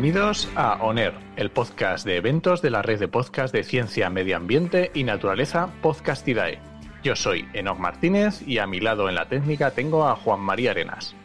Bienvenidos 0.00 0.48
a 0.54 0.74
ONER, 0.84 1.12
el 1.34 1.50
podcast 1.50 2.06
de 2.06 2.18
eventos 2.18 2.62
de 2.62 2.70
la 2.70 2.82
red 2.82 3.00
de 3.00 3.08
podcast 3.08 3.52
de 3.52 3.64
ciencia, 3.64 4.08
medio 4.10 4.36
ambiente 4.36 4.92
y 4.94 5.02
naturaleza 5.02 5.74
Podcastidae. 5.82 6.60
Yo 7.02 7.16
soy 7.16 7.48
Enoch 7.52 7.80
Martínez 7.80 8.46
y 8.46 8.58
a 8.58 8.68
mi 8.68 8.78
lado 8.78 9.08
en 9.08 9.16
la 9.16 9.28
técnica 9.28 9.72
tengo 9.72 10.06
a 10.06 10.14
Juan 10.14 10.38
María 10.38 10.70
Arenas. 10.70 11.16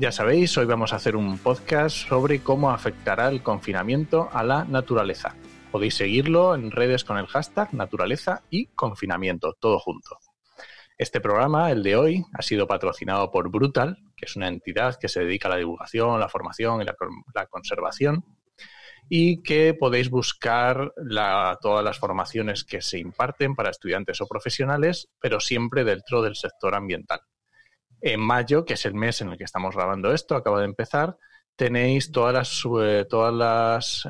Ya 0.00 0.10
sabéis, 0.10 0.58
hoy 0.58 0.66
vamos 0.66 0.92
a 0.92 0.96
hacer 0.96 1.14
un 1.14 1.38
podcast 1.38 1.94
sobre 2.08 2.40
cómo 2.40 2.72
afectará 2.72 3.28
el 3.28 3.44
confinamiento 3.44 4.28
a 4.32 4.42
la 4.42 4.64
naturaleza. 4.64 5.36
Podéis 5.70 5.94
seguirlo 5.94 6.56
en 6.56 6.72
redes 6.72 7.04
con 7.04 7.16
el 7.16 7.28
hashtag 7.28 7.72
naturaleza 7.74 8.42
y 8.50 8.66
confinamiento, 8.74 9.52
todo 9.60 9.78
junto. 9.78 10.18
Este 10.98 11.20
programa, 11.20 11.70
el 11.70 11.84
de 11.84 11.94
hoy, 11.94 12.24
ha 12.34 12.42
sido 12.42 12.66
patrocinado 12.66 13.30
por 13.30 13.50
Brutal, 13.50 13.98
que 14.20 14.26
es 14.26 14.36
una 14.36 14.48
entidad 14.48 14.98
que 15.00 15.08
se 15.08 15.20
dedica 15.20 15.48
a 15.48 15.52
la 15.52 15.56
divulgación, 15.56 16.20
la 16.20 16.28
formación 16.28 16.82
y 16.82 16.84
la, 16.84 17.46
conservación, 17.46 18.22
y 19.08 19.42
que 19.42 19.72
podéis 19.72 20.10
buscar 20.10 20.92
todas 21.62 21.82
las 21.82 21.98
formaciones 21.98 22.64
que 22.64 22.82
se 22.82 22.98
imparten 22.98 23.54
para 23.56 23.70
estudiantes 23.70 24.20
o 24.20 24.28
profesionales, 24.28 25.08
pero 25.18 25.40
siempre 25.40 25.84
dentro 25.84 26.20
del 26.20 26.36
sector 26.36 26.74
ambiental. 26.74 27.20
En 28.02 28.20
mayo, 28.20 28.66
que 28.66 28.74
es 28.74 28.84
el 28.84 28.94
mes 28.94 29.22
en 29.22 29.30
el 29.30 29.38
que 29.38 29.44
estamos 29.44 29.74
grabando 29.74 30.12
esto, 30.12 30.36
acaba 30.36 30.58
de 30.58 30.66
empezar, 30.66 31.16
tenéis 31.56 32.12
todas 32.12 32.34
las, 32.34 32.66
eh, 32.82 33.06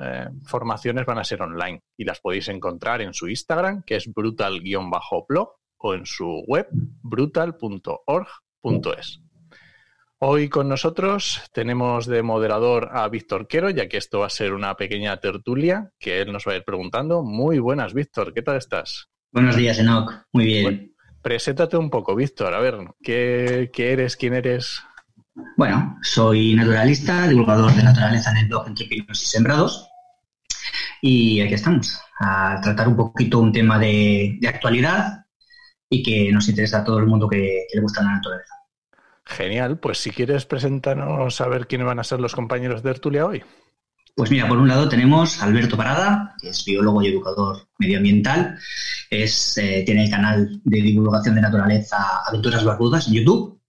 eh, 0.03 0.29
formaciones 0.45 1.07
van 1.07 1.19
a 1.19 1.25
ser 1.25 1.43
online 1.43 1.83
y 1.97 2.05
las 2.05 2.21
podéis 2.21 2.49
encontrar 2.49 3.01
en 3.01 3.15
su 3.15 3.29
Instagram, 3.29 3.85
que 3.85 3.95
es 3.97 4.13
brutal-blog, 4.13 5.55
o 5.83 5.95
en 5.95 6.05
su 6.05 6.45
web, 6.47 6.67
brutal.org.es. 6.73 7.61
Hoy 10.23 10.51
con 10.51 10.69
nosotros 10.69 11.41
tenemos 11.51 12.05
de 12.05 12.23
moderador 12.23 12.91
a 12.93 13.09
Víctor 13.09 13.49
Quero, 13.49 13.71
ya 13.71 13.89
que 13.89 13.97
esto 13.97 14.19
va 14.19 14.27
a 14.27 14.31
ser 14.31 14.53
una 14.53 14.77
pequeña 14.77 15.19
tertulia 15.19 15.93
que 15.99 16.21
él 16.21 16.31
nos 16.31 16.47
va 16.47 16.53
a 16.53 16.57
ir 16.57 16.65
preguntando. 16.65 17.23
Muy 17.23 17.59
buenas, 17.59 17.95
Víctor, 17.95 18.35
¿qué 18.35 18.43
tal 18.43 18.59
estás? 18.59 19.09
Buenos 19.33 19.57
días, 19.57 19.79
Enoch. 19.79 20.13
Muy 20.35 20.45
bien. 20.45 20.95
preséntate 21.23 21.79
un 21.79 21.89
poco, 21.89 22.15
Víctor. 22.15 22.53
A 22.53 22.61
ver, 22.61 22.77
¿qué, 23.03 23.71
eres? 23.75 24.15
¿Quién 24.19 24.35
eres? 24.35 24.83
Bueno, 25.57 25.97
soy 26.03 26.53
naturalista, 26.55 27.27
divulgador 27.27 27.73
de 27.73 27.83
naturaleza 27.83 28.31
en 28.33 28.37
el 28.37 28.49
blog 28.49 28.69
Entre 28.69 28.85
Pinos 28.85 29.23
y 29.23 29.27
Sembrados. 29.27 29.89
Y 31.01 31.41
aquí 31.41 31.55
estamos, 31.55 31.99
a 32.19 32.61
tratar 32.63 32.89
un 32.89 32.97
poquito 32.97 33.39
un 33.39 33.55
tema 33.55 33.79
de, 33.79 34.39
actualidad 34.47 35.25
y 35.89 36.03
que 36.03 36.31
nos 36.31 36.47
interesa 36.47 36.81
a 36.81 36.85
todo 36.85 36.99
el 36.99 37.07
mundo 37.07 37.27
que 37.27 37.65
le 37.73 37.81
gusta 37.81 38.03
la 38.03 38.17
naturaleza. 38.17 38.60
Genial, 39.31 39.79
pues 39.79 39.99
si 39.99 40.11
quieres 40.11 40.45
presentarnos 40.45 41.41
a 41.41 41.49
ver 41.49 41.69
quiénes 41.69 41.87
van 41.87 42.01
a 42.01 42.05
ser 42.05 42.21
los 42.21 42.35
compañeros 42.35 42.83
de 42.83 42.91
Ertulia 42.91 43.27
hoy. 43.27 43.43
Pues 44.17 44.29
mira, 44.31 44.49
por 44.49 44.59
un 44.59 44.67
lado 44.67 44.89
tenemos 44.89 45.41
a 45.41 45.47
Alberto 45.47 45.77
Parada, 45.77 46.35
que 46.41 46.49
es 46.49 46.65
biólogo 46.65 47.01
y 47.01 47.09
educador 47.09 47.69
medioambiental. 47.79 48.59
Es, 49.09 49.57
eh, 49.57 49.85
tiene 49.87 50.05
el 50.05 50.11
canal 50.11 50.61
de 50.65 50.83
divulgación 50.83 51.37
de 51.37 51.43
naturaleza 51.43 52.23
Aventuras 52.27 52.65
Barbudas 52.65 53.07
en 53.07 53.15
YouTube. 53.15 53.61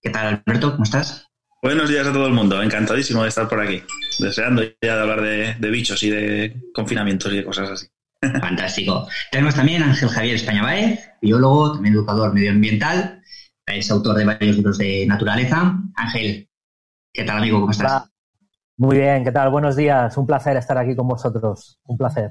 ¿Qué 0.00 0.08
tal, 0.08 0.42
Alberto? 0.46 0.72
¿Cómo 0.72 0.84
estás? 0.84 1.28
Buenos 1.62 1.90
días 1.90 2.06
a 2.06 2.12
todo 2.12 2.26
el 2.26 2.32
mundo. 2.32 2.60
Encantadísimo 2.62 3.22
de 3.22 3.28
estar 3.28 3.46
por 3.46 3.60
aquí. 3.60 3.82
Deseando 4.18 4.62
ya 4.62 4.96
de 4.96 5.00
hablar 5.00 5.20
de, 5.20 5.54
de 5.58 5.70
bichos 5.70 6.02
y 6.02 6.10
de 6.10 6.56
confinamientos 6.74 7.30
y 7.32 7.36
de 7.36 7.44
cosas 7.44 7.70
así. 7.70 7.86
Fantástico. 8.40 9.06
Tenemos 9.30 9.54
también 9.54 9.82
a 9.82 9.90
Ángel 9.90 10.08
Javier 10.08 10.36
España 10.36 10.98
biólogo, 11.20 11.74
también 11.74 11.94
educador 11.94 12.32
medioambiental 12.32 13.22
es 13.66 13.90
autor 13.90 14.16
de 14.16 14.24
varios 14.24 14.56
libros 14.56 14.78
de 14.78 15.06
naturaleza. 15.06 15.80
Ángel, 15.94 16.48
¿qué 17.12 17.24
tal 17.24 17.38
amigo? 17.38 17.60
¿Cómo 17.60 17.72
estás? 17.72 18.04
Muy 18.76 18.96
bien, 18.96 19.24
¿qué 19.24 19.32
tal? 19.32 19.50
Buenos 19.50 19.76
días. 19.76 20.16
Un 20.16 20.26
placer 20.26 20.56
estar 20.56 20.76
aquí 20.78 20.96
con 20.96 21.08
vosotros. 21.08 21.78
Un 21.84 21.96
placer. 21.96 22.30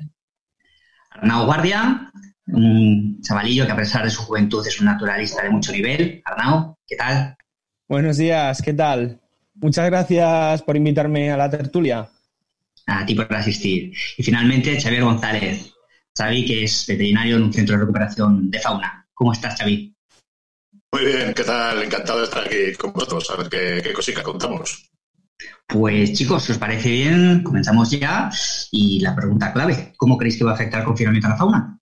Arnau 1.12 1.46
Guardia, 1.46 2.12
un 2.48 3.22
chavalillo 3.22 3.66
que 3.66 3.72
a 3.72 3.76
pesar 3.76 4.04
de 4.04 4.10
su 4.10 4.22
juventud 4.24 4.66
es 4.66 4.80
un 4.80 4.88
naturalista 4.88 5.44
de 5.44 5.50
mucho 5.50 5.72
nivel. 5.72 6.22
Arnau, 6.26 6.78
¿qué 6.86 6.96
tal? 6.96 7.36
Buenos 7.88 8.18
días, 8.18 8.62
¿qué 8.62 8.74
tal? 8.74 9.22
Muchas 9.56 9.86
gracias 9.86 10.62
por 10.64 10.76
invitarme 10.76 11.32
a 11.32 11.38
la 11.38 11.50
tertulia. 11.50 12.10
A 12.88 13.06
ti 13.06 13.16
por 13.16 13.34
asistir. 13.34 13.94
Y 14.18 14.24
finalmente, 14.24 14.80
Xavier 14.80 15.04
González. 15.04 15.74
Xavi, 16.18 16.46
que 16.46 16.64
es 16.66 16.86
veterinario 16.88 17.38
en 17.38 17.44
un 17.44 17.54
centro 17.54 17.76
de 17.76 17.82
recuperación 17.82 18.52
de 18.52 18.60
fauna. 18.60 19.08
¿Cómo 19.14 19.32
estás, 19.32 19.58
Xavi? 19.58 19.93
Muy 20.94 21.06
bien, 21.06 21.34
¿qué 21.34 21.44
tal? 21.44 21.82
Encantado 21.82 22.20
de 22.20 22.26
estar 22.26 22.46
aquí 22.46 22.76
con 22.80 22.94
vosotros, 22.94 23.28
a 23.32 23.38
ver 23.38 23.50
qué, 23.50 23.82
qué 23.84 23.94
cositas 23.94 24.24
contamos. 24.24 24.92
Pues 25.66 26.14
chicos, 26.14 26.44
si 26.44 26.52
os 26.52 26.60
parece 26.60 26.88
bien, 26.92 27.42
comenzamos 27.42 27.90
ya. 27.90 28.30
Y 28.70 29.00
la 29.00 29.16
pregunta 29.16 29.52
clave, 29.52 29.92
¿cómo 29.98 30.20
creéis 30.20 30.38
que 30.38 30.44
va 30.44 30.52
a 30.52 30.54
afectar 30.54 30.82
el 30.82 30.86
confinamiento 30.86 31.26
a 31.26 31.32
la 31.32 31.38
fauna? 31.38 31.80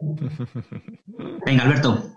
Venga, 1.44 1.64
Alberto. 1.64 2.14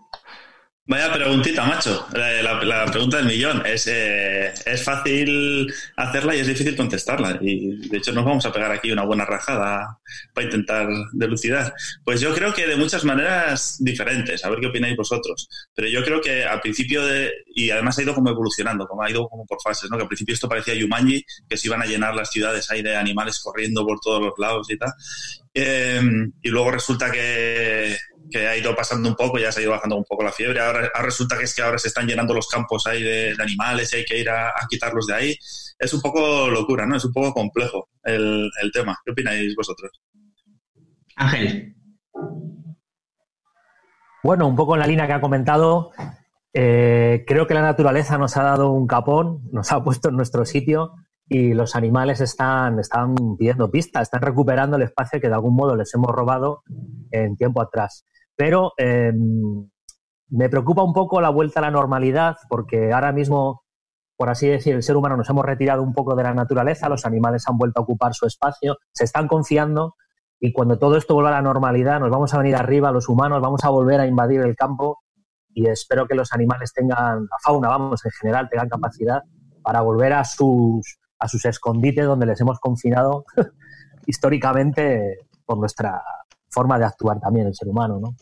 Vaya 0.86 1.14
preguntita, 1.14 1.64
macho. 1.64 2.06
La, 2.14 2.86
pregunta 2.92 3.18
del 3.18 3.28
millón. 3.28 3.66
Es, 3.66 3.88
eh, 3.88 4.54
es 4.66 4.84
fácil 4.84 5.74
hacerla 5.96 6.36
y 6.36 6.40
es 6.42 6.48
difícil 6.48 6.76
contestarla. 6.76 7.40
Y 7.42 7.88
de 7.88 7.98
hecho 7.98 8.12
nos 8.12 8.26
vamos 8.26 8.46
a 8.46 8.52
pegar 8.52 8.70
aquí 8.70 8.92
una 8.92 9.06
buena 9.06 9.24
rajada 9.24 9.98
para 10.34 10.46
intentar 10.46 10.90
delucidar. 11.14 11.74
Pues 12.04 12.20
yo 12.20 12.34
creo 12.36 12.54
que 12.54 12.68
de 12.68 12.76
muchas 12.76 13.06
maneras 13.06 13.78
diferentes. 13.80 14.44
A 14.44 14.50
ver 14.50 14.60
qué 14.60 14.68
opináis 14.68 14.98
vosotros. 14.98 15.48
Pero 15.74 15.88
yo 15.88 16.04
creo 16.04 16.20
que 16.20 16.44
al 16.44 16.60
principio 16.60 17.06
de... 17.06 17.32
Y 17.56 17.70
además 17.70 17.98
ha 17.98 18.04
ido 18.04 18.14
como 18.14 18.30
evolucionando, 18.30 18.86
como 18.86 19.04
ha 19.04 19.10
ido 19.10 19.30
como 19.30 19.46
por 19.46 19.62
fases, 19.62 19.90
¿no? 19.90 19.96
Que 19.96 20.04
al 20.04 20.10
principio 20.10 20.34
esto 20.34 20.50
parecía 20.50 20.74
Yumanji, 20.74 21.24
que 21.48 21.56
se 21.56 21.70
iban 21.70 21.82
a 21.82 21.86
llenar 21.86 22.14
las 22.14 22.30
ciudades 22.30 22.70
ahí 22.70 22.82
de 22.82 22.98
animales 22.98 23.40
corriendo 23.40 23.86
por 23.86 24.02
todos 24.02 24.22
los 24.22 24.34
lados 24.38 24.70
y 24.70 24.78
tal. 24.78 24.92
Eh, 25.54 26.02
y 26.42 26.50
luego 26.50 26.72
resulta 26.72 27.10
que 27.10 27.96
que 28.32 28.48
ha 28.48 28.58
ido 28.58 28.76
pasando 28.76 29.10
un 29.10 29.16
poco, 29.16 29.38
ya 29.38 29.52
se 29.52 29.60
ha 29.60 29.64
ido 29.64 29.72
bajando 29.72 29.96
un 29.98 30.04
poco 30.04 30.24
la 30.24 30.32
fiebre. 30.32 30.60
Ahora, 30.60 30.90
resulta 31.02 31.38
que 31.38 31.44
es 31.44 31.56
que 31.56 31.62
ahora 31.62 31.78
se 31.78 31.88
están 31.88 32.08
llenando 32.08 32.34
los 32.34 32.48
campos 32.48 32.86
ahí 32.88 33.04
de, 33.04 33.36
animales 33.40 33.94
y 33.94 33.98
hay 33.98 34.06
que 34.06 34.20
ir 34.20 34.30
a, 34.30 34.52
quitarlos 34.70 35.08
de 35.08 35.16
ahí. 35.16 35.36
Es 35.78 35.94
un 35.94 36.02
poco 36.02 36.50
locura, 36.50 36.86
¿no? 36.86 36.96
Es 36.96 37.06
un 37.06 37.14
poco 37.14 37.34
complejo 37.34 37.90
el, 38.04 38.50
tema. 38.74 38.98
¿Qué 39.06 39.12
opináis 39.12 39.56
vosotros? 39.56 39.92
Ángel. 41.16 41.76
Bueno, 44.24 44.48
un 44.48 44.56
poco 44.56 44.76
en 44.76 44.80
la 44.80 44.88
línea 44.88 45.06
que 45.06 45.14
ha 45.14 45.22
comentado, 45.22 45.92
eh, 46.54 47.26
creo 47.28 47.46
que 47.46 47.54
la 47.54 47.62
naturaleza 47.62 48.18
nos 48.18 48.38
ha 48.38 48.44
dado 48.44 48.72
un 48.72 48.88
capón, 48.88 49.42
nos 49.52 49.72
ha 49.72 49.84
puesto 49.84 50.10
en 50.10 50.16
nuestro 50.16 50.46
sitio 50.46 50.94
y 51.28 51.54
los 51.54 51.76
animales 51.76 52.22
están, 52.22 52.80
están 52.80 53.16
pidiendo 53.38 53.70
pistas, 53.70 54.04
están 54.04 54.22
recuperando 54.22 54.78
el 54.78 54.84
espacio 54.84 55.20
que 55.20 55.28
de 55.28 55.34
algún 55.34 55.56
modo 55.56 55.76
les 55.76 55.94
hemos 55.94 56.12
robado 56.12 56.64
en 57.12 57.36
tiempo 57.36 57.62
atrás. 57.62 58.06
Pero 58.36 58.74
em, 58.78 59.70
me 60.30 60.50
preocupa 60.50 60.84
un 60.84 60.94
poco 60.94 61.22
la 61.22 61.30
vuelta 61.30 61.60
a 61.60 61.64
la 61.64 61.72
normalidad, 61.72 62.38
porque 62.50 62.92
ahora 62.92 63.12
mismo, 63.12 63.64
por 64.18 64.30
así 64.30 64.48
decir, 64.48 64.74
el 64.74 64.84
ser 64.84 64.98
humano 64.98 65.18
nos 65.18 65.30
hemos 65.30 65.46
retirado 65.46 65.84
un 65.84 65.94
poco 65.94 66.16
de 66.16 66.24
la 66.24 66.34
naturaleza, 66.34 66.90
los 66.90 67.06
animales 67.06 67.48
han 67.48 67.58
vuelto 67.58 67.80
a 67.80 67.84
ocupar 67.84 68.14
su 68.14 68.26
espacio, 68.26 68.78
se 68.92 69.04
están 69.04 69.28
confiando, 69.28 69.96
y 70.40 70.52
cuando 70.52 70.78
todo 70.80 70.98
esto 70.98 71.14
vuelva 71.14 71.30
a 71.30 71.34
la 71.34 71.42
normalidad, 71.42 72.00
nos 72.00 72.10
vamos 72.10 72.34
a 72.34 72.38
venir 72.40 72.56
arriba, 72.56 72.92
los 72.92 73.10
humanos, 73.10 73.42
vamos 73.42 73.64
a 73.64 73.70
volver 73.70 74.00
a 74.00 74.08
invadir 74.08 74.42
el 74.42 74.56
campo, 74.56 75.04
y 75.54 75.68
espero 75.68 76.08
que 76.08 76.16
los 76.16 76.34
animales 76.34 76.74
tengan, 76.74 77.22
la 77.22 77.38
fauna, 77.44 77.70
vamos, 77.70 78.04
en 78.06 78.12
general, 78.12 78.50
tengan 78.50 78.70
capacidad 78.70 79.22
para 79.62 79.82
volver 79.82 80.14
a 80.14 80.24
sus, 80.24 80.98
a 81.20 81.28
sus 81.28 81.46
escondites 81.46 82.06
donde 82.06 82.26
les 82.26 82.42
hemos 82.42 82.60
confinado 82.60 83.26
históricamente 84.08 85.28
por 85.46 85.58
nuestra 85.58 86.02
forma 86.54 86.78
de 86.78 86.86
actuar 86.86 87.20
también 87.20 87.48
el 87.48 87.56
ser 87.56 87.68
humano, 87.68 88.00
¿no? 88.00 88.16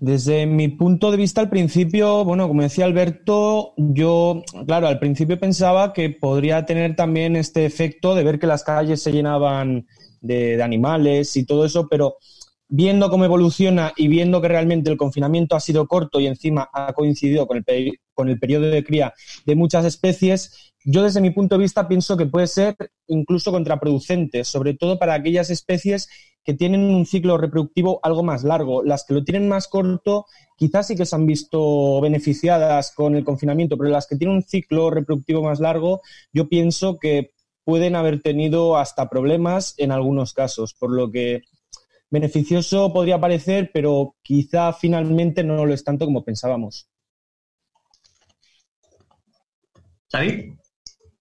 Desde 0.00 0.46
mi 0.46 0.68
punto 0.68 1.10
de 1.10 1.16
vista, 1.16 1.40
al 1.40 1.50
principio, 1.50 2.24
bueno, 2.24 2.46
como 2.46 2.62
decía 2.62 2.84
Alberto, 2.84 3.74
yo, 3.76 4.42
claro, 4.64 4.86
al 4.86 5.00
principio 5.00 5.40
pensaba 5.40 5.92
que 5.92 6.10
podría 6.10 6.64
tener 6.64 6.94
también 6.94 7.34
este 7.34 7.66
efecto 7.66 8.14
de 8.14 8.22
ver 8.22 8.38
que 8.38 8.46
las 8.46 8.62
calles 8.62 9.02
se 9.02 9.10
llenaban 9.10 9.86
de, 10.20 10.62
animales 10.62 11.36
y 11.36 11.44
todo 11.44 11.64
eso, 11.64 11.88
pero 11.88 12.16
viendo 12.68 13.10
cómo 13.10 13.24
evoluciona 13.24 13.92
y 13.96 14.06
viendo 14.06 14.40
que 14.40 14.46
realmente 14.46 14.88
el 14.88 14.96
confinamiento 14.96 15.56
ha 15.56 15.60
sido 15.60 15.88
corto 15.88 16.20
y 16.20 16.28
encima 16.28 16.68
ha 16.72 16.92
coincidido 16.92 17.48
con 17.48 17.56
el, 17.66 17.98
con 18.14 18.28
el 18.28 18.38
periodo 18.38 18.66
de 18.66 18.84
cría 18.84 19.14
de 19.46 19.56
muchas 19.56 19.84
especies, 19.84 20.67
yo 20.90 21.02
desde 21.02 21.20
mi 21.20 21.30
punto 21.30 21.56
de 21.56 21.64
vista 21.64 21.86
pienso 21.86 22.16
que 22.16 22.24
puede 22.24 22.46
ser 22.46 22.74
incluso 23.08 23.52
contraproducente, 23.52 24.42
sobre 24.42 24.72
todo 24.72 24.98
para 24.98 25.12
aquellas 25.12 25.50
especies 25.50 26.08
que 26.42 26.54
tienen 26.54 26.80
un 26.80 27.04
ciclo 27.04 27.36
reproductivo 27.36 28.00
algo 28.02 28.22
más 28.22 28.42
largo. 28.42 28.82
Las 28.82 29.04
que 29.04 29.12
lo 29.12 29.22
tienen 29.22 29.48
más 29.48 29.68
corto 29.68 30.24
quizás 30.56 30.86
sí 30.86 30.96
que 30.96 31.04
se 31.04 31.14
han 31.14 31.26
visto 31.26 32.00
beneficiadas 32.00 32.94
con 32.94 33.16
el 33.16 33.24
confinamiento, 33.24 33.76
pero 33.76 33.90
las 33.90 34.06
que 34.06 34.16
tienen 34.16 34.36
un 34.36 34.42
ciclo 34.42 34.88
reproductivo 34.88 35.42
más 35.42 35.60
largo, 35.60 36.00
yo 36.32 36.48
pienso 36.48 36.98
que 36.98 37.32
pueden 37.64 37.94
haber 37.94 38.22
tenido 38.22 38.78
hasta 38.78 39.10
problemas 39.10 39.74
en 39.76 39.92
algunos 39.92 40.32
casos, 40.32 40.72
por 40.72 40.90
lo 40.90 41.10
que 41.10 41.42
beneficioso 42.08 42.94
podría 42.94 43.20
parecer, 43.20 43.70
pero 43.74 44.16
quizá 44.22 44.72
finalmente 44.72 45.44
no 45.44 45.66
lo 45.66 45.74
es 45.74 45.84
tanto 45.84 46.06
como 46.06 46.24
pensábamos. 46.24 46.88
¿Sabí? 50.06 50.56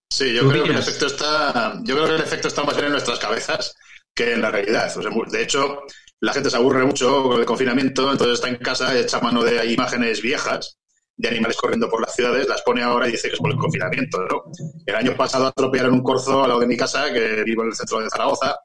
Sí, 0.09 0.33
yo 0.33 0.47
creo 0.49 0.63
que 0.63 0.71
el 0.71 0.77
efecto 0.77 1.05
está, 1.05 1.79
yo 1.83 1.95
creo 1.95 2.07
que 2.07 2.15
el 2.15 2.21
efecto 2.21 2.47
está 2.47 2.63
más 2.63 2.75
bien 2.75 2.87
en 2.87 2.93
nuestras 2.93 3.19
cabezas 3.19 3.75
que 4.15 4.33
en 4.33 4.41
la 4.41 4.51
realidad. 4.51 4.91
de 5.31 5.41
hecho, 5.43 5.83
la 6.19 6.33
gente 6.33 6.49
se 6.49 6.57
aburre 6.57 6.85
mucho 6.85 7.23
con 7.23 7.39
el 7.39 7.45
confinamiento, 7.45 8.11
entonces 8.11 8.35
está 8.35 8.49
en 8.49 8.55
casa, 8.57 8.97
echa 8.97 9.19
mano 9.19 9.43
de 9.43 9.71
imágenes 9.71 10.21
viejas 10.21 10.77
de 11.15 11.29
animales 11.29 11.57
corriendo 11.57 11.89
por 11.89 12.01
las 12.01 12.15
ciudades, 12.15 12.47
las 12.47 12.61
pone 12.61 12.83
ahora 12.83 13.07
y 13.07 13.11
dice 13.11 13.27
que 13.27 13.33
es 13.33 13.39
por 13.39 13.51
el 13.51 13.57
confinamiento. 13.57 14.19
¿no? 14.19 14.43
El 14.85 14.95
año 14.95 15.15
pasado 15.15 15.47
atropellaron 15.47 15.93
un 15.93 16.03
corzo 16.03 16.43
al 16.43 16.49
lado 16.49 16.61
de 16.61 16.67
mi 16.67 16.77
casa, 16.77 17.11
que 17.11 17.43
vivo 17.43 17.63
en 17.63 17.69
el 17.69 17.75
centro 17.75 17.99
de 17.99 18.09
Zaragoza, 18.09 18.55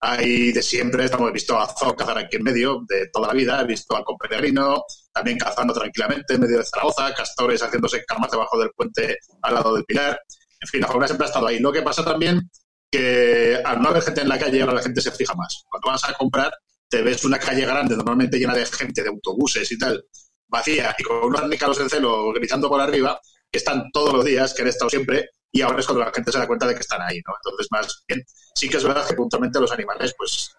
hay 0.00 0.52
de 0.52 0.62
siempre, 0.62 1.04
estamos, 1.04 1.28
he 1.28 1.32
visto 1.32 1.58
a 1.58 1.66
Zoo 1.66 1.96
cazar 1.96 2.18
aquí 2.18 2.36
en 2.36 2.44
medio 2.44 2.84
de 2.88 3.08
toda 3.12 3.28
la 3.28 3.34
vida, 3.34 3.60
he 3.60 3.66
visto 3.66 3.96
al 3.96 4.04
peregrino, 4.18 4.84
también 5.12 5.38
cazando 5.38 5.74
tranquilamente 5.74 6.34
en 6.34 6.40
medio 6.40 6.58
de 6.58 6.64
Zaragoza, 6.64 7.12
castores 7.14 7.62
haciéndose 7.62 8.04
camas 8.04 8.30
debajo 8.30 8.58
del 8.58 8.70
puente 8.70 9.18
al 9.42 9.54
lado 9.54 9.74
del 9.74 9.84
pilar. 9.84 10.20
En 10.60 10.68
fin, 10.68 10.80
la 10.80 10.88
fauna 10.88 11.06
siempre 11.06 11.26
ha 11.26 11.28
estado 11.28 11.46
ahí. 11.46 11.58
Lo 11.58 11.72
que 11.72 11.82
pasa 11.82 12.04
también 12.04 12.50
que 12.90 13.60
al 13.64 13.82
no 13.82 13.90
haber 13.90 14.02
gente 14.02 14.22
en 14.22 14.28
la 14.28 14.38
calle, 14.38 14.60
ahora 14.60 14.74
la 14.74 14.82
gente 14.82 15.00
se 15.00 15.12
fija 15.12 15.34
más. 15.34 15.64
Cuando 15.68 15.88
vas 15.88 16.08
a 16.08 16.14
comprar, 16.14 16.52
te 16.88 17.02
ves 17.02 17.24
una 17.24 17.38
calle 17.38 17.66
grande, 17.66 17.96
normalmente 17.96 18.38
llena 18.38 18.54
de 18.54 18.64
gente, 18.66 19.02
de 19.02 19.08
autobuses 19.08 19.70
y 19.70 19.78
tal, 19.78 20.04
vacía, 20.46 20.94
y 20.98 21.02
con 21.02 21.24
unos 21.24 21.48
nícalos 21.48 21.78
en 21.80 21.90
celo 21.90 22.32
gritando 22.32 22.68
por 22.68 22.80
arriba, 22.80 23.20
que 23.50 23.58
están 23.58 23.90
todos 23.92 24.12
los 24.14 24.24
días, 24.24 24.54
que 24.54 24.62
han 24.62 24.68
estado 24.68 24.88
siempre, 24.88 25.30
y 25.52 25.60
ahora 25.60 25.80
es 25.80 25.86
cuando 25.86 26.04
la 26.04 26.12
gente 26.12 26.32
se 26.32 26.38
da 26.38 26.46
cuenta 26.46 26.66
de 26.66 26.74
que 26.74 26.80
están 26.80 27.02
ahí, 27.02 27.20
¿no? 27.26 27.34
Entonces, 27.36 27.68
más 27.70 28.04
bien, 28.08 28.24
sí 28.54 28.68
que 28.68 28.78
es 28.78 28.84
verdad 28.84 29.06
que 29.06 29.14
puntualmente 29.14 29.60
los 29.60 29.72
animales, 29.72 30.14
pues, 30.16 30.50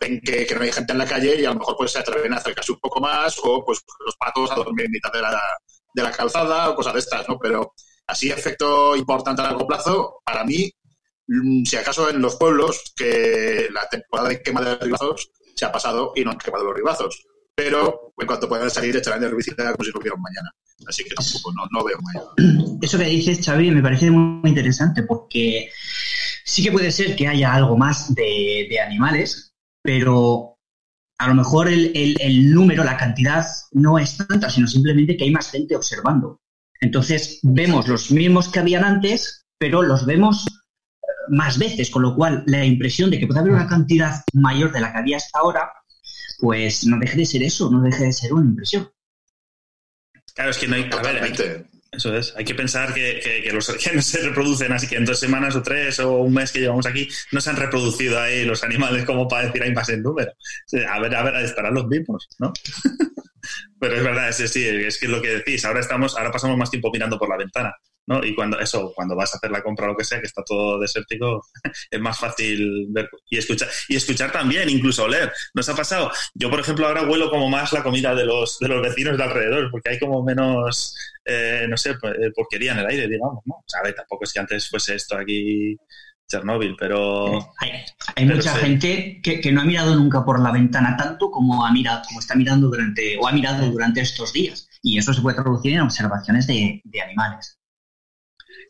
ven 0.00 0.20
que, 0.20 0.46
no 0.54 0.62
hay 0.62 0.72
gente 0.72 0.92
en 0.92 0.98
la 0.98 1.06
calle 1.06 1.40
y 1.40 1.44
a 1.44 1.50
lo 1.50 1.60
mejor 1.60 1.76
pues 1.76 1.92
se 1.92 2.00
atreven 2.00 2.32
a 2.32 2.38
acercarse 2.38 2.72
un 2.72 2.80
poco 2.80 3.00
más 3.00 3.36
o 3.44 3.64
pues 3.64 3.80
los 4.04 4.16
patos 4.16 4.50
a 4.50 4.56
dormir 4.56 4.86
en 4.86 4.90
mitad 4.90 5.12
de 5.12 5.20
la, 5.20 5.40
de 5.94 6.02
la 6.02 6.10
calzada 6.10 6.70
o 6.70 6.74
cosas 6.74 6.94
de 6.94 6.98
estas, 7.00 7.28
¿no? 7.28 7.38
Pero 7.38 7.72
así 8.06 8.30
efecto 8.30 8.96
importante 8.96 9.42
a 9.42 9.46
largo 9.46 9.66
plazo, 9.66 10.20
para 10.24 10.44
mí, 10.44 10.70
mm, 11.26 11.64
si 11.64 11.76
acaso 11.76 12.08
en 12.10 12.20
los 12.20 12.36
pueblos 12.36 12.92
que 12.94 13.68
la 13.72 13.88
temporada 13.88 14.28
de 14.28 14.42
quema 14.42 14.60
de 14.62 14.76
ribazos 14.76 15.30
se 15.54 15.64
ha 15.64 15.72
pasado 15.72 16.12
y 16.14 16.24
no 16.24 16.30
han 16.30 16.38
quemado 16.38 16.64
los 16.64 16.76
ribazos. 16.76 17.26
Pero 17.54 18.12
en 18.18 18.26
cuanto 18.26 18.48
puedan 18.48 18.70
salir, 18.70 18.94
echarán 18.94 19.20
de 19.20 19.28
herbicida 19.28 19.72
como 19.72 19.84
si 19.84 19.90
lo 19.90 20.00
vieron 20.00 20.20
mañana. 20.20 20.50
Así 20.86 21.02
que 21.04 21.14
tampoco, 21.14 21.52
no, 21.72 21.84
veo 21.84 21.98
mayor. 22.02 22.78
Eso 22.82 22.98
que 22.98 23.04
dices, 23.04 23.44
Xavi, 23.44 23.70
me 23.70 23.82
parece 23.82 24.10
muy 24.10 24.50
interesante 24.50 25.02
porque 25.04 25.70
sí 26.44 26.62
que 26.62 26.72
puede 26.72 26.92
ser 26.92 27.16
que 27.16 27.26
haya 27.26 27.54
algo 27.54 27.76
más 27.76 28.14
de, 28.14 28.68
animales, 28.84 29.54
pero 29.82 30.58
a 31.18 31.28
lo 31.28 31.34
mejor 31.34 31.68
el, 31.68 32.52
número, 32.52 32.84
la 32.84 32.98
cantidad 32.98 33.46
no 33.72 33.98
es 33.98 34.18
tanta, 34.18 34.50
sino 34.50 34.66
simplemente 34.66 35.16
que 35.16 35.24
hay 35.24 35.30
más 35.30 35.50
gente 35.50 35.74
observando. 35.74 36.40
Entonces 36.80 37.40
vemos 37.42 37.88
los 37.88 38.10
mismos 38.10 38.48
que 38.48 38.60
habían 38.60 38.84
antes, 38.84 39.46
pero 39.58 39.82
los 39.82 40.06
vemos 40.06 40.46
más 41.28 41.58
veces, 41.58 41.90
con 41.90 42.02
lo 42.02 42.14
cual 42.14 42.44
la 42.46 42.64
impresión 42.64 43.10
de 43.10 43.18
que 43.18 43.26
puede 43.26 43.40
haber 43.40 43.52
una 43.52 43.66
cantidad 43.66 44.22
mayor 44.32 44.72
de 44.72 44.80
la 44.80 44.92
que 44.92 44.98
había 44.98 45.16
hasta 45.16 45.38
ahora, 45.38 45.72
pues 46.38 46.86
no 46.86 46.98
deje 46.98 47.18
de 47.18 47.26
ser 47.26 47.42
eso, 47.42 47.70
no 47.70 47.82
deje 47.82 48.04
de 48.04 48.12
ser 48.12 48.32
una 48.32 48.48
impresión. 48.48 48.90
Claro, 50.34 50.50
es 50.50 50.58
que 50.58 50.68
no 50.68 50.76
hay. 50.76 50.88
A 50.92 51.02
ver, 51.02 51.66
eso 51.92 52.14
es. 52.14 52.34
Hay 52.36 52.44
que 52.44 52.54
pensar 52.54 52.92
que, 52.92 53.42
que, 53.42 53.52
los 53.52 53.68
que 53.68 53.92
no 53.94 54.02
se 54.02 54.20
reproducen, 54.20 54.70
así 54.72 54.86
que 54.86 54.96
en 54.96 55.06
dos 55.06 55.18
semanas 55.18 55.56
o 55.56 55.62
tres 55.62 55.98
o 56.00 56.18
un 56.18 56.34
mes 56.34 56.52
que 56.52 56.60
llevamos 56.60 56.86
aquí, 56.86 57.08
no 57.32 57.40
se 57.40 57.50
han 57.50 57.56
reproducido 57.56 58.20
ahí 58.20 58.44
los 58.44 58.62
animales 58.62 59.04
como 59.04 59.26
para 59.26 59.46
decir 59.46 59.62
hay 59.62 59.72
más 59.72 59.88
en 59.88 60.02
número. 60.02 60.30
A 60.90 61.00
ver, 61.00 61.14
a 61.14 61.22
ver, 61.22 61.36
estarán 61.36 61.74
los 61.74 61.86
mismos, 61.86 62.28
¿no? 62.38 62.52
Pero 63.86 63.98
es 63.98 64.04
verdad, 64.04 64.28
es, 64.28 64.36
sí, 64.36 64.66
es 64.66 64.98
que 64.98 65.06
es 65.06 65.12
lo 65.12 65.22
que 65.22 65.28
decís. 65.28 65.64
Ahora 65.64 65.78
estamos, 65.78 66.16
ahora 66.16 66.32
pasamos 66.32 66.56
más 66.56 66.72
tiempo 66.72 66.90
mirando 66.92 67.16
por 67.20 67.28
la 67.28 67.36
ventana. 67.36 67.72
¿no? 68.08 68.24
Y 68.24 68.34
cuando 68.34 68.58
eso, 68.58 68.92
cuando 68.96 69.14
vas 69.14 69.32
a 69.32 69.36
hacer 69.36 69.52
la 69.52 69.62
compra 69.62 69.86
o 69.86 69.88
lo 69.90 69.96
que 69.96 70.02
sea, 70.02 70.18
que 70.18 70.26
está 70.26 70.42
todo 70.42 70.80
desértico, 70.80 71.46
es 71.90 72.00
más 72.00 72.18
fácil 72.18 72.86
ver 72.88 73.08
y 73.30 73.38
escuchar. 73.38 73.68
Y 73.88 73.94
escuchar 73.94 74.32
también, 74.32 74.68
incluso 74.68 75.04
oler. 75.04 75.32
¿Nos 75.54 75.68
ha 75.68 75.76
pasado? 75.76 76.10
Yo, 76.34 76.50
por 76.50 76.58
ejemplo, 76.58 76.84
ahora 76.88 77.02
huelo 77.02 77.30
como 77.30 77.48
más 77.48 77.72
la 77.72 77.84
comida 77.84 78.12
de 78.12 78.24
los, 78.24 78.58
de 78.58 78.66
los 78.66 78.82
vecinos 78.82 79.16
de 79.16 79.22
alrededor, 79.22 79.70
porque 79.70 79.90
hay 79.90 79.98
como 80.00 80.24
menos, 80.24 80.96
eh, 81.24 81.66
no 81.68 81.76
sé, 81.76 81.90
eh, 81.90 82.30
porquería 82.34 82.72
en 82.72 82.78
el 82.78 82.86
aire, 82.86 83.06
digamos, 83.06 83.44
¿no? 83.46 83.64
Tampoco 83.94 84.24
es 84.24 84.32
que 84.32 84.40
antes 84.40 84.68
fuese 84.68 84.96
esto 84.96 85.16
aquí 85.16 85.76
Chernóbil, 86.28 86.76
pero... 86.78 87.38
Eh, 87.62 87.84
hay, 88.16 88.26
mucha 88.26 88.54
gente 88.56 89.20
que, 89.22 89.52
no 89.52 89.60
ha 89.60 89.64
mirado 89.64 89.94
nunca 89.94 90.24
por 90.24 90.40
la 90.40 90.50
ventana 90.50 90.96
tanto 90.96 91.30
como 91.30 91.64
ha 91.64 91.72
mirado, 91.72 92.02
como 92.06 92.20
está 92.20 92.34
mirando 92.34 92.68
durante, 92.68 93.16
o 93.18 93.28
ha 93.28 93.32
mirado 93.32 93.70
durante 93.70 94.00
estos 94.00 94.32
días. 94.32 94.68
Y 94.82 94.98
eso 94.98 95.14
se 95.14 95.22
puede 95.22 95.36
traducir 95.36 95.74
en 95.74 95.80
observaciones 95.80 96.46
de 96.46 96.82
animales. 97.02 97.56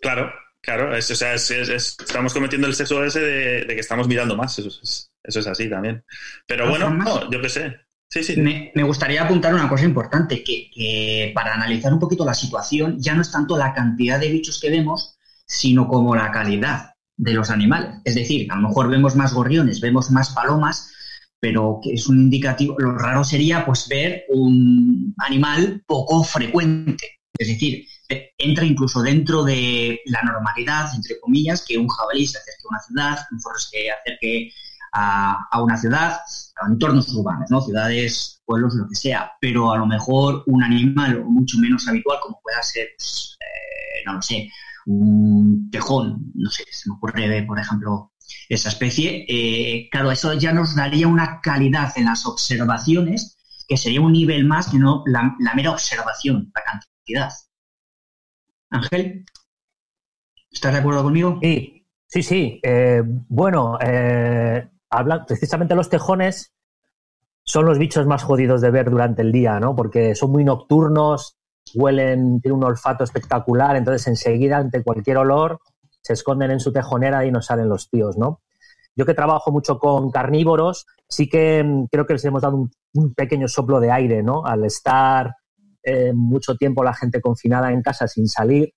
Claro, 0.00 0.32
claro, 0.60 0.96
o 0.96 1.00
sea, 1.00 1.34
estamos 1.34 2.34
cometiendo 2.34 2.66
el 2.66 2.74
sexo 2.74 3.04
ese 3.04 3.20
de, 3.20 3.66
que 3.66 3.80
estamos 3.80 4.08
mirando 4.08 4.36
más, 4.36 4.58
eso 4.58 4.68
es, 4.68 5.10
eso 5.22 5.40
es 5.40 5.46
así 5.46 5.68
también. 5.68 6.04
Pero 6.46 6.68
bueno, 6.68 7.30
yo 7.30 7.40
qué 7.40 7.48
sé. 7.48 7.76
Sí, 8.08 8.22
sí. 8.22 8.36
Me, 8.36 8.82
gustaría 8.84 9.24
apuntar 9.24 9.52
una 9.52 9.68
cosa 9.68 9.84
importante, 9.84 10.44
que, 10.44 11.32
para 11.34 11.54
analizar 11.54 11.92
un 11.92 11.98
poquito 11.98 12.24
la 12.24 12.34
situación 12.34 13.00
ya 13.00 13.14
no 13.14 13.22
es 13.22 13.32
tanto 13.32 13.56
la 13.56 13.74
cantidad 13.74 14.20
de 14.20 14.30
bichos 14.30 14.60
que 14.60 14.70
vemos, 14.70 15.18
sino 15.46 15.88
como 15.88 16.14
la 16.14 16.30
calidad 16.30 16.95
de 17.16 17.32
los 17.32 17.50
animales. 17.50 18.00
Es 18.04 18.14
decir, 18.14 18.50
a 18.50 18.56
lo 18.56 18.68
mejor 18.68 18.88
vemos 18.88 19.16
más 19.16 19.32
gorriones, 19.32 19.80
vemos 19.80 20.10
más 20.10 20.30
palomas, 20.30 20.92
pero 21.40 21.80
que 21.82 21.94
es 21.94 22.06
un 22.08 22.20
indicativo, 22.20 22.76
lo 22.78 22.96
raro 22.96 23.24
sería 23.24 23.64
pues 23.64 23.88
ver 23.88 24.24
un 24.28 25.14
animal 25.18 25.82
poco 25.86 26.24
frecuente. 26.24 27.20
Es 27.38 27.48
decir, 27.48 27.84
entra 28.38 28.64
incluso 28.64 29.02
dentro 29.02 29.44
de 29.44 30.00
la 30.06 30.22
normalidad, 30.22 30.94
entre 30.94 31.18
comillas, 31.20 31.64
que 31.66 31.76
un 31.76 31.88
jabalí 31.88 32.26
se 32.26 32.38
acerque 32.38 32.62
a 32.64 32.68
una 32.68 32.80
ciudad, 32.80 33.26
un 33.30 33.40
zorro 33.40 33.58
se 33.58 33.90
acerque 33.90 34.50
a, 34.92 35.62
una 35.62 35.76
ciudad, 35.76 36.18
a 36.62 36.66
entornos 36.68 37.12
urbanos, 37.14 37.50
¿no? 37.50 37.60
Ciudades, 37.60 38.40
pueblos, 38.46 38.74
lo 38.74 38.88
que 38.88 38.94
sea, 38.94 39.32
pero 39.40 39.72
a 39.72 39.78
lo 39.78 39.86
mejor 39.86 40.42
un 40.46 40.62
animal 40.62 41.22
mucho 41.26 41.58
menos 41.58 41.86
habitual, 41.86 42.18
como 42.22 42.40
pueda 42.40 42.62
ser, 42.62 42.88
pues, 42.96 43.36
eh, 43.40 44.02
no 44.06 44.14
lo 44.14 44.22
sé, 44.22 44.48
un 44.86 45.68
tejón, 45.70 46.32
no 46.34 46.50
sé, 46.50 46.64
se 46.70 46.88
me 46.88 46.96
ocurre, 46.96 47.44
por 47.46 47.58
ejemplo, 47.58 48.12
esa 48.48 48.68
especie, 48.68 49.26
eh, 49.28 49.88
claro, 49.90 50.10
eso 50.10 50.32
ya 50.34 50.52
nos 50.52 50.74
daría 50.74 51.08
una 51.08 51.40
calidad 51.40 51.92
en 51.96 52.06
las 52.06 52.26
observaciones 52.26 53.36
que 53.68 53.76
sería 53.76 54.00
un 54.00 54.12
nivel 54.12 54.44
más 54.44 54.68
que 54.68 54.78
no 54.78 55.02
la 55.06 55.54
mera 55.54 55.72
observación, 55.72 56.52
la 56.54 56.62
cantidad. 56.62 57.30
Ángel, 58.70 59.24
¿estás 60.50 60.72
de 60.72 60.78
acuerdo 60.78 61.02
conmigo? 61.02 61.38
Sí, 61.42 61.86
sí, 62.06 62.22
sí. 62.22 62.60
Eh, 62.62 63.02
bueno, 63.04 63.78
eh, 63.80 64.68
precisamente 65.26 65.74
los 65.74 65.88
tejones 65.88 66.54
son 67.44 67.64
los 67.64 67.78
bichos 67.78 68.06
más 68.06 68.24
jodidos 68.24 68.60
de 68.60 68.70
ver 68.70 68.90
durante 68.90 69.22
el 69.22 69.32
día, 69.32 69.60
¿no? 69.60 69.74
Porque 69.76 70.14
son 70.14 70.32
muy 70.32 70.44
nocturnos, 70.44 71.36
huelen, 71.74 72.40
tienen 72.40 72.58
un 72.58 72.64
olfato 72.64 73.04
espectacular, 73.04 73.76
entonces 73.76 74.06
enseguida, 74.06 74.58
ante 74.58 74.82
cualquier 74.82 75.18
olor, 75.18 75.60
se 76.02 76.12
esconden 76.12 76.50
en 76.50 76.60
su 76.60 76.72
tejonera 76.72 77.24
y 77.24 77.32
nos 77.32 77.46
salen 77.46 77.68
los 77.68 77.90
tíos, 77.90 78.16
¿no? 78.16 78.40
Yo 78.94 79.04
que 79.04 79.14
trabajo 79.14 79.50
mucho 79.50 79.78
con 79.78 80.10
carnívoros, 80.10 80.86
sí 81.08 81.28
que 81.28 81.62
mm, 81.62 81.86
creo 81.90 82.06
que 82.06 82.14
les 82.14 82.24
hemos 82.24 82.42
dado 82.42 82.68
un 82.94 83.14
pequeño 83.14 83.48
soplo 83.48 83.80
de 83.80 83.90
aire, 83.90 84.22
¿no? 84.22 84.44
Al 84.46 84.64
estar 84.64 85.34
eh, 85.82 86.12
mucho 86.14 86.56
tiempo 86.56 86.82
la 86.82 86.94
gente 86.94 87.20
confinada 87.20 87.72
en 87.72 87.82
casa 87.82 88.08
sin 88.08 88.28
salir, 88.28 88.72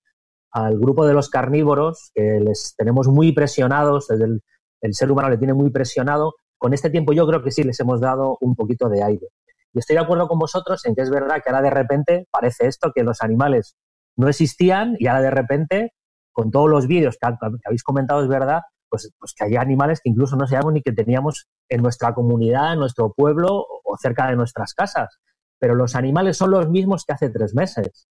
al 0.52 0.78
grupo 0.78 1.06
de 1.06 1.14
los 1.14 1.30
carnívoros, 1.30 2.10
que 2.14 2.40
les 2.40 2.74
tenemos 2.76 3.08
muy 3.08 3.32
presionados, 3.32 4.10
el, 4.10 4.42
el 4.80 4.94
ser 4.94 5.10
humano 5.10 5.30
le 5.30 5.38
tiene 5.38 5.54
muy 5.54 5.70
presionado, 5.70 6.34
con 6.58 6.74
este 6.74 6.90
tiempo 6.90 7.12
yo 7.12 7.26
creo 7.26 7.42
que 7.42 7.50
sí 7.50 7.62
les 7.62 7.78
hemos 7.80 8.00
dado 8.00 8.36
un 8.40 8.54
poquito 8.54 8.88
de 8.88 9.02
aire. 9.02 9.28
Y 9.72 9.78
estoy 9.78 9.96
de 9.96 10.02
acuerdo 10.02 10.28
con 10.28 10.38
vosotros 10.38 10.84
en 10.86 10.94
que 10.94 11.02
es 11.02 11.10
verdad 11.10 11.40
que 11.42 11.50
ahora 11.50 11.62
de 11.62 11.70
repente 11.70 12.26
parece 12.30 12.66
esto, 12.66 12.92
que 12.94 13.02
los 13.02 13.22
animales 13.22 13.76
no 14.16 14.28
existían 14.28 14.96
y 14.98 15.06
ahora 15.06 15.22
de 15.22 15.30
repente, 15.30 15.94
con 16.32 16.50
todos 16.50 16.68
los 16.68 16.86
vídeos 16.86 17.16
que, 17.20 17.28
habéis 17.64 17.82
comentado, 17.82 18.22
es 18.22 18.28
verdad, 18.28 18.62
pues, 18.88 19.12
pues, 19.18 19.32
que 19.34 19.44
hay 19.44 19.56
animales 19.56 20.00
que 20.02 20.10
incluso 20.10 20.36
no 20.36 20.46
sabíamos 20.46 20.72
ni 20.72 20.82
que 20.82 20.92
teníamos 20.92 21.48
en 21.68 21.82
nuestra 21.82 22.12
comunidad, 22.14 22.72
en 22.72 22.80
nuestro 22.80 23.12
pueblo 23.12 23.64
o 23.84 23.96
cerca 23.96 24.28
de 24.28 24.36
nuestras 24.36 24.74
casas. 24.74 25.18
Pero 25.58 25.74
los 25.74 25.94
animales 25.94 26.36
son 26.36 26.50
los 26.50 26.68
mismos 26.68 27.04
que 27.04 27.12
hace 27.12 27.30
tres 27.30 27.54
meses. 27.54 28.08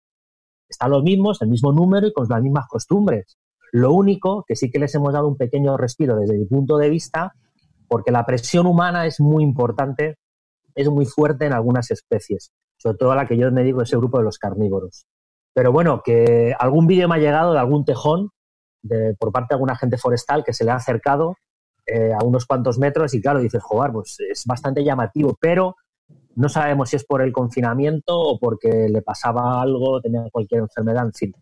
Están 0.69 0.91
los 0.91 1.03
mismos, 1.03 1.43
el 1.43 1.49
mismo 1.49 1.73
número 1.73 2.07
y 2.07 2.13
con 2.13 2.27
las 2.29 2.43
mismas 2.43 2.67
costumbres. 2.69 3.39
Lo 3.73 3.93
único 3.93 4.45
que 4.47 4.55
sí 4.55 4.71
que 4.71 4.79
les 4.79 4.95
hemos 4.95 5.13
dado 5.13 5.29
un 5.29 5.37
pequeño 5.37 5.77
respiro 5.77 6.17
desde 6.17 6.39
mi 6.39 6.47
punto 6.47 6.77
de 6.77 6.89
vista, 6.91 7.33
porque 7.89 8.13
la 8.13 8.25
presión 8.25 8.67
humana 8.67 9.07
es 9.07 9.21
muy 9.21 9.43
importante, 9.43 10.19
es 10.79 10.89
muy 10.89 11.07
fuerte 11.07 11.45
en 11.45 11.53
algunas 11.53 11.91
especies, 11.91 12.53
sobre 12.77 12.97
todo 12.97 13.15
la 13.15 13.27
que 13.27 13.37
yo 13.37 13.51
me 13.51 13.65
digo 13.65 13.83
ese 13.83 13.97
grupo 13.97 14.19
de 14.19 14.25
los 14.25 14.39
carnívoros. 14.39 15.07
Pero 15.53 15.73
bueno, 15.73 16.03
que 16.05 16.55
algún 16.57 16.87
vídeo 16.87 17.09
me 17.09 17.17
ha 17.17 17.19
llegado 17.19 17.53
de 17.53 17.59
algún 17.59 17.85
tejón 17.85 18.31
de, 18.83 19.15
por 19.19 19.33
parte 19.33 19.49
de 19.51 19.57
alguna 19.57 19.77
gente 19.77 19.99
forestal 19.99 20.45
que 20.45 20.53
se 20.53 20.65
le 20.65 20.71
ha 20.71 20.77
acercado 20.77 21.35
eh, 21.85 22.13
a 22.13 22.25
unos 22.25 22.47
cuantos 22.47 22.79
metros 22.79 23.13
y 23.15 23.21
claro, 23.21 23.41
dices, 23.41 23.61
joder, 23.61 23.91
pues 23.91 24.19
es 24.21 24.45
bastante 24.47 24.85
llamativo, 24.85 25.37
pero 25.41 25.75
no 26.37 26.49
sabemos 26.49 26.91
si 26.91 26.97
es 26.97 27.05
por 27.05 27.23
el 27.23 27.33
confinamiento 27.33 28.17
o 28.17 28.39
porque 28.39 28.89
le 28.89 29.03
pasaba 29.03 29.61
algo, 29.61 30.01
tenía 30.01 30.23
cualquier 30.31 30.61
enfermedad, 30.61 31.07
en 31.07 31.13
fin. 31.13 31.35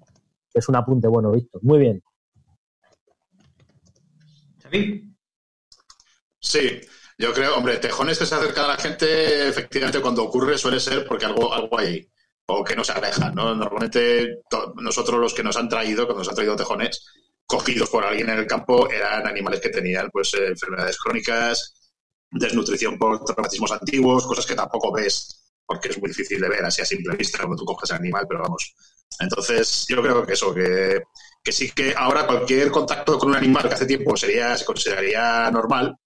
Es 0.54 0.66
un 0.70 0.76
apunte 0.76 1.08
bueno, 1.08 1.30
Víctor. 1.32 1.62
Muy 1.62 1.78
bien. 1.78 2.02
Sí, 6.40 6.80
yo 7.18 7.32
creo, 7.32 7.56
hombre, 7.56 7.78
tejones 7.78 8.18
que 8.18 8.26
se 8.26 8.34
acercan 8.34 8.66
a 8.66 8.68
la 8.68 8.76
gente, 8.76 9.48
efectivamente, 9.48 10.00
cuando 10.00 10.24
ocurre 10.24 10.58
suele 10.58 10.80
ser 10.80 11.06
porque 11.06 11.26
algo, 11.26 11.52
algo 11.52 11.78
hay 11.78 12.06
o 12.48 12.62
que 12.62 12.76
no 12.76 12.84
se 12.84 12.92
alejan, 12.92 13.34
¿no? 13.34 13.54
Normalmente 13.54 14.42
nosotros 14.76 15.18
los 15.18 15.34
que 15.34 15.42
nos 15.42 15.56
han 15.56 15.68
traído, 15.68 16.04
cuando 16.06 16.20
nos 16.20 16.28
han 16.28 16.34
traído 16.36 16.56
tejones, 16.56 17.04
cogidos 17.46 17.90
por 17.90 18.04
alguien 18.04 18.28
en 18.30 18.38
el 18.38 18.46
campo, 18.46 18.88
eran 18.90 19.26
animales 19.26 19.60
que 19.60 19.70
tenían 19.70 20.10
pues 20.10 20.34
eh, 20.34 20.48
enfermedades 20.48 20.98
crónicas, 20.98 21.74
desnutrición 22.30 22.98
por 22.98 23.24
traumatismos 23.24 23.72
antiguos, 23.72 24.26
cosas 24.26 24.46
que 24.46 24.54
tampoco 24.54 24.92
ves 24.92 25.42
porque 25.66 25.88
es 25.88 25.98
muy 25.98 26.08
difícil 26.08 26.40
de 26.40 26.48
ver 26.48 26.64
así 26.64 26.80
a 26.80 26.84
simple 26.84 27.16
vista 27.16 27.38
cuando 27.38 27.56
tú 27.56 27.64
coges 27.64 27.90
el 27.90 27.96
animal, 27.96 28.24
pero 28.28 28.42
vamos. 28.42 28.74
Entonces, 29.18 29.84
yo 29.88 30.00
creo 30.00 30.24
que 30.24 30.34
eso, 30.34 30.54
que, 30.54 31.02
que 31.42 31.52
sí 31.52 31.72
que 31.72 31.92
ahora 31.96 32.26
cualquier 32.26 32.70
contacto 32.70 33.18
con 33.18 33.30
un 33.30 33.36
animal 33.36 33.68
que 33.68 33.74
hace 33.74 33.86
tiempo 33.86 34.16
sería, 34.16 34.56
se 34.56 34.64
consideraría 34.64 35.50
normal, 35.50 35.96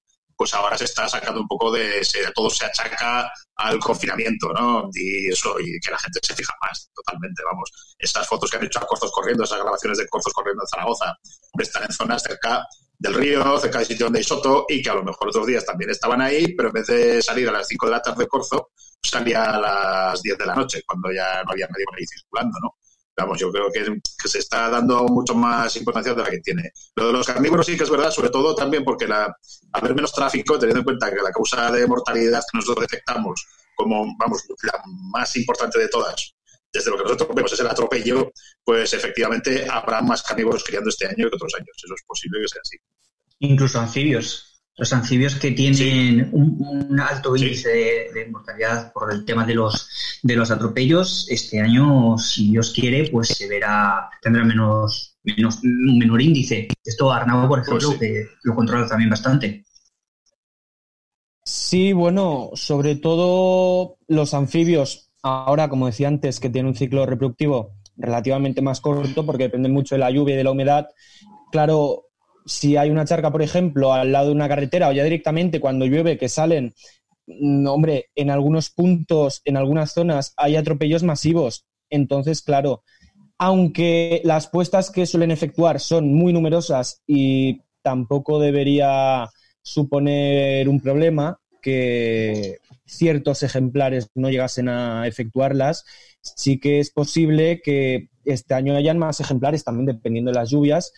pues 0.41 0.55
ahora 0.55 0.79
se 0.79 0.87
está 0.87 1.07
sacando 1.07 1.43
un 1.43 1.47
poco 1.47 1.71
de, 1.71 2.01
todo 2.35 2.49
se 2.49 2.65
achaca 2.65 3.31
al 3.57 3.79
confinamiento, 3.79 4.51
¿no? 4.55 4.89
Y 4.95 5.29
eso, 5.29 5.61
y 5.61 5.79
que 5.79 5.91
la 5.91 5.99
gente 5.99 6.19
se 6.23 6.35
fija 6.35 6.55
más, 6.63 6.91
totalmente, 6.95 7.43
vamos. 7.45 7.71
Esas 7.99 8.27
fotos 8.27 8.51
que 8.51 8.57
han 8.57 8.65
hecho 8.65 8.79
a 8.79 8.87
Corzos 8.87 9.13
corriendo, 9.13 9.45
esas 9.45 9.59
grabaciones 9.61 9.99
de 9.99 10.09
Corzos 10.09 10.33
corriendo 10.33 10.63
en 10.63 10.69
Zaragoza, 10.69 11.15
están 11.59 11.83
en 11.83 11.93
zonas 11.93 12.23
cerca 12.23 12.67
del 12.99 13.13
río, 13.17 13.59
cerca 13.59 13.81
del 13.81 13.89
sitio 13.89 14.07
donde 14.07 14.21
hay 14.21 14.25
soto, 14.25 14.65
y 14.67 14.81
que 14.81 14.89
a 14.89 14.95
lo 14.95 15.05
mejor 15.05 15.29
otros 15.29 15.47
días 15.47 15.67
también 15.67 15.91
estaban 15.91 16.23
ahí, 16.23 16.55
pero 16.55 16.71
en 16.71 16.73
vez 16.73 16.87
de 16.87 17.21
salir 17.21 17.47
a 17.47 17.53
las 17.53 17.69
5 17.69 17.85
de 17.85 17.93
la 17.93 18.01
tarde 18.01 18.27
Corzo, 18.27 18.71
salía 19.03 19.45
a 19.45 19.61
las 19.61 20.23
10 20.23 20.39
de 20.39 20.47
la 20.47 20.55
noche, 20.55 20.83
cuando 20.87 21.13
ya 21.13 21.43
no 21.45 21.53
había 21.53 21.67
nadie 21.67 21.85
por 21.85 21.99
ahí 21.99 22.07
circulando, 22.07 22.59
¿no? 22.63 22.77
Vamos, 23.21 23.39
yo 23.39 23.53
creo 23.53 23.71
que, 23.71 23.85
se 24.29 24.39
está 24.39 24.71
dando 24.71 25.05
mucho 25.09 25.35
más 25.35 25.77
importancia 25.77 26.15
de 26.15 26.23
la 26.23 26.31
que 26.31 26.41
tiene. 26.41 26.73
Lo 26.97 27.09
de 27.09 27.13
los 27.13 27.27
carnívoros 27.27 27.67
sí 27.67 27.77
que 27.77 27.85
es 27.85 27.91
verdad, 27.91 28.11
sobre 28.11 28.31
todo 28.31 28.55
también 28.55 28.83
porque 28.83 29.07
la, 29.07 29.31
haber 29.73 29.95
menos 29.95 30.13
tráfico, 30.13 30.59
teniendo 30.59 30.81
en 30.81 30.85
cuenta 30.85 31.11
que 31.11 31.21
la 31.23 31.31
causa 31.31 31.71
de 31.71 31.87
mortalidad 31.87 32.41
que 32.51 32.59
nosotros 32.59 32.87
detectamos 32.89 33.47
como, 33.75 34.17
vamos, 34.19 34.43
la 34.63 34.83
más 35.13 35.37
importante 35.37 35.79
de 35.79 35.89
todas, 35.89 36.35
desde 36.73 36.91
lo 36.91 36.97
que 36.97 37.03
nosotros 37.05 37.29
vemos 37.35 37.53
es 37.53 37.61
el 37.61 37.67
atropello, 37.67 38.31
pues 38.65 38.93
efectivamente 38.95 39.67
habrá 39.69 40.01
más 40.01 40.23
carnívoros 40.23 40.65
criando 40.65 40.89
este 40.89 41.07
año 41.07 41.29
que 41.29 41.37
otros 41.37 41.55
años. 41.57 41.77
Eso 41.77 41.95
es 41.95 42.03
posible 42.07 42.41
que 42.41 42.49
sea 42.49 42.61
así. 42.65 42.77
Incluso 43.41 43.81
anfibios. 43.81 44.50
Los 44.77 44.93
anfibios 44.93 45.35
que 45.35 45.51
tienen 45.51 46.31
un, 46.33 46.99
alto 47.01 47.37
índice 47.37 47.69
de, 47.69 48.27
mortalidad 48.31 48.93
por 48.93 49.13
el 49.13 49.25
tema 49.25 49.45
de 49.45 49.55
los 49.55 49.89
de 50.23 50.37
los 50.37 50.51
atropellos, 50.51 51.27
este 51.31 51.61
año, 51.61 52.17
si 52.19 52.51
Dios 52.51 52.73
quiere, 52.75 53.09
pues 53.11 53.29
se 53.29 53.49
verá, 53.49 54.09
tendrá 54.23 54.45
menos, 54.45 55.17
menos 55.23 55.63
un 55.63 55.99
menor 55.99 56.21
índice. 56.21 56.69
Esto 56.85 57.13
Arnau, 57.13 57.49
por 57.49 57.61
ejemplo, 57.61 57.89
pues 57.89 58.01
que 58.01 58.27
lo 58.43 58.55
controla 58.55 58.87
también 58.87 59.11
bastante. 59.11 59.65
Sí, 61.45 61.93
bueno, 61.93 62.51
sobre 62.55 62.97
todo 62.97 63.97
los 64.07 64.35
anfibios, 64.35 65.11
ahora, 65.23 65.69
como 65.69 65.87
decía 65.87 66.09
antes, 66.09 66.39
que 66.39 66.51
tienen 66.51 66.71
un 66.71 66.77
ciclo 66.77 67.07
reproductivo 67.07 67.75
relativamente 67.97 68.63
más 68.63 68.81
corto 68.81 69.27
porque 69.27 69.45
depende 69.45 69.69
mucho 69.69 69.95
de 69.95 70.01
la 70.01 70.11
lluvia 70.11 70.35
y 70.35 70.39
de 70.39 70.45
la 70.45 70.53
humedad. 70.53 70.89
Claro, 71.51 72.10
si 72.47 72.77
hay 72.77 72.91
una 72.91 73.05
charca, 73.05 73.31
por 73.31 73.43
ejemplo, 73.43 73.93
al 73.93 74.13
lado 74.13 74.29
de 74.29 74.35
una 74.35 74.49
carretera 74.49 74.89
o 74.89 74.93
ya 74.93 75.05
directamente 75.05 75.61
cuando 75.61 75.87
llueve 75.87 76.19
que 76.19 76.29
salen, 76.29 76.75
mm, 77.27 77.67
hombre, 77.67 78.07
en 78.15 78.31
algunos 78.31 78.71
puntos, 78.71 79.43
en 79.45 79.57
algunas 79.57 79.93
zonas 79.93 80.35
hay 80.37 80.57
atropellos 80.57 81.03
masivos. 81.03 81.65
Entonces, 81.91 82.43
claro, 82.43 82.83
aunque 83.39 84.21
las 84.25 84.49
puestas 84.49 84.91
que 84.91 85.07
suelen 85.07 85.31
efectuar 85.31 85.81
son 85.81 86.13
muy 86.15 86.33
numerosas 86.33 87.03
y 87.07 87.63
tampoco 87.83 88.39
debería 88.41 89.29
suponer 89.63 90.69
un 90.69 90.81
problema 90.81 91.41
que 91.63 92.59
ciertos 92.87 93.43
ejemplares 93.43 94.09
no 94.15 94.31
llegasen 94.31 94.69
a 94.69 95.07
efectuarlas, 95.07 95.85
sí 96.21 96.59
que 96.59 96.81
es 96.81 96.91
posible 96.91 97.61
que 97.63 98.09
este 98.25 98.55
año 98.55 98.77
hayan 98.77 98.99
más 98.99 99.21
ejemplares 99.21 99.65
también 99.65 99.87
dependiendo 99.87 100.31
de 100.31 100.37
las 100.39 100.51
lluvias 100.51 100.93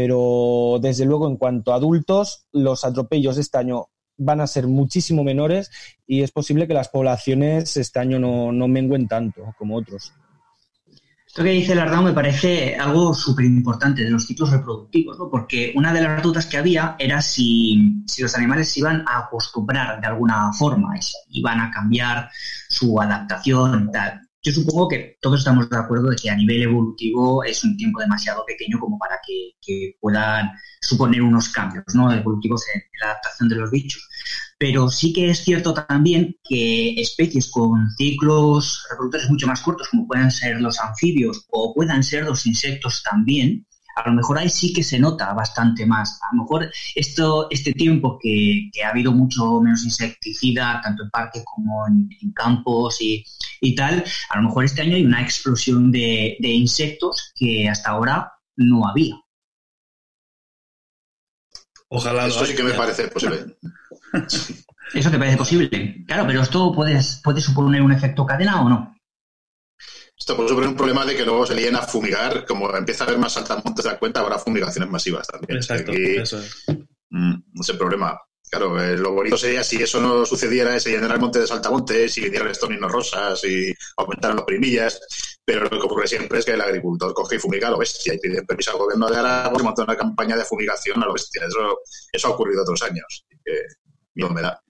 pero 0.00 0.78
desde 0.80 1.04
luego 1.04 1.26
en 1.26 1.36
cuanto 1.36 1.72
a 1.72 1.74
adultos, 1.74 2.46
los 2.52 2.84
atropellos 2.84 3.34
de 3.34 3.42
este 3.42 3.58
año 3.58 3.86
van 4.16 4.40
a 4.40 4.46
ser 4.46 4.68
muchísimo 4.68 5.24
menores 5.24 5.72
y 6.06 6.22
es 6.22 6.30
posible 6.30 6.68
que 6.68 6.74
las 6.74 6.88
poblaciones 6.88 7.76
este 7.76 7.98
año 7.98 8.20
no, 8.20 8.52
no 8.52 8.68
mengüen 8.68 9.08
tanto 9.08 9.52
como 9.58 9.74
otros. 9.74 10.12
Esto 11.26 11.42
que 11.42 11.50
dice 11.50 11.74
Lardao 11.74 12.04
me 12.04 12.12
parece 12.12 12.76
algo 12.76 13.12
súper 13.12 13.46
importante 13.46 14.04
de 14.04 14.10
los 14.10 14.24
ciclos 14.24 14.52
reproductivos, 14.52 15.18
¿no? 15.18 15.28
porque 15.28 15.72
una 15.74 15.92
de 15.92 16.02
las 16.02 16.22
dudas 16.22 16.46
que 16.46 16.58
había 16.58 16.94
era 16.96 17.20
si, 17.20 18.04
si, 18.06 18.22
los 18.22 18.36
animales 18.36 18.68
se 18.70 18.78
iban 18.78 19.04
a 19.04 19.24
acostumbrar 19.24 20.00
de 20.00 20.06
alguna 20.06 20.52
forma, 20.52 20.94
iban 21.30 21.58
a 21.58 21.72
cambiar 21.72 22.30
su 22.68 23.00
adaptación 23.00 23.90
tal 23.90 24.27
yo 24.42 24.52
supongo 24.52 24.88
que 24.88 25.18
todos 25.20 25.40
estamos 25.40 25.68
de 25.68 25.76
acuerdo 25.76 26.10
de 26.10 26.16
que 26.16 26.30
a 26.30 26.36
nivel 26.36 26.62
evolutivo 26.62 27.42
es 27.42 27.64
un 27.64 27.76
tiempo 27.76 28.00
demasiado 28.00 28.44
pequeño 28.46 28.78
como 28.78 28.98
para 28.98 29.18
que, 29.26 29.48
puedan 30.00 30.50
suponer 30.80 31.20
unos 31.20 31.50
cambios 31.50 31.84
¿no? 31.94 32.10
evolutivos 32.10 32.62
en, 32.74 32.80
la 33.00 33.08
adaptación 33.08 33.50
de 33.50 33.56
los 33.56 33.70
bichos. 33.70 34.08
Pero 34.58 34.90
sí 34.90 35.12
que 35.12 35.28
es 35.28 35.40
cierto 35.44 35.74
también 35.74 36.36
que 36.42 36.94
especies 36.94 37.50
con 37.50 37.90
ciclos 37.90 38.82
reproductores 38.90 39.28
mucho 39.28 39.46
más 39.46 39.60
cortos, 39.60 39.88
como 39.90 40.06
puedan 40.06 40.30
ser 40.30 40.60
los 40.62 40.80
anfibios 40.80 41.44
o 41.50 41.74
puedan 41.74 42.02
ser 42.02 42.24
los 42.24 42.46
insectos 42.46 43.02
también, 43.02 43.66
a 43.98 44.08
lo 44.08 44.14
mejor 44.14 44.38
ahí 44.38 44.48
sí 44.48 44.72
que 44.72 44.82
se 44.82 44.98
nota 44.98 45.32
bastante 45.34 45.84
más. 45.84 46.20
A 46.22 46.34
lo 46.34 46.42
mejor 46.42 46.70
esto, 46.94 47.48
este 47.50 47.72
tiempo 47.72 48.18
que, 48.20 48.70
ha 48.84 48.90
habido 48.90 49.12
mucho 49.12 49.60
menos 49.60 49.84
insecticida, 49.84 50.80
tanto 50.82 51.02
en 51.02 51.10
parques 51.10 51.42
como 51.44 51.86
en, 51.88 52.08
campos 52.32 53.00
y, 53.00 53.24
tal, 53.74 54.04
a 54.30 54.36
lo 54.36 54.48
mejor 54.48 54.64
este 54.64 54.82
año 54.82 54.96
hay 54.96 55.04
una 55.04 55.22
explosión 55.22 55.90
de, 55.90 56.36
insectos 56.40 57.32
que 57.34 57.68
hasta 57.68 57.90
ahora 57.90 58.32
no 58.56 58.86
había. 58.86 59.14
Ojalá. 61.88 62.26
Eso 62.26 62.44
sí 62.44 62.54
que 62.54 62.62
me 62.62 62.74
parece 62.74 63.08
posible. 63.08 63.56
Eso 64.94 65.10
te 65.10 65.18
parece 65.18 65.36
posible. 65.36 66.04
Claro, 66.06 66.26
pero 66.26 66.40
esto 66.40 66.72
puede, 66.72 66.98
puede 67.22 67.42
suponer 67.42 67.82
un 67.82 67.92
efecto 67.92 68.24
cadena 68.24 68.62
o 68.62 68.68
no. 68.68 68.98
Esto 70.18 70.34
puede 70.34 70.48
suponer 70.48 70.70
un 70.70 70.76
problema 70.76 71.04
de 71.04 71.14
que 71.14 71.24
luego 71.24 71.46
se 71.46 71.54
líen 71.54 71.76
a 71.76 71.82
fumigar, 71.82 72.44
como 72.46 72.74
empieza 72.74 73.04
a 73.04 73.06
haber 73.06 73.18
más 73.18 73.34
saltamontes 73.34 73.84
de 73.84 73.92
la 73.92 73.98
cuenta, 73.98 74.20
habrá 74.20 74.38
fumigaciones 74.38 74.90
masivas 74.90 75.26
también. 75.28 75.58
Exacto, 75.58 75.92
eso 75.92 76.40
es. 76.40 76.64
Mm, 77.10 77.34
ese 77.60 77.74
problema. 77.74 78.18
Claro, 78.50 78.82
eh, 78.82 78.96
lo 78.96 79.12
bonito 79.12 79.36
sería 79.36 79.62
si 79.62 79.82
eso 79.82 80.00
no 80.00 80.24
sucediera, 80.24 80.78
se 80.80 80.90
llenara 80.90 81.14
el 81.14 81.20
monte 81.20 81.40
de 81.40 81.46
saltamontes 81.46 82.16
y 82.16 82.22
vinieran 82.22 82.48
estoninos 82.48 82.90
rosas 82.90 83.44
y 83.44 83.74
aumentaran 83.96 84.36
las 84.36 84.46
primillas, 84.46 85.00
pero 85.44 85.62
lo 85.64 85.70
que 85.70 85.86
ocurre 85.86 86.06
siempre 86.06 86.38
es 86.38 86.44
que 86.44 86.52
el 86.52 86.60
agricultor 86.60 87.12
coge 87.12 87.36
y 87.36 87.38
fumiga 87.38 87.68
a 87.68 87.72
lo 87.72 87.78
bestia 87.78 88.14
y 88.14 88.18
pide 88.18 88.42
permiso 88.42 88.70
al 88.72 88.78
gobierno 88.78 89.08
de 89.08 89.16
Aragón 89.16 89.60
y 89.60 89.64
monta 89.64 89.82
una 89.82 89.96
campaña 89.96 90.36
de 90.36 90.44
fumigación 90.44 91.02
a 91.02 91.06
lo 91.06 91.12
bestia. 91.12 91.42
Eso, 91.46 91.78
eso 92.12 92.28
ha 92.28 92.30
ocurrido 92.30 92.62
otros 92.62 92.82
años. 92.82 93.24
Que, 93.44 93.52
me 94.14 94.42
da. 94.42 94.60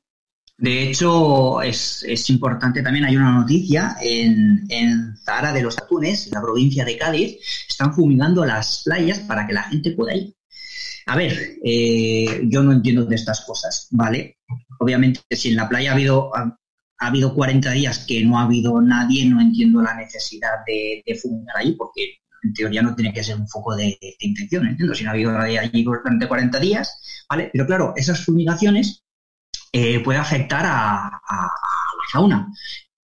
De 0.59 0.83
hecho, 0.83 1.63
es, 1.63 2.31
importante 2.31 2.83
también, 2.83 3.05
hay 3.05 3.17
una 3.17 3.33
noticia, 3.33 3.97
en, 4.03 4.67
en 4.69 5.17
Zahara 5.17 5.53
de 5.53 5.63
los 5.63 5.79
Atunes, 5.79 6.27
en 6.27 6.33
la 6.33 6.43
provincia 6.43 6.85
de 6.85 6.99
Cádiz, 6.99 7.39
están 7.69 7.95
fumigando 7.95 8.45
las 8.45 8.83
playas 8.85 9.21
para 9.21 9.47
que 9.47 9.55
la 9.55 9.63
gente 9.63 9.93
pueda 9.93 10.15
ir. 10.15 10.35
A 11.09 11.17
ver, 11.17 11.59
eh, 11.65 12.43
yo 12.45 12.63
no 12.63 12.71
entiendo 12.73 13.07
de 13.07 13.17
estas 13.17 13.41
cosas, 13.41 13.89
¿vale? 13.93 14.37
Obviamente, 14.79 15.21
si 15.31 15.49
en 15.49 15.57
la 15.57 15.67
playa 15.67 15.91
ha 15.91 15.95
habido, 15.95 16.31
ha 16.37 16.59
habido 16.99 17.35
40 17.35 17.71
días 17.71 18.05
que 18.07 18.23
no 18.25 18.39
ha 18.39 18.43
habido 18.43 18.83
nadie, 18.83 19.25
no 19.25 19.41
entiendo 19.41 19.81
la 19.81 19.95
necesidad 19.95 20.65
de, 20.67 21.03
de 21.07 21.15
fumigar 21.15 21.57
allí, 21.57 21.73
porque 21.73 22.19
en 22.43 22.53
teoría 22.53 22.83
no 22.83 22.95
tiene 22.95 23.15
que 23.15 23.25
ser 23.25 23.37
un 23.37 23.49
foco 23.49 23.75
de, 23.75 23.99
intención, 24.21 24.67
entiendo, 24.67 24.95
si 24.95 25.05
no 25.05 25.11
ha 25.11 25.13
habido 25.15 25.33
nadie 25.33 25.59
allí 25.59 25.83
durante 25.83 26.29
40 26.29 26.61
días, 26.61 27.25
¿vale? 27.29 27.49
Pero 27.55 27.67
claro, 27.67 27.95
esas 27.97 28.23
fumigaciones 28.23 29.03
eh, 29.73 30.01
pueden 30.01 30.21
afectar 30.21 30.67
a, 30.67 31.11
la 31.31 32.05
fauna. 32.13 32.53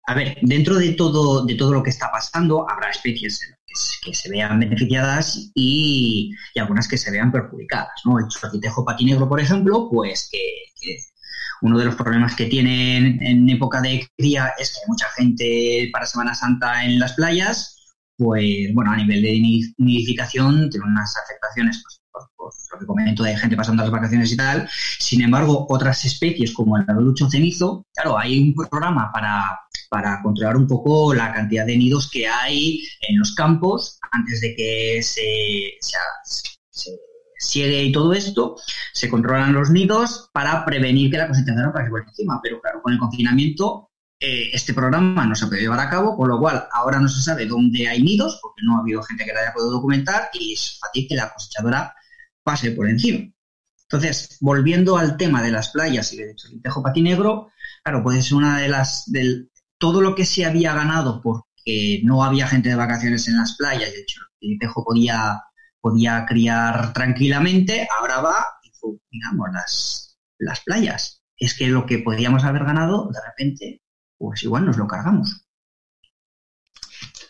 A 0.06 0.14
ver, 0.14 0.38
dentro 0.40 0.76
de 0.76 0.92
todo, 0.92 1.44
de 1.44 1.56
todo 1.56 1.74
lo 1.74 1.82
que 1.82 1.90
está 1.90 2.10
pasando, 2.10 2.66
habrá 2.68 2.88
especies 2.88 3.54
que, 4.04 4.14
se 4.14 4.30
vean 4.30 4.60
beneficiadas 4.60 5.50
y, 5.54 6.32
algunas 6.58 6.88
que 6.88 6.98
se 6.98 7.10
vean 7.10 7.32
perjudicadas, 7.32 8.02
¿no? 8.04 8.18
El 8.18 8.28
chorritejo 8.28 8.84
patinegro, 8.84 9.28
por 9.28 9.40
ejemplo, 9.40 9.88
pues 9.90 10.28
que 10.30 10.38
uno 11.62 11.78
de 11.78 11.84
los 11.84 11.94
problemas 11.94 12.34
que 12.34 12.46
tienen 12.46 13.22
en 13.22 13.48
época 13.48 13.80
de 13.80 14.08
cría 14.16 14.52
es 14.58 14.72
que 14.72 14.80
hay 14.80 14.88
mucha 14.88 15.06
gente 15.16 15.90
para 15.92 16.06
Semana 16.06 16.34
Santa 16.34 16.84
en 16.84 16.98
las 16.98 17.12
playas, 17.14 17.76
pues 18.16 18.72
bueno, 18.74 18.92
a 18.92 18.96
nivel 18.96 19.22
de 19.22 19.72
nidificación 19.78 20.68
tiene 20.70 20.86
unas 20.86 21.14
afectaciones, 21.16 21.82
pues, 21.82 22.00
por, 22.36 22.52
lo 22.72 22.78
que 22.78 22.86
comento 22.86 23.22
de 23.22 23.36
gente 23.36 23.56
pasando 23.56 23.82
las 23.82 23.92
vacaciones 23.92 24.32
y 24.32 24.36
tal. 24.36 24.68
Sin 24.98 25.22
embargo, 25.22 25.66
otras 25.68 26.04
especies 26.04 26.52
como 26.52 26.76
el 26.76 26.84
abelucho 26.88 27.30
cenizo, 27.30 27.86
claro, 27.94 28.18
hay 28.18 28.40
un 28.40 28.54
programa 28.54 29.10
para, 29.12 29.58
para 29.92 30.22
controlar 30.22 30.56
un 30.56 30.66
poco 30.66 31.12
la 31.12 31.30
cantidad 31.34 31.66
de 31.66 31.76
nidos 31.76 32.08
que 32.10 32.26
hay 32.26 32.82
en 33.02 33.18
los 33.18 33.34
campos 33.34 33.98
antes 34.10 34.40
de 34.40 34.56
que 34.56 35.02
se, 35.02 35.76
se 36.70 36.90
sigue 37.36 37.84
y 37.84 37.92
todo 37.92 38.14
esto, 38.14 38.56
se 38.94 39.10
controlan 39.10 39.52
los 39.52 39.68
nidos 39.68 40.30
para 40.32 40.64
prevenir 40.64 41.10
que 41.10 41.18
la 41.18 41.28
no 41.28 41.72
pase 41.74 41.90
por 41.90 42.08
encima. 42.08 42.40
Pero 42.42 42.58
claro, 42.62 42.80
con 42.80 42.94
el 42.94 42.98
confinamiento 42.98 43.90
eh, 44.18 44.48
este 44.54 44.72
programa 44.72 45.26
no 45.26 45.34
se 45.34 45.46
puede 45.46 45.60
llevar 45.60 45.80
a 45.80 45.90
cabo, 45.90 46.16
con 46.16 46.30
lo 46.30 46.38
cual 46.38 46.66
ahora 46.72 46.98
no 46.98 47.08
se 47.10 47.20
sabe 47.20 47.44
dónde 47.44 47.86
hay 47.86 48.02
nidos, 48.02 48.38
porque 48.40 48.62
no 48.64 48.78
ha 48.78 48.80
habido 48.80 49.02
gente 49.02 49.26
que 49.26 49.34
la 49.34 49.40
haya 49.40 49.52
podido 49.52 49.72
documentar 49.72 50.30
y 50.32 50.54
es 50.54 50.78
fácil 50.80 51.06
que 51.06 51.16
la 51.16 51.34
cosechadora 51.34 51.94
pase 52.42 52.70
por 52.70 52.88
encima. 52.88 53.30
Entonces, 53.82 54.38
volviendo 54.40 54.96
al 54.96 55.18
tema 55.18 55.42
de 55.42 55.50
las 55.50 55.68
playas 55.68 56.10
y 56.14 56.16
del 56.16 56.34
Cholitejo 56.34 56.82
patinegro, 56.82 57.50
claro, 57.84 58.02
puede 58.02 58.22
ser 58.22 58.38
una 58.38 58.58
de 58.58 58.68
las 58.70 59.04
del 59.12 59.51
todo 59.82 60.00
lo 60.00 60.14
que 60.14 60.24
se 60.24 60.46
había 60.46 60.74
ganado 60.74 61.20
porque 61.20 62.00
no 62.04 62.22
había 62.22 62.46
gente 62.46 62.68
de 62.68 62.76
vacaciones 62.76 63.26
en 63.26 63.36
las 63.36 63.56
playas 63.56 63.90
y 63.92 63.98
el 63.98 64.06
Cholitejo 64.06 64.84
podía 64.84 65.42
podía 65.80 66.24
criar 66.26 66.92
tranquilamente, 66.92 67.88
ahora 67.98 68.20
va 68.20 68.46
y 68.62 68.70
fumigamos 68.70 69.48
las, 69.52 70.18
las 70.38 70.60
playas. 70.60 71.24
Es 71.36 71.58
que 71.58 71.66
lo 71.66 71.84
que 71.84 71.98
podíamos 71.98 72.44
haber 72.44 72.64
ganado, 72.64 73.10
de 73.12 73.20
repente, 73.26 73.82
pues 74.16 74.44
igual 74.44 74.64
nos 74.64 74.76
lo 74.76 74.86
cargamos. 74.86 75.44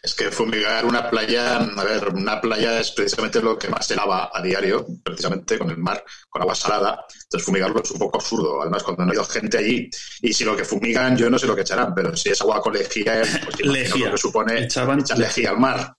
Es 0.03 0.15
que 0.15 0.33
fumigar 0.33 0.85
una 0.85 1.09
playa, 1.09 1.59
a 1.59 1.85
ver, 1.85 2.09
una 2.09 2.41
playa 2.41 2.81
es 2.81 2.91
precisamente 2.91 3.41
lo 3.41 3.57
que 3.57 3.69
más 3.69 3.87
se 3.87 3.95
lava 3.95 4.31
a 4.35 4.43
diario, 4.43 4.85
precisamente 5.05 5.57
con 5.59 5.71
el 5.71 5.79
mar, 5.79 6.05
con 6.29 6.43
agua 6.43 6.57
salada. 6.57 7.05
Entonces 7.09 7.47
fumigarlo 7.47 7.81
es 7.81 7.91
un 7.93 7.99
poco 8.01 8.19
absurdo. 8.19 8.63
Además, 8.63 8.83
cuando 8.83 9.05
no 9.05 9.13
hay 9.13 9.27
gente 9.31 9.59
allí, 9.59 9.89
y 10.21 10.33
si 10.33 10.45
lo 10.45 10.57
que 10.57 10.65
fumigan, 10.65 11.17
yo 11.17 11.31
no 11.31 11.39
sé 11.39 11.47
lo 11.47 11.55
que 11.55 11.61
echarán, 11.61 11.95
pero 11.95 12.17
si 12.17 12.31
es 12.31 12.41
agua 12.41 12.61
con 12.61 12.73
lejía, 12.73 13.23
pues 13.45 13.61
lo 13.97 14.11
que 14.11 14.19
supone 14.19 14.65
echar 14.65 14.89
lejía 15.17 15.51
al 15.51 15.61
mar 15.61 15.97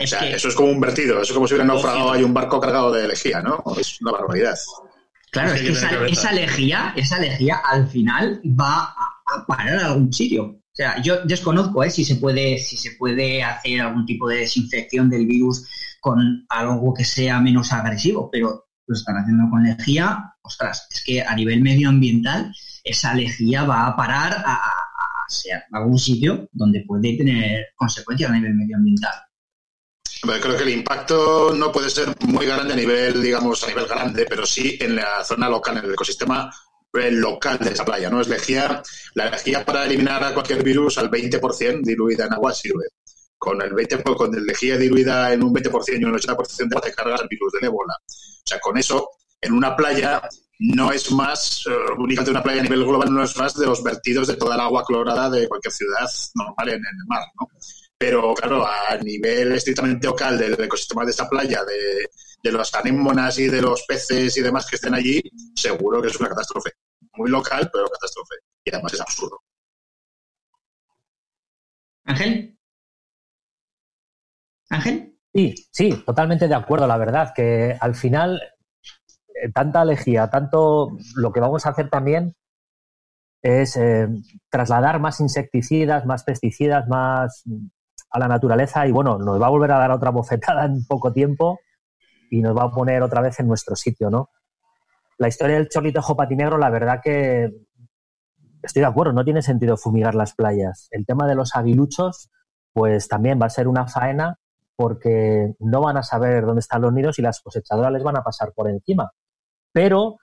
eso 0.00 0.48
es 0.48 0.54
como 0.54 0.70
un 0.70 0.80
vertido, 0.80 1.20
eso 1.20 1.32
es 1.32 1.32
como 1.32 1.46
si 1.46 1.54
hubiera 1.54 1.66
naufragado 1.66 2.12
hay 2.12 2.22
un 2.22 2.34
barco 2.34 2.60
cargado 2.60 2.92
de 2.92 3.08
lejía, 3.08 3.40
¿no? 3.40 3.62
Es 3.78 4.00
una 4.00 4.12
barbaridad. 4.12 4.56
Claro, 5.30 5.54
es 5.54 5.60
que 5.62 5.68
esa, 6.10 6.32
lejía, 6.32 6.92
esa 6.96 7.18
lejía 7.18 7.60
al 7.64 7.88
final 7.88 8.40
va 8.44 8.94
a, 9.26 9.46
parar 9.46 9.78
a 9.78 9.86
algún 9.86 10.12
sitio. 10.12 10.59
Sea, 10.80 11.02
yo 11.02 11.20
desconozco 11.26 11.84
¿eh? 11.84 11.90
si 11.90 12.06
se 12.06 12.16
puede, 12.16 12.56
si 12.56 12.78
se 12.78 12.92
puede 12.92 13.42
hacer 13.42 13.82
algún 13.82 14.06
tipo 14.06 14.26
de 14.26 14.38
desinfección 14.38 15.10
del 15.10 15.26
virus 15.26 15.68
con 16.00 16.46
algo 16.48 16.94
que 16.94 17.04
sea 17.04 17.38
menos 17.38 17.70
agresivo, 17.70 18.30
pero 18.32 18.66
lo 18.86 18.94
están 18.96 19.16
haciendo 19.18 19.50
con 19.50 19.62
lejía, 19.62 20.32
ostras, 20.40 20.88
es 20.90 21.04
que 21.04 21.20
a 21.20 21.34
nivel 21.34 21.60
medioambiental 21.60 22.54
esa 22.82 23.12
lejía 23.12 23.64
va 23.64 23.88
a 23.88 23.94
parar 23.94 24.42
a, 24.46 24.58
algún 25.72 25.98
sitio 25.98 26.48
donde 26.50 26.82
puede 26.86 27.14
tener 27.14 27.66
consecuencias 27.76 28.30
a 28.30 28.34
nivel 28.34 28.54
medioambiental 28.54 29.12
creo 30.22 30.56
que 30.56 30.62
el 30.64 30.70
impacto 30.70 31.54
no 31.54 31.72
puede 31.72 31.88
ser 31.88 32.08
muy 32.26 32.46
grande 32.46 32.74
a 32.74 32.76
nivel, 32.76 33.22
digamos, 33.22 33.64
a 33.64 33.68
nivel 33.68 33.86
grande, 33.86 34.26
pero 34.28 34.44
sí 34.44 34.78
en 34.80 34.96
la 34.96 35.24
zona 35.24 35.48
local, 35.48 35.78
en 35.78 35.84
el 35.86 35.92
ecosistema 35.92 36.50
local 36.92 37.58
de 37.58 37.70
esa 37.70 37.84
playa, 37.84 38.10
¿no? 38.10 38.20
Es 38.20 38.28
lejía, 38.28 38.82
la 39.14 39.30
lejía 39.30 39.64
para 39.64 39.84
eliminar 39.84 40.22
a 40.24 40.34
cualquier 40.34 40.62
virus 40.62 40.98
al 40.98 41.10
20% 41.10 41.82
diluida 41.82 42.26
en 42.26 42.34
agua 42.34 42.52
sirve. 42.52 42.86
Con 43.38 43.62
el 43.62 43.72
20, 43.72 44.02
con 44.02 44.34
el 44.34 44.44
lejía 44.44 44.76
diluida 44.76 45.32
en 45.32 45.42
un 45.42 45.54
20% 45.54 46.00
y 46.00 46.04
un 46.04 46.14
80% 46.14 46.80
te 46.82 46.92
cargas 46.92 47.22
el 47.22 47.28
virus 47.28 47.52
del 47.52 47.64
ébola. 47.64 47.94
O 47.94 48.42
sea, 48.44 48.60
con 48.60 48.76
eso, 48.76 49.08
en 49.40 49.52
una 49.52 49.74
playa 49.74 50.20
no 50.58 50.92
es 50.92 51.10
más, 51.12 51.64
uh, 51.66 52.02
únicamente 52.02 52.30
una 52.30 52.42
playa 52.42 52.60
a 52.60 52.64
nivel 52.64 52.84
global 52.84 53.12
no 53.12 53.24
es 53.24 53.34
más 53.36 53.54
de 53.54 53.66
los 53.66 53.82
vertidos 53.82 54.28
de 54.28 54.36
toda 54.36 54.56
el 54.56 54.60
agua 54.60 54.84
clorada 54.84 55.30
de 55.30 55.48
cualquier 55.48 55.72
ciudad 55.72 56.06
normal 56.34 56.68
en, 56.68 56.74
el 56.74 57.06
mar, 57.06 57.22
¿no? 57.40 57.48
Pero 57.96 58.34
claro, 58.34 58.66
a 58.66 58.96
nivel 58.96 59.52
estrictamente 59.52 60.06
local 60.06 60.38
del 60.38 60.60
ecosistema 60.60 61.04
de 61.04 61.10
esta 61.10 61.28
playa, 61.28 61.64
de, 61.64 62.08
de 62.42 62.52
las 62.52 62.74
anémonas 62.74 63.38
y 63.38 63.48
de 63.48 63.62
los 63.62 63.84
peces 63.86 64.36
y 64.36 64.42
demás 64.42 64.66
que 64.66 64.76
estén 64.76 64.94
allí, 64.94 65.22
seguro 65.54 66.00
que 66.00 66.08
es 66.08 66.18
una 66.18 66.28
catástrofe. 66.28 66.72
Muy 67.14 67.30
local, 67.30 67.68
pero 67.72 67.86
catástrofe. 67.88 68.36
Y 68.64 68.70
además 68.70 68.94
es 68.94 69.00
absurdo. 69.00 69.40
Ángel. 72.04 72.58
Ángel. 74.70 75.18
Sí, 75.32 75.54
sí, 75.70 76.02
totalmente 76.04 76.48
de 76.48 76.54
acuerdo, 76.54 76.86
la 76.86 76.96
verdad, 76.96 77.32
que 77.34 77.76
al 77.80 77.94
final 77.94 78.40
eh, 79.28 79.50
tanta 79.52 79.84
lejía, 79.84 80.28
tanto 80.28 80.96
lo 81.14 81.32
que 81.32 81.40
vamos 81.40 81.66
a 81.66 81.70
hacer 81.70 81.88
también 81.88 82.34
es 83.42 83.76
eh, 83.76 84.08
trasladar 84.50 85.00
más 85.00 85.20
insecticidas, 85.20 86.04
más 86.04 86.24
pesticidas, 86.24 86.88
más 86.88 87.44
a 88.10 88.18
la 88.18 88.28
naturaleza 88.28 88.86
y 88.86 88.92
bueno, 88.92 89.18
nos 89.18 89.40
va 89.40 89.46
a 89.46 89.50
volver 89.50 89.72
a 89.72 89.78
dar 89.78 89.92
otra 89.92 90.10
bofetada 90.10 90.64
en 90.64 90.84
poco 90.84 91.12
tiempo 91.12 91.60
y 92.30 92.40
nos 92.40 92.56
va 92.56 92.64
a 92.64 92.70
poner 92.70 93.02
otra 93.02 93.20
vez 93.20 93.38
en 93.40 93.48
nuestro 93.48 93.76
sitio, 93.76 94.08
¿no? 94.08 94.30
La 95.18 95.28
historia 95.28 95.56
del 95.56 95.68
chorlitejo 95.68 96.16
patinegro, 96.16 96.56
la 96.56 96.70
verdad 96.70 97.00
que 97.02 97.50
estoy 98.62 98.80
de 98.80 98.86
acuerdo, 98.86 99.12
no 99.12 99.24
tiene 99.24 99.42
sentido 99.42 99.76
fumigar 99.76 100.14
las 100.14 100.34
playas. 100.34 100.88
El 100.92 101.04
tema 101.04 101.26
de 101.26 101.34
los 101.34 101.54
aguiluchos, 101.54 102.30
pues 102.72 103.08
también 103.08 103.38
va 103.40 103.46
a 103.46 103.50
ser 103.50 103.68
una 103.68 103.86
faena 103.86 104.38
porque 104.76 105.54
no 105.58 105.82
van 105.82 105.98
a 105.98 106.02
saber 106.02 106.46
dónde 106.46 106.60
están 106.60 106.80
los 106.80 106.92
nidos 106.92 107.18
y 107.18 107.22
las 107.22 107.40
cosechadoras 107.42 107.92
les 107.92 108.02
van 108.02 108.16
a 108.16 108.22
pasar 108.22 108.52
por 108.54 108.70
encima. 108.70 109.10
Pero 109.72 110.16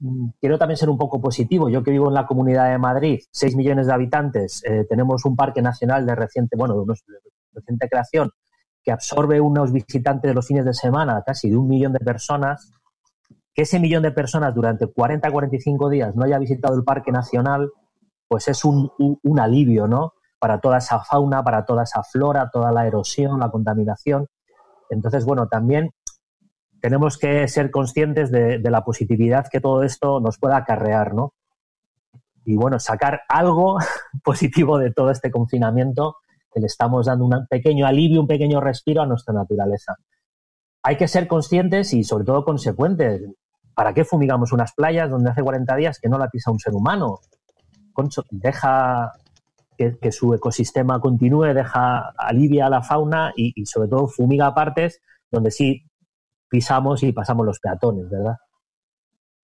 mm, 0.00 0.30
quiero 0.40 0.58
también 0.58 0.76
ser 0.76 0.90
un 0.90 0.98
poco 0.98 1.20
positivo. 1.20 1.68
Yo 1.68 1.84
que 1.84 1.92
vivo 1.92 2.08
en 2.08 2.14
la 2.14 2.26
Comunidad 2.26 2.70
de 2.70 2.78
Madrid, 2.78 3.20
6 3.30 3.54
millones 3.54 3.86
de 3.86 3.92
habitantes, 3.92 4.64
eh, 4.64 4.86
tenemos 4.88 5.24
un 5.24 5.36
parque 5.36 5.62
nacional 5.62 6.04
de 6.04 6.16
reciente, 6.16 6.56
bueno, 6.56 6.84
de 6.84 6.94
reciente 7.52 7.88
creación 7.88 8.30
que 8.82 8.92
absorbe 8.92 9.40
unos 9.40 9.72
visitantes 9.72 10.34
los 10.34 10.46
fines 10.46 10.64
de 10.64 10.74
semana, 10.74 11.22
casi 11.24 11.50
de 11.50 11.56
un 11.56 11.68
millón 11.68 11.92
de 11.92 12.00
personas, 12.00 12.72
que 13.54 13.62
ese 13.62 13.78
millón 13.78 14.02
de 14.02 14.12
personas 14.12 14.54
durante 14.54 14.86
40 14.86 15.30
45 15.30 15.88
días 15.88 16.16
no 16.16 16.24
haya 16.24 16.38
visitado 16.38 16.74
el 16.74 16.84
Parque 16.84 17.12
Nacional, 17.12 17.70
pues 18.26 18.48
es 18.48 18.64
un, 18.64 18.90
un, 18.98 19.40
alivio, 19.40 19.86
¿no? 19.86 20.14
Para 20.38 20.58
toda 20.58 20.78
esa 20.78 21.00
fauna, 21.00 21.44
para 21.44 21.64
toda 21.66 21.82
esa 21.82 22.02
flora, 22.02 22.48
toda 22.50 22.72
la 22.72 22.86
erosión, 22.86 23.38
la 23.38 23.50
contaminación. 23.50 24.26
Entonces, 24.88 25.24
bueno, 25.24 25.48
también 25.48 25.90
tenemos 26.80 27.18
que 27.18 27.46
ser 27.46 27.70
conscientes 27.70 28.30
de, 28.30 28.58
de, 28.58 28.70
la 28.70 28.84
positividad 28.84 29.46
que 29.50 29.60
todo 29.60 29.82
esto 29.82 30.18
nos 30.18 30.38
pueda 30.38 30.56
acarrear, 30.56 31.14
¿no? 31.14 31.34
Y 32.44 32.56
bueno, 32.56 32.80
sacar 32.80 33.20
algo 33.28 33.76
positivo 34.24 34.78
de 34.78 34.92
todo 34.92 35.10
este 35.10 35.30
confinamiento 35.30 36.16
le 36.60 36.66
estamos 36.66 37.06
dando 37.06 37.24
un 37.24 37.46
pequeño 37.48 37.86
alivio, 37.86 38.20
un 38.20 38.26
pequeño 38.26 38.60
respiro 38.60 39.02
a 39.02 39.06
nuestra 39.06 39.34
naturaleza. 39.34 39.96
Hay 40.82 40.96
que 40.96 41.08
ser 41.08 41.28
conscientes 41.28 41.92
y 41.92 42.04
sobre 42.04 42.24
todo 42.24 42.44
consecuentes. 42.44 43.22
¿Para 43.74 43.94
qué 43.94 44.04
fumigamos 44.04 44.52
unas 44.52 44.74
playas 44.74 45.10
donde 45.10 45.30
hace 45.30 45.42
40 45.42 45.76
días 45.76 45.98
que 45.98 46.08
no 46.08 46.18
la 46.18 46.28
pisa 46.28 46.50
un 46.50 46.58
ser 46.58 46.74
humano? 46.74 47.20
Deja 48.30 49.12
que, 49.76 50.12
su 50.12 50.34
ecosistema 50.34 51.00
continúe, 51.00 51.54
deja 51.54 52.12
alivia 52.16 52.66
a 52.66 52.70
la 52.70 52.82
fauna 52.82 53.32
y, 53.36 53.52
y 53.60 53.66
sobre 53.66 53.88
todo 53.88 54.08
fumiga 54.08 54.54
partes 54.54 55.00
donde 55.30 55.50
sí 55.50 55.84
pisamos 56.48 57.02
y 57.02 57.12
pasamos 57.12 57.46
los 57.46 57.58
peatones, 57.58 58.10
¿verdad? 58.10 58.36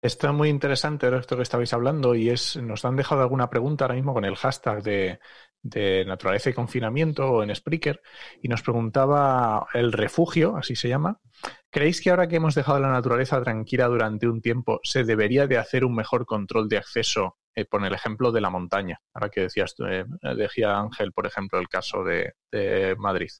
Está 0.02 0.32
muy 0.32 0.48
interesante 0.48 1.14
esto 1.16 1.36
que 1.36 1.42
estabais 1.42 1.72
hablando 1.72 2.14
y 2.14 2.30
es 2.30 2.56
nos 2.56 2.84
han 2.84 2.96
dejado 2.96 3.22
alguna 3.22 3.50
pregunta 3.50 3.84
ahora 3.84 3.96
mismo 3.96 4.14
con 4.14 4.24
el 4.24 4.36
hashtag 4.36 4.82
de, 4.82 5.18
de 5.68 6.04
naturaleza 6.06 6.50
y 6.50 6.54
confinamiento 6.54 7.42
en 7.42 7.54
Spreaker 7.54 8.00
y 8.42 8.48
nos 8.48 8.62
preguntaba 8.62 9.66
el 9.74 9.92
refugio, 9.92 10.56
así 10.56 10.76
se 10.76 10.88
llama. 10.88 11.20
¿Creéis 11.70 12.00
que 12.00 12.10
ahora 12.10 12.28
que 12.28 12.36
hemos 12.36 12.54
dejado 12.54 12.80
la 12.80 12.90
naturaleza 12.90 13.42
tranquila 13.42 13.86
durante 13.86 14.28
un 14.28 14.40
tiempo 14.40 14.80
se 14.82 15.04
debería 15.04 15.46
de 15.46 15.58
hacer 15.58 15.84
un 15.84 15.94
mejor 15.94 16.26
control 16.26 16.68
de 16.68 16.78
acceso 16.78 17.36
por 17.64 17.84
el 17.84 17.94
ejemplo 17.94 18.32
de 18.32 18.40
la 18.40 18.50
montaña. 18.50 19.00
Ahora 19.14 19.30
que 19.30 19.42
decías, 19.42 19.74
decía 20.36 20.78
Ángel, 20.78 21.12
por 21.12 21.26
ejemplo, 21.26 21.58
el 21.58 21.68
caso 21.68 22.04
de, 22.04 22.34
Madrid. 22.98 23.30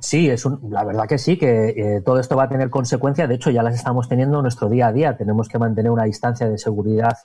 Sí, 0.00 0.28
es 0.28 0.44
la 0.68 0.84
verdad 0.84 1.06
que 1.08 1.18
sí, 1.18 1.38
que 1.38 2.02
todo 2.04 2.18
esto 2.18 2.36
va 2.36 2.44
a 2.44 2.48
tener 2.48 2.68
consecuencias. 2.68 3.28
De 3.28 3.36
hecho, 3.36 3.50
ya 3.50 3.62
las 3.62 3.74
estamos 3.74 4.08
teniendo 4.08 4.38
en 4.38 4.42
nuestro 4.42 4.68
día 4.68 4.88
a 4.88 4.92
día. 4.92 5.16
Tenemos 5.16 5.48
que 5.48 5.58
mantener 5.58 5.90
una 5.90 6.04
distancia 6.04 6.48
de 6.48 6.58
seguridad 6.58 7.16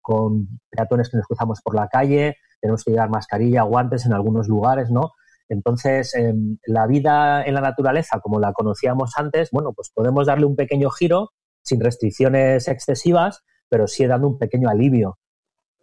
con 0.00 0.60
peatones 0.70 1.10
que 1.10 1.18
nos 1.18 1.26
cruzamos 1.26 1.60
por 1.62 1.74
la 1.74 1.88
calle, 1.88 2.36
tenemos 2.60 2.84
que 2.84 2.92
llevar 2.92 3.10
mascarilla, 3.10 3.62
guantes 3.62 4.06
en 4.06 4.12
algunos 4.12 4.48
lugares, 4.48 4.90
¿no? 4.90 5.12
Entonces, 5.48 6.14
em, 6.14 6.58
la 6.64 6.86
vida 6.86 7.42
en 7.44 7.54
la 7.54 7.60
naturaleza, 7.60 8.20
como 8.20 8.38
la 8.38 8.52
conocíamos 8.52 9.12
antes, 9.16 9.50
bueno, 9.50 9.72
pues 9.72 9.90
podemos 9.92 10.26
darle 10.26 10.46
un 10.46 10.54
pequeño 10.54 10.90
giro 10.90 11.30
sin 11.62 11.80
restricciones 11.80 12.68
excesivas, 12.68 13.42
pero 13.68 13.86
sí 13.88 14.06
dando 14.06 14.28
un 14.28 14.38
pequeño 14.38 14.68
alivio. 14.68 15.18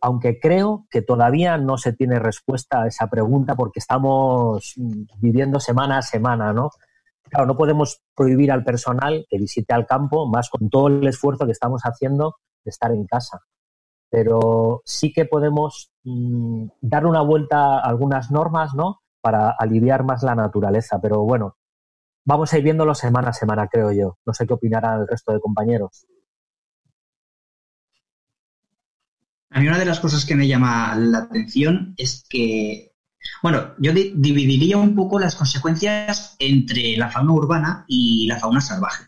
Aunque 0.02 0.40
creo 0.40 0.86
que 0.90 1.02
todavía 1.02 1.58
no 1.58 1.78
se 1.78 1.92
tiene 1.92 2.20
respuesta 2.20 2.84
a 2.84 2.88
esa 2.88 3.08
pregunta 3.08 3.56
porque 3.56 3.80
estamos 3.80 4.74
viviendo 5.20 5.60
semana 5.60 5.98
a 5.98 6.02
semana, 6.02 6.54
¿no? 6.54 6.70
Claro, 7.24 7.46
no 7.46 7.58
podemos 7.58 8.02
prohibir 8.16 8.52
al 8.52 8.64
personal 8.64 9.26
que 9.30 9.38
visite 9.38 9.74
al 9.74 9.86
campo, 9.86 10.28
más 10.30 10.50
con 10.50 10.70
todo 10.70 10.88
el 10.88 11.06
esfuerzo 11.08 11.46
que 11.46 11.52
estamos 11.52 11.82
haciendo 11.82 12.36
de 12.64 12.70
estar 12.70 12.92
en 12.92 13.06
casa. 13.06 13.42
Pero 14.10 14.82
sí 14.86 15.12
que 15.12 15.26
podemos 15.26 15.92
mm, 16.04 16.68
dar 16.82 17.06
una 17.06 17.22
vuelta 17.22 17.80
a 17.80 17.82
algunas 17.82 18.32
normas, 18.32 18.74
¿no? 18.74 19.02
para 19.28 19.50
aliviar 19.50 20.06
más 20.06 20.24
la 20.24 20.36
naturaleza. 20.36 21.02
Pero 21.02 21.24
bueno, 21.24 21.58
vamos 22.26 22.54
a 22.54 22.58
ir 22.58 22.64
viéndolo 22.64 22.96
semana 22.96 23.30
a 23.30 23.34
semana, 23.34 23.68
creo 23.68 23.92
yo. 23.92 24.18
No 24.26 24.34
sé 24.34 24.48
qué 24.48 24.54
opinará 24.54 24.96
el 24.96 25.06
resto 25.06 25.34
de 25.34 25.42
compañeros. 25.42 26.06
A 29.50 29.60
mí 29.60 29.68
una 29.68 29.80
de 29.80 29.86
las 29.86 30.00
cosas 30.00 30.24
que 30.24 30.36
me 30.36 30.48
llama 30.48 30.96
la 30.96 31.18
atención 31.20 31.94
es 31.98 32.24
que, 32.30 32.94
bueno, 33.44 33.74
yo 33.80 33.92
dividiría 33.92 34.78
un 34.78 34.96
poco 34.96 35.20
las 35.20 35.36
consecuencias 35.36 36.38
entre 36.40 36.96
la 36.96 37.10
fauna 37.10 37.34
urbana 37.34 37.86
y 37.90 38.28
la 38.28 38.40
fauna 38.40 38.62
salvaje. 38.62 39.06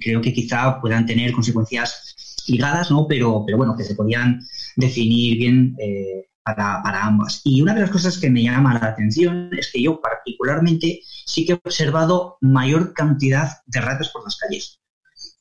Creo 0.00 0.22
que 0.22 0.32
quizá 0.32 0.80
puedan 0.80 1.04
tener 1.04 1.32
consecuencias 1.32 2.14
ligadas, 2.48 2.90
¿no? 2.90 3.06
Pero, 3.06 3.44
pero 3.46 3.58
bueno, 3.58 3.76
que 3.76 3.84
se 3.84 3.94
podían 3.94 4.40
definir 4.76 5.38
bien 5.38 5.76
eh, 5.78 6.28
para, 6.54 7.04
ambas. 7.04 7.40
Y 7.44 7.60
una 7.62 7.74
de 7.74 7.82
las 7.82 7.90
cosas 7.90 8.18
que 8.18 8.30
me 8.30 8.42
llama 8.42 8.74
la 8.74 8.86
atención 8.86 9.50
es 9.52 9.70
que 9.72 9.82
yo 9.82 10.00
particularmente 10.00 11.00
sí 11.26 11.44
que 11.44 11.52
he 11.52 11.60
observado 11.62 12.38
mayor 12.40 12.92
cantidad 12.94 13.48
de 13.66 13.80
ratas 13.80 14.10
por 14.10 14.24
las 14.24 14.36
calles. 14.36 14.80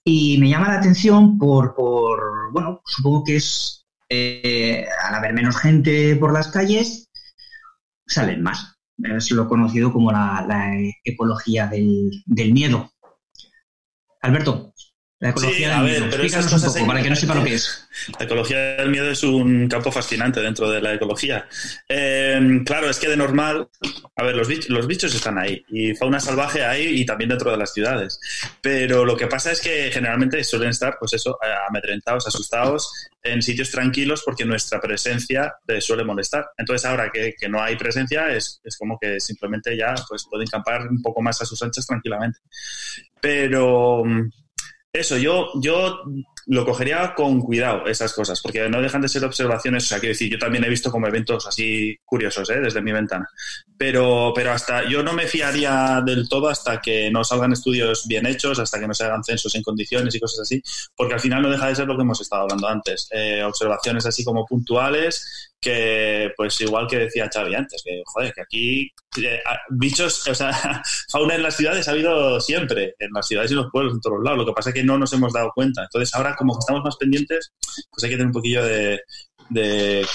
Y 0.03 0.37
me 0.37 0.49
llama 0.49 0.69
la 0.69 0.79
atención 0.79 1.37
por, 1.37 1.75
bueno, 2.51 2.81
supongo 2.85 3.23
que 3.25 3.35
es 3.37 3.85
eh, 4.09 4.85
al 5.03 5.15
haber 5.15 5.33
menos 5.33 5.57
gente 5.57 6.15
por 6.15 6.33
las 6.33 6.47
calles, 6.49 7.09
salen 8.05 8.41
más. 8.41 8.75
Es 8.97 9.29
lo 9.31 9.47
conocido 9.47 9.93
como 9.93 10.11
la, 10.11 10.71
ecología 11.03 11.67
del, 11.67 12.09
del 12.25 12.53
miedo. 12.53 12.91
Alberto, 14.21 14.73
la 15.19 15.29
ecología 15.29 15.81
del 15.81 15.83
miedo. 15.83 16.85
para 16.85 17.01
que 17.01 17.09
no 17.09 17.15
sepa 17.15 17.33
lo 17.33 17.43
que 17.43 17.55
es. 17.55 17.87
La 18.19 18.25
ecología 18.25 18.57
del 18.75 18.89
miedo 18.89 19.09
es 19.09 19.23
un 19.23 19.67
campo 19.67 19.91
fascinante 19.91 20.41
dentro 20.41 20.69
de 20.69 20.79
la 20.79 20.93
ecología. 20.93 21.47
Eh, 21.89 22.61
claro, 22.63 22.87
es 22.87 22.99
que 22.99 23.09
de 23.09 23.17
normal, 23.17 23.67
a 24.15 24.23
ver, 24.23 24.35
los 24.35 24.47
bichos, 24.47 24.69
los 24.69 24.85
bichos 24.85 25.15
están 25.15 25.39
ahí 25.39 25.65
y 25.69 25.95
fauna 25.95 26.19
salvaje 26.19 26.63
hay 26.63 27.01
y 27.01 27.05
también 27.05 27.29
dentro 27.29 27.49
de 27.49 27.57
las 27.57 27.73
ciudades. 27.73 28.19
Pero 28.61 29.05
lo 29.05 29.17
que 29.17 29.25
pasa 29.25 29.51
es 29.51 29.59
que 29.59 29.89
generalmente 29.91 30.43
suelen 30.43 30.69
estar, 30.69 30.97
pues 30.99 31.13
eso, 31.13 31.39
amedrentados, 31.67 32.27
asustados 32.27 32.91
en 33.23 33.41
sitios 33.41 33.71
tranquilos 33.71 34.21
porque 34.23 34.45
nuestra 34.45 34.79
presencia 34.79 35.55
les 35.65 35.83
suele 35.83 36.03
molestar. 36.03 36.45
Entonces 36.57 36.85
ahora 36.85 37.09
que, 37.11 37.33
que 37.39 37.49
no 37.49 37.59
hay 37.59 37.75
presencia 37.75 38.29
es, 38.29 38.61
es, 38.63 38.77
como 38.77 38.99
que 38.99 39.19
simplemente 39.19 39.75
ya 39.75 39.95
pues 40.07 40.27
pueden 40.29 40.47
campar 40.47 40.87
un 40.87 41.01
poco 41.01 41.23
más 41.23 41.41
a 41.41 41.45
sus 41.45 41.61
anchas 41.63 41.87
tranquilamente. 41.87 42.37
Pero 43.19 44.03
eso, 44.99 45.17
yo, 45.17 45.51
yo 45.55 46.03
lo 46.47 46.65
cogería 46.65 47.13
con 47.13 47.41
cuidado, 47.41 47.87
esas 47.87 48.13
cosas, 48.13 48.41
porque 48.41 48.69
no 48.69 48.81
dejan 48.81 49.01
de 49.01 49.09
ser 49.09 49.23
observaciones. 49.25 49.83
O 49.83 49.87
sea, 49.87 49.99
quiero 49.99 50.13
decir, 50.13 50.31
yo 50.31 50.39
también 50.39 50.63
he 50.63 50.69
visto 50.69 50.89
como 50.89 51.07
eventos 51.07 51.45
así 51.45 51.97
curiosos, 52.05 52.49
¿eh? 52.49 52.61
desde 52.61 52.81
mi 52.81 52.93
ventana. 52.93 53.27
Pero, 53.77 54.31
pero 54.33 54.53
hasta 54.53 54.89
yo 54.89 55.03
no 55.03 55.11
me 55.11 55.27
fiaría 55.27 56.01
del 56.05 56.29
todo 56.29 56.47
hasta 56.47 56.79
que 56.79 57.11
no 57.11 57.23
salgan 57.25 57.51
estudios 57.51 58.07
bien 58.07 58.25
hechos, 58.25 58.59
hasta 58.59 58.79
que 58.79 58.87
no 58.87 58.93
se 58.93 59.03
hagan 59.03 59.23
censos 59.25 59.53
en 59.55 59.61
condiciones 59.61 60.15
y 60.15 60.19
cosas 60.19 60.39
así, 60.39 60.61
porque 60.95 61.15
al 61.15 61.19
final 61.19 61.41
no 61.41 61.49
deja 61.49 61.67
de 61.67 61.75
ser 61.75 61.87
lo 61.87 61.97
que 61.97 62.03
hemos 62.03 62.21
estado 62.21 62.43
hablando 62.43 62.67
antes. 62.69 63.09
Eh, 63.11 63.43
observaciones 63.43 64.05
así 64.05 64.23
como 64.23 64.45
puntuales 64.45 65.51
que 65.59 66.31
pues 66.37 66.59
igual 66.61 66.87
que 66.87 66.99
decía 66.99 67.29
Xavi 67.33 67.55
antes, 67.55 67.81
que 67.83 68.01
joder, 68.05 68.33
que 68.33 68.41
aquí 68.41 68.91
eh, 69.23 69.39
bichos, 69.69 70.27
o 70.27 70.35
sea, 70.35 70.51
fauna 71.11 71.35
en 71.35 71.43
las 71.43 71.55
ciudades 71.55 71.87
ha 71.87 71.91
habido 71.91 72.39
siempre, 72.39 72.95
en 72.99 73.09
las 73.13 73.27
ciudades 73.27 73.51
y 73.51 73.55
los 73.55 73.71
pueblos, 73.71 73.93
en 73.93 74.01
todos 74.01 74.23
lados, 74.23 74.39
lo 74.39 74.45
que 74.45 74.53
pasa 74.53 74.69
es 74.69 74.75
que 74.75 74.83
no 74.83 74.97
nos 74.97 75.11
hemos 75.13 75.33
dado 75.33 75.51
cuenta. 75.53 75.83
Entonces 75.83 76.13
ahora 76.13 76.35
como 76.35 76.53
que 76.53 76.59
estamos 76.59 76.83
más 76.83 76.97
pendientes, 76.97 77.53
pues 77.89 78.03
hay 78.03 78.09
que 78.09 78.15
tener 78.15 78.27
un 78.27 78.33
poquillo 78.33 78.63
de, 78.63 79.01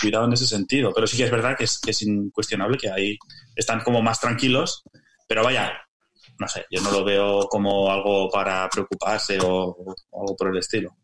cuidado 0.00 0.26
en 0.26 0.32
ese 0.34 0.46
sentido. 0.46 0.92
Pero 0.94 1.06
sí 1.06 1.16
que 1.16 1.24
es 1.24 1.30
verdad 1.30 1.56
que 1.56 1.64
es, 1.64 1.80
que 1.80 1.90
es 1.90 2.02
incuestionable 2.02 2.78
que 2.78 2.90
ahí 2.90 3.18
están 3.56 3.80
como 3.80 4.00
más 4.00 4.20
tranquilos, 4.20 4.84
pero 5.26 5.42
vaya, 5.42 5.72
no 6.38 6.46
sé, 6.48 6.66
yo 6.70 6.80
no 6.82 6.90
lo 6.92 7.04
veo 7.04 7.48
como 7.48 7.90
algo 7.90 8.28
para 8.30 8.68
preocuparse 8.68 9.38
o, 9.42 9.76
algo 10.12 10.36
por 10.36 10.50
el 10.50 10.58
estilo. 10.58 10.96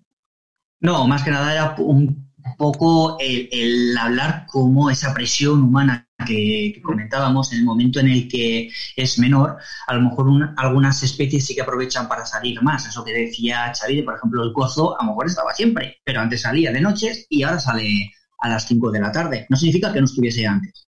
No, 0.81 1.09
más 1.09 1.25
que 1.25 1.31
nada 1.31 1.53
era 1.53 1.75
un 1.79 2.28
poco 2.57 3.17
el, 3.21 3.97
hablar 3.97 4.47
como 4.47 4.91
esa 4.91 5.13
presión 5.13 5.63
humana 5.63 6.09
que, 6.27 6.81
comentábamos 6.83 7.53
en 7.53 7.61
el 7.61 7.65
momento 7.65 8.01
en 8.01 8.09
el 8.09 8.29
que 8.29 8.71
es 8.97 9.19
menor, 9.19 9.59
a 9.87 9.95
lo 9.95 10.03
mejor 10.03 10.55
algunas 10.57 11.03
especies 11.03 11.47
sí 11.47 11.55
que 11.55 11.63
aprovechan 11.63 12.09
para 12.09 12.25
salir 12.25 12.63
más. 12.63 12.87
Eso 12.87 13.05
que 13.05 13.13
decía 13.13 13.73
Xavi, 13.79 14.03
por 14.03 14.17
ejemplo, 14.17 14.43
el 14.43 14.53
cozo 14.53 14.99
a 14.99 15.05
lo 15.05 15.11
mejor 15.11 15.27
estaba 15.27 15.53
siempre, 15.53 15.99
pero 16.05 16.21
antes 16.21 16.43
salía 16.43 16.73
de 16.73 16.81
noches 16.81 17.27
y 17.29 17.43
ahora 17.43 17.61
sale 17.61 18.13
a 18.41 18.49
las 18.49 18.67
5 18.67 18.91
de 18.91 19.01
la 19.01 19.13
tarde. 19.13 19.47
No 19.49 19.57
significa 19.57 19.93
que 19.93 20.01
no 20.01 20.07
estuviese 20.07 20.47
antes. 20.47 20.89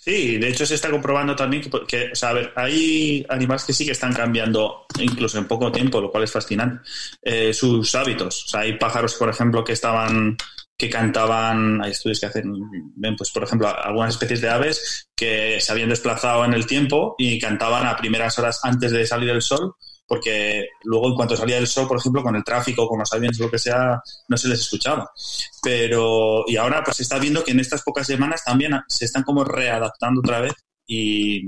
Sí, 0.00 0.38
de 0.38 0.48
hecho 0.48 0.64
se 0.64 0.76
está 0.76 0.90
comprobando 0.90 1.34
también 1.34 1.62
que, 1.86 2.12
o 2.12 2.14
sea, 2.14 2.32
hay 2.54 3.26
animales 3.28 3.64
que 3.64 3.72
sí 3.72 3.84
que 3.84 3.90
están 3.92 4.14
cambiando, 4.14 4.86
incluso 5.00 5.38
en 5.38 5.48
poco 5.48 5.72
tiempo, 5.72 6.00
lo 6.00 6.10
cual 6.10 6.22
es 6.22 6.30
fascinante, 6.30 6.88
eh, 7.20 7.52
sus 7.52 7.92
hábitos. 7.96 8.44
O 8.44 8.48
sea, 8.48 8.60
hay 8.60 8.78
pájaros, 8.78 9.14
por 9.14 9.28
ejemplo, 9.28 9.64
que 9.64 9.72
estaban, 9.72 10.36
que 10.76 10.88
cantaban, 10.88 11.82
hay 11.82 11.90
estudios 11.90 12.20
que 12.20 12.26
hacen, 12.26 12.54
ven, 12.94 13.16
pues 13.16 13.32
por 13.32 13.42
ejemplo, 13.42 13.68
algunas 13.68 14.14
especies 14.14 14.40
de 14.40 14.48
aves 14.48 15.08
que 15.16 15.60
se 15.60 15.72
habían 15.72 15.88
desplazado 15.88 16.44
en 16.44 16.54
el 16.54 16.64
tiempo 16.64 17.16
y 17.18 17.40
cantaban 17.40 17.84
a 17.84 17.96
primeras 17.96 18.38
horas 18.38 18.60
antes 18.62 18.92
de 18.92 19.04
salir 19.04 19.30
el 19.30 19.42
sol 19.42 19.74
porque 20.08 20.70
luego 20.84 21.08
en 21.08 21.14
cuanto 21.14 21.36
salía 21.36 21.58
el 21.58 21.66
sol, 21.66 21.86
por 21.86 21.98
ejemplo, 21.98 22.22
con 22.22 22.34
el 22.34 22.42
tráfico, 22.42 22.88
con 22.88 22.98
los 22.98 23.12
aviones, 23.12 23.38
lo 23.38 23.50
que 23.50 23.58
sea, 23.58 24.00
no 24.28 24.36
se 24.38 24.48
les 24.48 24.60
escuchaba. 24.60 25.10
Pero, 25.62 26.44
y 26.48 26.56
ahora 26.56 26.82
pues 26.82 26.96
se 26.96 27.02
está 27.02 27.18
viendo 27.18 27.44
que 27.44 27.50
en 27.50 27.60
estas 27.60 27.82
pocas 27.82 28.06
semanas 28.06 28.42
también 28.42 28.72
se 28.88 29.04
están 29.04 29.22
como 29.22 29.44
readaptando 29.44 30.20
otra 30.20 30.40
vez 30.40 30.54
y, 30.86 31.42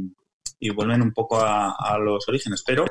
vuelven 0.75 1.01
un 1.01 1.12
poco 1.12 1.40
a, 1.40 1.99
los 1.99 2.29
orígenes. 2.29 2.62
Pero, 2.66 2.85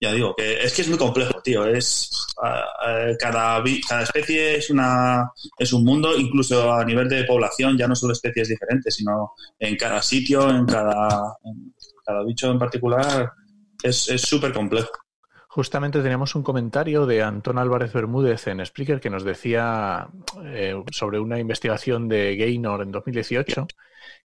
ya 0.00 0.12
digo, 0.12 0.34
que 0.34 0.64
es 0.64 0.72
que 0.72 0.80
es 0.80 0.88
muy 0.88 0.96
complejo, 0.96 1.42
tío. 1.42 1.66
Es, 1.66 2.10
cada, 3.18 3.62
cada 3.86 4.02
especie 4.02 4.56
es, 4.56 4.70
una, 4.70 5.30
es 5.58 5.74
un 5.74 5.84
mundo, 5.84 6.16
incluso 6.16 6.72
a 6.72 6.86
nivel 6.86 7.06
de 7.10 7.24
población, 7.24 7.76
ya 7.76 7.86
no 7.86 7.94
solo 7.94 8.14
especies 8.14 8.48
diferentes, 8.48 8.94
sino 8.94 9.34
en 9.58 9.76
cada 9.76 10.00
sitio, 10.00 10.48
en 10.48 10.64
cada, 10.64 11.36
en 11.44 11.74
cada 12.02 12.24
bicho 12.24 12.50
en 12.50 12.58
particular, 12.58 13.30
es 13.82 14.22
súper 14.22 14.52
complejo. 14.52 14.90
Justamente 15.54 16.00
teníamos 16.00 16.34
un 16.34 16.42
comentario 16.42 17.04
de 17.04 17.22
Antón 17.22 17.58
Álvarez 17.58 17.92
Bermúdez 17.92 18.46
en 18.46 18.64
Spreaker 18.64 19.00
que 19.00 19.10
nos 19.10 19.22
decía 19.22 20.08
eh, 20.44 20.74
sobre 20.90 21.20
una 21.20 21.38
investigación 21.38 22.08
de 22.08 22.36
Gaynor 22.36 22.80
en 22.80 22.90
2018 22.90 23.66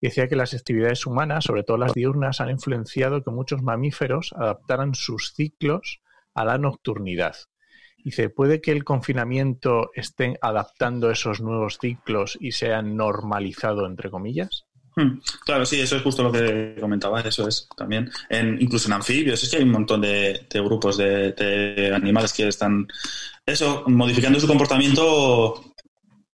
y 0.02 0.08
decía 0.08 0.28
que 0.28 0.36
las 0.36 0.54
actividades 0.54 1.08
humanas, 1.08 1.46
sobre 1.46 1.64
todo 1.64 1.78
las 1.78 1.96
diurnas, 1.96 2.42
han 2.42 2.52
influenciado 2.52 3.24
que 3.24 3.32
muchos 3.32 3.64
mamíferos 3.64 4.34
adaptaran 4.38 4.94
sus 4.94 5.34
ciclos 5.34 6.00
a 6.36 6.46
la 6.46 6.60
nocturnidad. 6.60 7.36
Dice, 8.04 8.30
¿puede 8.30 8.62
que 8.62 8.72
el 8.72 8.84
confinamiento 8.84 9.90
esté 9.96 10.38
adaptando 10.44 11.10
esos 11.10 11.42
nuevos 11.42 11.80
ciclos 11.82 12.38
y 12.40 12.52
se 12.52 12.80
normalizado, 12.84 13.88
entre 13.88 14.12
comillas? 14.12 14.68
Hmm. 14.96 15.20
Claro, 15.44 15.66
sí, 15.66 15.82
eso 15.82 15.98
es 15.98 16.04
justo 16.04 16.24
lo 16.24 16.32
que 16.32 16.78
comentaba, 16.80 17.20
eso 17.22 17.48
es 17.48 17.68
también. 17.76 18.10
En, 18.30 18.62
incluso 18.62 18.88
en 18.88 18.94
anfibios, 18.94 19.44
es 19.44 19.50
que 19.50 19.58
hay 19.58 19.64
un 19.64 19.72
montón 19.72 20.00
de, 20.02 20.48
grupos 20.54 20.98
de, 20.98 21.92
animales 21.94 22.32
que 22.32 22.48
están, 22.48 22.88
eso, 23.46 23.84
modificando 23.88 24.40
su 24.40 24.48
comportamiento, 24.48 25.74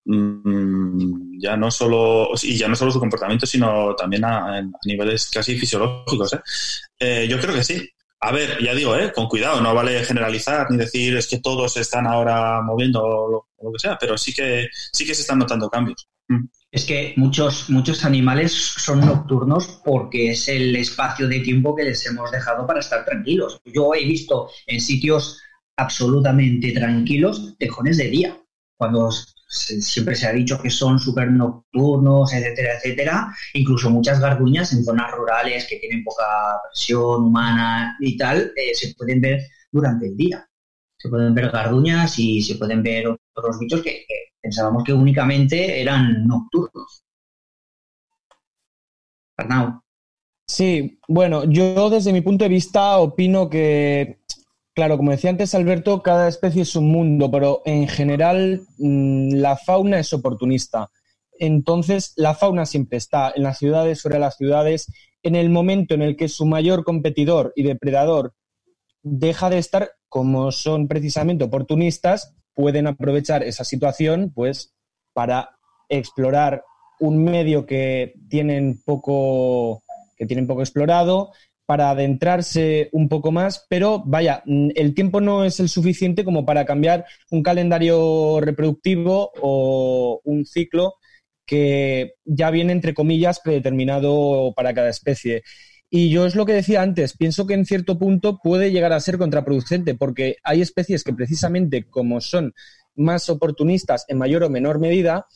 mm, 0.05 1.39
ya 1.39 1.57
no 1.57 1.71
solo, 1.71 2.29
y 2.43 2.55
ya 2.55 2.67
no 2.67 2.75
solo 2.75 2.91
su 2.91 2.99
comportamiento, 2.99 3.47
sino 3.47 3.95
también 3.95 4.25
a, 4.25 4.61
niveles 4.85 5.29
casi 5.31 5.57
fisiológicos. 5.57 6.33
¿eh? 6.33 6.41
¿eh? 6.99 7.27
yo 7.27 7.39
creo 7.39 7.55
que 7.55 7.63
sí. 7.63 7.89
A 8.23 8.31
ver, 8.31 8.63
ya 8.63 8.75
digo, 8.75 8.95
¿eh? 8.95 9.11
con 9.11 9.27
cuidado, 9.27 9.59
no 9.61 9.73
vale 9.73 10.05
generalizar 10.05 10.69
ni 10.69 10.77
decir 10.77 11.17
es 11.17 11.27
que 11.27 11.39
todos 11.39 11.75
están 11.77 12.05
ahora 12.05 12.61
moviendo 12.61 13.03
o 13.03 13.47
lo, 13.59 13.71
que 13.71 13.79
sea, 13.79 13.97
pero 13.97 14.15
sí 14.15 14.31
que, 14.31 14.67
sí 14.91 15.07
que 15.07 15.15
se 15.15 15.21
están 15.21 15.39
notando 15.39 15.67
cambios. 15.67 16.07
Mm. 16.27 16.45
Es 16.71 16.85
que 16.85 17.13
muchos, 17.17 17.69
muchos 17.69 18.05
animales 18.05 18.53
son 18.53 19.01
nocturnos 19.01 19.81
porque 19.83 20.31
es 20.31 20.47
el 20.47 20.73
espacio 20.77 21.27
de 21.27 21.41
tiempo 21.41 21.75
que 21.75 21.83
les 21.83 22.05
hemos 22.05 22.31
dejado 22.31 22.65
para 22.65 22.79
estar 22.79 23.03
tranquilos. 23.03 23.59
Yo 23.65 23.93
he 23.93 24.05
visto 24.05 24.49
en 24.67 24.79
sitios 24.79 25.41
absolutamente 25.75 26.71
tranquilos 26.71 27.55
tejones 27.59 27.97
de 27.97 28.07
día, 28.07 28.37
cuando 28.77 29.09
siempre 29.11 30.15
se 30.15 30.27
ha 30.27 30.31
dicho 30.31 30.61
que 30.61 30.69
son 30.69 30.97
súper 30.97 31.29
nocturnos, 31.29 32.33
etcétera, 32.33 32.77
etcétera. 32.77 33.35
Incluso 33.53 33.89
muchas 33.89 34.21
garduñas 34.21 34.71
en 34.71 34.85
zonas 34.85 35.11
rurales 35.11 35.67
que 35.67 35.77
tienen 35.77 36.05
poca 36.05 36.23
presión 36.71 37.25
humana 37.25 37.97
y 37.99 38.15
tal, 38.15 38.53
eh, 38.55 38.73
se 38.73 38.95
pueden 38.95 39.19
ver 39.19 39.41
durante 39.71 40.07
el 40.07 40.15
día. 40.15 40.47
Se 41.01 41.09
pueden 41.09 41.33
ver 41.33 41.49
garduñas 41.49 42.19
y 42.19 42.41
se 42.41 42.55
pueden 42.55 42.83
ver 42.83 43.07
otros 43.07 43.59
bichos 43.59 43.81
que, 43.81 44.05
pensábamos 44.41 44.83
que 44.83 44.93
únicamente 44.93 45.81
eran 45.81 46.27
nocturnos. 46.27 47.03
Arnau. 49.37 49.81
Sí, 50.47 50.99
bueno, 51.07 51.45
yo 51.45 51.89
desde 51.89 52.13
mi 52.13 52.21
punto 52.21 52.43
de 52.43 52.49
vista 52.49 52.97
opino 52.97 53.49
que 53.49 54.21
Claro, 54.73 54.95
como 54.97 55.11
decía 55.11 55.29
antes 55.29 55.53
Alberto, 55.53 56.01
cada 56.01 56.29
especie 56.29 56.61
es 56.61 56.75
un 56.77 56.89
mundo, 56.91 57.29
pero 57.29 57.61
en 57.65 57.89
general 57.89 58.61
mm, 58.77 59.33
la 59.33 59.57
fauna 59.57 59.99
es 59.99 60.13
oportunista. 60.13 60.89
Entonces, 61.33 62.13
la 62.15 62.35
fauna 62.35 62.65
siempre 62.65 62.97
está 62.97 63.33
en 63.35 63.43
las 63.43 63.57
ciudades, 63.57 64.01
de 64.03 64.19
las 64.19 64.37
ciudades. 64.37 64.91
En 65.23 65.35
el 65.35 65.49
momento 65.49 65.93
en 65.93 66.01
el 66.01 66.15
que 66.15 66.29
su 66.29 66.45
mayor 66.45 66.85
competidor 66.85 67.51
y 67.55 67.63
depredador 67.63 68.33
deja 69.03 69.49
de 69.49 69.57
estar, 69.57 69.91
como 70.09 70.51
son 70.51 70.87
precisamente 70.87 71.43
oportunistas, 71.43 72.35
pueden 72.53 72.87
aprovechar 72.87 73.43
esa 73.43 73.63
situación 73.63 74.31
pues, 74.33 74.73
para 75.13 75.57
explorar 75.89 76.63
un 76.99 77.23
medio 77.23 77.65
que 77.65 78.13
tienen 78.29 78.81
poco, 78.85 79.83
que 80.17 80.25
tienen 80.25 80.47
poco 80.47 80.61
explorado, 80.61 81.31
para 81.65 81.91
adentrarse 81.91 82.89
un 82.91 83.07
poco 83.07 83.31
más, 83.31 83.65
pero 83.69 84.03
vaya, 84.05 84.43
mm, 84.45 84.71
el 84.75 84.93
tiempo 84.93 85.21
no 85.21 85.45
es 85.45 85.59
el 85.61 85.69
suficiente 85.69 86.25
como 86.25 86.45
para 86.45 86.65
cambiar 86.65 87.05
un 87.29 87.41
calendario 87.43 88.41
reproductivo 88.41 89.31
o 89.41 90.19
un 90.25 90.45
ciclo 90.45 90.95
que 91.45 92.15
ya 92.25 92.51
viene, 92.51 92.73
entre 92.73 92.93
comillas, 92.93 93.39
predeterminado 93.39 94.53
para 94.53 94.73
cada 94.73 94.89
especie. 94.89 95.43
Y 95.91 96.09
yo 96.09 96.25
es 96.25 96.35
lo 96.35 96.45
que 96.45 96.53
decía 96.53 96.81
antes, 96.81 97.15
pienso 97.15 97.45
que 97.45 97.53
en 97.53 97.65
cierto 97.65 97.99
punto 97.99 98.39
puede 98.41 98.71
llegar 98.71 98.93
a 98.93 98.99
ser 98.99 99.17
contraproducente, 99.19 99.93
porque 99.93 100.37
hay 100.43 100.61
especies 100.61 101.03
que 101.03 101.13
precisamente 101.13 101.83
como 101.83 102.21
son 102.21 102.53
más 102.95 103.29
oportunistas 103.29 104.05
en 104.07 104.17
mayor 104.17 104.43
o 104.43 104.49
menor 104.49 104.79
medida, 104.79 105.27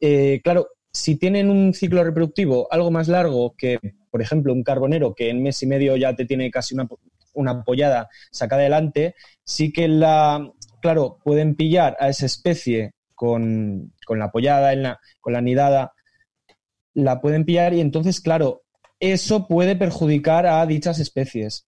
eh, 0.00 0.40
claro, 0.42 0.68
si 0.92 1.16
tienen 1.16 1.50
un 1.50 1.74
ciclo 1.74 2.02
reproductivo 2.02 2.68
algo 2.70 2.90
más 2.90 3.08
largo 3.08 3.54
que 3.58 3.78
por 4.10 4.22
ejemplo, 4.22 4.52
un 4.52 4.62
carbonero 4.62 5.14
que 5.14 5.30
en 5.30 5.42
mes 5.42 5.62
y 5.62 5.66
medio 5.66 5.96
ya 5.96 6.14
te 6.14 6.24
tiene 6.24 6.50
casi 6.50 6.74
una, 6.74 6.88
una 7.34 7.62
pollada 7.62 8.08
sacada 8.30 8.62
adelante, 8.62 9.14
sí 9.44 9.72
que 9.72 9.88
la, 9.88 10.50
claro, 10.80 11.18
pueden 11.24 11.54
pillar 11.54 11.96
a 12.00 12.08
esa 12.08 12.26
especie 12.26 12.92
con, 13.14 13.92
con 14.06 14.18
la 14.18 14.30
pollada, 14.30 14.72
en 14.72 14.82
la, 14.82 15.00
con 15.20 15.32
la 15.32 15.40
nidada, 15.40 15.92
la 16.94 17.20
pueden 17.20 17.44
pillar 17.44 17.74
y 17.74 17.80
entonces, 17.80 18.20
claro, 18.20 18.62
eso 19.00 19.46
puede 19.46 19.76
perjudicar 19.76 20.46
a 20.46 20.64
dichas 20.66 20.98
especies. 20.98 21.66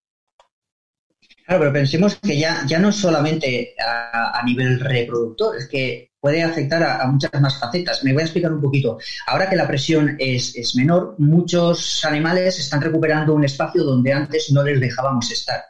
Claro, 1.46 1.62
pero 1.62 1.74
pensemos 1.74 2.16
que 2.16 2.38
ya, 2.38 2.64
ya 2.68 2.78
no 2.78 2.90
es 2.90 2.96
solamente 2.96 3.74
a, 3.80 4.42
nivel 4.46 4.80
reproductor, 4.80 5.58
es 5.58 5.68
que 5.68 6.12
puede 6.20 6.44
afectar 6.44 6.84
a, 6.84 7.08
muchas 7.08 7.32
más 7.42 7.60
facetas. 7.60 8.04
Me 8.04 8.14
voy 8.14 8.22
a 8.22 8.26
explicar 8.26 8.54
un 8.54 8.62
poquito. 8.62 9.00
Ahora 9.26 9.50
que 9.50 9.56
la 9.56 9.68
presión 9.68 10.16
es, 10.20 10.76
menor, 10.76 11.16
muchos 11.18 12.06
animales 12.06 12.60
están 12.60 12.82
recuperando 12.82 13.34
un 13.34 13.44
espacio 13.44 13.84
donde 13.84 14.14
antes 14.14 14.52
no 14.52 14.64
les 14.64 14.80
dejábamos 14.80 15.32
estar. 15.32 15.64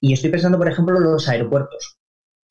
Y 0.00 0.12
estoy 0.12 0.30
pensando, 0.30 0.58
por 0.58 0.68
ejemplo, 0.68 0.96
en 0.98 1.04
los 1.04 1.28
aeropuertos. 1.28 1.96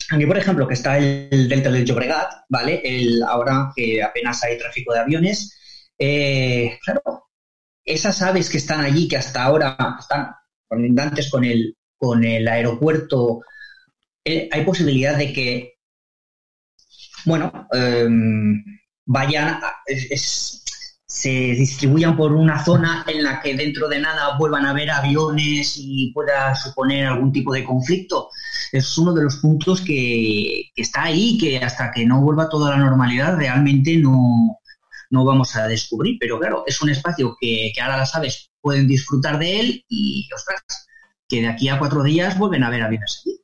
Aquí, 0.09 0.25
por 0.25 0.37
ejemplo, 0.37 0.67
que 0.67 0.73
está 0.75 0.97
el 0.97 1.49
Delta 1.49 1.69
del 1.69 1.85
Llobregat, 1.85 2.45
¿vale? 2.47 2.81
El, 2.83 3.23
ahora 3.23 3.71
que 3.75 4.01
apenas 4.01 4.41
hay 4.43 4.57
tráfico 4.57 4.93
de 4.93 4.99
aviones, 4.99 5.53
eh, 5.97 6.77
claro, 6.83 7.29
esas 7.85 8.21
aves 8.21 8.49
que 8.49 8.57
están 8.57 8.81
allí, 8.81 9.07
que 9.07 9.17
hasta 9.17 9.43
ahora 9.43 9.77
están 9.99 10.27
colindantes 10.67 11.29
con 11.29 11.43
el, 11.43 11.77
con 11.97 12.23
el 12.23 12.47
aeropuerto, 12.47 13.41
eh, 14.25 14.49
hay 14.51 14.63
posibilidad 14.63 15.17
de 15.17 15.33
que, 15.33 15.73
bueno, 17.25 17.67
em, 17.71 18.63
vayan, 19.05 19.59
se 21.05 21.29
distribuyan 21.29 22.17
por 22.17 22.31
una 22.33 22.63
zona 22.63 23.05
en 23.07 23.23
la 23.23 23.41
que 23.41 23.55
dentro 23.55 23.87
de 23.87 23.99
nada 23.99 24.37
vuelvan 24.37 24.65
a 24.65 24.71
haber 24.71 24.89
aviones 24.89 25.75
y 25.77 26.11
pueda 26.13 26.55
suponer 26.55 27.05
algún 27.05 27.31
tipo 27.31 27.53
de 27.53 27.63
conflicto. 27.63 28.29
Es 28.71 28.97
uno 28.97 29.13
de 29.13 29.23
los 29.23 29.37
puntos 29.37 29.81
que, 29.81 30.71
está 30.75 31.03
ahí, 31.03 31.37
que 31.37 31.59
hasta 31.59 31.91
que 31.91 32.05
no 32.05 32.21
vuelva 32.21 32.49
toda 32.49 32.71
la 32.71 32.77
normalidad 32.77 33.37
realmente 33.37 33.97
no, 33.97 34.59
no 35.13 35.23
vamos 35.23 35.55
a 35.55 35.67
descubrir. 35.67 36.17
Pero 36.19 36.39
claro, 36.39 36.63
es 36.65 36.81
un 36.81 36.89
espacio 36.89 37.37
que, 37.39 37.71
que 37.73 37.81
ahora 37.81 37.97
las 37.97 38.13
aves 38.15 38.51
pueden 38.59 38.87
disfrutar 38.87 39.39
de 39.39 39.59
él 39.59 39.85
y, 39.87 40.27
ostras, 40.35 40.61
que 41.27 41.41
de 41.41 41.47
aquí 41.47 41.69
a 41.69 41.79
cuatro 41.79 42.03
días 42.03 42.37
vuelven 42.37 42.63
a 42.63 42.69
ver 42.69 42.81
aviones 42.81 43.21
aquí. 43.21 43.39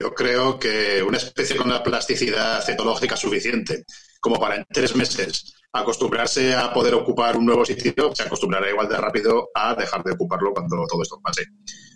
Yo 0.00 0.14
creo 0.14 0.58
que 0.58 1.02
una 1.02 1.18
especie 1.18 1.56
con 1.56 1.66
una 1.66 1.82
plasticidad 1.82 2.62
cetológica 2.62 3.16
suficiente 3.16 3.84
como 4.18 4.40
para 4.40 4.56
en 4.56 4.64
tres 4.72 4.96
meses 4.96 5.54
acostumbrarse 5.72 6.54
a 6.54 6.72
poder 6.72 6.94
ocupar 6.94 7.36
un 7.36 7.44
nuevo 7.44 7.64
sitio, 7.64 8.14
se 8.14 8.22
acostumbrará 8.22 8.70
igual 8.70 8.88
de 8.88 8.96
rápido 8.96 9.50
a 9.54 9.74
dejar 9.74 10.02
de 10.02 10.12
ocuparlo 10.12 10.52
cuando 10.54 10.86
todo 10.88 11.02
esto 11.02 11.20
pase. 11.22 11.44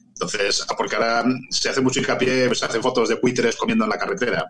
Entonces, 0.08 0.64
porque 0.76 0.96
ahora 0.96 1.24
se 1.50 1.70
hace 1.70 1.80
mucho 1.80 2.00
hincapié, 2.00 2.54
se 2.54 2.66
hacen 2.66 2.82
fotos 2.82 3.08
de 3.08 3.16
buitres 3.16 3.56
comiendo 3.56 3.84
en 3.84 3.90
la 3.90 3.98
carretera. 3.98 4.44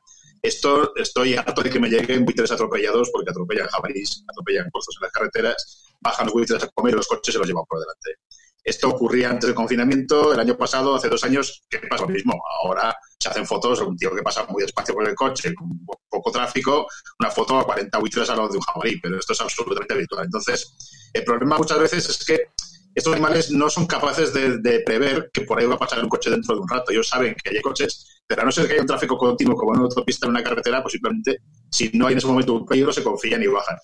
Esto 0.45 0.95
estoy 0.95 1.37
harto 1.37 1.63
de 1.63 1.71
que 1.71 1.81
me 1.81 1.89
lleguen 1.89 2.23
buitres 2.23 2.51
atropellados 2.53 3.09
porque 3.11 3.31
atropellan 3.31 3.67
jabalís, 3.67 4.23
atropellan 4.29 4.69
costos 4.71 4.95
en 5.01 5.05
las 5.05 5.13
carreteras, 5.13 5.87
bajan 6.03 6.27
los 6.27 6.35
buitres 6.35 6.63
a 6.63 6.69
comer 6.69 6.93
y 6.93 6.97
los 6.99 7.07
coches 7.07 7.33
se 7.33 7.39
los 7.39 7.49
llevan 7.49 7.65
por 7.67 7.81
delante. 7.81 8.21
Esto 8.63 8.91
ocurría 8.91 9.31
antes 9.31 9.47
del 9.47 9.55
confinamiento, 9.55 10.35
el 10.35 10.41
año 10.41 10.55
pasado, 10.55 10.95
hace 10.95 11.09
dos 11.09 11.25
años, 11.25 11.63
que 11.71 11.79
pasa 11.79 12.03
lo 12.05 12.11
mismo. 12.11 12.39
Ahora 12.63 12.95
se 13.19 13.31
hacen 13.31 13.47
fotos, 13.47 13.81
un 13.81 13.97
tío 13.97 14.15
que 14.15 14.23
pasa 14.23 14.45
muy 14.51 14.63
despacio 14.63 14.95
por 14.95 15.09
el 15.09 15.15
coche, 15.15 15.55
con 15.55 15.81
poco 16.11 16.31
tráfico, 16.31 16.87
una 17.21 17.31
foto 17.31 17.59
a 17.59 17.65
40 17.65 17.99
buitres 17.99 18.29
a 18.29 18.37
lado 18.37 18.49
de 18.49 18.59
un 18.59 18.63
jabalí, 18.63 19.01
pero 19.01 19.19
esto 19.19 19.33
es 19.33 19.41
absolutamente 19.41 19.95
habitual. 19.95 20.27
Entonces, 20.27 21.11
el 21.15 21.25
problema 21.25 21.57
muchas 21.57 21.79
veces 21.79 22.07
es 22.11 22.23
que 22.23 22.49
estos 22.95 23.13
animales 23.15 23.51
no 23.51 23.69
son 23.69 23.87
capaces 23.87 24.33
de, 24.33 24.81
prever 24.81 25.31
que 25.33 25.41
por 25.41 25.59
ahí 25.59 25.67
va 25.67 25.75
a 25.75 25.79
pasar 25.79 26.03
un 26.03 26.09
coche 26.09 26.31
dentro 26.31 26.55
de 26.55 26.61
un 26.61 26.69
rato. 26.69 26.93
Ellos 26.93 27.09
saben 27.09 27.35
que 27.35 27.51
hay 27.51 27.61
coches, 27.61 28.14
pero 28.27 28.43
a 28.43 28.45
no 28.45 28.53
ser 28.53 28.67
que 28.67 28.73
haya 28.73 28.83
un 28.83 28.89
tráfico 28.89 29.19
continuo 29.19 29.57
como 29.57 29.73
en 29.73 29.81
una 29.81 29.89
autopista 29.89 30.27
en 30.27 30.31
una 30.31 30.43
carretera, 30.43 30.83
pues 30.83 30.93
simplemente 30.93 31.39
si 31.71 31.91
no 31.95 32.07
hay 32.07 32.13
en 32.13 32.19
ese 32.19 32.27
momento 32.27 32.55
un 32.55 32.67
peligro, 32.67 32.93
se 32.93 33.03
confían 33.03 33.43
y 33.43 33.47
bajan. 33.47 33.77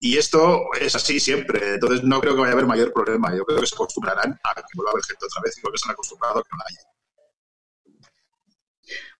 Y 0.00 0.18
esto 0.18 0.60
es 0.80 0.94
así 0.94 1.18
siempre. 1.18 1.74
Entonces 1.74 2.02
no 2.02 2.20
creo 2.20 2.34
que 2.34 2.40
vaya 2.40 2.52
a 2.52 2.54
haber 2.54 2.66
mayor 2.66 2.92
problema. 2.92 3.34
Yo 3.34 3.44
creo 3.44 3.60
que 3.60 3.66
se 3.66 3.74
acostumbrarán 3.74 4.38
a 4.42 4.54
que 4.54 4.62
vuelva 4.74 4.90
a 4.90 4.92
haber 4.92 5.04
gente 5.04 5.24
otra 5.24 5.42
vez 5.42 5.56
y 5.56 5.62
que 5.62 5.78
se 5.78 5.88
han 5.88 5.92
acostumbrado 5.92 6.40
a 6.40 6.42
que 6.42 6.48
no 6.52 6.62
haya. 6.66 6.94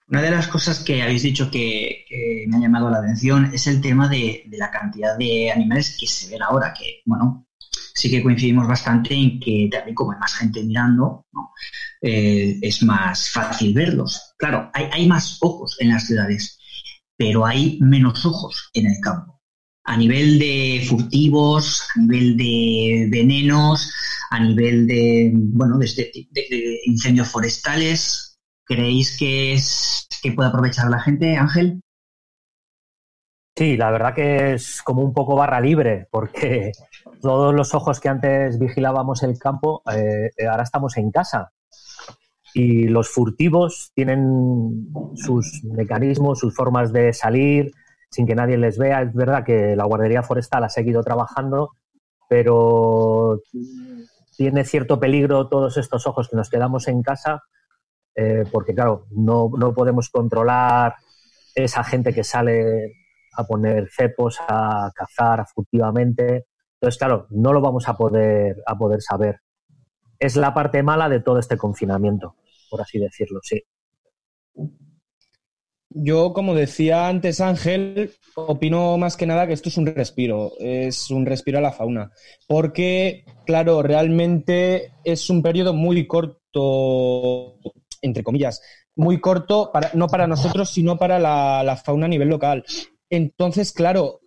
Una 0.08 0.20
de 0.20 0.30
las 0.30 0.48
cosas 0.48 0.80
que 0.80 1.02
habéis 1.02 1.22
dicho 1.22 1.50
que, 1.50 2.04
me 2.48 2.56
ha 2.58 2.60
llamado 2.60 2.90
la 2.90 2.98
atención 2.98 3.46
es 3.54 3.66
el 3.66 3.80
tema 3.80 4.08
de, 4.08 4.44
la 4.50 4.70
cantidad 4.70 5.16
de 5.16 5.50
animales 5.50 5.96
que 5.98 6.06
se 6.06 6.30
ven 6.30 6.42
ahora, 6.42 6.74
que, 6.74 7.00
bueno, 7.06 7.46
sí 7.94 8.10
que 8.10 8.22
coincidimos 8.22 8.66
bastante 8.66 9.14
en 9.14 9.38
que 9.40 9.68
también 9.70 9.94
como 9.94 10.12
hay 10.12 10.18
más 10.18 10.34
gente 10.34 10.62
mirando, 10.64 11.26
eh, 12.02 12.58
es 12.60 12.82
más 12.82 13.30
fácil 13.30 13.72
verlos. 13.72 14.34
Claro, 14.36 14.70
hay, 14.74 15.06
más 15.06 15.38
ojos 15.40 15.76
en 15.80 15.90
las 15.90 16.06
ciudades, 16.06 16.58
pero 17.16 17.46
hay 17.46 17.78
menos 17.80 18.26
ojos 18.26 18.70
en 18.74 18.86
el 18.86 19.00
campo 19.00 19.32
a 19.86 19.98
nivel 19.98 20.38
de 20.38 20.82
furtivos, 20.88 21.86
a 21.94 22.00
nivel 22.00 22.38
de 22.38 23.06
venenos, 23.10 23.92
a 24.30 24.40
nivel 24.40 24.86
de, 24.86 25.30
bueno, 25.34 25.78
de, 25.78 26.80
incendios 26.86 27.28
forestales. 27.28 28.38
¿Creéis 28.64 29.18
que, 29.18 29.52
es, 29.52 30.08
que 30.22 30.32
puede 30.32 30.48
aprovechar 30.48 30.88
la 30.88 31.00
gente, 31.00 31.36
Ángel? 31.36 31.82
Sí, 33.56 33.76
la 33.76 33.90
verdad 33.90 34.14
que 34.14 34.54
es 34.54 34.82
como 34.82 35.02
un 35.02 35.12
poco 35.12 35.36
barra 35.36 35.60
libre, 35.60 36.08
porque 36.10 36.72
todos 37.24 37.54
los 37.54 37.74
ojos 37.74 38.00
que 38.00 38.10
antes 38.10 38.58
vigilábamos 38.58 39.22
el 39.22 39.38
campo, 39.38 39.82
eh, 39.90 40.30
ahora 40.46 40.62
estamos 40.62 40.98
en 40.98 41.10
casa. 41.10 41.52
Y 42.52 42.86
los 42.86 43.08
furtivos 43.08 43.92
tienen 43.94 44.92
sus 45.14 45.64
mecanismos, 45.64 46.38
sus 46.38 46.54
formas 46.54 46.92
de 46.92 47.14
salir, 47.14 47.72
sin 48.10 48.26
que 48.26 48.34
nadie 48.34 48.58
les 48.58 48.76
vea. 48.76 49.00
Es 49.00 49.14
verdad 49.14 49.42
que 49.42 49.74
la 49.74 49.84
guardería 49.84 50.22
forestal 50.22 50.64
ha 50.64 50.68
seguido 50.68 51.02
trabajando, 51.02 51.70
pero 52.28 53.40
tiene 54.36 54.64
cierto 54.64 55.00
peligro 55.00 55.48
todos 55.48 55.78
estos 55.78 56.06
ojos 56.06 56.28
que 56.28 56.36
nos 56.36 56.50
quedamos 56.50 56.88
en 56.88 57.02
casa, 57.02 57.42
eh, 58.14 58.44
porque 58.52 58.74
claro, 58.74 59.06
no, 59.12 59.50
no, 59.56 59.72
podemos 59.72 60.10
controlar 60.10 60.94
esa 61.54 61.82
gente 61.84 62.12
que 62.12 62.22
sale 62.22 62.92
a 63.34 63.44
poner 63.44 63.88
cepos, 63.90 64.38
a 64.46 64.92
cazar 64.94 65.46
furtivamente. 65.54 66.48
Entonces, 66.84 66.98
claro, 66.98 67.26
no 67.30 67.54
lo 67.54 67.62
vamos 67.62 67.88
a 67.88 67.96
poder, 67.96 68.62
a 68.66 68.76
poder 68.76 69.00
saber. 69.00 69.40
Es 70.18 70.36
la 70.36 70.52
parte 70.52 70.82
mala 70.82 71.08
de 71.08 71.20
todo 71.20 71.38
este 71.38 71.56
confinamiento, 71.56 72.36
por 72.68 72.82
así 72.82 72.98
decirlo, 72.98 73.40
sí. 73.42 73.62
Yo, 75.88 76.34
como 76.34 76.54
decía 76.54 77.08
antes 77.08 77.40
Ángel, 77.40 78.12
opino 78.34 78.98
más 78.98 79.16
que 79.16 79.24
nada 79.24 79.46
que 79.46 79.54
esto 79.54 79.70
es 79.70 79.78
un 79.78 79.86
respiro, 79.86 80.52
es 80.58 81.10
un 81.10 81.24
respiro 81.24 81.56
a 81.56 81.62
la 81.62 81.72
fauna, 81.72 82.12
porque, 82.46 83.24
claro, 83.46 83.82
realmente 83.82 84.92
es 85.04 85.30
un 85.30 85.42
periodo 85.42 85.72
muy 85.72 86.06
corto, 86.06 87.60
entre 88.02 88.22
comillas, 88.22 88.60
muy 88.94 89.22
corto, 89.22 89.70
para, 89.72 89.90
no 89.94 90.08
para 90.08 90.26
nosotros, 90.26 90.68
sino 90.68 90.98
para 90.98 91.18
la, 91.18 91.80
fauna 91.82 92.04
a 92.04 92.10
nivel 92.10 92.28
local. 92.28 92.62
Entonces, 93.08 93.72
claro, 93.72 94.20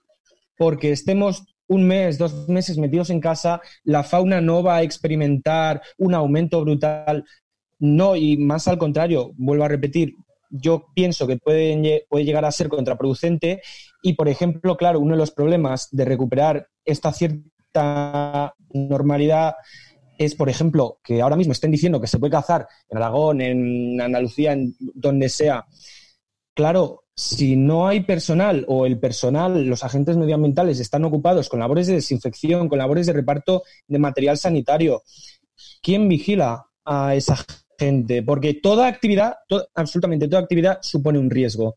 porque 0.58 0.92
estemos 0.92 1.44
un 1.68 1.88
mes, 1.88 2.18
dos 2.18 2.48
meses 2.50 2.78
metidos 2.78 3.10
en 3.10 3.20
casa, 3.20 3.62
la 3.84 4.04
fauna 4.04 4.42
no 4.42 4.64
va 4.64 4.78
a 4.78 4.84
experimentar 4.84 5.82
un 5.98 6.14
aumento 6.14 6.62
brutal. 6.62 7.26
No, 7.80 8.16
y 8.16 8.38
más 8.38 8.68
al 8.68 8.78
contrario, 8.78 9.32
vuelvo 9.38 9.66
a 9.66 9.68
repetir, 9.68 10.16
yo 10.50 10.88
pienso 10.94 11.28
que 11.28 11.38
puede, 11.38 12.06
llegar 12.12 12.46
a 12.46 12.52
ser 12.52 12.70
contraproducente 12.70 13.62
y, 14.02 14.14
por 14.14 14.28
ejemplo, 14.30 14.78
claro, 14.78 15.00
uno 15.00 15.14
de 15.14 15.20
los 15.20 15.32
problemas 15.32 15.90
de 15.92 16.06
recuperar 16.06 16.68
esta 16.86 17.12
cierta 17.12 18.54
normalidad 18.74 19.56
es, 20.18 20.36
por 20.36 20.50
ejemplo, 20.50 21.00
que 21.04 21.22
ahora 21.22 21.36
mismo 21.36 21.54
estén 21.54 21.72
diciendo 21.72 22.02
que 22.02 22.08
se 22.08 22.18
puede 22.18 22.32
cazar 22.32 22.68
en 22.90 22.98
Aragón, 22.98 23.42
en 23.42 24.02
Andalucía, 24.02 24.54
en 24.54 24.74
donde 24.80 25.30
sea. 25.30 25.66
Claro, 26.56 27.04
si 27.18 27.58
no 27.58 27.88
hay 27.88 28.02
personal 28.02 28.64
o 28.70 28.86
el 28.86 29.00
personal, 29.00 29.66
los 29.66 29.84
agentes 29.84 30.16
medioambientales 30.16 30.80
están 30.80 31.04
ocupados 31.04 31.50
con 31.50 31.60
labores 31.60 31.88
de 31.88 31.96
desinfección, 31.96 32.70
con 32.70 32.78
labores 32.78 33.08
de 33.08 33.14
reparto 33.14 33.64
de 33.88 34.00
material 34.00 34.38
sanitario, 34.38 35.02
¿quién 35.82 36.08
vigila 36.08 36.68
a 36.86 37.16
esa 37.16 37.38
gente, 37.78 38.24
porque 38.24 38.56
toda 38.56 38.88
actividad, 38.88 39.36
absolutamente 39.76 40.28
toda 40.28 40.42
actividad 40.42 40.80
supone 40.82 41.20
un 41.20 41.30
riesgo. 41.30 41.76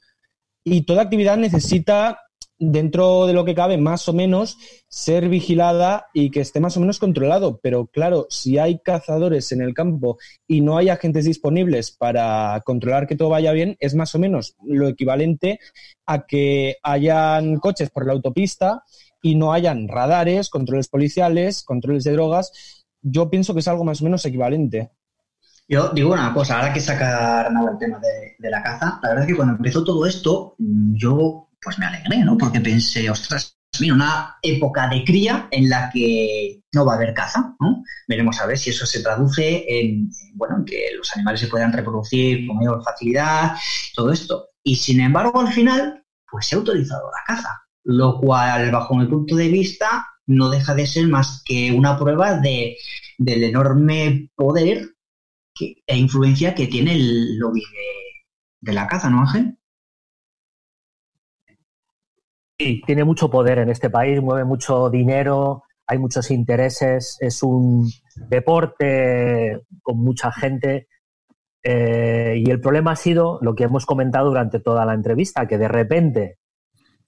Y 0.64 0.83
toda 0.83 1.03
actividad 1.03 1.37
necesita, 1.37 2.20
dentro 2.61 3.27
de 3.27 3.33
lo 3.33 3.44
que 3.46 3.55
cabe, 3.55 3.79
más 3.79 4.09
o 4.09 4.12
menos, 4.12 4.59
ser 4.87 5.31
vigilada 5.31 6.07
y 6.12 6.31
que 6.31 6.40
esté 6.40 6.61
más 6.61 6.77
o 6.77 6.81
menos 6.81 6.99
controlado. 6.99 7.59
Pero 7.62 7.87
claro, 7.87 8.27
si 8.29 8.59
hay 8.59 8.79
cazadores 8.81 9.51
en 9.51 9.62
el 9.62 9.73
campo 9.75 10.18
y 10.46 10.61
no 10.61 10.77
hay 10.77 10.90
agentes 10.90 11.25
disponibles 11.25 11.90
para 11.90 12.61
controlar 12.64 13.07
que 13.07 13.16
todo 13.16 13.31
vaya 13.31 13.53
bien, 13.53 13.77
es 13.81 13.94
más 13.94 14.14
o 14.14 14.18
menos 14.18 14.55
lo 14.62 14.88
equivalente 14.88 15.59
a 16.07 16.27
que 16.27 16.77
hayan 16.83 17.57
coches 17.57 17.88
por 17.90 18.07
la 18.07 18.12
autopista 18.12 18.85
y 19.23 19.35
no 19.35 19.53
hayan 19.53 19.88
radares, 19.88 20.51
controles 20.51 20.88
policiales, 20.88 21.62
controles 21.62 22.05
de 22.05 22.12
drogas. 22.12 22.85
Yo 23.01 23.31
pienso 23.31 23.55
que 23.55 23.61
es 23.61 23.68
algo 23.68 23.85
más 23.85 24.03
o 24.03 24.05
menos 24.05 24.25
equivalente. 24.27 24.90
Yo 25.66 25.90
digo 25.90 26.12
una 26.12 26.35
cosa, 26.35 26.59
ahora 26.59 26.73
que 26.73 26.81
sacar 26.81 27.46
el 27.46 27.79
tema 27.79 28.01
de, 28.01 28.51
la 28.51 28.62
caza, 28.62 28.99
la 29.03 29.09
verdad 29.09 29.25
es 29.25 29.31
que 29.31 29.37
cuando 29.37 29.55
empezó 29.55 29.85
todo 29.85 30.05
esto, 30.05 30.57
yo 30.59 31.50
pues 31.62 31.79
me 31.79 31.87
alegré, 31.87 32.18
¿no? 32.18 32.37
Porque 32.37 32.61
pensé, 32.61 33.11
ostras, 33.11 33.57
viene 33.79 33.94
una 33.94 34.37
época 34.42 34.88
de 34.88 35.05
cría 35.05 35.49
en 35.51 35.68
la 35.68 35.90
que 35.92 36.62
no 36.73 36.85
va 36.85 36.94
a 36.94 36.96
haber 36.96 37.14
caza, 37.14 37.55
¿no? 37.61 37.83
Veremos 38.09 38.40
a 38.40 38.46
ver 38.46 38.59
si 38.59 38.70
eso 38.70 38.87
se 38.87 39.03
traduce 39.03 39.64
en, 39.68 40.11
bueno, 40.35 40.59
en 40.59 40.64
que 40.64 40.87
los 40.96 41.12
animales 41.14 41.40
se 41.40 41.49
puedan 41.49 41.73
reproducir 41.73 42.46
con 42.46 42.57
mayor 42.57 42.83
facilidad, 42.83 43.57
todo 43.94 44.12
esto. 44.12 44.49
Y 44.62 44.77
sin 44.77 45.01
embargo, 45.01 45.40
al 45.40 45.53
final, 45.53 46.05
pues 46.31 46.46
se 46.46 46.55
ha 46.55 46.59
autorizado 46.59 47.11
la 47.11 47.35
caza, 47.35 47.62
lo 47.85 48.18
cual, 48.18 48.70
bajo 48.70 48.94
mi 48.94 49.07
punto 49.07 49.37
de 49.37 49.49
vista, 49.49 50.07
no 50.27 50.49
deja 50.49 50.75
de 50.75 50.87
ser 50.87 51.09
más 51.09 51.42
que 51.44 51.73
una 51.73 51.99
prueba 51.99 52.35
de, 52.35 52.77
del 53.18 53.44
enorme 53.44 54.31
poder 54.35 54.94
e 55.87 55.96
influencia 55.96 56.55
que 56.55 56.68
tiene 56.68 56.94
el 56.94 57.38
lobby 57.38 57.62
de, 58.61 58.73
la 58.73 58.87
caza, 58.87 59.11
¿no, 59.11 59.20
Ángel? 59.20 59.59
Sí, 62.61 62.83
tiene 62.85 63.05
mucho 63.05 63.31
poder 63.31 63.59
en 63.59 63.70
este 63.70 63.88
país, 63.88 64.20
mueve 64.20 64.44
mucho 64.44 64.90
dinero, 64.90 65.62
hay 65.87 65.96
muchos 65.96 66.31
intereses, 66.31 67.16
es 67.18 67.42
un 67.42 67.90
deporte 68.29 69.62
con 69.81 69.96
mucha 69.96 70.31
gente. 70.31 70.87
Eh, 71.62 72.35
y 72.37 72.51
el 72.51 72.61
problema 72.61 72.90
ha 72.92 72.96
sido 72.96 73.38
lo 73.40 73.55
que 73.55 73.64
hemos 73.64 73.87
comentado 73.87 74.29
durante 74.29 74.61
toda 74.61 74.85
la 74.85 74.92
entrevista, 74.92 75.49
que 75.49 75.57
de 75.57 75.68
repente 75.68 76.38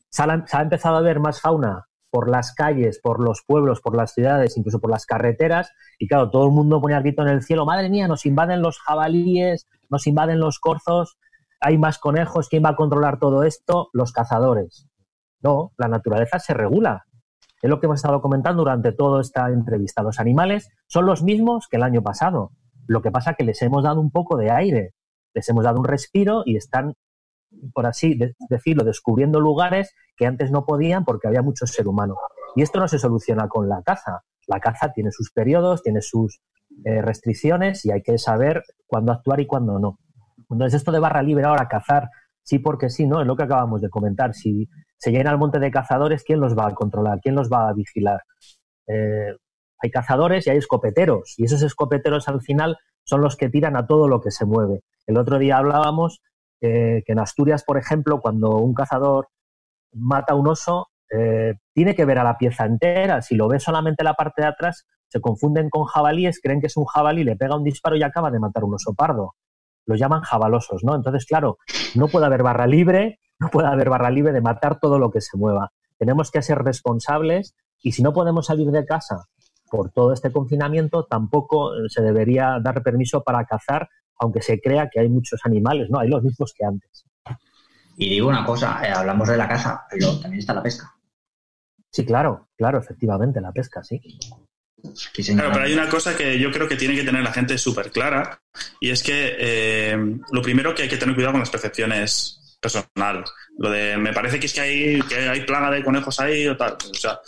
se 0.08 0.22
ha 0.22 0.62
empezado 0.62 0.96
a 0.96 1.02
ver 1.02 1.20
más 1.20 1.42
fauna 1.42 1.84
por 2.08 2.30
las 2.30 2.54
calles, 2.54 2.98
por 3.02 3.22
los 3.22 3.42
pueblos, 3.46 3.82
por 3.82 3.94
las 3.94 4.14
ciudades, 4.14 4.56
incluso 4.56 4.80
por 4.80 4.90
las 4.90 5.04
carreteras. 5.04 5.70
Y 5.98 6.08
claro, 6.08 6.30
todo 6.30 6.46
el 6.46 6.52
mundo 6.52 6.80
pone 6.80 6.96
el 6.96 7.02
grito 7.02 7.20
en 7.20 7.28
el 7.28 7.42
cielo, 7.42 7.66
madre 7.66 7.90
mía, 7.90 8.08
nos 8.08 8.24
invaden 8.24 8.62
los 8.62 8.78
jabalíes, 8.78 9.66
nos 9.90 10.06
invaden 10.06 10.40
los 10.40 10.58
corzos, 10.58 11.18
hay 11.60 11.76
más 11.76 11.98
conejos, 11.98 12.48
¿quién 12.48 12.64
va 12.64 12.70
a 12.70 12.76
controlar 12.76 13.18
todo 13.18 13.42
esto? 13.42 13.90
Los 13.92 14.12
cazadores. 14.12 14.88
No, 15.42 15.72
la 15.76 15.88
naturaleza 15.88 16.38
se 16.38 16.54
regula. 16.54 17.04
Es 17.60 17.70
lo 17.70 17.78
que 17.78 17.86
hemos 17.86 18.00
estado 18.00 18.20
comentando 18.20 18.62
durante 18.62 18.92
toda 18.92 19.20
esta 19.20 19.48
entrevista. 19.48 20.02
Los 20.02 20.18
animales 20.18 20.68
son 20.86 21.06
los 21.06 21.22
mismos 21.22 21.68
que 21.68 21.76
el 21.76 21.82
año 21.82 22.02
pasado. 22.02 22.50
Lo 22.86 23.02
que 23.02 23.10
pasa 23.10 23.32
es 23.32 23.36
que 23.36 23.44
les 23.44 23.62
hemos 23.62 23.84
dado 23.84 24.00
un 24.00 24.10
poco 24.10 24.36
de 24.36 24.50
aire, 24.50 24.94
les 25.34 25.48
hemos 25.48 25.64
dado 25.64 25.78
un 25.78 25.84
respiro 25.84 26.42
y 26.44 26.56
están 26.56 26.94
por 27.74 27.86
así 27.86 28.18
decirlo, 28.48 28.84
descubriendo 28.84 29.40
lugares 29.40 29.94
que 30.16 30.26
antes 30.26 30.50
no 30.50 30.64
podían 30.64 31.04
porque 31.04 31.28
había 31.28 31.42
mucho 31.42 31.66
ser 31.66 31.88
humano. 31.88 32.16
Y 32.56 32.62
esto 32.62 32.80
no 32.80 32.88
se 32.88 32.98
soluciona 32.98 33.48
con 33.48 33.68
la 33.68 33.82
caza. 33.82 34.22
La 34.46 34.60
caza 34.60 34.92
tiene 34.92 35.10
sus 35.12 35.30
periodos, 35.30 35.82
tiene 35.82 36.00
sus 36.02 36.40
eh, 36.84 37.02
restricciones 37.02 37.84
y 37.84 37.92
hay 37.92 38.02
que 38.02 38.18
saber 38.18 38.62
cuándo 38.86 39.12
actuar 39.12 39.40
y 39.40 39.46
cuándo 39.46 39.78
no. 39.78 39.98
Entonces, 40.50 40.78
esto 40.78 40.92
de 40.92 40.98
barra 40.98 41.22
libre 41.22 41.44
ahora, 41.44 41.68
cazar, 41.68 42.08
sí 42.42 42.58
porque 42.58 42.90
sí, 42.90 43.06
¿no? 43.06 43.20
Es 43.20 43.26
lo 43.26 43.36
que 43.36 43.44
acabamos 43.44 43.80
de 43.80 43.88
comentar. 43.88 44.34
Si 44.34 44.68
se 45.02 45.10
llena 45.10 45.32
el 45.32 45.38
monte 45.38 45.58
de 45.58 45.72
cazadores, 45.72 46.22
¿quién 46.22 46.38
los 46.38 46.56
va 46.56 46.68
a 46.68 46.74
controlar? 46.74 47.18
¿Quién 47.20 47.34
los 47.34 47.50
va 47.50 47.68
a 47.68 47.72
vigilar? 47.72 48.22
Eh, 48.86 49.34
hay 49.82 49.90
cazadores 49.90 50.46
y 50.46 50.50
hay 50.50 50.58
escopeteros. 50.58 51.34
Y 51.38 51.44
esos 51.46 51.60
escopeteros 51.62 52.28
al 52.28 52.40
final 52.40 52.78
son 53.02 53.20
los 53.20 53.36
que 53.36 53.48
tiran 53.48 53.74
a 53.74 53.84
todo 53.84 54.06
lo 54.06 54.20
que 54.20 54.30
se 54.30 54.44
mueve. 54.44 54.82
El 55.08 55.18
otro 55.18 55.40
día 55.40 55.56
hablábamos 55.56 56.20
que 56.60 57.02
en 57.04 57.18
Asturias, 57.18 57.64
por 57.64 57.78
ejemplo, 57.78 58.20
cuando 58.20 58.50
un 58.58 58.74
cazador 58.74 59.26
mata 59.92 60.34
a 60.34 60.36
un 60.36 60.46
oso, 60.46 60.86
eh, 61.10 61.54
tiene 61.74 61.96
que 61.96 62.04
ver 62.04 62.20
a 62.20 62.24
la 62.24 62.38
pieza 62.38 62.64
entera. 62.64 63.22
Si 63.22 63.34
lo 63.34 63.48
ve 63.48 63.58
solamente 63.58 64.04
la 64.04 64.14
parte 64.14 64.42
de 64.42 64.48
atrás, 64.48 64.86
se 65.08 65.20
confunden 65.20 65.68
con 65.68 65.86
jabalíes, 65.86 66.38
creen 66.40 66.60
que 66.60 66.68
es 66.68 66.76
un 66.76 66.84
jabalí, 66.84 67.24
le 67.24 67.34
pega 67.34 67.56
un 67.56 67.64
disparo 67.64 67.96
y 67.96 68.04
acaba 68.04 68.30
de 68.30 68.38
matar 68.38 68.62
un 68.62 68.74
oso 68.74 68.94
pardo. 68.94 69.34
Los 69.84 69.98
llaman 69.98 70.20
jabalosos, 70.20 70.84
¿no? 70.84 70.94
Entonces, 70.94 71.26
claro, 71.26 71.58
no 71.96 72.06
puede 72.06 72.26
haber 72.26 72.44
barra 72.44 72.68
libre, 72.68 73.18
no 73.42 73.50
puede 73.50 73.68
haber 73.68 73.90
barra 73.90 74.10
libre 74.10 74.32
de 74.32 74.40
matar 74.40 74.78
todo 74.78 74.98
lo 74.98 75.10
que 75.10 75.20
se 75.20 75.36
mueva. 75.36 75.72
Tenemos 75.98 76.30
que 76.30 76.42
ser 76.42 76.58
responsables 76.58 77.54
y 77.82 77.92
si 77.92 78.02
no 78.02 78.12
podemos 78.12 78.46
salir 78.46 78.70
de 78.70 78.86
casa 78.86 79.26
por 79.70 79.90
todo 79.90 80.12
este 80.12 80.30
confinamiento, 80.30 81.04
tampoco 81.04 81.72
se 81.88 82.02
debería 82.02 82.58
dar 82.62 82.82
permiso 82.82 83.22
para 83.22 83.44
cazar 83.44 83.88
aunque 84.22 84.40
se 84.40 84.60
crea 84.60 84.88
que 84.88 85.00
hay 85.00 85.08
muchos 85.08 85.40
animales, 85.44 85.90
¿no? 85.90 85.98
Hay 85.98 86.08
los 86.08 86.22
mismos 86.22 86.54
que 86.56 86.64
antes. 86.64 87.04
Y 87.96 88.08
digo 88.08 88.28
una 88.28 88.44
cosa, 88.44 88.80
eh, 88.86 88.92
hablamos 88.92 89.28
de 89.28 89.36
la 89.36 89.48
caza, 89.48 89.84
pero 89.90 90.18
también 90.20 90.38
está 90.38 90.54
la 90.54 90.62
pesca. 90.62 90.94
Sí, 91.90 92.06
claro, 92.06 92.48
claro, 92.56 92.78
efectivamente, 92.78 93.40
la 93.40 93.50
pesca, 93.50 93.82
sí. 93.82 94.00
Claro, 95.34 95.50
pero 95.52 95.64
hay 95.64 95.72
una 95.74 95.88
cosa 95.88 96.16
que 96.16 96.38
yo 96.38 96.50
creo 96.50 96.68
que 96.68 96.76
tiene 96.76 96.94
que 96.94 97.04
tener 97.04 97.22
la 97.22 97.32
gente 97.32 97.58
súper 97.58 97.90
clara, 97.90 98.40
y 98.80 98.90
es 98.90 99.02
que 99.02 99.36
eh, 99.38 99.96
lo 100.30 100.42
primero 100.42 100.74
que 100.74 100.82
hay 100.82 100.88
que 100.88 100.96
tener 100.96 101.14
cuidado 101.14 101.32
con 101.32 101.40
las 101.40 101.50
percepciones 101.50 102.41
personales. 102.62 103.30
Lo 103.58 103.70
de, 103.70 103.98
me 103.98 104.12
parece 104.12 104.38
que 104.40 104.46
es 104.46 104.54
que 104.54 104.60
hay, 104.60 105.02
que 105.02 105.16
hay 105.16 105.40
plaga 105.42 105.70
de 105.70 105.84
conejos 105.84 106.18
ahí 106.20 106.46
o 106.46 106.56
tal. 106.56 106.78
O 106.90 106.94
sea, 106.94 107.18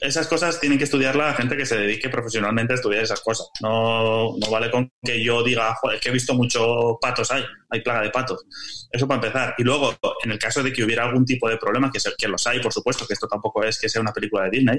esas 0.00 0.26
cosas 0.26 0.60
tienen 0.60 0.78
que 0.78 0.84
estudiar 0.84 1.16
la 1.16 1.34
gente 1.34 1.56
que 1.56 1.66
se 1.66 1.76
dedique 1.76 2.08
profesionalmente 2.08 2.72
a 2.72 2.76
estudiar 2.76 3.02
esas 3.02 3.20
cosas. 3.20 3.48
No, 3.60 4.36
no 4.38 4.50
vale 4.50 4.70
con 4.70 4.90
que 5.02 5.22
yo 5.22 5.42
diga, 5.42 5.76
es 5.92 6.00
que 6.00 6.08
he 6.08 6.12
visto 6.12 6.34
muchos 6.34 6.96
patos 7.00 7.30
ahí, 7.30 7.44
hay 7.70 7.80
plaga 7.80 8.02
de 8.02 8.10
patos. 8.10 8.44
Eso 8.90 9.06
para 9.06 9.20
empezar. 9.20 9.54
Y 9.58 9.62
luego, 9.62 9.94
en 10.24 10.32
el 10.32 10.38
caso 10.38 10.62
de 10.62 10.72
que 10.72 10.82
hubiera 10.82 11.04
algún 11.04 11.24
tipo 11.24 11.48
de 11.48 11.58
problema, 11.58 11.90
que, 11.90 11.98
que 12.16 12.28
los 12.28 12.46
hay, 12.46 12.60
por 12.60 12.72
supuesto, 12.72 13.06
que 13.06 13.14
esto 13.14 13.28
tampoco 13.28 13.62
es 13.62 13.78
que 13.78 13.88
sea 13.88 14.00
una 14.00 14.12
película 14.12 14.44
de 14.44 14.50
Disney, 14.50 14.78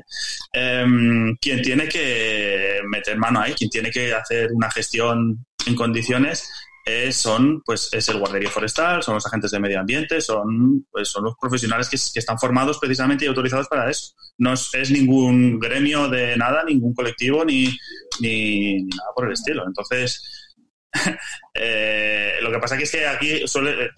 eh, 0.54 0.86
quien 1.40 1.62
tiene 1.62 1.88
que 1.88 2.82
meter 2.88 3.18
mano 3.18 3.42
ahí, 3.42 3.54
quien 3.54 3.70
tiene 3.70 3.92
que 3.92 4.14
hacer 4.14 4.52
una 4.52 4.70
gestión 4.72 5.46
en 5.66 5.76
condiciones 5.76 6.50
son, 7.12 7.62
pues, 7.66 7.90
es 7.94 8.10
el 8.10 8.20
guardería 8.20 8.50
forestal, 8.50 9.02
son 9.02 9.16
los 9.16 9.26
agentes 9.26 9.52
de 9.52 9.60
medio 9.60 9.80
ambiente, 9.80 10.22
son, 10.22 10.86
pues, 10.92 11.10
son 11.10 11.24
los 11.24 11.36
profesionales 11.40 11.90
que, 11.90 11.96
están 11.96 12.38
formados 12.38 12.78
precisamente 12.78 13.26
y 13.26 13.28
autorizados 13.28 13.68
para 13.68 13.90
eso. 13.90 14.14
No 14.38 14.54
es, 14.54 14.92
ningún 14.92 15.60
gremio 15.60 16.08
de 16.10 16.38
nada, 16.38 16.64
ningún 16.64 16.94
colectivo, 16.94 17.44
ni, 17.44 17.76
ni, 18.20 18.84
nada 18.84 19.10
por 19.16 19.26
el 19.26 19.34
estilo. 19.34 19.66
Entonces, 19.66 20.56
eh, 21.54 22.34
lo 22.42 22.52
que 22.52 22.60
pasa 22.60 22.78
que 22.78 22.84
es 22.84 22.92
que 22.92 23.08
aquí 23.08 23.48
suele, 23.48 23.90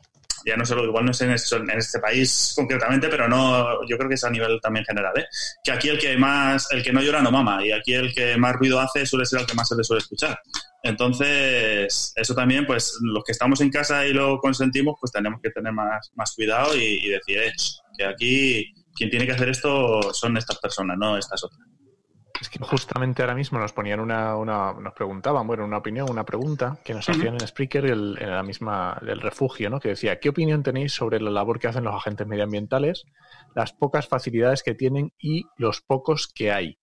ya 0.48 0.56
no 0.56 0.66
solo, 0.66 0.86
igual 0.86 1.06
no 1.06 1.12
es 1.12 1.22
en, 1.22 1.32
este 1.32 2.00
país 2.00 2.54
concretamente, 2.56 3.10
pero 3.10 3.28
no, 3.28 3.86
yo 3.88 3.98
creo 3.98 4.08
que 4.08 4.16
es 4.16 4.24
a 4.24 4.30
nivel 4.30 4.60
también 4.62 4.86
general, 4.86 5.14
¿eh? 5.18 5.26
que 5.64 5.72
aquí 5.72 5.90
el 5.90 6.00
que 6.00 6.18
más, 6.18 6.72
el 6.72 6.84
que 6.84 6.94
no 6.94 7.02
llora 7.02 7.22
no 7.22 7.32
mama, 7.32 7.66
y 7.66 7.72
aquí 7.72 7.94
el 7.94 8.14
que 8.14 8.38
más 8.38 8.56
ruido 8.56 8.80
hace 8.80 9.06
suele 9.06 9.26
ser 9.26 9.42
el 9.42 9.46
que 9.46 9.54
más 9.54 9.68
se 9.68 9.76
le 9.76 9.84
suele 9.84 10.00
escuchar. 10.00 10.40
Entonces, 10.84 12.14
eso 12.16 12.34
también, 12.34 12.66
pues 12.66 12.98
los 13.02 13.24
que 13.24 13.34
estamos 13.34 13.60
en 13.62 13.70
casa 13.70 14.06
y 14.06 14.14
lo 14.14 14.40
consentimos, 14.40 14.96
pues 15.00 15.12
tenemos 15.12 15.42
que 15.42 15.50
tener 15.50 15.74
más, 15.74 16.12
más 16.16 16.34
cuidado 16.34 16.76
y, 16.76 17.10
decir, 17.10 17.40
eh, 17.40 17.52
que 17.98 18.06
aquí 18.06 18.74
quien 18.96 19.10
tiene 19.10 19.26
que 19.26 19.34
hacer 19.34 19.50
esto 19.50 20.14
son 20.14 20.38
estas 20.38 20.60
personas, 20.60 20.98
no 20.98 21.18
estas 21.18 21.44
otras. 21.44 21.77
Es 22.40 22.50
que 22.50 22.60
justamente 22.60 23.22
ahora 23.22 23.36
mismo 23.36 23.60
nos 23.60 23.74
ponían 23.74 24.00
una, 24.00 24.36
una 24.36 24.74
nos 24.74 24.94
preguntaban, 24.94 25.48
bueno, 25.48 25.66
una 25.66 25.78
opinión, 25.78 26.10
una 26.10 26.26
pregunta 26.26 26.78
que 26.84 26.94
nos 26.94 27.10
hacían 27.10 27.36
en 27.36 27.48
Spreaker 27.48 27.86
en 27.86 28.30
la 28.30 28.44
misma 28.44 29.00
del 29.02 29.22
refugio, 29.22 29.70
¿no? 29.70 29.80
Que 29.80 29.90
decía, 29.90 30.20
¿qué 30.20 30.30
opinión 30.30 30.64
tenéis 30.64 30.94
sobre 30.94 31.20
la 31.20 31.32
labor 31.32 31.60
que 31.60 31.68
hacen 31.68 31.84
los 31.84 31.96
agentes 31.96 32.28
medioambientales, 32.28 33.06
las 33.56 33.74
pocas 33.74 34.08
facilidades 34.08 34.64
que 34.64 34.76
tienen 34.76 35.14
y 35.20 35.46
los 35.58 35.82
pocos 35.82 36.28
que 36.28 36.52
hay? 36.52 36.78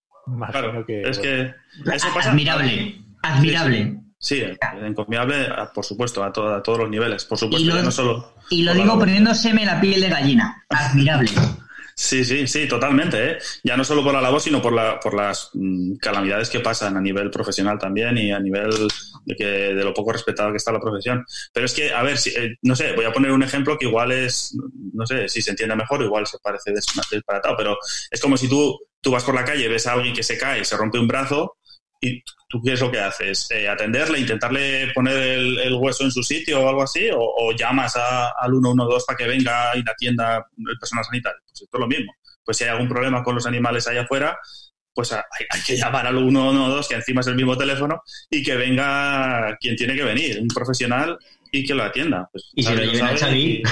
claro, 0.50 0.84
que, 0.86 1.02
es 1.02 1.18
que 1.18 1.54
eso 1.92 2.08
pasa. 2.14 2.30
Admirable, 2.30 2.98
admirable. 3.22 4.00
Sí, 4.18 4.42
encomiable, 4.82 5.48
por 5.74 5.84
supuesto, 5.84 6.24
a, 6.24 6.28
a, 6.28 6.32
todos 6.62 6.78
los 6.78 6.88
niveles, 6.88 7.26
por 7.26 7.36
supuesto, 7.36 7.62
y 7.62 7.68
lo, 7.68 7.82
no 7.82 7.90
solo. 7.90 8.34
Y 8.48 8.62
lo 8.62 8.72
digo 8.72 8.98
poniéndoseme 8.98 9.66
la 9.66 9.80
piel 9.80 10.00
de 10.00 10.08
gallina. 10.08 10.64
Admirable. 10.70 11.30
Sí, 11.96 12.24
sí, 12.24 12.46
sí, 12.48 12.66
totalmente. 12.66 13.30
¿eh? 13.30 13.38
Ya 13.62 13.76
no 13.76 13.84
solo 13.84 14.02
por 14.02 14.12
la 14.12 14.20
labor, 14.20 14.40
sino 14.40 14.60
por, 14.60 14.72
la, 14.72 14.98
por 14.98 15.14
las 15.14 15.50
mm, 15.54 15.94
calamidades 15.96 16.50
que 16.50 16.58
pasan 16.60 16.96
a 16.96 17.00
nivel 17.00 17.30
profesional 17.30 17.78
también 17.78 18.18
y 18.18 18.32
a 18.32 18.40
nivel 18.40 18.70
de, 19.24 19.36
que, 19.36 19.44
de 19.44 19.84
lo 19.84 19.94
poco 19.94 20.12
respetado 20.12 20.50
que 20.50 20.56
está 20.56 20.72
la 20.72 20.80
profesión. 20.80 21.24
Pero 21.52 21.66
es 21.66 21.72
que, 21.72 21.92
a 21.92 22.02
ver, 22.02 22.18
si, 22.18 22.30
eh, 22.30 22.56
no 22.62 22.74
sé, 22.74 22.92
voy 22.94 23.04
a 23.04 23.12
poner 23.12 23.30
un 23.30 23.44
ejemplo 23.44 23.78
que 23.78 23.86
igual 23.86 24.10
es, 24.10 24.56
no 24.92 25.06
sé, 25.06 25.28
si 25.28 25.40
se 25.40 25.50
entiende 25.50 25.76
mejor, 25.76 26.02
igual 26.02 26.26
se 26.26 26.38
parece 26.38 26.72
disparatado, 27.12 27.56
pero 27.56 27.76
es 28.10 28.20
como 28.20 28.36
si 28.36 28.48
tú, 28.48 28.76
tú 29.00 29.12
vas 29.12 29.22
por 29.22 29.34
la 29.34 29.44
calle, 29.44 29.68
ves 29.68 29.86
a 29.86 29.92
alguien 29.92 30.14
que 30.14 30.24
se 30.24 30.36
cae, 30.36 30.60
y 30.60 30.64
se 30.64 30.76
rompe 30.76 30.98
un 30.98 31.06
brazo 31.06 31.58
y 32.04 32.22
tú 32.48 32.60
qué 32.62 32.74
es 32.74 32.80
lo 32.80 32.90
que 32.90 33.00
haces? 33.00 33.50
Eh, 33.50 33.68
¿Atenderle, 33.68 34.18
intentarle 34.18 34.92
poner 34.94 35.16
el, 35.16 35.74
hueso 35.74 36.04
en 36.04 36.10
su 36.10 36.22
sitio 36.22 36.60
o 36.62 36.68
algo 36.68 36.82
así? 36.82 37.08
¿O, 37.12 37.52
llamas 37.52 37.96
al 37.96 38.50
112 38.50 39.04
para 39.06 39.16
que 39.16 39.26
venga 39.26 39.76
y 39.76 39.82
la 39.82 39.92
atienda 39.92 40.46
el 40.58 40.78
personal 40.78 41.04
sanitario? 41.04 41.40
Pues 41.46 41.62
esto 41.62 41.76
es 41.76 41.80
lo 41.80 41.86
mismo. 41.86 42.12
Pues 42.44 42.58
si 42.58 42.64
hay 42.64 42.70
algún 42.70 42.88
problema 42.88 43.22
con 43.22 43.34
los 43.34 43.46
animales 43.46 43.88
allá 43.88 44.02
afuera, 44.02 44.38
pues 44.92 45.12
hay, 45.12 45.60
que 45.66 45.76
llamar 45.76 46.06
al 46.06 46.18
112, 46.18 46.88
que 46.88 46.94
encima 46.94 47.20
es 47.20 47.26
el 47.26 47.34
mismo 47.34 47.56
teléfono, 47.56 48.02
y 48.30 48.42
que 48.42 48.54
venga 48.56 49.56
quien 49.58 49.74
tiene 49.74 49.96
que 49.96 50.04
venir, 50.04 50.40
un 50.40 50.48
profesional 50.48 51.18
y 51.54 51.64
que 51.64 51.72
lo 51.72 51.84
atienda. 51.84 52.28
Pues, 52.32 52.50
y 52.52 52.64
si 52.64 52.74
lo 52.74 52.82
lleven 52.82 53.04
a 53.04 53.16
Xavi. 53.16 53.62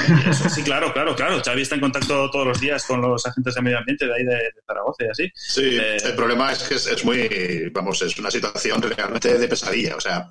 sí, 0.55 0.63
claro, 0.63 0.93
claro, 0.93 1.17
claro. 1.17 1.43
Xavi 1.45 1.63
está 1.63 1.75
en 1.75 1.81
contacto 1.81 2.31
todos 2.31 2.47
los 2.47 2.61
días 2.61 2.85
con 2.85 3.01
los 3.01 3.27
agentes 3.27 3.57
de 3.57 3.61
medio 3.61 3.79
ambiente 3.79 4.07
de 4.07 4.15
ahí 4.15 4.25
de, 4.25 4.39
Zaragoza 4.65 5.05
y 5.05 5.09
así. 5.09 5.33
Sí, 5.35 5.79
eh, 5.81 5.97
el 6.05 6.15
problema 6.15 6.53
es 6.53 6.63
que 6.63 6.77
es, 6.77 7.05
muy, 7.05 7.69
vamos, 7.71 8.01
es 8.03 8.17
una 8.19 8.31
situación 8.31 8.81
realmente 8.83 9.37
de 9.37 9.49
pesadilla. 9.49 9.97
O 9.97 10.01
sea, 10.01 10.29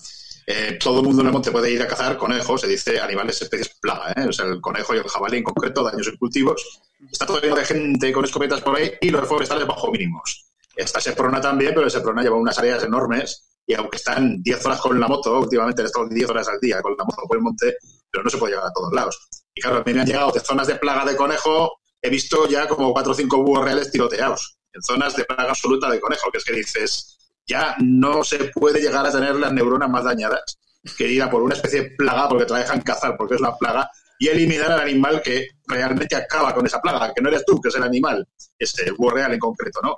eh, 0.47 0.78
todo 0.82 1.02
el 1.02 1.08
mundo 1.08 1.24
en 1.24 1.28
el 1.28 1.34
monte 1.34 1.52
puede 1.52 1.70
ir 1.72 1.82
a 1.82 1.88
cazar 1.88 2.16
conejos, 2.16 2.62
se 2.62 2.68
dice 2.68 3.02
animales 3.02 3.41
especies 3.41 3.76
plaga, 3.82 4.14
¿eh? 4.16 4.30
o 4.30 4.32
sea, 4.32 4.45
el 4.45 4.62
conejo 4.62 4.95
y 4.95 4.99
el 4.99 5.08
jabalí 5.10 5.38
en 5.39 5.43
concreto, 5.43 5.84
daños 5.84 6.08
en 6.08 6.16
cultivos. 6.16 6.82
Está 7.12 7.26
todo 7.26 7.41
lleno 7.41 7.58
de 7.58 7.66
gente 7.66 8.14
con 8.14 8.24
escopetas 8.24 8.62
por 8.62 8.78
ahí 8.78 8.93
y 9.02 9.10
los 9.10 9.28
forestales 9.28 9.68
bajo 9.68 9.91
mínimos. 9.91 10.45
Está 10.74 11.02
Seprona 11.02 11.41
también, 11.41 11.74
pero 11.76 11.89
Seprona 11.89 12.24
lleva 12.24 12.38
unas 12.38 12.58
áreas 12.58 12.82
enormes 12.84 13.51
y 13.72 13.74
aunque 13.74 13.95
están 13.95 14.43
10 14.43 14.65
horas 14.65 14.82
con 14.82 14.99
la 14.99 15.07
moto, 15.07 15.39
últimamente 15.39 15.82
he 15.82 15.86
estado 15.86 16.09
10 16.09 16.30
horas 16.30 16.45
al 16.49 16.59
día 16.59 16.82
con 16.82 16.93
la 16.97 17.05
moto 17.05 17.22
por 17.26 17.38
el 17.38 17.41
monte, 17.41 17.78
pero 18.11 18.22
no 18.22 18.30
se 18.30 18.38
puede 18.38 18.51
llegar 18.51 18.67
a 18.67 18.74
todos 18.74 18.91
lados. 18.91 19.30
Y 19.55 19.61
claro, 19.61 19.78
a 19.78 19.84
mí 19.86 19.93
me 19.93 20.01
han 20.01 20.07
llegado 20.07 20.30
de 20.34 20.41
zonas 20.41 20.67
de 20.67 20.76
plaga 20.76 21.05
de 21.05 21.15
conejo, 21.15 21.80
he 22.01 22.09
visto 22.09 22.49
ya 22.49 22.67
como 22.67 22.91
4 22.91 23.13
o 23.13 23.15
5 23.15 23.43
búhos 23.43 23.63
reales 23.63 23.89
tiroteados, 23.89 24.57
en 24.74 24.82
zonas 24.82 25.15
de 25.15 25.24
plaga 25.24 25.51
absoluta 25.51 25.89
de 25.89 26.01
conejo, 26.01 26.30
que 26.30 26.39
es 26.39 26.43
que 26.43 26.51
dices, 26.51 27.17
ya 27.47 27.78
no 27.80 28.26
se 28.26 28.51
puede 28.53 28.82
llegar 28.82 29.05
a 29.05 29.11
tener 29.11 29.36
las 29.36 29.53
neuronas 29.53 29.89
más 29.89 30.03
dañadas 30.03 30.59
que 30.97 31.07
ir 31.07 31.24
a 31.24 31.30
por 31.30 31.41
una 31.41 31.55
especie 31.55 31.82
de 31.82 31.89
plaga 31.91 32.28
porque 32.28 32.45
te 32.45 32.51
la 32.51 32.59
dejan 32.59 32.82
cazar, 32.82 33.15
porque 33.15 33.36
es 33.36 33.41
la 33.41 33.55
plaga, 33.55 33.89
y 34.19 34.28
eliminar 34.28 34.69
al 34.74 34.82
animal 34.82 35.22
que 35.22 35.47
realmente 35.65 36.17
acaba 36.17 36.53
con 36.53 36.65
esa 36.65 36.82
plaga, 36.82 37.13
que 37.13 37.22
no 37.22 37.30
eres 37.30 37.45
tú, 37.45 37.61
que 37.61 37.69
es 37.69 37.76
el 37.76 37.84
animal, 37.84 38.28
este, 38.59 38.91
búho 38.91 39.11
real 39.11 39.32
en 39.32 39.39
concreto, 39.39 39.80
¿no? 39.82 39.95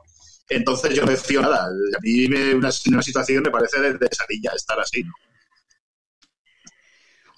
Entonces 0.50 0.96
yo 0.96 1.06
no 1.06 1.12
decía 1.12 1.42
nada. 1.42 1.66
A 1.66 2.00
mí 2.02 2.28
me, 2.28 2.56
una, 2.56 2.72
situación 2.72 3.44
me 3.44 3.52
parece 3.52 3.80
de, 3.80 3.98
pesadilla 3.98 4.52
estar 4.56 4.80
así. 4.80 5.04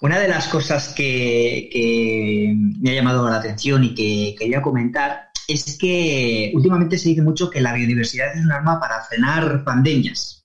Una 0.00 0.18
de 0.18 0.28
las 0.28 0.48
cosas 0.48 0.88
que, 0.94 2.54
me 2.80 2.90
ha 2.90 2.94
llamado 2.94 3.28
la 3.28 3.36
atención 3.36 3.84
y 3.84 3.94
que 3.94 4.34
quería 4.38 4.60
comentar 4.60 5.30
es 5.48 5.78
que 5.78 6.50
últimamente 6.54 6.98
se 6.98 7.10
dice 7.10 7.22
mucho 7.22 7.48
que 7.48 7.60
la 7.60 7.72
biodiversidad 7.72 8.34
es 8.34 8.44
un 8.44 8.52
arma 8.52 8.80
para 8.80 9.02
frenar 9.04 9.64
pandemias. 9.64 10.44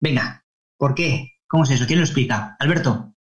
Venga, 0.00 0.44
¿por 0.76 0.94
qué? 0.94 1.32
¿Cómo 1.48 1.64
es 1.64 1.70
eso? 1.70 1.86
¿Quién 1.86 1.98
lo 1.98 2.04
explica? 2.04 2.56
Alberto. 2.60 3.14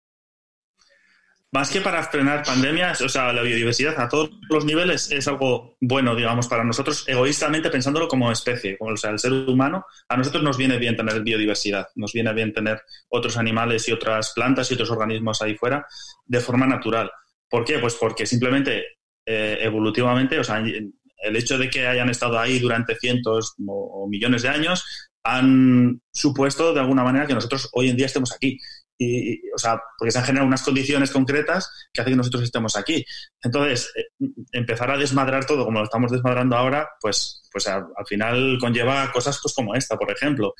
Más 1.57 1.71
que 1.71 1.81
para 1.81 2.03
frenar 2.03 2.43
pandemias, 2.43 3.01
o 3.01 3.09
sea, 3.09 3.33
la 3.33 3.41
biodiversidad 3.41 3.99
a 3.99 4.07
todos 4.07 4.29
los 4.47 4.63
niveles 4.63 5.11
es 5.11 5.27
algo 5.27 5.75
bueno, 5.81 6.15
digamos, 6.15 6.47
para 6.47 6.63
nosotros, 6.63 7.03
egoístamente 7.07 7.71
pensándolo 7.71 8.07
como 8.07 8.31
especie, 8.31 8.77
como 8.77 8.91
o 8.91 8.95
sea, 8.95 9.09
el 9.09 9.17
ser 9.17 9.31
humano, 9.31 9.83
a 10.07 10.15
nosotros 10.15 10.43
nos 10.43 10.55
viene 10.55 10.77
bien 10.77 10.95
tener 10.95 11.19
biodiversidad, 11.23 11.87
nos 11.95 12.13
viene 12.13 12.31
bien 12.31 12.53
tener 12.53 12.79
otros 13.09 13.37
animales 13.37 13.89
y 13.89 13.91
otras 13.91 14.33
plantas 14.35 14.69
y 14.69 14.75
otros 14.75 14.91
organismos 14.91 15.41
ahí 15.41 15.55
fuera 15.55 15.83
de 16.27 16.39
forma 16.41 16.67
natural. 16.67 17.09
¿Por 17.49 17.65
qué? 17.65 17.79
Pues 17.79 17.95
porque 17.95 18.27
simplemente 18.27 18.83
eh, 19.25 19.57
evolutivamente, 19.59 20.37
o 20.37 20.43
sea, 20.43 20.59
el 20.59 21.35
hecho 21.35 21.57
de 21.57 21.71
que 21.71 21.87
hayan 21.87 22.11
estado 22.11 22.37
ahí 22.37 22.59
durante 22.59 22.95
cientos 22.97 23.55
o 23.65 24.07
millones 24.07 24.43
de 24.43 24.49
años 24.49 25.09
han 25.23 26.01
supuesto 26.11 26.71
de 26.73 26.81
alguna 26.81 27.03
manera 27.03 27.25
que 27.25 27.33
nosotros 27.33 27.67
hoy 27.73 27.89
en 27.89 27.97
día 27.97 28.05
estemos 28.05 28.31
aquí 28.31 28.59
y, 28.97 29.49
o 29.51 29.57
sea, 29.57 29.79
porque 29.97 30.11
se 30.11 30.19
han 30.19 30.25
generado 30.25 30.47
unas 30.47 30.63
condiciones 30.63 31.11
concretas 31.11 31.71
que 31.93 32.01
hacen 32.01 32.13
que 32.13 32.17
nosotros 32.17 32.43
estemos 32.43 32.75
aquí. 32.75 33.05
Entonces, 33.41 33.91
eh, 33.95 34.27
empezar 34.51 34.89
a 34.91 34.97
desmadrar 34.97 35.45
todo 35.45 35.65
como 35.65 35.79
lo 35.79 35.85
estamos 35.85 36.11
desmadrando 36.11 36.55
ahora, 36.55 36.89
pues, 36.99 37.43
pues 37.51 37.67
al 37.67 37.85
final 38.07 38.57
conlleva 38.59 39.11
cosas 39.11 39.39
pues, 39.41 39.53
como 39.53 39.75
esta, 39.75 39.97
por 39.97 40.11
ejemplo. 40.11 40.53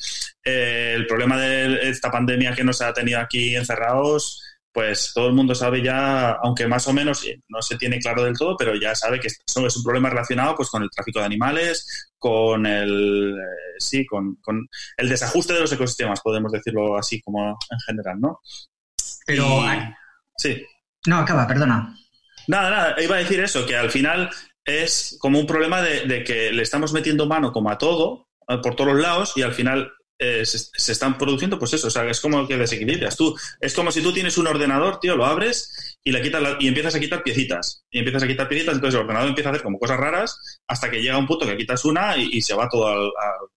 Eh, 0.43 0.93
el 0.95 1.07
problema 1.07 1.37
de 1.37 1.89
esta 1.89 2.11
pandemia 2.11 2.53
que 2.53 2.63
nos 2.63 2.81
ha 2.81 2.93
tenido 2.93 3.19
aquí 3.19 3.55
encerrados 3.55 4.43
pues 4.77 5.11
todo 5.11 5.25
el 5.25 5.33
mundo 5.33 5.55
sabe 5.55 5.81
ya, 5.81 6.33
aunque 6.33 6.67
más 6.67 6.87
o 6.87 6.93
menos 6.93 7.25
eh, 7.25 7.41
no 7.47 7.63
se 7.63 7.77
tiene 7.77 7.97
claro 7.97 8.23
del 8.23 8.37
todo, 8.37 8.55
pero 8.55 8.75
ya 8.75 8.93
sabe 8.93 9.19
que 9.19 9.25
eso 9.25 9.65
es 9.65 9.75
un 9.75 9.83
problema 9.83 10.11
relacionado 10.11 10.55
pues 10.55 10.69
con 10.69 10.83
el 10.83 10.89
tráfico 10.91 11.17
de 11.17 11.25
animales, 11.25 12.11
con 12.19 12.63
el 12.63 13.33
eh, 13.39 13.75
sí, 13.79 14.05
con, 14.05 14.37
el 14.97 15.09
desajuste 15.09 15.53
de 15.53 15.61
los 15.61 15.71
ecosistemas, 15.71 16.21
podemos 16.21 16.51
decirlo 16.51 16.95
así 16.95 17.19
como 17.23 17.57
en 17.71 17.79
general, 17.87 18.21
¿no? 18.21 18.39
Pero 19.25 19.63
sí. 20.35 20.63
No, 21.07 21.17
acaba, 21.17 21.47
perdona. 21.47 21.97
Nada, 22.45 22.69
nada, 22.69 23.01
iba 23.01 23.15
a 23.15 23.19
decir 23.19 23.39
eso, 23.39 23.65
que 23.65 23.75
al 23.75 23.89
final 23.89 24.29
es 24.63 25.17
como 25.19 25.39
un 25.39 25.47
problema 25.47 25.81
de, 25.81 26.05
de 26.05 26.23
que 26.23 26.51
le 26.51 26.61
estamos 26.61 26.93
metiendo 26.93 27.25
mano 27.25 27.51
como 27.51 27.71
a 27.71 27.79
todo, 27.79 28.27
eh, 28.47 28.59
por 28.61 28.75
todos 28.75 28.93
los 28.93 29.01
lados, 29.01 29.33
y 29.37 29.41
al 29.41 29.55
final 29.55 29.91
eh, 30.19 30.45
se, 30.45 30.91
están 30.91 31.17
produciendo, 31.17 31.59
pues 31.59 31.73
eso, 31.73 31.87
o 31.87 31.91
sea, 31.91 32.09
es 32.09 32.19
como 32.19 32.47
que 32.47 32.57
desequilibras. 32.57 33.15
Tú, 33.15 33.35
es 33.59 33.73
como 33.73 33.91
si 33.91 34.01
tú 34.01 34.11
tienes 34.11 34.37
un 34.37 34.47
ordenador, 34.47 34.99
tío, 34.99 35.15
lo 35.15 35.25
abres 35.25 35.99
y 36.03 36.11
le 36.11 36.21
quitas 36.21 36.41
y 36.59 36.67
empiezas 36.67 36.95
a 36.95 36.99
quitar 36.99 37.21
piecitas. 37.21 37.83
Y 37.91 37.99
empiezas 37.99 38.23
a 38.23 38.27
quitar 38.27 38.47
piecitas, 38.47 38.75
entonces 38.75 38.95
el 38.95 39.01
ordenador 39.01 39.29
empieza 39.29 39.49
a 39.49 39.51
hacer 39.51 39.63
como 39.63 39.77
cosas 39.77 39.97
raras 39.97 40.59
hasta 40.67 40.89
que 40.89 41.01
llega 41.01 41.17
un 41.17 41.27
punto 41.27 41.45
que 41.45 41.57
quitas 41.57 41.85
una 41.85 42.17
y, 42.17 42.41
se 42.41 42.55
va 42.55 42.67
todo 42.67 42.87
al, 42.87 43.11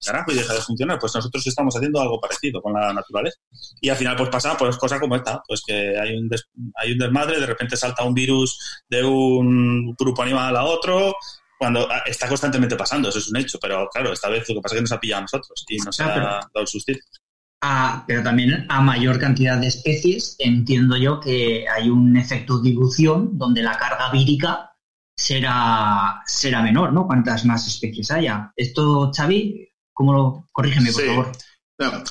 carajo 0.04 0.32
y 0.32 0.34
deja 0.34 0.52
de 0.52 0.60
funcionar. 0.60 0.98
Pues 0.98 1.14
nosotros 1.14 1.46
estamos 1.46 1.74
haciendo 1.74 2.00
algo 2.00 2.20
parecido 2.20 2.60
con 2.60 2.74
la 2.74 2.92
naturaleza. 2.92 3.38
Y 3.80 3.88
al 3.88 3.96
final, 3.96 4.16
pues 4.16 4.28
pasa 4.28 4.56
pues 4.56 4.76
cosas 4.76 5.00
como 5.00 5.16
esta, 5.16 5.42
pues 5.46 5.62
que 5.66 5.98
hay 5.98 6.14
un, 6.14 6.28
hay 6.74 6.92
un 6.92 6.98
desmadre, 6.98 7.40
de 7.40 7.46
repente 7.46 7.76
salta 7.76 8.04
un 8.04 8.14
virus 8.14 8.82
de 8.88 9.02
un 9.02 9.94
grupo 9.94 10.22
animal 10.22 10.56
a 10.56 10.64
otro, 10.64 11.14
cuando 11.60 11.86
ah, 11.92 12.02
está 12.06 12.26
constantemente 12.26 12.74
pasando, 12.74 13.10
eso 13.10 13.18
es 13.18 13.28
un 13.28 13.36
hecho, 13.36 13.58
pero 13.60 13.86
claro, 13.92 14.14
esta 14.14 14.30
vez 14.30 14.48
lo 14.48 14.54
que 14.54 14.60
pasa 14.62 14.74
es 14.74 14.78
que 14.78 14.82
nos 14.82 14.92
ha 14.92 15.00
pillado 15.00 15.18
a 15.18 15.22
nosotros 15.22 15.64
y 15.68 15.76
nos 15.76 16.00
ha 16.00 16.06
dado 16.06 16.42
el 16.54 16.66
pero 18.06 18.22
también 18.22 18.64
a 18.70 18.80
mayor 18.80 19.18
cantidad 19.18 19.58
de 19.58 19.66
especies, 19.66 20.36
entiendo 20.38 20.96
yo 20.96 21.20
que 21.20 21.66
hay 21.68 21.90
un 21.90 22.16
efecto 22.16 22.62
dilución 22.62 23.36
donde 23.36 23.60
la 23.60 23.76
carga 23.76 24.10
vírica 24.10 24.70
será, 25.14 26.22
será 26.24 26.62
menor, 26.62 26.94
¿no? 26.94 27.06
Cuantas 27.06 27.44
más 27.44 27.66
especies 27.68 28.10
haya. 28.10 28.50
Esto, 28.56 29.12
Xavi, 29.14 29.68
¿cómo 29.92 30.14
lo 30.14 30.48
corrígeme, 30.52 30.90
por 30.90 31.04
favor? 31.04 31.32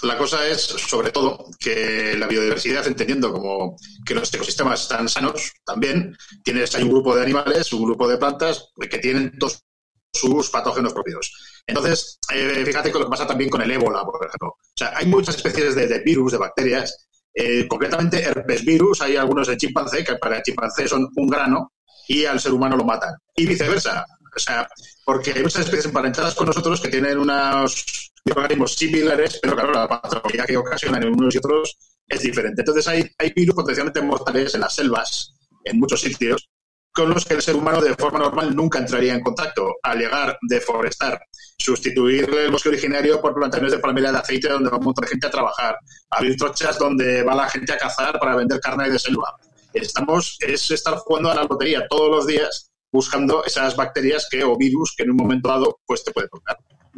La 0.02 0.18
cosa 0.18 0.48
es, 0.48 0.62
sobre 0.62 1.12
todo, 1.12 1.46
que 1.60 2.16
la 2.18 2.28
biodiversidad, 2.28 2.88
entendiendo 2.88 3.32
como 3.32 3.78
que 4.06 4.16
los 4.16 4.34
ecosistemas 4.34 4.82
están 4.82 5.08
sanos, 5.08 5.54
también 5.64 6.18
tienes 6.44 6.74
hay 6.76 6.84
un 6.84 6.90
grupo 6.90 7.16
de 7.16 7.22
animales, 7.22 7.72
un 7.74 7.86
grupo 7.86 8.08
de 8.08 8.18
plantas 8.18 8.72
que 8.90 8.98
tienen 8.98 9.38
todos 9.38 9.64
sus 10.12 10.50
patógenos 10.50 10.94
propios. 10.94 11.62
Entonces, 11.68 12.20
eh, 12.34 12.64
fíjate 12.66 12.92
que 12.92 12.98
lo 12.98 13.06
que 13.06 13.12
pasa 13.12 13.28
también 13.28 13.50
con 13.50 13.62
el 13.62 13.70
ébola, 13.70 14.04
por 14.04 14.26
ejemplo. 14.26 14.50
O 14.50 14.76
sea, 14.76 14.94
hay 14.96 15.06
muchas 15.06 15.36
especies 15.36 15.76
de, 15.76 16.00
virus, 16.00 16.32
de 16.32 16.40
bacterias, 16.40 17.08
eh, 17.34 17.68
concretamente 17.68 18.24
herpes 18.24 18.66
virus, 18.66 19.02
hay 19.02 19.18
algunos 19.18 19.48
de 19.48 19.58
chimpancé 19.58 20.04
que 20.04 20.16
para 20.16 20.38
el 20.38 20.44
chimpancé 20.44 20.88
son 20.88 21.08
un 21.16 21.28
grano 21.28 21.74
y 22.08 22.26
al 22.26 22.40
ser 22.40 22.54
humano 22.54 22.76
lo 22.76 22.86
matan. 22.86 23.14
Y 23.36 23.46
viceversa. 23.46 24.04
O 24.36 24.40
sea, 24.40 24.68
porque 25.06 25.32
hay 25.32 25.42
muchas 25.42 25.62
especies 25.62 25.86
emparentadas 25.86 26.36
con 26.36 26.48
nosotros 26.48 26.82
que 26.82 26.90
tienen 26.90 27.18
unos 27.18 28.12
microorganismos 28.26 28.76
similares, 28.76 29.40
pero 29.42 29.56
claro, 29.56 29.72
la 29.72 29.88
patología 29.88 30.46
que 30.46 30.58
ocasionan 30.58 31.04
en 31.04 31.14
unos 31.14 31.36
y 31.36 31.38
otros 31.38 31.78
es 32.08 32.22
diferente. 32.22 32.62
Entonces 32.62 32.88
hay, 32.88 33.34
virus 33.36 33.56
potencialmente 33.56 34.02
mortales 34.02 34.54
en 34.56 34.62
las 34.62 34.76
selvas, 34.76 35.34
en 35.64 35.80
muchos 35.80 36.02
sitios, 36.02 36.50
con 36.92 37.10
los 37.12 37.24
que 37.24 37.36
el 37.36 37.42
ser 37.42 37.56
humano 37.56 37.82
de 37.82 37.96
forma 37.96 38.20
normal 38.20 38.56
nunca 38.56 38.80
entraría 38.80 39.14
en 39.14 39.22
contacto. 39.22 39.76
Al 39.84 40.04
deforestar, 40.42 41.22
sustituir 41.58 42.30
el 42.30 42.52
bosque 42.52 42.70
originario 42.70 43.22
por 43.22 43.36
plantaciones 43.36 43.74
de 43.74 43.80
palmera 43.80 44.12
de 44.12 44.18
aceite 44.18 44.50
donde 44.50 44.70
va 44.70 44.78
un 44.78 44.86
montón 44.86 45.04
de 45.04 45.12
gente 45.12 45.28
a 45.28 45.32
trabajar, 45.32 45.78
abrir 46.10 46.36
trochas 46.36 46.80
donde 46.80 47.24
va 47.24 47.36
la 47.36 47.50
gente 47.50 47.74
a 47.74 47.78
cazar 47.78 48.20
para 48.20 48.36
vender 48.36 48.60
carne 48.60 48.90
de 48.90 48.98
selva. 48.98 49.36
Estamos, 49.74 50.38
es 50.40 50.72
estar 50.72 50.96
jugando 50.96 51.30
a 51.30 51.36
la 51.36 51.44
lotería 51.44 51.86
todos 51.88 52.10
los 52.10 52.28
días 52.28 52.69
buscando 52.92 53.44
esas 53.46 53.76
bacterias 53.76 54.28
que 54.30 54.44
o 54.44 54.58
virus 54.58 54.94
que 54.96 55.04
en 55.04 55.12
un 55.12 55.18
momento 55.18 55.50
dado 55.50 55.80
pues 55.86 56.04
te 56.04 56.12
puede 56.12 56.28
tocar. 56.28 56.58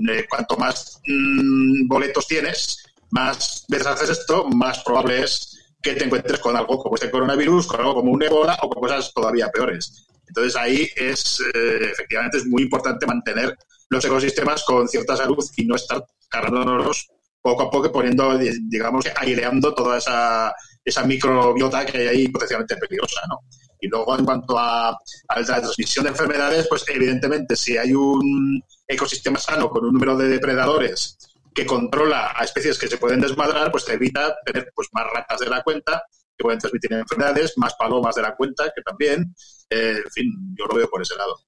Eh, 0.10 0.26
cuanto 0.30 0.58
más 0.58 1.00
mm, 1.06 1.88
boletos 1.88 2.28
tienes, 2.28 2.84
más 3.12 3.66
veces 3.68 3.88
haces 3.88 4.10
esto, 4.10 4.48
más 4.50 4.84
probable 4.84 5.24
es 5.24 5.76
que 5.82 5.94
te 5.94 6.06
encuentres 6.06 6.40
con 6.40 6.56
algo 6.56 6.78
como 6.78 6.96
este 6.96 7.12
coronavirus, 7.12 7.68
con 7.68 7.80
algo 7.80 7.96
como 7.96 8.12
un 8.12 8.24
ébola 8.24 8.58
o 8.62 8.70
con 8.70 8.82
cosas 8.82 9.12
todavía 9.14 9.50
peores. 9.50 10.08
Entonces 10.28 10.56
ahí 10.56 10.90
es, 10.96 11.42
eh, 11.54 11.90
efectivamente, 11.92 12.38
es 12.38 12.46
muy 12.46 12.64
importante 12.64 13.06
mantener 13.06 13.58
los 13.90 14.06
ecosistemas 14.06 14.64
con 14.64 14.88
cierta 14.88 15.18
salud 15.18 15.44
y 15.58 15.66
no 15.66 15.76
estar 15.76 16.06
cargándonos 16.30 17.10
poco 17.42 17.64
a 17.64 17.72
poco 17.72 17.92
poniendo, 17.92 18.38
digamos, 18.38 19.06
aireando 19.16 19.74
toda 19.74 19.98
esa, 19.98 20.54
esa 20.86 21.04
microbiota 21.04 21.86
que 21.86 21.98
hay 21.98 22.08
ahí 22.08 22.28
potencialmente 22.30 22.78
peligrosa, 22.78 23.22
¿no? 23.28 23.40
Y 23.82 23.88
luego, 23.88 24.18
en 24.18 24.24
cuanto 24.24 24.58
a, 24.58 24.96
la 25.36 25.44
transmisión 25.44 26.04
de 26.04 26.12
enfermedades, 26.12 26.68
pues 26.70 26.86
evidentemente, 26.88 27.56
si 27.56 27.78
hay 27.78 27.94
un 27.94 28.64
ecosistema 28.88 29.40
sano 29.40 29.70
con 29.70 29.84
un 29.84 29.94
número 29.94 30.16
de 30.16 30.30
depredadores 30.30 31.18
que 31.54 31.66
controla 31.66 32.32
a 32.36 32.44
especies 32.44 32.78
que 32.78 32.88
se 32.88 32.98
pueden 32.98 33.20
desmadrar, 33.20 33.72
pues 33.72 33.84
te 33.84 33.94
evita 33.94 34.36
tener 34.46 34.72
pues, 34.76 34.88
más 34.94 35.06
ratas 35.12 35.40
de 35.40 35.50
la 35.50 35.64
cuenta 35.64 36.04
que 36.38 36.44
pueden 36.44 36.60
transmitir 36.60 36.94
enfermedades, 36.94 37.58
más 37.58 37.74
palomas 37.74 38.14
de 38.16 38.22
la 38.22 38.36
cuenta 38.36 38.72
que 38.74 38.84
también. 38.84 39.34
Eh, 39.70 39.98
en 40.06 40.12
fin, 40.12 40.56
yo 40.58 40.66
lo 40.68 40.76
veo 40.76 40.88
por 40.88 41.02
ese 41.02 41.16
lado. 41.16 41.40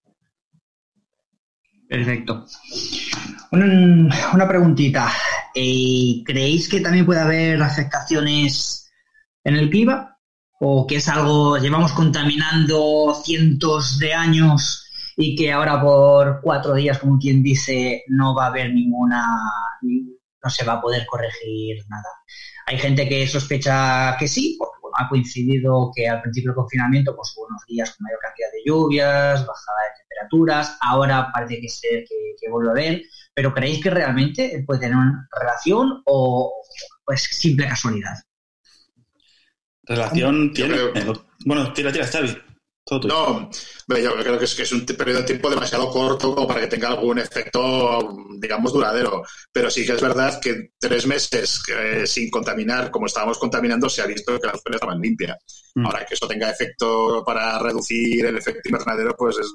Perfecto. 1.87 2.47
Una, 3.51 4.31
una 4.33 4.47
preguntita. 4.47 5.11
Eh, 5.53 6.23
¿Creéis 6.25 6.67
que 6.67 6.79
también 6.79 7.05
puede 7.05 7.19
haber 7.19 7.61
afectaciones 7.61 8.91
en 9.43 9.55
el 9.55 9.69
clima? 9.69 10.12
¿O 10.65 10.87
que 10.87 10.95
es 10.95 11.09
algo, 11.09 11.57
llevamos 11.57 11.91
contaminando 11.91 13.13
cientos 13.21 13.99
de 13.99 14.13
años 14.13 14.89
y 15.17 15.35
que 15.35 15.51
ahora 15.51 15.81
por 15.81 16.39
cuatro 16.41 16.73
días, 16.73 16.99
como 16.99 17.19
quien 17.19 17.43
dice, 17.43 18.05
no 18.07 18.33
va 18.33 18.45
a 18.45 18.47
haber 18.47 18.73
ninguna, 18.73 19.25
no 19.81 20.49
se 20.49 20.63
va 20.63 20.75
a 20.75 20.81
poder 20.81 21.05
corregir 21.05 21.83
nada. 21.89 22.07
Hay 22.67 22.77
gente 22.77 23.09
que 23.09 23.27
sospecha 23.27 24.15
que 24.17 24.25
sí, 24.25 24.55
porque 24.57 24.77
ha 24.93 25.09
coincidido 25.09 25.91
que 25.93 26.07
al 26.07 26.21
principio 26.21 26.51
del 26.51 26.55
confinamiento 26.55 27.13
pues, 27.13 27.33
hubo 27.35 27.47
unos 27.47 27.65
días 27.67 27.93
con 27.97 28.05
mayor 28.05 28.19
cantidad 28.21 28.47
de 28.53 28.63
lluvias, 28.65 29.45
bajada 29.45 29.79
de 29.83 29.99
temperaturas, 29.99 30.77
ahora 30.79 31.29
parece 31.33 31.59
que, 31.59 31.67
ser 31.67 32.05
que, 32.07 32.49
vuelve 32.49 32.69
a 32.69 32.71
haber, 32.71 33.01
pero 33.35 33.53
¿creéis 33.53 33.83
que 33.83 33.89
realmente 33.89 34.63
puede 34.65 34.79
tener 34.79 34.95
una 34.95 35.27
relación 35.37 36.01
o 36.05 36.53
pues 37.03 37.23
simple 37.23 37.67
casualidad? 37.67 38.15
Relación 39.83 40.53
tiene... 40.53 40.77
Bueno, 41.45 41.73
tira, 41.73 41.91
tira, 41.91 42.07
Xavi. 42.07 42.35
No, 42.91 43.49
yo 43.87 44.15
creo 44.17 44.37
que 44.37 44.45
es, 44.45 44.55
que 44.55 44.63
es 44.63 44.71
un 44.73 44.85
periodo 44.85 45.19
de 45.19 45.25
tiempo 45.25 45.49
demasiado 45.49 45.89
corto 45.89 46.35
como 46.35 46.47
para 46.47 46.61
que 46.61 46.67
tenga 46.67 46.89
algún 46.89 47.17
efecto, 47.17 48.13
digamos, 48.39 48.73
duradero. 48.73 49.23
Pero 49.53 49.71
sí 49.71 49.85
que 49.85 49.93
es 49.93 50.01
verdad 50.01 50.39
que 50.41 50.71
tres 50.77 51.07
meses 51.07 51.63
eh, 51.73 52.05
sin 52.05 52.29
contaminar, 52.29 52.91
como 52.91 53.05
estábamos 53.05 53.37
contaminando, 53.37 53.87
se 53.87 54.01
ha 54.01 54.05
visto 54.05 54.37
que 54.37 54.47
la 54.47 54.53
zona 54.53 54.75
estaba 54.75 54.95
limpia. 54.95 55.37
Mm. 55.75 55.85
Ahora 55.85 56.05
que 56.05 56.13
eso 56.13 56.27
tenga 56.27 56.49
efecto 56.49 57.23
para 57.25 57.57
reducir 57.59 58.25
el 58.25 58.37
efecto 58.37 58.67
invernadero, 58.67 59.15
pues 59.17 59.37
es 59.39 59.47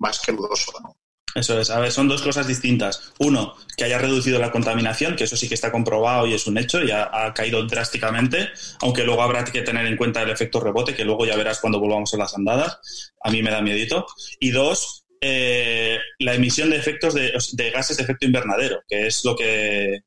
más 0.00 0.18
que 0.18 0.32
dudoso. 0.32 0.72
¿no? 0.82 0.96
Eso 1.34 1.58
es, 1.58 1.70
a 1.70 1.80
ver, 1.80 1.90
son 1.90 2.08
dos 2.08 2.22
cosas 2.22 2.46
distintas. 2.46 3.12
Uno, 3.18 3.54
que 3.76 3.84
haya 3.84 3.98
reducido 3.98 4.38
la 4.38 4.50
contaminación, 4.50 5.16
que 5.16 5.24
eso 5.24 5.36
sí 5.36 5.48
que 5.48 5.54
está 5.54 5.72
comprobado 5.72 6.26
y 6.26 6.34
es 6.34 6.46
un 6.46 6.58
hecho, 6.58 6.82
ya 6.82 7.10
ha 7.12 7.32
caído 7.32 7.66
drásticamente, 7.66 8.50
aunque 8.80 9.04
luego 9.04 9.22
habrá 9.22 9.44
que 9.44 9.62
tener 9.62 9.86
en 9.86 9.96
cuenta 9.96 10.22
el 10.22 10.30
efecto 10.30 10.60
rebote, 10.60 10.94
que 10.94 11.04
luego 11.04 11.24
ya 11.24 11.36
verás 11.36 11.60
cuando 11.60 11.80
volvamos 11.80 12.12
a 12.14 12.18
las 12.18 12.34
andadas. 12.36 13.12
A 13.22 13.30
mí 13.30 13.42
me 13.42 13.50
da 13.50 13.62
miedito. 13.62 14.06
Y 14.40 14.50
dos, 14.50 15.04
eh, 15.20 15.98
la 16.18 16.34
emisión 16.34 16.70
de 16.70 16.76
efectos 16.76 17.14
de, 17.14 17.32
de, 17.52 17.70
gases 17.70 17.96
de 17.96 18.02
efecto 18.02 18.26
invernadero, 18.26 18.82
que 18.88 19.06
es 19.06 19.24
lo 19.24 19.36
que 19.36 20.00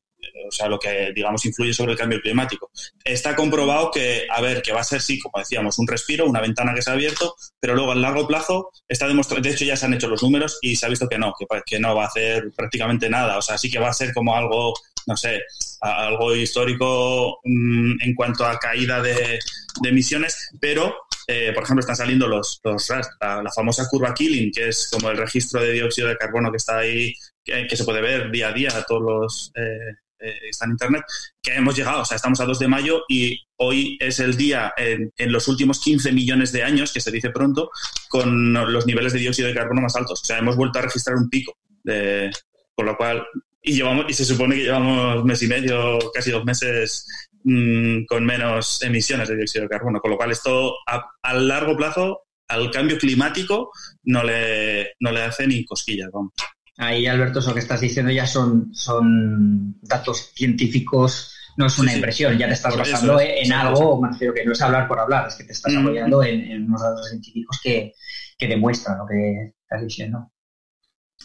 o 0.46 0.50
sea, 0.50 0.68
lo 0.68 0.78
que, 0.78 1.12
digamos, 1.14 1.44
influye 1.44 1.72
sobre 1.72 1.92
el 1.92 1.98
cambio 1.98 2.20
climático. 2.20 2.70
Está 3.04 3.34
comprobado 3.34 3.90
que, 3.90 4.26
a 4.30 4.40
ver, 4.40 4.62
que 4.62 4.72
va 4.72 4.80
a 4.80 4.84
ser, 4.84 5.00
sí, 5.00 5.18
como 5.18 5.38
decíamos, 5.38 5.78
un 5.78 5.86
respiro, 5.86 6.26
una 6.26 6.40
ventana 6.40 6.74
que 6.74 6.82
se 6.82 6.90
ha 6.90 6.94
abierto, 6.94 7.34
pero 7.60 7.74
luego 7.74 7.92
a 7.92 7.94
largo 7.94 8.26
plazo 8.26 8.70
está 8.88 9.08
demostrado, 9.08 9.42
de 9.42 9.50
hecho 9.50 9.64
ya 9.64 9.76
se 9.76 9.86
han 9.86 9.94
hecho 9.94 10.08
los 10.08 10.22
números 10.22 10.58
y 10.62 10.76
se 10.76 10.86
ha 10.86 10.88
visto 10.88 11.08
que 11.08 11.18
no, 11.18 11.32
que, 11.38 11.46
que 11.64 11.80
no 11.80 11.94
va 11.94 12.04
a 12.04 12.08
hacer 12.08 12.50
prácticamente 12.56 13.08
nada, 13.08 13.38
o 13.38 13.42
sea, 13.42 13.58
sí 13.58 13.70
que 13.70 13.78
va 13.78 13.88
a 13.88 13.94
ser 13.94 14.12
como 14.12 14.36
algo, 14.36 14.74
no 15.06 15.16
sé, 15.16 15.40
algo 15.80 16.34
histórico 16.34 17.40
mm, 17.44 18.02
en 18.02 18.14
cuanto 18.14 18.44
a 18.44 18.58
caída 18.58 19.02
de, 19.02 19.38
emisiones, 19.84 20.50
pero 20.60 20.96
eh, 21.28 21.52
por 21.52 21.64
ejemplo, 21.64 21.80
están 21.80 21.96
saliendo 21.96 22.28
los, 22.28 22.60
los 22.62 22.88
la, 23.20 23.50
famosa 23.54 23.88
curva 23.88 24.14
Killing, 24.14 24.52
que 24.52 24.68
es 24.68 24.88
como 24.90 25.10
el 25.10 25.16
registro 25.16 25.60
de 25.60 25.72
dióxido 25.72 26.08
de 26.08 26.16
carbono 26.16 26.50
que 26.50 26.56
está 26.56 26.78
ahí, 26.78 27.12
que, 27.44 27.76
se 27.76 27.84
puede 27.84 28.00
ver 28.00 28.30
día 28.30 28.48
a 28.48 28.52
día 28.52 28.70
a 28.74 28.84
todos 28.84 29.02
los 29.02 29.52
eh, 29.56 29.96
eh, 30.18 30.48
está 30.50 30.64
en 30.64 30.72
Internet, 30.72 31.04
que 31.42 31.54
hemos 31.54 31.76
llegado, 31.76 32.02
o 32.02 32.04
sea, 32.04 32.16
estamos 32.16 32.40
a 32.40 32.44
2 32.44 32.58
de 32.58 32.68
mayo 32.68 33.02
y 33.08 33.38
hoy 33.56 33.98
es 34.00 34.18
el 34.20 34.36
día 34.36 34.72
en, 34.76 35.12
los 35.32 35.48
últimos 35.48 35.80
15 35.80 36.12
millones 36.12 36.52
de 36.52 36.62
años, 36.62 36.92
que 36.92 37.00
se 37.00 37.10
dice 37.10 37.30
pronto, 37.30 37.70
con 38.08 38.52
los 38.52 38.86
niveles 38.86 39.12
de 39.12 39.18
dióxido 39.18 39.48
de 39.48 39.54
carbono 39.54 39.82
más 39.82 39.96
altos. 39.96 40.22
O 40.22 40.24
sea, 40.24 40.38
hemos 40.38 40.56
vuelto 40.56 40.78
a 40.78 40.82
registrar 40.82 41.16
un 41.16 41.28
pico, 41.28 41.56
de, 41.84 42.30
por 42.74 42.86
lo 42.86 42.96
cual, 42.96 43.26
y, 43.62 43.74
llevamos, 43.74 44.06
y 44.08 44.14
se 44.14 44.24
supone 44.24 44.56
que 44.56 44.62
llevamos 44.62 45.24
mes 45.24 45.42
y 45.42 45.48
medio, 45.48 45.98
casi 46.14 46.30
dos 46.30 46.44
meses 46.44 47.06
mm, 47.44 48.04
con 48.06 48.24
menos 48.24 48.82
emisiones 48.82 49.28
de 49.28 49.36
dióxido 49.36 49.64
de 49.64 49.70
carbono, 49.70 50.00
con 50.00 50.10
lo 50.10 50.16
cual 50.16 50.30
esto 50.30 50.74
a, 50.86 51.34
largo 51.34 51.76
plazo 51.76 52.22
al 52.48 52.70
cambio 52.70 52.96
climático 52.96 53.70
no 54.04 54.22
le, 54.22 54.94
no 55.00 55.10
le 55.10 55.22
hace 55.22 55.46
ni 55.46 55.64
cosquillas, 55.64 56.08
vamos. 56.12 56.32
Ahí, 56.78 57.06
Alberto, 57.06 57.38
eso 57.38 57.54
que 57.54 57.60
estás 57.60 57.80
diciendo 57.80 58.12
ya 58.12 58.26
son, 58.26 58.74
son 58.74 59.80
datos 59.80 60.30
científicos, 60.34 61.34
no 61.56 61.66
es 61.66 61.78
una 61.78 61.94
impresión, 61.94 62.36
ya 62.36 62.46
te 62.46 62.52
estás 62.52 62.76
basando 62.76 63.18
en 63.18 63.50
algo, 63.52 64.00
me 64.02 64.08
refiero 64.08 64.34
que 64.34 64.44
no 64.44 64.52
es 64.52 64.60
hablar 64.60 64.86
por 64.86 65.00
hablar, 65.00 65.28
es 65.28 65.36
que 65.36 65.44
te 65.44 65.52
estás 65.52 65.72
mm. 65.72 65.78
apoyando 65.78 66.22
en, 66.22 66.64
unos 66.64 66.82
datos 66.82 67.08
científicos 67.08 67.58
que, 67.62 67.94
que, 68.36 68.46
demuestran 68.46 68.98
lo 68.98 69.06
que 69.06 69.54
estás 69.62 69.82
diciendo. 69.82 70.30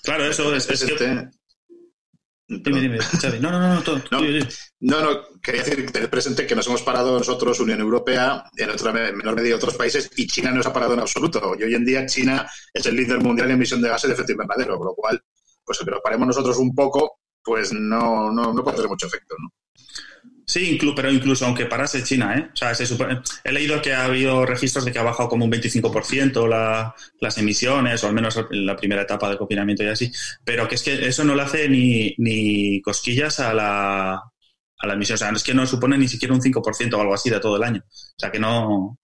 Claro, 0.03 0.25
eso 0.25 0.55
es, 0.55 0.69
es 0.69 0.81
este... 0.83 1.29
Dime, 2.47 2.81
dime, 2.81 2.97
No, 3.39 3.49
no, 3.49 3.59
no, 3.59 3.81
no, 3.81 4.01
no, 4.81 5.01
no, 5.01 5.21
quería 5.41 5.63
decir, 5.63 5.89
tener 5.89 6.09
presente 6.09 6.45
que 6.45 6.55
nos 6.55 6.67
hemos 6.67 6.81
parado 6.81 7.17
nosotros, 7.17 7.59
Unión 7.61 7.79
Europea, 7.79 8.43
en 8.57 8.69
otra 8.69 8.91
menor 8.91 9.35
medida 9.35 9.55
otros 9.55 9.75
países, 9.75 10.11
y 10.17 10.27
China 10.27 10.51
no 10.51 10.61
se 10.61 10.67
ha 10.67 10.73
parado 10.73 10.93
en 10.93 10.99
absoluto. 10.99 11.55
Y 11.57 11.63
hoy 11.63 11.75
en 11.75 11.85
día 11.85 12.05
China 12.05 12.49
es 12.73 12.85
el 12.85 12.97
líder 12.97 13.19
mundial 13.19 13.47
en 13.47 13.55
emisión 13.55 13.81
de 13.81 13.87
gases 13.87 14.09
de 14.09 14.15
efecto 14.15 14.33
invernadero, 14.33 14.77
con 14.77 14.87
lo 14.87 14.95
cual 14.95 15.23
pues 15.65 15.79
que 15.79 15.91
nos 15.91 16.01
paremos 16.01 16.27
nosotros 16.27 16.57
un 16.57 16.73
poco, 16.73 17.19
pues 17.43 17.73
no, 17.73 18.31
no, 18.31 18.53
no 18.53 18.63
puede 18.63 18.77
tener 18.77 18.89
mucho 18.89 19.07
efecto, 19.07 19.35
¿no? 19.39 19.49
Sí, 20.51 20.77
pero 20.95 21.09
incluso 21.09 21.45
aunque 21.45 21.65
parase 21.65 22.03
China, 22.03 22.35
¿eh? 22.37 22.49
O 22.51 22.55
sea, 22.55 22.75
se 22.75 22.85
he 23.45 23.51
leído 23.53 23.81
que 23.81 23.93
ha 23.93 24.03
habido 24.03 24.45
registros 24.45 24.83
de 24.83 24.91
que 24.91 24.99
ha 24.99 25.03
bajado 25.03 25.29
como 25.29 25.45
un 25.45 25.51
25% 25.51 26.45
la, 26.45 26.93
las 27.21 27.37
emisiones, 27.37 28.03
o 28.03 28.07
al 28.07 28.13
menos 28.13 28.37
en 28.51 28.65
la 28.65 28.75
primera 28.75 29.03
etapa 29.03 29.29
de 29.29 29.37
confinamiento 29.37 29.83
y 29.83 29.87
así, 29.87 30.11
pero 30.43 30.67
que 30.67 30.75
es 30.75 30.83
que 30.83 31.07
eso 31.07 31.23
no 31.23 31.35
le 31.35 31.43
hace 31.43 31.69
ni, 31.69 32.13
ni 32.17 32.81
cosquillas 32.81 33.39
a 33.39 33.53
la, 33.53 34.13
a 34.13 34.87
la 34.87 34.93
emisión. 34.93 35.15
O 35.15 35.17
sea, 35.19 35.29
es 35.29 35.43
que 35.43 35.53
no 35.53 35.65
supone 35.65 35.97
ni 35.97 36.09
siquiera 36.09 36.33
un 36.33 36.41
5% 36.41 36.93
o 36.93 37.01
algo 37.01 37.13
así 37.13 37.29
de 37.29 37.39
todo 37.39 37.55
el 37.55 37.63
año. 37.63 37.81
O 37.87 38.19
sea, 38.19 38.29
que 38.29 38.39
no, 38.39 38.99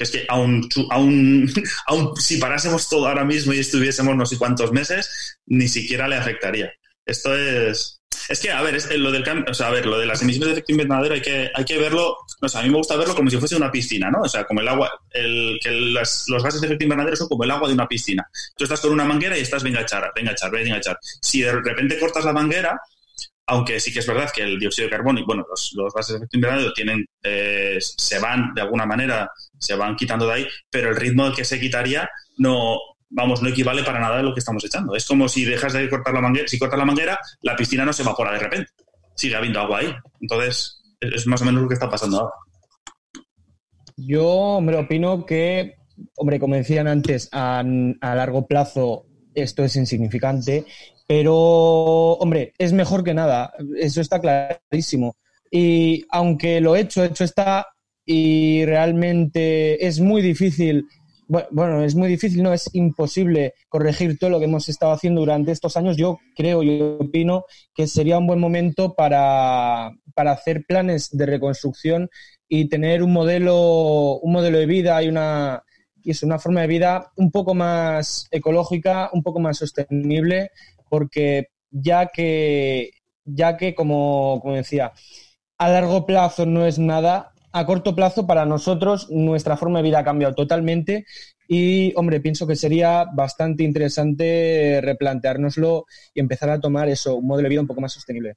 que 0.00 0.04
es 0.04 0.10
que 0.10 0.24
aún, 0.30 0.66
aún, 0.88 1.52
aún 1.86 2.16
si 2.16 2.38
parásemos 2.38 2.88
todo 2.88 3.06
ahora 3.06 3.22
mismo 3.22 3.52
y 3.52 3.58
estuviésemos 3.58 4.16
no 4.16 4.24
sé 4.24 4.38
cuántos 4.38 4.72
meses, 4.72 5.38
ni 5.44 5.68
siquiera 5.68 6.08
le 6.08 6.16
afectaría. 6.16 6.72
Esto 7.04 7.36
es, 7.36 8.00
Es 8.30 8.40
que, 8.40 8.50
a 8.50 8.62
ver, 8.62 8.76
es, 8.76 8.88
lo 8.96 9.12
del 9.12 9.22
o 9.46 9.52
sea, 9.52 9.66
a 9.66 9.70
ver, 9.70 9.84
lo 9.84 9.98
de 9.98 10.06
las 10.06 10.22
emisiones 10.22 10.46
de 10.46 10.52
efecto 10.54 10.72
invernadero 10.72 11.14
hay 11.14 11.20
que, 11.20 11.50
hay 11.54 11.64
que 11.66 11.76
verlo, 11.76 12.16
o 12.40 12.48
sea, 12.48 12.60
a 12.60 12.62
mí 12.62 12.70
me 12.70 12.78
gusta 12.78 12.96
verlo 12.96 13.14
como 13.14 13.28
si 13.28 13.36
fuese 13.36 13.56
una 13.56 13.70
piscina, 13.70 14.10
¿no? 14.10 14.22
O 14.22 14.28
sea, 14.28 14.44
como 14.44 14.62
el 14.62 14.68
agua, 14.68 14.90
el, 15.10 15.58
que 15.62 15.70
los 15.70 16.42
gases 16.42 16.62
de 16.62 16.68
efecto 16.68 16.84
invernadero 16.84 17.16
son 17.16 17.28
como 17.28 17.44
el 17.44 17.50
agua 17.50 17.68
de 17.68 17.74
una 17.74 17.86
piscina. 17.86 18.26
Tú 18.56 18.64
estás 18.64 18.80
con 18.80 18.92
una 18.92 19.04
manguera 19.04 19.36
y 19.36 19.42
estás, 19.42 19.62
venga 19.62 19.80
a 19.80 19.82
echar, 19.82 20.10
venga 20.16 20.30
a 20.30 20.32
echar, 20.32 20.50
venga. 20.50 20.80
Si 21.20 21.42
de 21.42 21.52
repente 21.52 21.98
cortas 21.98 22.24
la 22.24 22.32
manguera, 22.32 22.80
aunque 23.50 23.80
sí 23.80 23.92
que 23.92 23.98
es 23.98 24.06
verdad 24.06 24.30
que 24.32 24.42
el 24.42 24.60
dióxido 24.60 24.86
de 24.86 24.92
carbono 24.92 25.18
y 25.18 25.24
bueno, 25.24 25.44
los, 25.48 25.92
gases 25.92 26.12
de 26.12 26.16
efecto 26.18 26.36
invernadero 26.36 26.72
tienen, 26.72 27.04
eh, 27.20 27.78
se 27.80 28.20
van 28.20 28.54
de 28.54 28.62
alguna 28.62 28.86
manera, 28.86 29.28
se 29.58 29.74
van 29.74 29.96
quitando 29.96 30.24
de 30.28 30.34
ahí, 30.34 30.46
pero 30.70 30.90
el 30.90 30.96
ritmo 30.96 31.32
que 31.32 31.44
se 31.44 31.58
quitaría 31.58 32.08
no, 32.38 32.78
vamos, 33.08 33.42
no 33.42 33.48
equivale 33.48 33.82
para 33.82 33.98
nada 33.98 34.20
a 34.20 34.22
lo 34.22 34.32
que 34.32 34.38
estamos 34.38 34.64
echando. 34.64 34.94
Es 34.94 35.04
como 35.04 35.28
si 35.28 35.44
dejas 35.44 35.72
de 35.72 35.90
cortar 35.90 36.14
la 36.14 36.20
manguera, 36.20 36.46
si 36.46 36.60
cortas 36.60 36.78
la 36.78 36.84
manguera, 36.84 37.18
la 37.42 37.56
piscina 37.56 37.84
no 37.84 37.92
se 37.92 38.02
evapora 38.02 38.32
de 38.32 38.38
repente, 38.38 38.70
sigue 39.16 39.34
habiendo 39.34 39.58
agua 39.58 39.80
ahí. 39.80 39.92
Entonces, 40.20 40.80
es 41.00 41.26
más 41.26 41.42
o 41.42 41.44
menos 41.44 41.62
lo 41.62 41.68
que 41.68 41.74
está 41.74 41.90
pasando 41.90 42.20
ahora. 42.20 42.34
Yo, 43.96 44.60
me 44.62 44.76
opino 44.76 45.26
que, 45.26 45.74
hombre, 46.16 46.38
como 46.38 46.54
decían 46.54 46.86
antes, 46.86 47.28
a, 47.32 47.64
a 48.00 48.14
largo 48.14 48.46
plazo 48.46 49.06
esto 49.34 49.64
es 49.64 49.76
insignificante 49.76 50.66
pero, 51.10 51.34
hombre, 51.34 52.52
es 52.56 52.72
mejor 52.72 53.02
que 53.02 53.14
nada, 53.14 53.52
eso 53.80 54.00
está 54.00 54.20
clarísimo. 54.20 55.16
Y 55.50 56.04
aunque 56.08 56.60
lo 56.60 56.76
hecho, 56.76 57.02
hecho 57.02 57.24
está, 57.24 57.66
y 58.06 58.64
realmente 58.64 59.84
es 59.88 59.98
muy 59.98 60.22
difícil, 60.22 60.86
bueno, 61.26 61.82
es 61.82 61.96
muy 61.96 62.08
difícil, 62.08 62.44
no, 62.44 62.52
es 62.52 62.70
imposible 62.74 63.54
corregir 63.68 64.20
todo 64.20 64.30
lo 64.30 64.38
que 64.38 64.44
hemos 64.44 64.68
estado 64.68 64.92
haciendo 64.92 65.22
durante 65.22 65.50
estos 65.50 65.76
años, 65.76 65.96
yo 65.96 66.16
creo, 66.36 66.62
yo 66.62 66.98
opino 67.00 67.44
que 67.74 67.88
sería 67.88 68.18
un 68.18 68.28
buen 68.28 68.38
momento 68.38 68.94
para, 68.94 69.90
para 70.14 70.30
hacer 70.30 70.64
planes 70.64 71.08
de 71.10 71.26
reconstrucción 71.26 72.08
y 72.48 72.68
tener 72.68 73.02
un 73.02 73.12
modelo, 73.12 74.20
un 74.20 74.30
modelo 74.30 74.58
de 74.58 74.66
vida 74.66 75.02
y 75.02 75.08
una, 75.08 75.64
y 76.04 76.12
es 76.12 76.22
una 76.22 76.38
forma 76.38 76.60
de 76.60 76.68
vida 76.68 77.10
un 77.16 77.32
poco 77.32 77.52
más 77.52 78.28
ecológica, 78.30 79.10
un 79.12 79.24
poco 79.24 79.40
más 79.40 79.58
sostenible 79.58 80.52
porque 80.90 81.46
ya 81.70 82.08
que, 82.08 82.90
ya 83.24 83.56
que 83.56 83.74
como, 83.74 84.42
decía, 84.44 84.92
a 85.56 85.68
largo 85.70 86.04
plazo 86.04 86.44
no 86.44 86.66
es 86.66 86.78
nada, 86.78 87.32
a 87.52 87.64
corto 87.64 87.94
plazo 87.94 88.26
para 88.26 88.44
nosotros 88.44 89.08
nuestra 89.10 89.56
forma 89.56 89.78
de 89.78 89.84
vida 89.84 90.00
ha 90.00 90.04
cambiado 90.04 90.34
totalmente 90.34 91.06
y, 91.48 91.94
hombre, 91.96 92.20
pienso 92.20 92.46
que 92.46 92.56
sería 92.56 93.06
bastante 93.12 93.64
interesante 93.64 94.80
replanteárnoslo 94.82 95.86
y 96.14 96.20
empezar 96.20 96.50
a 96.50 96.60
tomar 96.60 96.88
eso, 96.88 97.16
un 97.16 97.26
modelo 97.26 97.46
de 97.46 97.50
vida 97.50 97.60
un 97.62 97.66
poco 97.66 97.80
más 97.80 97.92
sostenible. 97.92 98.36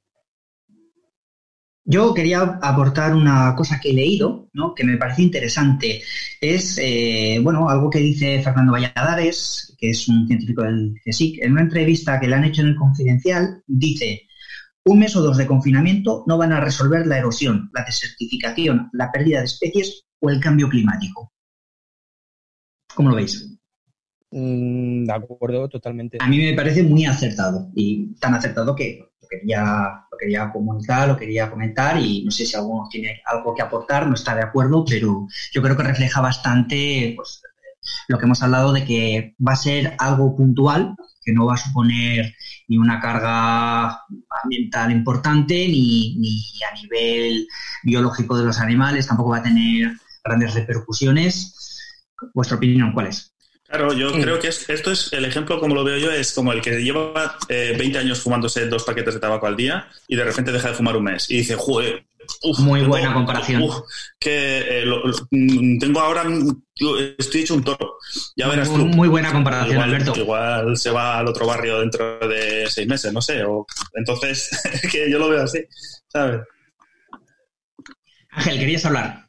Yo 1.86 2.14
quería 2.14 2.40
aportar 2.62 3.14
una 3.14 3.54
cosa 3.54 3.78
que 3.78 3.90
he 3.90 3.94
leído, 3.94 4.48
¿no? 4.54 4.74
que 4.74 4.84
me 4.84 4.96
parece 4.96 5.22
interesante. 5.22 6.02
Es, 6.40 6.78
eh, 6.82 7.40
bueno, 7.42 7.68
algo 7.68 7.90
que 7.90 7.98
dice 7.98 8.42
Fernando 8.42 8.72
Valladares, 8.72 9.74
que 9.78 9.90
es 9.90 10.08
un 10.08 10.26
científico 10.26 10.62
del 10.62 10.94
CSIC, 11.04 11.42
en 11.42 11.52
una 11.52 11.62
entrevista 11.62 12.18
que 12.18 12.26
le 12.26 12.36
han 12.36 12.44
hecho 12.44 12.62
en 12.62 12.68
el 12.68 12.76
Confidencial, 12.76 13.62
dice, 13.66 14.22
un 14.84 14.98
mes 14.98 15.14
o 15.16 15.22
dos 15.22 15.36
de 15.36 15.46
confinamiento 15.46 16.24
no 16.26 16.38
van 16.38 16.52
a 16.52 16.60
resolver 16.60 17.06
la 17.06 17.18
erosión, 17.18 17.70
la 17.74 17.84
desertificación, 17.84 18.88
la 18.92 19.12
pérdida 19.12 19.40
de 19.40 19.46
especies 19.46 20.04
o 20.20 20.30
el 20.30 20.40
cambio 20.40 20.68
climático. 20.68 21.32
¿Cómo 22.94 23.10
lo 23.10 23.16
veis? 23.16 23.50
Mm, 24.30 25.04
de 25.04 25.12
acuerdo, 25.12 25.68
totalmente. 25.68 26.18
A 26.20 26.28
mí 26.28 26.38
me 26.38 26.54
parece 26.54 26.82
muy 26.82 27.04
acertado 27.04 27.70
y 27.74 28.14
tan 28.14 28.34
acertado 28.34 28.74
que 28.74 29.10
quería, 29.38 30.06
lo 30.10 30.18
quería 30.18 30.52
comunicar, 30.52 31.08
lo 31.08 31.16
quería 31.16 31.50
comentar 31.50 31.98
y 31.98 32.24
no 32.24 32.30
sé 32.30 32.46
si 32.46 32.56
alguno 32.56 32.88
tiene 32.90 33.20
algo 33.26 33.54
que 33.54 33.62
aportar, 33.62 34.06
no 34.06 34.14
está 34.14 34.34
de 34.34 34.42
acuerdo, 34.42 34.84
pero 34.84 35.26
yo 35.52 35.62
creo 35.62 35.76
que 35.76 35.82
refleja 35.82 36.20
bastante 36.20 37.14
pues, 37.16 37.42
lo 38.08 38.18
que 38.18 38.24
hemos 38.24 38.42
hablado 38.42 38.72
de 38.72 38.84
que 38.84 39.34
va 39.46 39.52
a 39.52 39.56
ser 39.56 39.94
algo 39.98 40.36
puntual, 40.36 40.94
que 41.24 41.32
no 41.32 41.46
va 41.46 41.54
a 41.54 41.58
suponer 41.58 42.34
ni 42.68 42.78
una 42.78 43.00
carga 43.00 44.00
ambiental 44.42 44.90
importante, 44.90 45.54
ni, 45.68 46.16
ni 46.18 46.42
a 46.70 46.74
nivel 46.74 47.46
biológico 47.82 48.36
de 48.36 48.44
los 48.44 48.60
animales, 48.60 49.06
tampoco 49.06 49.30
va 49.30 49.38
a 49.38 49.42
tener 49.42 49.92
grandes 50.22 50.54
repercusiones. 50.54 52.00
¿Vuestra 52.32 52.56
opinión 52.56 52.92
cuál 52.92 53.08
es? 53.08 53.33
Claro, 53.74 53.92
yo 53.92 54.12
creo 54.12 54.38
que 54.38 54.46
esto 54.46 54.92
es 54.92 55.12
el 55.12 55.24
ejemplo, 55.24 55.58
como 55.58 55.74
lo 55.74 55.82
veo 55.82 55.98
yo, 55.98 56.12
es 56.12 56.32
como 56.32 56.52
el 56.52 56.62
que 56.62 56.80
lleva 56.80 57.36
20 57.48 57.82
eh, 57.84 57.98
años 57.98 58.20
fumándose 58.20 58.68
dos 58.68 58.84
paquetes 58.84 59.14
de 59.14 59.20
tabaco 59.20 59.48
al 59.48 59.56
día 59.56 59.88
y 60.06 60.14
de 60.14 60.22
repente 60.22 60.52
deja 60.52 60.68
de 60.68 60.74
fumar 60.74 60.96
un 60.96 61.02
mes 61.02 61.28
y 61.28 61.38
dice, 61.38 61.56
joder, 61.56 62.04
muy 62.58 62.82
buena 62.84 63.12
comparación. 63.12 63.68
que 64.16 64.82
eh, 64.82 64.84
mm, 65.28 65.78
tengo 65.78 65.98
ahora, 65.98 66.22
estoy 67.18 67.40
hecho 67.40 67.54
un 67.54 67.64
toro. 67.64 67.96
Ya 68.36 68.46
verás 68.46 68.68
tú. 68.68 68.76
Muy 68.76 69.08
buena 69.08 69.32
comparación, 69.32 69.72
igual, 69.72 69.88
Alberto. 69.88 70.20
Igual 70.20 70.76
se 70.76 70.90
va 70.90 71.18
al 71.18 71.26
otro 71.26 71.44
barrio 71.44 71.80
dentro 71.80 72.20
de 72.28 72.68
seis 72.70 72.86
meses, 72.86 73.12
no 73.12 73.20
sé. 73.20 73.42
O, 73.42 73.66
entonces, 73.94 74.50
que 74.92 75.10
yo 75.10 75.18
lo 75.18 75.30
veo 75.30 75.42
así, 75.42 75.64
¿sabes? 76.06 76.42
Ángel, 78.30 78.58
querías 78.60 78.84
hablar. 78.84 79.23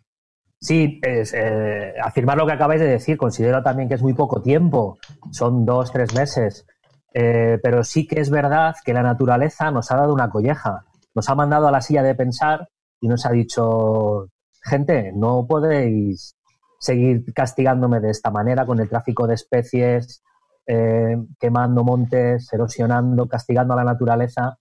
Sí, 0.66 1.00
eh, 1.04 1.94
afirmar 2.04 2.38
lo 2.38 2.48
que 2.48 2.54
acabáis 2.54 2.82
de 2.82 2.88
decir, 2.88 3.18
considero 3.18 3.62
también 3.62 3.88
que 3.88 3.94
es 3.94 4.02
muy 4.02 4.16
poco 4.16 4.42
tiempo, 4.42 4.98
son 5.30 5.64
dos, 5.64 5.92
tres 5.92 6.16
meses, 6.16 6.66
eh, 7.14 7.60
pero 7.62 7.84
sí 7.84 8.08
que 8.08 8.20
es 8.20 8.32
verdad 8.32 8.74
que 8.84 8.92
la 8.92 9.04
naturaleza 9.04 9.70
nos 9.70 9.92
ha 9.92 9.98
dado 9.98 10.12
una 10.12 10.32
colleja, 10.32 10.84
nos 11.14 11.30
ha 11.30 11.36
mandado 11.36 11.68
a 11.68 11.72
la 11.72 11.82
silla 11.82 12.02
de 12.02 12.16
pensar 12.16 12.68
y 13.00 13.08
nos 13.08 13.28
ha 13.28 13.32
dicho, 13.32 14.30
gente, 14.64 15.12
no 15.14 15.46
podéis 15.48 16.36
seguir 16.80 17.32
castigándome 17.32 18.00
de 18.00 18.10
esta 18.10 18.32
manera 18.32 18.66
con 18.66 18.80
el 18.80 18.90
tráfico 18.90 19.28
de 19.28 19.36
especies, 19.36 20.24
eh, 20.66 21.16
quemando 21.40 21.84
montes, 21.84 22.52
erosionando, 22.52 23.28
castigando 23.28 23.76
a 23.76 23.78
la 23.78 23.84
naturaleza. 23.84 24.58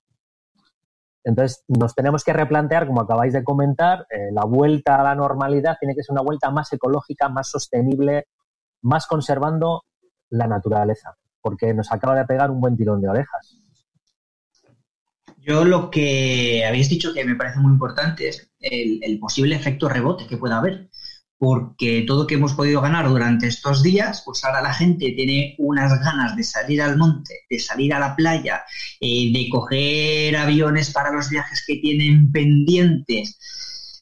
Entonces, 1.24 1.64
nos 1.68 1.94
tenemos 1.94 2.22
que 2.22 2.34
replantear, 2.34 2.86
como 2.86 3.00
acabáis 3.00 3.32
de 3.32 3.42
comentar, 3.42 4.06
eh, 4.10 4.30
la 4.30 4.44
vuelta 4.44 5.00
a 5.00 5.02
la 5.02 5.14
normalidad 5.14 5.76
tiene 5.80 5.94
que 5.94 6.02
ser 6.02 6.12
una 6.12 6.22
vuelta 6.22 6.50
más 6.50 6.72
ecológica, 6.72 7.28
más 7.30 7.48
sostenible, 7.48 8.26
más 8.82 9.06
conservando 9.06 9.84
la 10.28 10.46
naturaleza, 10.46 11.16
porque 11.40 11.72
nos 11.72 11.90
acaba 11.90 12.14
de 12.14 12.26
pegar 12.26 12.50
un 12.50 12.60
buen 12.60 12.76
tirón 12.76 13.00
de 13.00 13.08
orejas. 13.08 13.60
Yo 15.38 15.64
lo 15.64 15.90
que 15.90 16.64
habéis 16.66 16.88
dicho 16.88 17.12
que 17.12 17.24
me 17.24 17.36
parece 17.36 17.58
muy 17.58 17.72
importante 17.72 18.28
es 18.28 18.50
el 18.60 19.18
posible 19.18 19.56
efecto 19.56 19.88
rebote 19.88 20.26
que 20.26 20.38
pueda 20.38 20.58
haber 20.58 20.88
porque 21.38 22.04
todo 22.06 22.22
lo 22.22 22.26
que 22.26 22.36
hemos 22.36 22.54
podido 22.54 22.80
ganar 22.80 23.08
durante 23.08 23.46
estos 23.48 23.82
días, 23.82 24.22
pues 24.24 24.44
ahora 24.44 24.62
la 24.62 24.72
gente 24.72 25.12
tiene 25.12 25.54
unas 25.58 26.00
ganas 26.00 26.36
de 26.36 26.44
salir 26.44 26.80
al 26.80 26.96
monte, 26.96 27.40
de 27.50 27.58
salir 27.58 27.92
a 27.92 27.98
la 27.98 28.14
playa, 28.14 28.64
eh, 29.00 29.32
de 29.32 29.48
coger 29.50 30.36
aviones 30.36 30.92
para 30.92 31.12
los 31.12 31.28
viajes 31.28 31.64
que 31.66 31.76
tienen 31.76 32.30
pendientes. 32.30 33.38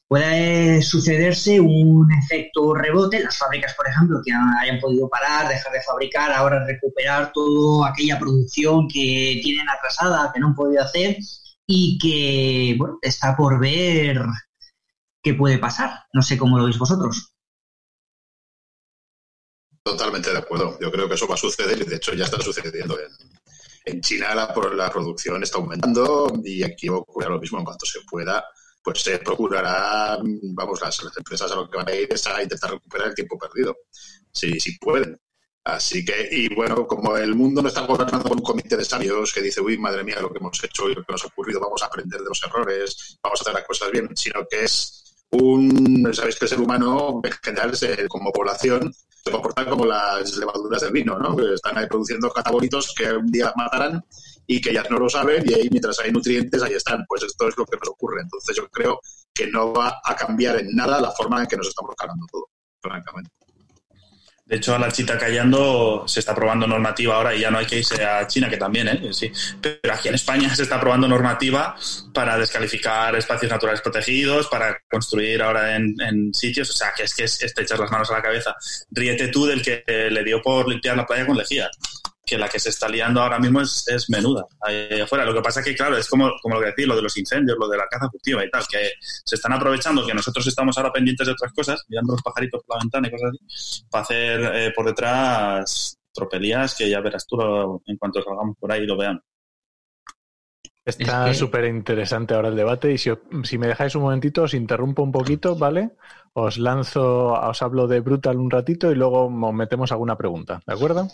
Puede 0.07 0.83
sucederse 0.83 1.59
un 1.59 2.07
efecto 2.13 2.75
rebote, 2.75 3.23
las 3.23 3.35
fábricas, 3.35 3.73
por 3.73 3.87
ejemplo, 3.87 4.21
que 4.23 4.31
hayan 4.31 4.79
podido 4.79 5.09
parar, 5.09 5.47
dejar 5.47 5.73
de 5.73 5.81
fabricar, 5.81 6.31
ahora 6.31 6.63
recuperar 6.65 7.31
toda 7.33 7.89
aquella 7.89 8.19
producción 8.19 8.87
que 8.87 9.39
tienen 9.43 9.67
atrasada, 9.69 10.31
que 10.31 10.39
no 10.39 10.49
han 10.49 10.55
podido 10.55 10.83
hacer 10.83 11.17
y 11.65 11.97
que, 11.97 12.75
bueno, 12.77 12.99
está 13.01 13.35
por 13.35 13.59
ver 13.59 14.23
qué 15.23 15.33
puede 15.33 15.57
pasar. 15.57 16.05
No 16.13 16.21
sé 16.21 16.37
cómo 16.37 16.57
lo 16.57 16.65
veis 16.65 16.77
vosotros. 16.77 17.33
Totalmente 19.83 20.31
de 20.31 20.37
acuerdo. 20.37 20.77
Yo 20.79 20.91
creo 20.91 21.07
que 21.07 21.15
eso 21.15 21.27
va 21.27 21.35
a 21.35 21.37
suceder 21.37 21.81
y 21.81 21.85
de 21.85 21.95
hecho 21.95 22.13
ya 22.13 22.25
está 22.25 22.39
sucediendo. 22.41 22.97
En, 23.85 24.01
China 24.01 24.33
la, 24.35 24.53
la, 24.75 24.91
producción 24.91 25.43
está 25.43 25.57
aumentando 25.57 26.31
y 26.43 26.63
aquí 26.63 26.87
ocurre 26.87 27.29
lo 27.29 27.39
mismo 27.39 27.59
en 27.59 27.65
cuanto 27.65 27.85
se 27.85 27.99
pueda. 28.01 28.43
Pues 28.81 29.01
se 29.01 29.17
procurará, 29.19 30.17
vamos, 30.21 30.81
las, 30.81 30.99
empresas 31.17 31.51
a 31.51 31.55
lo 31.55 31.69
que 31.69 31.77
van 31.77 31.87
a 31.87 31.95
ir 31.95 32.07
es 32.11 32.27
a 32.27 32.43
intentar 32.43 32.71
recuperar 32.71 33.09
el 33.09 33.15
tiempo 33.15 33.37
perdido, 33.37 33.77
si, 34.31 34.59
si 34.59 34.77
pueden. 34.77 35.17
Así 35.65 36.03
que, 36.03 36.27
y 36.29 36.53
bueno, 36.53 36.85
como 36.85 37.15
el 37.15 37.35
mundo 37.35 37.61
no 37.61 37.69
está 37.69 37.85
gobernado 37.85 38.23
por 38.23 38.35
un 38.35 38.43
comité 38.43 38.75
de 38.75 38.83
sabios 38.83 39.33
que 39.33 39.41
dice, 39.41 39.61
uy, 39.61 39.77
madre 39.77 40.03
mía, 40.03 40.19
lo 40.19 40.29
que 40.29 40.39
hemos 40.39 40.61
hecho 40.61 40.89
y 40.89 40.95
lo 40.95 41.03
que 41.03 41.13
nos 41.13 41.23
ha 41.23 41.27
ocurrido, 41.27 41.61
vamos 41.61 41.81
a 41.81 41.85
aprender 41.85 42.19
de 42.19 42.27
los 42.27 42.43
errores, 42.43 43.17
vamos 43.23 43.39
a 43.39 43.43
hacer 43.43 43.53
las 43.53 43.65
cosas 43.65 43.89
bien, 43.91 44.09
sino 44.15 44.45
que 44.49 44.65
es 44.65 45.02
un, 45.33 46.13
sabéis 46.13 46.37
que 46.37 46.45
el 46.45 46.49
ser 46.49 46.61
humano 46.61 47.21
en 47.23 47.31
general 47.43 47.71
como 48.07 48.31
población 48.31 48.93
se 49.09 49.31
comporta 49.31 49.65
como 49.65 49.85
las 49.85 50.35
levaduras 50.37 50.81
del 50.81 50.91
vino, 50.91 51.17
¿no? 51.17 51.35
Que 51.35 51.53
están 51.53 51.77
ahí 51.77 51.87
produciendo 51.87 52.29
catabolitos 52.29 52.93
que 52.95 53.11
un 53.11 53.31
día 53.31 53.53
matarán 53.55 54.03
y 54.45 54.59
que 54.59 54.73
ya 54.73 54.83
no 54.89 54.99
lo 54.99 55.09
saben 55.09 55.43
y 55.49 55.53
ahí 55.53 55.69
mientras 55.69 55.99
hay 55.99 56.11
nutrientes 56.11 56.61
ahí 56.61 56.73
están. 56.73 57.05
Pues 57.07 57.23
esto 57.23 57.47
es 57.47 57.57
lo 57.57 57.65
que 57.65 57.77
nos 57.77 57.89
ocurre. 57.89 58.21
Entonces 58.21 58.55
yo 58.55 58.67
creo 58.69 58.99
que 59.33 59.47
no 59.47 59.73
va 59.73 60.01
a 60.03 60.15
cambiar 60.15 60.59
en 60.59 60.75
nada 60.75 60.99
la 60.99 61.11
forma 61.11 61.41
en 61.41 61.47
que 61.47 61.57
nos 61.57 61.67
estamos 61.67 61.95
cargando 61.95 62.25
todo, 62.31 62.49
francamente. 62.81 63.31
De 64.45 64.57
hecho, 64.57 64.75
a 64.75 64.79
la 64.79 64.91
chita 64.91 65.17
callando 65.17 66.03
se 66.05 66.19
está 66.19 66.35
probando 66.35 66.67
normativa 66.67 67.15
ahora 67.15 67.33
y 67.33 67.39
ya 67.39 67.49
no 67.49 67.59
hay 67.59 67.65
que 67.65 67.77
irse 67.77 68.03
a 68.03 68.27
China, 68.27 68.49
que 68.49 68.57
también, 68.57 68.89
¿eh? 68.89 69.13
Sí. 69.13 69.31
Pero 69.61 69.93
aquí 69.93 70.09
en 70.09 70.15
España 70.15 70.53
se 70.53 70.63
está 70.63 70.81
probando 70.81 71.07
normativa 71.07 71.75
para 72.13 72.37
descalificar 72.37 73.15
espacios 73.15 73.49
naturales 73.49 73.79
protegidos, 73.79 74.47
para 74.47 74.77
construir 74.89 75.41
ahora 75.41 75.77
en, 75.77 76.33
sitios. 76.33 76.69
O 76.71 76.73
sea, 76.73 76.91
que 76.95 77.03
es 77.03 77.15
que 77.15 77.23
es, 77.23 77.37
te 77.37 77.61
echas 77.61 77.79
las 77.79 77.89
manos 77.89 78.11
a 78.11 78.15
la 78.15 78.21
cabeza. 78.21 78.53
Ríete 78.91 79.29
tú 79.29 79.45
del 79.45 79.61
que 79.61 79.83
le 79.87 80.23
dio 80.23 80.41
por 80.41 80.67
limpiar 80.67 80.97
la 80.97 81.05
playa 81.05 81.25
con 81.25 81.37
lejía 81.37 81.69
que 82.33 82.39
la 82.39 82.49
que 82.49 82.59
se 82.59 82.69
está 82.69 82.89
liando 82.89 83.21
ahora 83.21 83.37
mismo 83.37 83.61
es, 83.61 83.87
es 83.87 84.09
menuda 84.09 84.47
ahí 84.61 84.99
afuera. 84.99 85.23
Lo 85.23 85.35
que 85.35 85.41
pasa 85.41 85.59
es 85.59 85.67
que, 85.67 85.75
claro, 85.75 85.95
es 85.95 86.07
como, 86.07 86.31
como 86.41 86.55
lo 86.55 86.61
que 86.61 86.67
decís, 86.67 86.87
lo 86.87 86.95
de 86.95 87.03
los 87.03 87.15
incendios, 87.15 87.55
lo 87.59 87.67
de 87.67 87.77
la 87.77 87.87
caza 87.87 88.09
furtiva 88.09 88.43
y 88.43 88.49
tal, 88.49 88.63
que 88.67 88.93
se 88.99 89.35
están 89.35 89.53
aprovechando 89.53 90.03
que 90.03 90.15
nosotros 90.15 90.47
estamos 90.47 90.75
ahora 90.77 90.91
pendientes 90.91 91.27
de 91.27 91.33
otras 91.33 91.53
cosas, 91.53 91.83
mirando 91.89 92.13
los 92.13 92.23
pajaritos 92.23 92.63
por 92.63 92.75
la 92.75 92.81
ventana 92.81 93.07
y 93.07 93.11
cosas 93.11 93.29
así, 93.29 93.85
para 93.87 94.01
hacer 94.01 94.51
eh, 94.55 94.73
por 94.75 94.87
detrás 94.87 95.99
tropelías 96.11 96.75
que 96.75 96.89
ya 96.89 97.01
verás 97.01 97.27
tú 97.27 97.81
en 97.85 97.97
cuanto 97.97 98.23
salgamos 98.23 98.57
por 98.57 98.71
ahí 98.71 98.81
y 98.81 98.87
lo 98.87 98.97
vean. 98.97 99.21
Está 100.85 101.33
súper 101.33 101.65
interesante 101.65 102.33
ahora 102.33 102.49
el 102.49 102.55
debate 102.55 102.91
y 102.91 102.97
si, 102.97 103.11
si, 103.43 103.57
me 103.57 103.67
dejáis 103.67 103.95
un 103.95 104.01
momentito 104.01 104.43
os 104.43 104.53
interrumpo 104.53 105.01
un 105.01 105.13
poquito, 105.13 105.55
¿vale? 105.55 105.91
Os 106.33 106.57
lanzo, 106.57 107.33
os 107.33 107.61
hablo 107.61 107.87
de 107.87 108.01
Brutal 108.01 108.37
un 108.37 108.51
ratito 108.51 108.91
y 108.91 108.95
luego 108.95 109.29
metemos 109.29 109.91
alguna 109.91 110.17
pregunta, 110.17 110.61
¿de 110.65 110.73
acuerdo? 110.73 111.07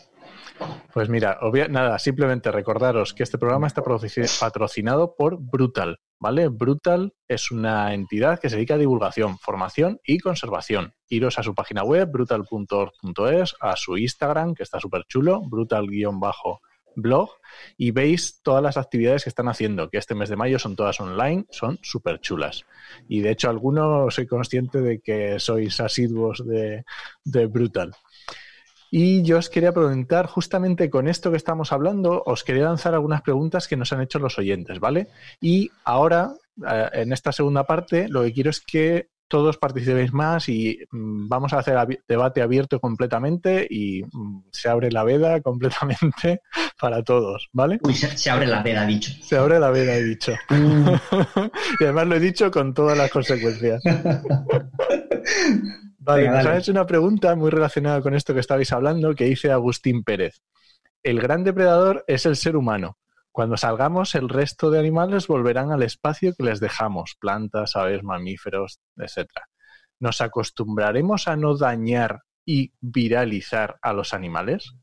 Pues 0.94 1.08
mira, 1.10 1.40
nada, 1.70 2.00
simplemente 2.00 2.52
recordaros 2.52 3.14
que 3.14 3.24
este 3.24 3.38
programa 3.38 3.68
está 3.68 3.84
patrocinado 3.84 5.16
por 5.16 5.38
Brutal, 5.40 6.00
¿vale? 6.20 6.48
Brutal 6.50 7.14
es 7.28 7.52
una 7.52 7.94
entidad 7.94 8.40
que 8.40 8.50
se 8.50 8.56
dedica 8.56 8.74
a 8.74 8.78
divulgación, 8.78 9.38
formación 9.38 10.00
y 10.04 10.20
conservación. 10.20 10.94
Iros 11.08 11.40
a 11.40 11.44
su 11.44 11.54
página 11.54 11.84
web, 11.84 12.10
brutal.org.es, 12.12 13.56
a 13.60 13.76
su 13.76 13.98
Instagram, 13.98 14.54
que 14.54 14.64
está 14.64 14.80
súper 14.80 15.04
chulo, 15.08 15.42
brutal-blog, 15.42 17.30
y 17.78 17.92
veis 17.92 18.42
todas 18.42 18.64
las 18.64 18.78
actividades 18.78 19.24
que 19.24 19.30
están 19.30 19.48
haciendo, 19.48 19.90
que 19.90 19.98
este 19.98 20.16
mes 20.16 20.30
de 20.30 20.36
mayo 20.36 20.60
son 20.60 20.76
todas 20.76 21.00
online, 21.00 21.46
son 21.50 21.80
súper 21.82 22.20
chulas. 22.20 22.66
Y 23.08 23.22
de 23.22 23.32
hecho, 23.32 23.50
algunos 23.50 24.16
soy 24.16 24.28
consciente 24.28 24.82
de 24.82 25.00
que 25.00 25.40
sois 25.40 25.80
asiduos 25.80 26.46
de, 26.46 26.84
de 27.24 27.46
Brutal. 27.46 27.94
Y 28.92 29.22
yo 29.24 29.38
os 29.38 29.50
quería 29.50 29.72
preguntar, 29.72 30.26
justamente 30.28 30.90
con 30.90 31.08
esto 31.08 31.32
que 31.32 31.38
estamos 31.38 31.72
hablando, 31.72 32.24
os 32.26 32.44
quería 32.44 32.66
lanzar 32.66 32.94
algunas 32.94 33.22
preguntas 33.22 33.68
que 33.68 33.78
nos 33.78 33.94
han 33.94 34.02
hecho 34.02 34.20
los 34.20 34.38
oyentes, 34.38 34.80
¿vale? 34.80 35.08
Y 35.40 35.72
ahora, 35.84 36.34
eh, 36.68 36.90
en 36.94 37.14
esta 37.14 37.32
segunda 37.32 37.66
parte, 37.66 38.08
lo 38.10 38.24
que 38.24 38.34
quiero 38.34 38.50
es 38.50 38.62
que 38.62 39.10
todos 39.30 39.58
participéis 39.58 40.12
más 40.12 40.50
y 40.50 40.80
mm, 40.92 41.30
vamos 41.30 41.54
a 41.54 41.60
hacer 41.60 42.02
debate 42.08 42.42
abierto 42.42 42.80
completamente 42.80 43.66
y 43.70 44.04
mm, 44.04 44.46
se 44.52 44.68
abre 44.70 44.92
la 44.92 45.04
veda 45.04 45.40
completamente 45.44 46.42
para 46.80 47.04
todos, 47.04 47.50
¿vale? 47.54 47.80
Uy, 47.84 47.94
se, 47.94 48.30
abre 48.30 48.48
la 48.48 48.64
veda, 48.64 48.86
dicho. 48.86 49.12
Se 49.22 49.38
abre 49.38 49.60
la 49.60 49.70
veda, 49.70 49.96
he 49.96 50.04
dicho. 50.04 50.34
Mm. 50.50 50.90
y 51.80 51.84
además 51.84 52.08
lo 52.08 52.16
he 52.16 52.20
dicho 52.20 52.50
con 52.52 52.74
todas 52.74 52.98
las 52.98 53.12
consecuencias. 53.12 53.82
Vale, 56.00 56.30
nos 56.30 56.46
hecho 56.46 56.72
una 56.72 56.86
pregunta 56.86 57.36
muy 57.36 57.50
relacionada 57.50 58.02
con 58.02 58.14
esto 58.16 58.34
que 58.34 58.40
estabais 58.40 58.72
hablando 58.72 59.14
que 59.16 59.26
dice 59.26 59.52
Agustín 59.52 60.04
Pérez. 60.04 60.42
El 61.04 61.20
gran 61.20 61.44
depredador 61.44 62.04
es 62.08 62.26
el 62.26 62.36
ser 62.36 62.56
humano. 62.56 62.98
Cuando 63.32 63.58
salgamos, 63.58 64.16
el 64.16 64.28
resto 64.28 64.72
de 64.72 64.80
animales 64.80 65.28
volverán 65.28 65.72
al 65.72 65.84
espacio 65.84 66.34
que 66.36 66.44
les 66.44 66.60
dejamos, 66.60 67.16
plantas, 67.20 67.76
aves, 67.76 68.04
mamíferos, 68.04 68.80
etc. 68.98 69.30
¿Nos 70.00 70.22
acostumbraremos 70.22 71.28
a 71.28 71.36
no 71.36 71.56
dañar 71.56 72.22
y 72.46 72.74
viralizar 72.80 73.78
a 73.82 73.94
los 73.94 74.14
animales? 74.14 74.74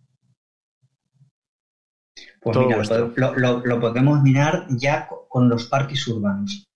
Pues 2.40 2.56
mira, 2.56 2.82
lo, 3.16 3.80
podemos 3.80 4.22
mirar 4.22 4.66
ya 4.70 5.08
con 5.28 5.48
los 5.48 5.66
parques 5.66 6.06
urbanos. 6.08 6.66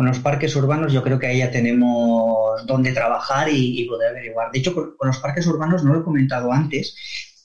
Con 0.00 0.06
los 0.06 0.20
parques 0.20 0.56
urbanos 0.56 0.94
yo 0.94 1.02
creo 1.02 1.18
que 1.18 1.26
ahí 1.26 1.38
ya 1.40 1.50
tenemos 1.50 2.64
donde 2.64 2.90
trabajar 2.94 3.48
y, 3.52 3.84
poder 3.84 4.12
averiguar. 4.12 4.50
De 4.50 4.58
hecho, 4.58 4.74
con, 4.74 4.94
los 4.98 5.18
parques 5.18 5.46
urbanos 5.46 5.84
no 5.84 5.92
lo 5.92 6.00
he 6.00 6.04
comentado 6.04 6.50
antes, 6.50 6.96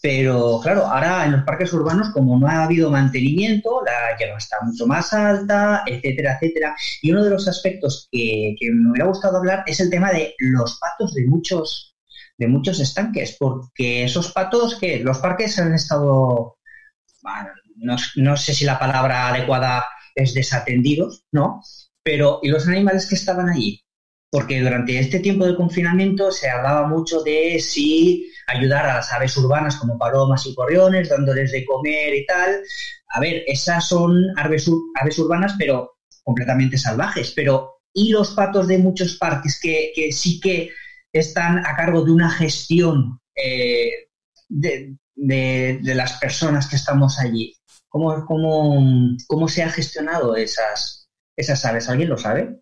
pero 0.01 0.61
claro, 0.63 0.85
ahora 0.85 1.25
en 1.25 1.33
los 1.33 1.43
parques 1.43 1.73
urbanos, 1.73 2.11
como 2.11 2.39
no 2.39 2.47
ha 2.47 2.63
habido 2.63 2.89
mantenimiento, 2.89 3.81
la 3.85 4.17
hierba 4.17 4.37
está 4.37 4.55
mucho 4.61 4.87
más 4.87 5.11
alta, 5.11 5.83
etcétera, 5.85 6.35
etcétera. 6.35 6.73
Y 7.01 7.11
uno 7.11 7.25
de 7.25 7.31
los 7.31 7.45
aspectos 7.49 8.07
que, 8.09 8.55
me 8.71 8.91
hubiera 8.91 9.07
gustado 9.07 9.35
hablar 9.35 9.65
es 9.67 9.81
el 9.81 9.89
tema 9.89 10.13
de 10.13 10.33
los 10.39 10.79
patos 10.79 11.13
de 11.13 11.25
muchos 11.25 11.97
de 12.37 12.47
muchos 12.47 12.79
estanques, 12.79 13.35
porque 13.37 14.05
esos 14.05 14.31
patos 14.31 14.75
que 14.79 15.01
los 15.01 15.17
parques 15.17 15.59
han 15.59 15.73
estado, 15.73 16.55
no, 17.75 17.97
no 18.15 18.37
sé 18.37 18.53
si 18.53 18.63
la 18.63 18.79
palabra 18.79 19.27
adecuada 19.27 19.83
es 20.15 20.33
desatendidos, 20.33 21.25
¿no? 21.33 21.61
Pero, 22.05 22.39
¿y 22.43 22.49
los 22.49 22.67
animales 22.67 23.07
que 23.07 23.15
estaban 23.15 23.49
allí? 23.49 23.83
Porque 24.29 24.61
durante 24.61 24.99
este 24.99 25.19
tiempo 25.19 25.47
de 25.47 25.55
confinamiento 25.55 26.31
se 26.31 26.47
hablaba 26.47 26.87
mucho 26.87 27.23
de 27.23 27.59
si 27.59 28.31
ayudar 28.45 28.85
a 28.85 28.95
las 28.97 29.11
aves 29.11 29.35
urbanas 29.37 29.77
como 29.77 29.97
palomas 29.97 30.45
y 30.45 30.53
gorriones, 30.53 31.09
dándoles 31.09 31.51
de 31.51 31.65
comer 31.65 32.13
y 32.13 32.25
tal. 32.27 32.61
A 33.09 33.19
ver, 33.19 33.43
esas 33.47 33.87
son 33.87 34.23
aves, 34.37 34.69
aves 35.01 35.17
urbanas, 35.17 35.55
pero 35.57 35.97
completamente 36.23 36.77
salvajes. 36.77 37.31
Pero, 37.35 37.81
¿y 37.91 38.11
los 38.11 38.35
patos 38.35 38.67
de 38.67 38.77
muchos 38.77 39.17
parques 39.17 39.59
que, 39.59 39.91
sí 40.11 40.39
que 40.39 40.69
están 41.11 41.65
a 41.65 41.75
cargo 41.75 42.05
de 42.05 42.11
una 42.11 42.29
gestión 42.29 43.19
eh, 43.35 43.89
de, 44.47 45.79
las 45.81 46.19
personas 46.19 46.67
que 46.67 46.75
estamos 46.75 47.17
allí? 47.17 47.55
¿Cómo, 47.89 48.23
cómo, 48.27 49.17
cómo 49.25 49.47
se 49.47 49.63
ha 49.63 49.71
gestionado 49.71 50.35
esas, 50.35 50.94
esas 51.35 51.63
aves? 51.65 51.89
¿Alguien 51.89 52.09
lo 52.09 52.17
sabe? 52.17 52.61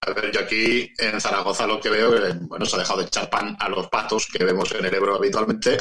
A 0.00 0.12
ver, 0.12 0.30
yo 0.32 0.40
aquí 0.40 0.90
en 0.98 1.20
Zaragoza 1.20 1.66
lo 1.66 1.80
que 1.80 1.90
veo 1.90 2.14
es, 2.14 2.38
bueno, 2.46 2.64
se 2.64 2.76
ha 2.76 2.78
dejado 2.78 3.00
de 3.00 3.06
echar 3.06 3.28
pan 3.28 3.56
a 3.58 3.68
los 3.68 3.88
patos 3.88 4.26
que 4.26 4.44
vemos 4.44 4.72
en 4.72 4.84
el 4.84 4.94
Ebro 4.94 5.16
habitualmente, 5.16 5.76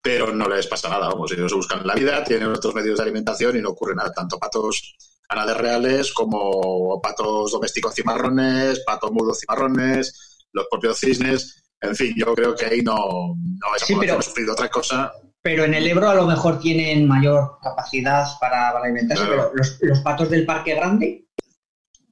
pero 0.00 0.32
no 0.32 0.48
les 0.48 0.66
pasa 0.66 0.88
nada, 0.88 1.08
vamos, 1.08 1.32
ellos 1.32 1.52
buscan 1.52 1.86
la 1.86 1.94
vida, 1.94 2.22
tienen 2.24 2.48
otros 2.48 2.74
medios 2.74 2.96
de 2.98 3.02
alimentación 3.02 3.56
y 3.56 3.60
no 3.60 3.70
ocurre 3.70 3.94
nada, 3.94 4.12
tanto 4.12 4.38
patos 4.38 4.96
anales 5.28 5.56
reales 5.56 6.12
como 6.12 7.00
patos 7.02 7.52
domésticos 7.52 7.94
cimarrones, 7.94 8.80
patos 8.86 9.10
mudos 9.12 9.40
cimarrones, 9.40 10.46
los 10.52 10.66
propios 10.70 10.98
cisnes, 10.98 11.62
en 11.80 11.94
fin, 11.94 12.14
yo 12.16 12.34
creo 12.34 12.54
que 12.54 12.66
ahí 12.66 12.80
no, 12.80 12.96
no 12.96 13.76
es 13.76 13.82
sí, 13.82 13.94
pero, 13.98 14.22
sufrido 14.22 14.52
otra 14.52 14.68
cosa 14.70 15.12
pero 15.48 15.64
en 15.64 15.72
el 15.72 15.86
Ebro 15.86 16.10
a 16.10 16.14
lo 16.14 16.26
mejor 16.26 16.60
tienen 16.60 17.08
mayor 17.08 17.58
capacidad 17.62 18.28
para, 18.38 18.68
alimentarse, 18.68 19.24
pero 19.26 19.50
los, 19.54 20.00
patos 20.00 20.28
del 20.28 20.44
Parque 20.44 20.74
Grande, 20.74 21.26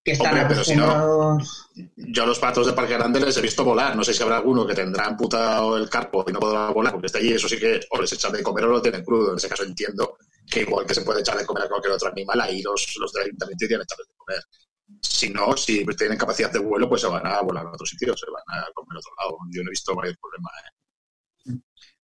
que 0.02 0.12
están 0.12 0.38
acostumbrados... 0.38 1.68
yo 1.96 2.22
a 2.22 2.26
los 2.26 2.38
patos 2.38 2.64
del 2.64 2.74
Parque 2.74 2.94
Grande 2.94 3.20
les 3.20 3.36
he 3.36 3.42
visto 3.42 3.62
volar, 3.62 3.94
no 3.94 4.02
sé 4.02 4.14
si 4.14 4.22
habrá 4.22 4.38
alguno 4.38 4.66
que 4.66 4.74
tendrá 4.74 5.04
amputado 5.04 5.76
el 5.76 5.90
carpo 5.90 6.24
y 6.26 6.32
no 6.32 6.40
podrá 6.40 6.70
volar 6.70 6.94
porque 6.94 7.08
está 7.08 7.18
allí, 7.18 7.34
eso 7.34 7.46
sí 7.46 7.58
que 7.58 7.78
o 7.90 8.00
les 8.00 8.10
echan 8.14 8.32
de 8.32 8.42
comer 8.42 8.64
o 8.64 8.68
lo 8.68 8.80
tienen 8.80 9.04
crudo, 9.04 9.32
en 9.32 9.36
ese 9.36 9.50
caso 9.50 9.64
entiendo 9.64 10.16
que 10.50 10.62
igual 10.62 10.86
que 10.86 10.94
se 10.94 11.02
puede 11.02 11.20
echar 11.20 11.36
de 11.36 11.44
comer 11.44 11.64
a 11.64 11.68
cualquier 11.68 11.92
otro 11.92 12.08
animal, 12.08 12.40
ahí 12.40 12.62
los, 12.62 12.96
los 12.98 13.12
del 13.12 13.24
ayuntamiento 13.24 13.66
tienen 13.66 13.84
echarles 13.84 14.08
de 14.08 14.14
comer. 14.16 14.42
Si 15.02 15.28
no, 15.28 15.54
si 15.58 15.84
tienen 15.84 16.16
capacidad 16.16 16.50
de 16.50 16.60
vuelo, 16.60 16.88
pues 16.88 17.02
se 17.02 17.08
van 17.08 17.26
a 17.26 17.42
volar 17.42 17.66
a 17.66 17.72
otro 17.72 17.84
sitio, 17.84 18.16
se 18.16 18.30
van 18.30 18.60
a 18.60 18.64
comer 18.72 18.96
a 18.96 18.98
otro 18.98 19.12
lado. 19.18 19.38
Yo 19.50 19.62
no 19.62 19.68
he 19.68 19.76
visto 19.76 19.94
mayor 19.94 20.16
problema. 20.18 20.48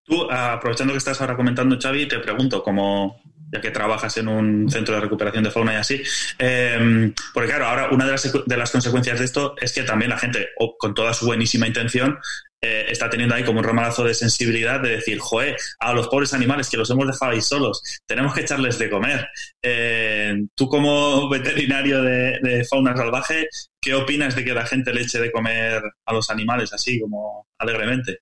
Tú, 0.05 0.31
aprovechando 0.31 0.93
que 0.93 0.99
estás 0.99 1.21
ahora 1.21 1.37
comentando, 1.37 1.79
Xavi, 1.81 2.09
te 2.09 2.19
pregunto, 2.19 2.63
como 2.63 3.21
ya 3.53 3.61
que 3.61 3.71
trabajas 3.71 4.17
en 4.17 4.29
un 4.29 4.71
centro 4.71 4.95
de 4.95 5.01
recuperación 5.03 5.45
de 5.45 5.51
fauna 5.51 5.75
y 5.75 5.77
así, 5.77 6.03
em, 6.39 7.13
porque 7.35 7.51
claro, 7.51 7.67
ahora 7.67 7.91
una 7.91 8.07
de 8.07 8.13
las, 8.13 8.33
de 8.47 8.57
las, 8.57 8.71
consecuencias 8.71 9.19
de 9.19 9.27
esto 9.27 9.55
es 9.61 9.73
que 9.75 9.83
también 9.83 10.11
la 10.11 10.19
gente, 10.19 10.49
con 10.79 10.95
toda 10.95 11.13
su 11.13 11.27
buenísima 11.27 11.67
intención, 11.67 12.19
eh, 12.65 12.87
está 12.89 13.11
teniendo 13.11 13.35
ahí 13.35 13.45
como 13.45 13.59
un 13.59 13.65
ramalazo 13.65 14.05
de 14.05 14.15
sensibilidad 14.15 14.81
de 14.81 14.91
decir, 14.91 15.19
joe, 15.19 15.55
a 15.81 15.93
los 15.93 16.09
pobres 16.09 16.33
animales 16.33 16.71
que 16.71 16.77
los 16.77 16.89
hemos 16.91 17.07
dejado 17.07 17.33
ahí 17.33 17.43
solos, 17.43 17.83
tenemos 18.07 18.33
que 18.35 18.41
echarles 18.41 18.79
de 18.79 18.89
comer. 18.89 19.29
Eh, 19.63 20.35
tú 20.55 20.69
como 20.69 21.29
veterinario 21.29 22.03
de, 22.03 22.39
de, 22.41 22.65
fauna 22.65 22.97
salvaje, 22.97 23.49
¿qué 23.81 23.95
opinas 23.95 24.35
de 24.35 24.45
que 24.45 24.55
la 24.55 24.65
gente 24.65 24.95
le 24.95 25.03
eche 25.03 25.21
de 25.21 25.31
comer 25.31 25.83
a 26.07 26.13
los 26.13 26.31
animales 26.31 26.73
así 26.73 27.01
como 27.01 27.49
alegremente? 27.59 28.21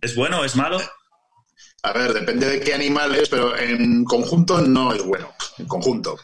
¿Es 0.00 0.14
bueno 0.14 0.40
o 0.40 0.44
es 0.44 0.54
malo? 0.54 0.78
A 1.84 1.92
ver, 1.92 2.12
depende 2.12 2.48
de 2.48 2.60
qué 2.60 2.74
animales, 2.74 3.28
pero 3.28 3.58
en 3.58 4.04
conjunto 4.04 4.60
no 4.60 4.92
es 4.92 5.04
bueno. 5.04 5.34
En 5.58 5.66
conjunto. 5.66 6.16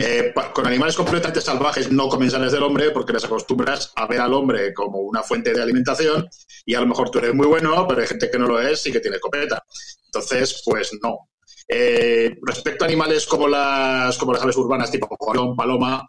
Eh, 0.00 0.34
con 0.52 0.66
animales 0.66 0.96
completamente 0.96 1.40
salvajes 1.40 1.92
no 1.92 2.08
comensales 2.08 2.50
del 2.50 2.64
hombre 2.64 2.90
porque 2.90 3.12
les 3.12 3.24
acostumbras 3.24 3.92
a 3.94 4.08
ver 4.08 4.20
al 4.20 4.34
hombre 4.34 4.74
como 4.74 4.98
una 4.98 5.22
fuente 5.22 5.54
de 5.54 5.62
alimentación 5.62 6.28
y 6.66 6.74
a 6.74 6.80
lo 6.80 6.88
mejor 6.88 7.10
tú 7.10 7.18
eres 7.18 7.32
muy 7.32 7.46
bueno, 7.46 7.86
pero 7.86 8.00
hay 8.00 8.08
gente 8.08 8.28
que 8.28 8.38
no 8.40 8.48
lo 8.48 8.60
es 8.60 8.84
y 8.86 8.92
que 8.92 8.98
tiene 8.98 9.20
copeta. 9.20 9.64
Entonces, 10.06 10.62
pues 10.64 10.90
no. 11.00 11.30
Eh, 11.68 12.36
respecto 12.42 12.84
a 12.84 12.88
animales 12.88 13.24
como 13.26 13.46
las, 13.46 14.18
como 14.18 14.32
las 14.32 14.42
aves 14.42 14.56
urbanas 14.56 14.90
tipo 14.90 15.06
gorrión, 15.16 15.54
paloma, 15.54 16.08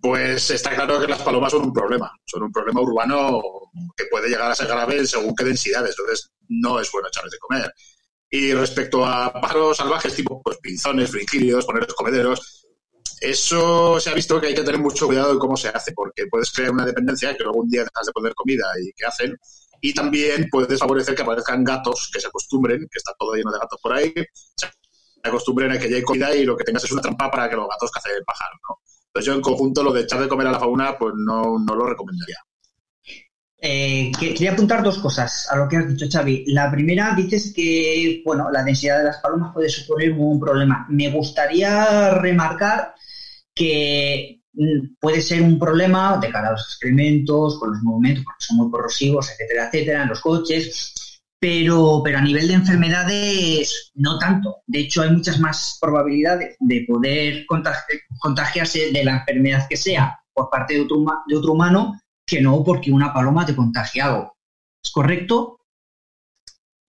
pues 0.00 0.48
está 0.50 0.74
claro 0.74 1.00
que 1.00 1.08
las 1.08 1.22
palomas 1.22 1.50
son 1.50 1.62
un 1.62 1.72
problema, 1.72 2.10
son 2.24 2.44
un 2.44 2.52
problema 2.52 2.80
urbano 2.80 3.40
que 3.96 4.04
puede 4.10 4.28
llegar 4.28 4.50
a 4.50 4.54
ser 4.54 4.68
grave 4.68 5.06
según 5.06 5.34
qué 5.34 5.44
densidades, 5.44 5.96
entonces 5.98 6.30
no 6.48 6.80
es 6.80 6.90
bueno 6.90 7.08
echarles 7.08 7.32
de 7.32 7.38
comer. 7.38 7.72
Y 8.34 8.54
respecto 8.54 9.04
a 9.04 9.30
pájaros 9.30 9.76
salvajes 9.76 10.14
tipo 10.16 10.40
pues, 10.42 10.56
pinzones, 10.56 11.10
fringílidos, 11.10 11.66
ponerles 11.66 11.92
comederos, 11.92 12.66
eso 13.20 14.00
se 14.00 14.08
ha 14.08 14.14
visto 14.14 14.40
que 14.40 14.46
hay 14.46 14.54
que 14.54 14.62
tener 14.62 14.80
mucho 14.80 15.06
cuidado 15.06 15.34
de 15.34 15.38
cómo 15.38 15.54
se 15.54 15.68
hace, 15.68 15.92
porque 15.92 16.26
puedes 16.30 16.50
crear 16.50 16.70
una 16.70 16.86
dependencia 16.86 17.36
que 17.36 17.44
luego 17.44 17.60
un 17.60 17.68
día 17.68 17.82
dejas 17.82 18.06
de 18.06 18.12
poner 18.12 18.34
comida 18.34 18.64
y 18.82 18.90
qué 18.94 19.04
hacen. 19.04 19.36
Y 19.82 19.92
también 19.92 20.48
puedes 20.50 20.78
favorecer 20.78 21.14
que 21.14 21.20
aparezcan 21.20 21.62
gatos 21.62 22.10
que 22.10 22.20
se 22.20 22.28
acostumbren, 22.28 22.78
que 22.90 22.96
está 22.96 23.12
todo 23.18 23.34
lleno 23.34 23.52
de 23.52 23.58
gatos 23.58 23.78
por 23.82 23.92
ahí, 23.92 24.14
se 24.56 24.66
acostumbren 25.22 25.72
a 25.72 25.78
que 25.78 25.90
ya 25.90 25.96
hay 25.96 26.02
comida 26.02 26.34
y 26.34 26.46
lo 26.46 26.56
que 26.56 26.64
tengas 26.64 26.84
es 26.84 26.92
una 26.92 27.02
trampa 27.02 27.30
para 27.30 27.50
que 27.50 27.56
los 27.56 27.68
gatos 27.68 27.90
cacen 27.90 28.24
pájaros. 28.24 28.58
¿no? 28.66 28.78
Entonces 29.08 29.26
yo 29.26 29.34
en 29.34 29.42
conjunto 29.42 29.82
lo 29.82 29.92
de 29.92 30.00
echar 30.00 30.20
de 30.20 30.28
comer 30.28 30.46
a 30.46 30.52
la 30.52 30.58
fauna 30.58 30.96
pues 30.96 31.12
no, 31.14 31.58
no 31.58 31.74
lo 31.74 31.84
recomendaría. 31.84 32.38
Eh, 33.64 34.10
quería 34.18 34.54
apuntar 34.54 34.82
dos 34.82 34.98
cosas 34.98 35.48
a 35.48 35.54
lo 35.54 35.68
que 35.68 35.76
has 35.76 35.88
dicho, 35.88 36.06
Xavi. 36.10 36.46
La 36.48 36.68
primera, 36.68 37.14
dices 37.14 37.52
que 37.54 38.20
bueno, 38.24 38.50
la 38.50 38.64
densidad 38.64 38.98
de 38.98 39.04
las 39.04 39.18
palomas 39.18 39.52
puede 39.54 39.68
suponer 39.68 40.10
un 40.10 40.40
problema. 40.40 40.84
Me 40.88 41.08
gustaría 41.12 42.10
remarcar 42.10 42.92
que 43.54 44.40
mm, 44.52 44.96
puede 44.98 45.22
ser 45.22 45.42
un 45.42 45.60
problema 45.60 46.18
de 46.18 46.30
cara 46.30 46.48
a 46.48 46.52
los 46.52 46.62
excrementos, 46.62 47.60
con 47.60 47.70
los 47.70 47.82
movimentos, 47.82 48.24
porque 48.24 48.44
son 48.44 48.56
muy 48.56 48.70
corrosivos, 48.70 49.30
etcétera, 49.30 49.68
etcétera, 49.68 50.02
en 50.02 50.08
los 50.08 50.20
coches, 50.20 51.20
pero, 51.38 52.02
pero 52.04 52.18
a 52.18 52.22
nivel 52.22 52.48
de 52.48 52.54
enfermedades 52.54 53.92
no 53.94 54.18
tanto. 54.18 54.62
De 54.66 54.80
hecho, 54.80 55.02
hay 55.02 55.10
muchas 55.10 55.38
más 55.38 55.78
probabilidades 55.80 56.56
de 56.58 56.84
poder 56.88 57.46
contagiarse 57.46 58.90
de 58.90 59.04
la 59.04 59.18
enfermedad 59.18 59.68
que 59.68 59.76
sea 59.76 60.18
por 60.34 60.50
parte 60.50 60.74
de 60.74 60.80
otro, 60.80 61.04
de 61.28 61.36
otro 61.36 61.52
humano 61.52 62.01
que 62.26 62.40
no 62.40 62.62
porque 62.64 62.90
una 62.90 63.12
paloma 63.12 63.44
te 63.46 63.56
contagie 63.56 64.02
algo. 64.02 64.36
¿Es 64.82 64.90
correcto? 64.90 65.60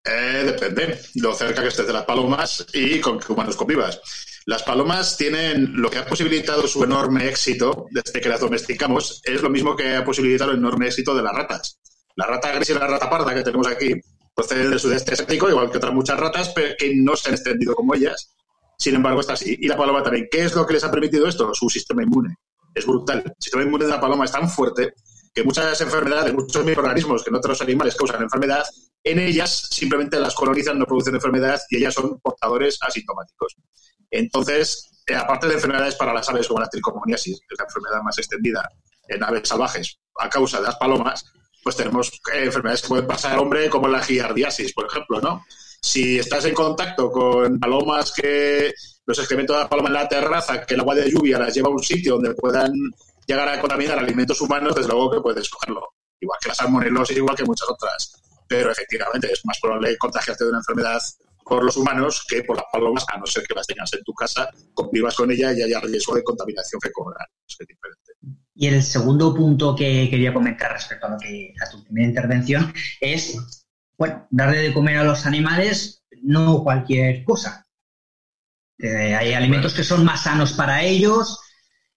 Eh, 0.06 0.44
depende 0.46 1.00
lo 1.16 1.34
cerca 1.34 1.62
que 1.62 1.70
estés 1.70 1.88
de 1.88 1.94
las 1.94 2.04
palomas 2.04 2.66
y 2.74 3.00
con 3.00 3.20
qué 3.20 3.32
humanos 3.32 3.56
convivas. 3.56 4.02
Las 4.46 4.64
palomas 4.64 5.16
tienen 5.16 5.82
lo 5.82 5.90
que 5.90 6.00
ha 6.00 6.06
posibilitado 6.06 6.68
su 6.68 6.84
enorme 6.84 7.30
éxito 7.30 7.88
desde 7.92 8.20
que 8.20 8.28
las 8.28 8.42
domesticamos, 8.42 9.22
es 9.24 9.42
lo 9.42 9.50
mismo 9.50 9.76
que 9.76 9.96
ha 9.96 10.04
posibilitado 10.04 10.52
el 10.52 10.58
enorme 10.58 10.88
éxito 10.88 11.16
de 11.16 11.24
las 11.24 11.34
ratas. 11.34 11.80
La 12.16 12.26
rata 12.26 12.52
gris 12.52 12.70
y 12.70 12.74
la 12.74 12.86
rata 12.86 13.10
parda 13.10 13.34
que 13.34 13.44
tenemos 13.44 13.68
aquí 13.68 13.94
procede 14.36 14.68
del 14.68 14.80
sudeste 14.80 15.14
asiático, 15.14 15.50
igual 15.50 15.72
que 15.72 15.78
otras 15.78 15.94
muchas 15.94 16.20
ratas, 16.20 16.50
pero 16.54 16.76
que 16.78 16.94
no 16.96 17.16
se 17.16 17.30
han 17.30 17.36
extendido 17.36 17.74
como 17.74 17.96
ellas. 17.96 18.36
Sin 18.78 18.96
embargo, 18.96 19.22
está 19.22 19.34
así. 19.34 19.58
Y 19.62 19.68
la 19.68 19.78
paloma 19.78 20.04
también. 20.04 20.28
¿Qué 20.30 20.44
es 20.44 20.54
lo 20.56 20.66
que 20.66 20.74
les 20.74 20.84
ha 20.84 20.92
permitido 20.92 21.28
esto? 21.28 21.54
Su 21.54 21.70
sistema 21.70 22.04
inmune. 22.04 22.36
Es 22.76 22.86
brutal. 22.86 23.24
El 23.26 23.34
sistema 23.40 23.64
inmune 23.64 23.86
de 23.86 23.92
la 23.92 24.02
paloma 24.02 24.26
es 24.26 24.32
tan 24.32 24.50
fuerte 24.50 24.94
que 25.34 25.44
muchas 25.44 25.82
enfermedades, 25.82 26.34
muchos 26.34 26.64
microorganismos 26.64 27.24
que 27.24 27.30
en 27.30 27.36
otros 27.36 27.62
animales 27.62 27.96
causan 27.96 28.22
enfermedad, 28.22 28.64
en 29.04 29.20
ellas 29.20 29.68
simplemente 29.72 30.20
las 30.20 30.36
colonizan, 30.36 30.78
no 30.78 30.86
producen 30.86 31.16
enfermedad 31.16 31.60
y 31.70 31.78
ellas 31.78 31.96
son 31.96 32.20
portadores 32.20 32.78
asintomáticos. 32.82 33.56
Entonces, 34.12 34.92
eh, 35.08 35.16
aparte 35.16 35.48
de 35.48 35.56
enfermedades 35.56 35.96
para 35.96 36.14
las 36.14 36.30
aves 36.30 36.48
como 36.48 36.60
la 36.60 36.70
tricomoniasis, 36.70 37.40
que 37.40 37.54
es 37.54 37.60
la 37.60 37.66
enfermedad 37.66 38.04
más 38.04 38.18
extendida 38.20 38.70
en 39.08 39.24
aves 39.24 39.50
salvajes 39.50 40.00
a 40.20 40.30
causa 40.30 40.60
de 40.60 40.68
las 40.68 40.76
palomas, 40.76 41.26
pues 41.64 41.76
tenemos 41.76 42.12
eh, 42.34 42.44
enfermedades 42.46 42.84
que 42.84 42.90
pueden 42.90 43.08
pasar 43.08 43.34
al 43.34 43.40
hombre, 43.40 43.70
como 43.70 43.88
la 43.88 44.02
giardiasis, 44.02 44.74
por 44.74 44.86
ejemplo, 44.86 45.20
¿no? 45.20 45.44
Si 45.82 46.20
estás 46.20 46.46
en 46.46 46.54
contacto 46.54 47.12
con 47.12 47.60
palomas 47.60 48.12
que 48.12 48.74
los 49.06 49.18
excrementos 49.18 49.56
de 49.58 49.64
la 49.64 49.70
paloma 49.70 49.90
en 49.90 49.96
la 49.96 50.08
terraza, 50.08 50.66
que 50.66 50.76
el 50.76 50.80
agua 50.80 50.96
de 50.96 51.10
lluvia 51.10 51.40
las 51.40 51.54
lleva 51.54 51.70
a 51.70 51.72
un 51.72 51.84
sitio 51.84 52.14
donde 52.14 52.36
puedan 52.36 52.72
llegar 53.26 53.48
a 53.48 53.60
contaminar 53.60 54.00
alimentos 54.00 54.40
humanos, 54.42 54.76
desde 54.76 54.90
luego 54.90 55.12
que 55.12 55.22
puedes 55.22 55.50
cogerlo. 55.50 55.94
Igual 56.20 56.40
que 56.42 56.50
la 56.50 56.56
salmonelosis, 56.56 57.18
igual 57.18 57.36
que 57.36 57.44
muchas 57.44 57.70
otras. 57.70 58.14
Pero 58.48 58.72
efectivamente 58.72 59.32
es 59.32 59.46
más 59.46 59.60
probable 59.60 59.98
contagiarte 59.98 60.44
de 60.44 60.50
una 60.50 60.60
enfermedad 60.60 61.02
por 61.44 61.64
los 61.64 61.76
humanos 61.78 62.26
que 62.28 62.44
por 62.44 62.56
las 62.56 62.66
palomas, 62.72 63.06
a 63.14 63.18
no 63.18 63.26
ser 63.26 63.44
que 63.44 63.54
las 63.54 63.68
tengas 63.68 63.94
en 63.94 64.04
tu 64.04 64.14
casa, 64.14 64.50
convivas 64.74 65.16
con 65.16 65.30
ella 65.32 65.52
y 65.54 65.62
haya 65.62 65.80
riesgo 65.82 66.16
de 66.16 66.24
contaminación 66.24 66.80
fecal. 66.82 66.94
Es 67.48 67.58
diferente. 67.60 68.14
Y 68.56 68.68
el 68.68 68.84
segundo 68.84 69.34
punto 69.34 69.76
que 69.76 70.10
quería 70.10 70.34
comentar 70.34 70.72
respecto 70.72 71.08
a, 71.08 71.10
lo 71.12 71.18
que, 71.18 71.54
a 71.60 71.70
tu 71.70 71.84
primera 71.84 72.08
intervención 72.08 72.74
es, 73.02 73.68
bueno, 73.98 74.28
darle 74.30 74.60
de 74.60 74.74
comer 74.74 74.98
a 74.98 75.04
los 75.04 75.26
animales 75.26 76.04
no 76.22 76.64
cualquier 76.64 77.24
cosa. 77.24 77.66
Eh, 78.78 79.16
hay 79.16 79.34
alimentos 79.34 79.74
que 79.74 79.84
son 79.84 80.04
más 80.06 80.24
sanos 80.24 80.54
para 80.54 80.84
ellos. 80.84 81.40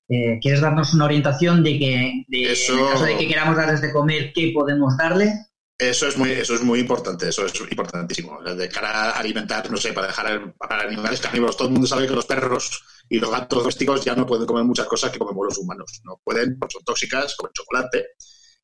Eh, 0.08 0.38
¿Quieres 0.40 0.60
darnos 0.60 0.94
una 0.94 1.06
orientación 1.06 1.62
de 1.64 1.78
que, 1.78 2.24
de, 2.28 2.42
en 2.42 2.78
el 2.78 2.90
caso 2.90 3.04
de 3.04 3.16
que 3.16 3.28
queramos 3.28 3.56
darles 3.56 3.80
de 3.80 3.92
comer, 3.92 4.32
qué 4.32 4.52
podemos 4.54 4.96
darle? 4.96 5.32
Eso 5.78 6.08
es 6.08 6.16
muy, 6.16 6.30
eso 6.30 6.54
es 6.54 6.62
muy 6.62 6.80
importante, 6.80 7.28
eso 7.28 7.44
es 7.44 7.52
importantísimo. 7.60 8.40
De 8.42 8.68
cara 8.68 9.10
a 9.10 9.18
alimentar, 9.18 9.70
no 9.70 9.76
sé, 9.76 9.92
para 9.92 10.06
dejar 10.06 10.54
para 10.54 10.82
animales 10.82 11.20
carnívoros, 11.20 11.56
todo 11.56 11.68
el 11.68 11.74
mundo 11.74 11.86
sabe 11.86 12.06
que 12.06 12.14
los 12.14 12.24
perros 12.24 12.82
y 13.08 13.18
los 13.18 13.30
gatos 13.30 13.58
domésticos 13.58 14.04
ya 14.04 14.14
no 14.14 14.26
pueden 14.26 14.46
comer 14.46 14.64
muchas 14.64 14.86
cosas 14.86 15.10
que 15.10 15.18
comemos 15.18 15.44
los 15.44 15.58
humanos. 15.58 16.00
No 16.04 16.18
pueden, 16.24 16.58
porque 16.58 16.74
son 16.74 16.84
tóxicas, 16.84 17.34
como 17.36 17.48
el 17.48 17.52
chocolate, 17.52 18.06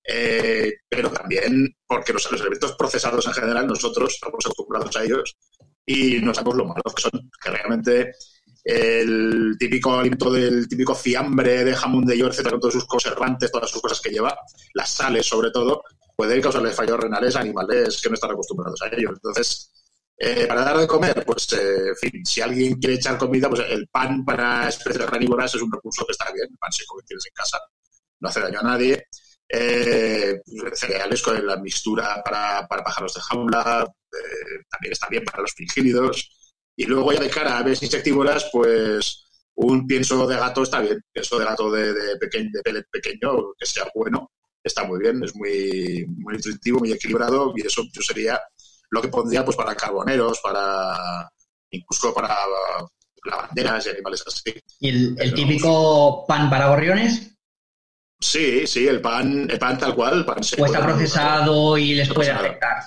eh, 0.05 0.73
pero 0.89 1.11
también 1.11 1.77
porque 1.87 2.15
los, 2.15 2.27
alimentos 2.33 2.73
procesados 2.77 3.27
en 3.27 3.35
general, 3.35 3.67
nosotros 3.67 4.15
estamos 4.15 4.45
acostumbrados 4.47 4.97
a 4.97 5.05
ellos 5.05 5.37
y 5.85 6.19
no 6.21 6.33
sabemos 6.33 6.57
lo 6.57 6.65
malos 6.65 6.95
que 6.95 7.03
son, 7.03 7.31
que 7.43 7.51
realmente 7.51 8.13
el 8.65 9.57
típico 9.59 9.99
alimento 9.99 10.31
del 10.31 10.69
típico 10.69 10.95
fiambre 10.95 11.65
de 11.65 11.75
jamón 11.75 12.07
de 12.07 12.17
york, 12.17 12.35
con 12.49 12.61
todos 12.61 12.75
sus 12.75 12.87
conservantes, 12.87 13.51
todas 13.51 13.71
sus 13.71 13.83
cosas 13.83 14.01
que 14.01 14.11
lleva, 14.11 14.37
las 14.75 14.91
sales 14.91 15.27
sobre 15.27 15.51
todo, 15.51 15.83
pueden 16.17 16.41
causarle 16.41 16.71
fallos 16.71 17.01
renales 17.01 17.35
a 17.35 17.41
animales 17.41 18.01
que 18.01 18.09
no 18.09 18.15
están 18.15 18.31
acostumbrados 18.31 18.81
a 18.83 18.89
ellos. 18.95 19.13
Entonces, 19.15 19.73
eh, 20.17 20.47
para 20.47 20.63
dar 20.63 20.79
de 20.79 20.87
comer, 20.87 21.25
pues, 21.27 21.53
eh, 21.55 21.89
en 21.89 21.97
fin, 21.97 22.25
si 22.25 22.41
alguien 22.41 22.75
quiere 22.75 22.95
echar 22.95 23.19
comida, 23.19 23.49
pues 23.49 23.63
el 23.69 23.89
pan 23.89 24.25
para 24.25 24.69
especies 24.69 25.05
carnívoras 25.07 25.55
es 25.55 25.63
un 25.63 25.73
recurso 25.73 26.07
que 26.07 26.13
está 26.13 26.31
bien, 26.33 26.47
el 26.49 26.59
pan 26.59 26.71
seco 26.71 26.97
que 26.99 27.07
tienes 27.07 27.27
en 27.27 27.35
casa, 27.35 27.59
no 28.21 28.29
hace 28.29 28.41
daño 28.41 28.61
a 28.61 28.63
nadie. 28.63 29.07
Eh, 29.49 30.41
cereales 30.73 31.21
con 31.21 31.45
la 31.47 31.57
mixtura 31.57 32.23
para, 32.25 32.67
para 32.67 32.85
pájaros 32.85 33.13
de 33.13 33.21
jaula, 33.21 33.87
también 34.71 34.93
está 34.93 35.09
bien 35.09 35.25
para 35.25 35.43
los 35.43 35.53
fringílidos. 35.53 36.42
Y 36.83 36.87
luego 36.87 37.13
ya 37.13 37.21
de 37.21 37.31
cara 37.31 37.55
a 37.55 37.59
aves 37.59 37.81
insectívoras, 37.81 38.49
pues 38.51 39.25
un 39.55 39.87
pienso 39.87 40.27
de 40.27 40.35
gato 40.35 40.65
está 40.65 40.81
bien, 40.81 41.01
pienso 41.13 41.39
de 41.39 41.45
gato 41.45 41.71
de, 41.71 41.93
de, 41.93 42.17
pequeño, 42.17 42.51
de 42.53 42.83
pequeño, 42.91 43.55
que 43.57 43.67
sea 43.67 43.85
bueno, 43.95 44.33
está 44.65 44.83
muy 44.83 44.99
bien, 44.99 45.23
es 45.23 45.33
muy, 45.37 46.05
muy 46.09 46.35
nutritivo, 46.35 46.81
muy 46.81 46.91
equilibrado 46.91 47.53
y 47.55 47.65
eso 47.65 47.85
yo 47.93 48.03
sería 48.03 48.41
lo 48.91 49.01
que 49.01 49.07
pondría 49.07 49.45
pues 49.45 49.57
para 49.57 49.77
carboneros, 49.77 50.41
para 50.41 51.31
incluso 51.71 52.13
para 52.13 52.37
lavanderas 53.27 53.87
y 53.87 53.91
animales 53.91 54.25
así. 54.27 54.53
¿Y 54.81 54.89
el, 55.21 55.35
típico 55.35 56.27
pan 56.27 56.51
para 56.51 56.67
gorriones? 56.67 57.31
Sí, 58.19 58.67
sí, 58.67 58.89
el 58.89 59.01
pan, 59.01 59.49
el 59.49 59.59
pan 59.61 59.79
tal 59.79 59.95
cual, 59.95 60.19
el 60.19 60.25
pan 60.25 60.39
¿O 60.59 60.67
está 60.67 60.83
procesado 60.83 61.79
y 61.79 61.95
les 61.95 62.13
puede 62.13 62.33
afectar? 62.33 62.83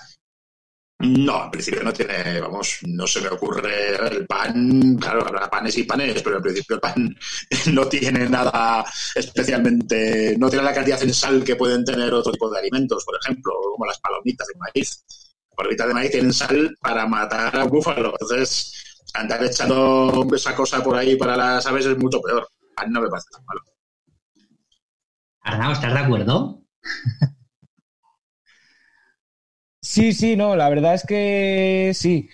No, 0.97 1.45
en 1.45 1.51
principio 1.51 1.83
no 1.83 1.91
tiene, 1.91 2.39
vamos, 2.39 2.79
no 2.87 3.05
se 3.05 3.19
me 3.21 3.27
ocurre 3.27 3.95
el 4.07 4.25
pan, 4.25 4.95
claro, 4.97 5.27
habrá 5.27 5.49
panes 5.49 5.77
y 5.77 5.83
panes, 5.83 6.23
pero 6.23 6.37
en 6.37 6.41
principio 6.41 6.75
el 6.75 6.81
pan 6.81 7.15
no 7.73 7.85
tiene 7.87 8.29
nada 8.29 8.83
especialmente, 9.13 10.35
no 10.37 10.49
tiene 10.49 10.63
la 10.63 10.73
cantidad 10.73 11.03
en 11.03 11.13
sal 11.13 11.43
que 11.43 11.57
pueden 11.57 11.83
tener 11.83 12.13
otro 12.13 12.31
tipo 12.31 12.49
de 12.49 12.59
alimentos, 12.59 13.03
por 13.03 13.19
ejemplo, 13.21 13.53
como 13.73 13.85
las 13.85 13.99
palomitas 13.99 14.47
de 14.47 14.53
maíz 14.57 15.05
palomitas 15.55 15.87
de 15.87 15.93
maíz 15.93 16.11
tienen 16.11 16.33
sal 16.33 16.75
para 16.81 17.07
matar 17.07 17.55
a 17.55 17.63
un 17.63 17.69
búfalo. 17.69 18.11
Entonces, 18.19 19.03
andar 19.13 19.43
echando 19.43 20.27
esa 20.35 20.55
cosa 20.55 20.83
por 20.83 20.95
ahí 20.95 21.15
para 21.15 21.37
las 21.37 21.65
aves 21.65 21.85
es 21.85 21.97
mucho 21.97 22.21
peor. 22.21 22.47
A 22.75 22.85
mí 22.85 22.91
no 22.91 23.01
me 23.01 23.09
parece 23.09 23.29
tan 23.31 23.45
malo. 23.45 23.61
Arnau, 25.41 25.71
¿estás 25.71 25.93
de 25.93 25.99
acuerdo? 25.99 26.61
Sí, 29.95 30.11
sí, 30.11 30.35
no, 30.35 30.57
la 30.57 30.67
verdad 30.67 30.93
es 30.93 31.05
que 31.05 31.91
sí. 31.93 32.27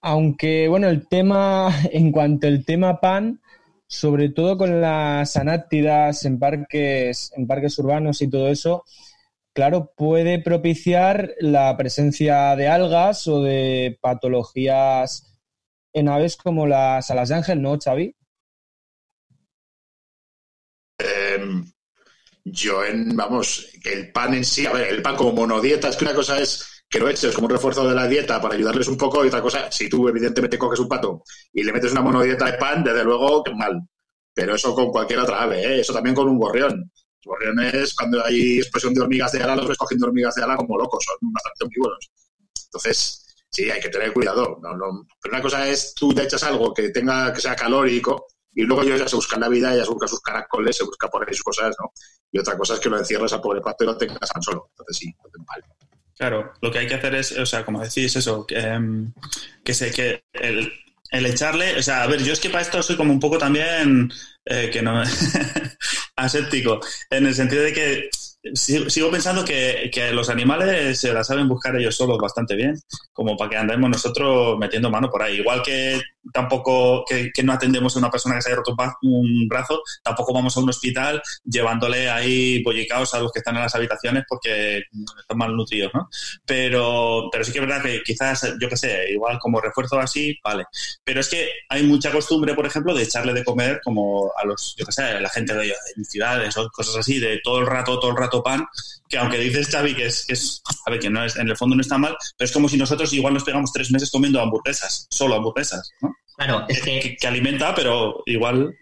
Aunque, 0.00 0.66
bueno, 0.66 0.88
el 0.88 1.06
tema, 1.06 1.70
en 1.92 2.10
cuanto 2.10 2.48
al 2.48 2.64
tema 2.64 3.00
pan, 3.00 3.40
sobre 3.86 4.30
todo 4.30 4.58
con 4.58 4.80
las 4.80 5.36
anáctidas 5.36 6.24
en 6.24 6.40
parques, 6.40 7.30
en 7.36 7.46
parques 7.46 7.78
urbanos 7.78 8.20
y 8.20 8.28
todo 8.28 8.48
eso, 8.48 8.84
claro, 9.52 9.92
puede 9.96 10.40
propiciar 10.40 11.36
la 11.38 11.76
presencia 11.76 12.56
de 12.56 12.66
algas 12.66 13.28
o 13.28 13.44
de 13.44 13.96
patologías 14.00 15.38
en 15.92 16.08
aves 16.08 16.36
como 16.36 16.66
las 16.66 17.12
alas 17.12 17.28
de 17.28 17.34
ángel, 17.36 17.62
¿no, 17.62 17.78
Xavi? 17.78 18.16
Em, 20.98 21.64
yo 22.44 22.84
en, 22.84 23.16
vamos, 23.16 23.70
el 23.84 24.10
pan 24.10 24.34
en 24.34 24.44
sí, 24.44 24.66
a 24.66 24.72
ver, 24.72 24.88
el 24.88 25.00
pan 25.00 25.14
como 25.14 25.32
monodieta, 25.32 25.90
es 25.90 25.96
que 25.96 26.06
una 26.06 26.14
cosa 26.14 26.40
es 26.40 26.73
que 26.94 27.00
lo 27.00 27.08
eches 27.08 27.34
como 27.34 27.48
un 27.48 27.50
refuerzo 27.50 27.88
de 27.88 27.92
la 27.92 28.06
dieta 28.06 28.40
para 28.40 28.54
ayudarles 28.54 28.86
un 28.86 28.96
poco 28.96 29.24
y 29.24 29.26
otra 29.26 29.42
cosa, 29.42 29.68
si 29.68 29.88
tú 29.88 30.08
evidentemente 30.08 30.56
coges 30.56 30.78
un 30.78 30.86
pato 30.86 31.24
y 31.52 31.64
le 31.64 31.72
metes 31.72 31.90
una 31.90 32.02
monodieta 32.02 32.44
de 32.44 32.52
pan, 32.52 32.84
desde 32.84 33.02
luego, 33.02 33.42
mal. 33.56 33.80
Pero 34.32 34.54
eso 34.54 34.72
con 34.76 34.92
cualquier 34.92 35.18
otra 35.18 35.42
ave, 35.42 35.60
¿eh? 35.60 35.80
eso 35.80 35.92
también 35.92 36.14
con 36.14 36.28
un 36.28 36.38
gorrión. 36.38 36.88
Los 37.24 37.24
gorriones, 37.24 37.96
cuando 37.96 38.24
hay 38.24 38.58
expresión 38.58 38.94
de 38.94 39.00
hormigas 39.00 39.32
de 39.32 39.42
ala, 39.42 39.56
los 39.56 39.66
ves 39.66 39.76
cogiendo 39.76 40.06
hormigas 40.06 40.36
de 40.36 40.44
ala 40.44 40.56
como 40.56 40.78
locos, 40.78 41.04
son 41.04 41.32
bastante 41.32 41.64
omnívoros. 41.64 42.12
Entonces, 42.66 43.26
sí, 43.50 43.68
hay 43.68 43.80
que 43.80 43.88
tener 43.88 44.12
cuidado. 44.12 44.60
Pero 44.62 45.32
una 45.34 45.42
cosa 45.42 45.66
es 45.66 45.94
tú 45.96 46.14
te 46.14 46.22
echas 46.22 46.44
algo 46.44 46.72
que 46.72 46.90
tenga 46.90 47.32
que 47.32 47.40
sea 47.40 47.56
calórico 47.56 48.28
y 48.54 48.62
luego 48.62 48.84
ellos 48.84 49.00
ya 49.00 49.08
se 49.08 49.16
buscan 49.16 49.40
la 49.40 49.48
vida, 49.48 49.74
ya 49.74 49.84
se 49.84 49.90
buscan 49.90 50.08
sus 50.08 50.20
caracoles, 50.20 50.76
se 50.76 50.84
busca 50.84 51.08
por 51.08 51.28
ahí 51.28 51.34
sus 51.34 51.42
cosas, 51.42 51.74
¿no? 51.80 51.90
Y 52.30 52.38
otra 52.38 52.56
cosa 52.56 52.74
es 52.74 52.80
que 52.80 52.88
lo 52.88 52.98
encierres 52.98 53.32
al 53.32 53.40
pobre 53.40 53.60
pato 53.60 53.82
y 53.82 53.88
lo 53.88 53.98
tengas 53.98 54.30
tan 54.32 54.40
solo. 54.40 54.68
Entonces 54.70 54.96
sí, 54.96 55.12
no 55.12 55.44
mal. 55.44 55.64
Claro, 56.16 56.52
lo 56.60 56.70
que 56.70 56.78
hay 56.78 56.86
que 56.86 56.94
hacer 56.94 57.14
es, 57.16 57.32
o 57.32 57.46
sea, 57.46 57.64
como 57.64 57.82
decís, 57.82 58.14
eso, 58.14 58.46
que, 58.46 58.58
em, 58.58 59.12
que 59.64 59.74
sé 59.74 59.90
que 59.90 60.24
el, 60.32 60.72
el 61.10 61.26
echarle, 61.26 61.76
o 61.76 61.82
sea, 61.82 62.02
a 62.02 62.06
ver, 62.06 62.22
yo 62.22 62.32
es 62.32 62.40
que 62.40 62.50
para 62.50 62.62
esto 62.62 62.82
soy 62.82 62.96
como 62.96 63.12
un 63.12 63.20
poco 63.20 63.38
también 63.38 64.10
eh, 64.44 64.70
que 64.72 64.82
no 64.82 65.02
aséptico, 66.16 66.80
en 67.10 67.26
el 67.26 67.34
sentido 67.34 67.62
de 67.62 67.72
que 67.72 68.10
sigo 68.52 69.10
pensando 69.10 69.44
que, 69.44 69.90
los 70.12 70.28
animales 70.28 71.00
se 71.00 71.12
la 71.12 71.24
saben 71.24 71.48
buscar 71.48 71.76
ellos 71.76 71.96
solos 71.96 72.18
bastante 72.18 72.54
bien, 72.54 72.78
como 73.12 73.36
para 73.36 73.50
que 73.50 73.56
andemos 73.56 73.90
nosotros 73.90 74.58
metiendo 74.58 74.90
mano 74.90 75.10
por 75.10 75.22
ahí. 75.22 75.36
Igual 75.36 75.62
que 75.62 76.00
tampoco 76.32 77.04
que, 77.04 77.30
no 77.42 77.52
atendemos 77.52 77.94
a 77.94 77.98
una 77.98 78.10
persona 78.10 78.36
que 78.36 78.42
se 78.42 78.48
haya 78.50 78.56
roto 78.56 78.76
un 79.02 79.46
brazo, 79.48 79.82
tampoco 80.02 80.32
vamos 80.32 80.56
a 80.56 80.60
un 80.60 80.68
hospital 80.68 81.22
llevándole 81.44 82.08
ahí 82.08 82.62
bollicaos 82.62 83.14
a 83.14 83.20
los 83.20 83.32
que 83.32 83.40
están 83.40 83.56
en 83.56 83.62
las 83.62 83.74
habitaciones 83.74 84.24
porque 84.28 84.84
están 85.20 85.38
malnutridos, 85.38 85.92
¿no? 85.94 86.08
Pero, 86.44 87.28
pero 87.30 87.44
sí 87.44 87.52
que 87.52 87.58
es 87.58 87.66
verdad 87.66 87.82
que 87.82 88.02
quizás, 88.02 88.54
yo 88.60 88.68
qué 88.68 88.76
sé, 88.76 89.12
igual 89.12 89.38
como 89.38 89.60
refuerzo 89.60 89.98
así, 89.98 90.38
vale. 90.42 90.64
Pero 91.04 91.20
es 91.20 91.28
que 91.28 91.48
hay 91.68 91.82
mucha 91.82 92.10
costumbre, 92.10 92.54
por 92.54 92.66
ejemplo, 92.66 92.94
de 92.94 93.02
echarle 93.02 93.32
de 93.32 93.44
comer 93.44 93.80
como 93.84 94.32
a 94.36 94.46
los, 94.46 94.74
yo 94.78 94.86
qué 94.86 94.92
sé, 94.92 95.02
a 95.02 95.20
la 95.20 95.30
gente 95.30 95.54
de, 95.54 95.66
de 95.96 96.04
ciudades 96.04 96.56
o 96.56 96.68
cosas 96.70 96.96
así, 96.96 97.18
de 97.18 97.40
todo 97.42 97.60
el 97.60 97.66
rato, 97.66 97.98
todo 97.98 98.10
el 98.10 98.16
rato 98.16 98.42
pan, 98.42 98.66
que 99.08 99.18
aunque 99.18 99.38
dices, 99.38 99.68
Xavi, 99.68 99.94
que 99.94 100.06
es, 100.06 100.24
que 100.26 100.32
es, 100.32 100.62
a 100.86 100.90
ver, 100.90 101.00
que 101.00 101.10
no 101.10 101.24
es, 101.24 101.36
en 101.36 101.48
el 101.48 101.56
fondo 101.56 101.76
no 101.76 101.82
está 101.82 101.98
mal, 101.98 102.16
pero 102.36 102.46
es 102.46 102.52
como 102.52 102.68
si 102.68 102.76
nosotros 102.76 103.12
igual 103.12 103.34
nos 103.34 103.44
pegamos 103.44 103.72
tres 103.72 103.90
meses 103.90 104.10
comiendo 104.10 104.40
hamburguesas, 104.40 105.06
solo 105.10 105.34
hamburguesas, 105.34 105.90
¿no? 106.00 106.14
Claro, 106.36 106.64
es 106.68 106.80
que... 106.82 107.16
Que, 107.20 107.26
alimenta, 107.26 107.74
pero 107.74 108.22
igual 108.26 108.74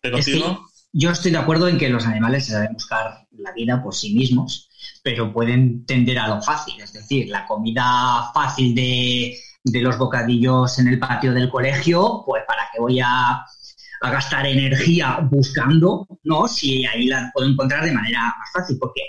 te 0.00 0.10
contigo. 0.10 0.66
yo 0.92 1.10
estoy 1.10 1.32
de 1.32 1.38
acuerdo 1.38 1.68
en 1.68 1.76
que 1.76 1.90
los 1.90 2.06
animales 2.06 2.46
se 2.46 2.52
saben 2.52 2.72
buscar 2.72 3.26
la 3.32 3.52
vida 3.52 3.82
por 3.82 3.94
sí 3.94 4.14
mismos, 4.14 4.70
pero 5.02 5.32
pueden 5.32 5.84
tender 5.84 6.18
a 6.18 6.28
lo 6.28 6.40
fácil, 6.40 6.80
es 6.80 6.92
decir, 6.92 7.28
la 7.28 7.46
comida 7.46 8.30
fácil 8.32 8.74
de, 8.74 9.38
de 9.64 9.80
los 9.80 9.98
bocadillos 9.98 10.78
en 10.78 10.88
el 10.88 10.98
patio 10.98 11.34
del 11.34 11.50
colegio, 11.50 12.22
pues 12.24 12.42
para 12.46 12.68
qué 12.72 12.80
voy 12.80 13.00
a 13.00 13.44
a 14.04 14.10
gastar 14.10 14.46
energía 14.46 15.18
buscando, 15.30 16.06
¿no? 16.24 16.46
Si 16.46 16.84
ahí 16.84 17.06
la 17.06 17.30
puedo 17.32 17.48
encontrar 17.48 17.84
de 17.84 17.92
manera 17.92 18.34
más 18.38 18.50
fácil, 18.52 18.76
porque 18.78 19.00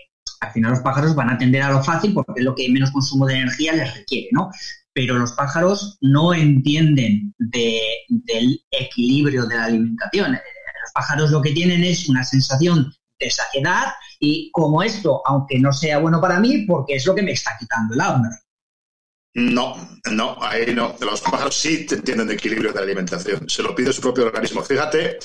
al 0.46 0.52
final 0.54 0.72
los 0.72 0.80
pájaros 0.82 1.16
van 1.16 1.30
a 1.30 1.38
tender 1.38 1.62
a 1.62 1.72
lo 1.72 1.84
fácil 1.84 2.14
porque 2.14 2.34
es 2.38 2.44
lo 2.44 2.56
que 2.56 2.70
menos 2.70 2.92
consumo 2.92 3.26
de 3.26 3.36
energía 3.36 3.74
les 3.74 3.96
requiere, 3.96 4.30
¿no? 4.32 4.50
Pero 4.94 5.18
los 5.18 5.34
pájaros 5.34 5.98
no 6.02 6.34
entienden 6.34 7.34
del 7.38 8.62
equilibrio 8.72 9.46
de 9.46 9.56
la 9.56 9.66
alimentación. 9.66 10.32
Los 10.32 10.92
pájaros 10.94 11.32
lo 11.32 11.42
que 11.42 11.52
tienen 11.52 11.84
es 11.84 12.08
una 12.08 12.24
sensación 12.24 12.94
de 13.20 13.30
saciedad 13.30 13.94
y 14.20 14.50
como 14.52 14.84
esto, 14.84 15.22
aunque 15.26 15.60
no 15.60 15.74
sea 15.74 16.00
bueno 16.00 16.22
para 16.22 16.40
mí, 16.40 16.66
porque 16.66 16.96
es 16.96 17.06
lo 17.06 17.16
que 17.16 17.24
me 17.24 17.32
está 17.32 17.52
quitando 17.60 17.94
el 17.94 18.02
hambre. 18.02 18.32
No, 19.36 19.76
no, 20.12 20.38
ahí 20.42 20.74
no. 20.74 20.96
Los 21.02 21.20
pájaros 21.20 21.56
sí 21.56 21.86
entienden 21.90 22.28
de 22.28 22.36
equilibrio 22.36 22.72
de 22.72 22.80
alimentación. 22.80 23.50
Se 23.50 23.62
lo 23.62 23.76
pide 23.76 23.92
su 23.92 24.02
propio 24.02 24.28
organismo. 24.28 24.64
Fíjate, 24.64 25.20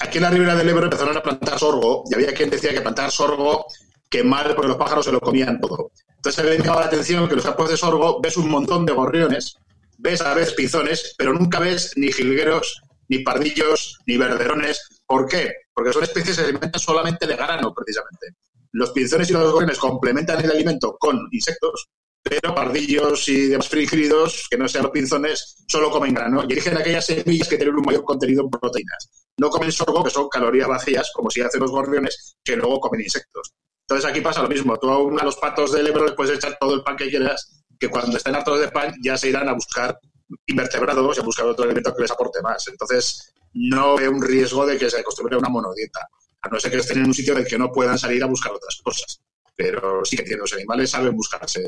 aquí 0.00 0.18
en 0.18 0.22
la 0.22 0.30
ribera 0.30 0.54
del 0.54 0.68
Ebro 0.68 0.84
empezaron 0.84 1.16
a 1.16 1.22
plantar 1.22 1.58
sorgo 1.58 2.04
y 2.10 2.14
había 2.14 2.32
quien 2.34 2.50
decía 2.50 2.72
que 2.72 2.80
plantar 2.80 3.10
sorgo 3.10 3.66
que 4.08 4.22
mal 4.22 4.54
porque 4.54 4.68
los 4.68 4.76
pájaros 4.76 5.04
se 5.04 5.12
lo 5.12 5.20
comían 5.20 5.60
todo. 5.60 5.90
Entonces 6.16 6.44
me 6.44 6.58
llamado 6.58 6.80
la 6.80 6.86
atención 6.86 7.28
que 7.28 7.34
los 7.34 7.44
campos 7.44 7.70
de 7.70 7.76
sorgo 7.76 8.20
ves 8.20 8.36
un 8.36 8.48
montón 8.48 8.86
de 8.86 8.92
gorriones, 8.92 9.56
ves 9.98 10.20
a 10.20 10.34
veces 10.34 10.54
pizones, 10.54 11.14
pero 11.16 11.32
nunca 11.32 11.58
ves 11.58 11.92
ni 11.96 12.12
jilgueros, 12.12 12.82
ni 13.08 13.20
pardillos, 13.20 13.98
ni 14.06 14.16
verderones. 14.18 15.02
¿Por 15.06 15.26
qué? 15.26 15.50
Porque 15.74 15.92
son 15.92 16.04
especies 16.04 16.36
que 16.36 16.42
se 16.42 16.48
alimentan 16.48 16.80
solamente 16.80 17.26
de 17.26 17.36
grano, 17.36 17.74
precisamente. 17.74 18.36
Los 18.72 18.90
pinzones 18.90 19.30
y 19.30 19.32
los 19.32 19.52
gorriones 19.52 19.78
complementan 19.78 20.44
el 20.44 20.50
alimento 20.50 20.96
con 20.98 21.28
insectos 21.32 21.88
pero 22.22 22.54
pardillos 22.54 23.28
y 23.28 23.48
demás 23.48 23.68
frigíridos, 23.68 24.46
que 24.48 24.56
no 24.56 24.68
sean 24.68 24.84
los 24.84 24.92
pinzones, 24.92 25.64
solo 25.66 25.90
comen 25.90 26.14
grano 26.14 26.44
y 26.48 26.52
eligen 26.52 26.76
aquellas 26.76 27.04
semillas 27.04 27.48
que 27.48 27.56
tienen 27.56 27.74
un 27.74 27.84
mayor 27.84 28.04
contenido 28.04 28.44
en 28.44 28.50
proteínas. 28.50 29.26
No 29.38 29.50
comen 29.50 29.72
sorgo, 29.72 30.04
que 30.04 30.10
son 30.10 30.28
calorías 30.28 30.68
vacías, 30.68 31.10
como 31.12 31.30
si 31.30 31.40
hacen 31.40 31.60
los 31.60 31.70
gorriones, 31.70 32.36
que 32.44 32.56
luego 32.56 32.80
comen 32.80 33.00
insectos. 33.00 33.52
Entonces 33.88 34.08
aquí 34.08 34.20
pasa 34.20 34.42
lo 34.42 34.48
mismo. 34.48 34.76
Tú 34.78 34.90
a 34.90 35.24
los 35.24 35.36
patos 35.36 35.72
del 35.72 35.86
Ebro 35.88 36.06
les 36.06 36.14
puedes 36.14 36.36
echar 36.36 36.56
todo 36.60 36.74
el 36.74 36.82
pan 36.82 36.96
que 36.96 37.10
quieras, 37.10 37.62
que 37.78 37.88
cuando 37.88 38.16
estén 38.16 38.34
hartos 38.34 38.60
de 38.60 38.68
pan 38.68 38.94
ya 39.02 39.16
se 39.16 39.28
irán 39.28 39.48
a 39.48 39.54
buscar 39.54 39.98
invertebrados 40.46 41.16
y 41.16 41.20
a 41.20 41.24
buscar 41.24 41.46
otro 41.46 41.64
alimento 41.64 41.94
que 41.94 42.02
les 42.02 42.10
aporte 42.10 42.40
más. 42.40 42.68
Entonces 42.68 43.32
no 43.54 43.96
veo 43.96 44.12
un 44.12 44.22
riesgo 44.22 44.64
de 44.64 44.78
que 44.78 44.88
se 44.88 45.00
acostumbre 45.00 45.34
a 45.34 45.38
una 45.38 45.48
monodieta, 45.48 46.08
a 46.40 46.48
no 46.48 46.60
ser 46.60 46.70
que 46.70 46.78
estén 46.78 46.98
en 46.98 47.06
un 47.06 47.14
sitio 47.14 47.34
en 47.34 47.40
el 47.40 47.46
que 47.46 47.58
no 47.58 47.72
puedan 47.72 47.98
salir 47.98 48.22
a 48.22 48.26
buscar 48.26 48.52
otras 48.52 48.80
cosas. 48.82 49.20
Pero 49.56 50.04
sí 50.04 50.16
que 50.16 50.36
los 50.36 50.52
animales 50.52 50.90
saben 50.90 51.16
buscarse 51.16 51.62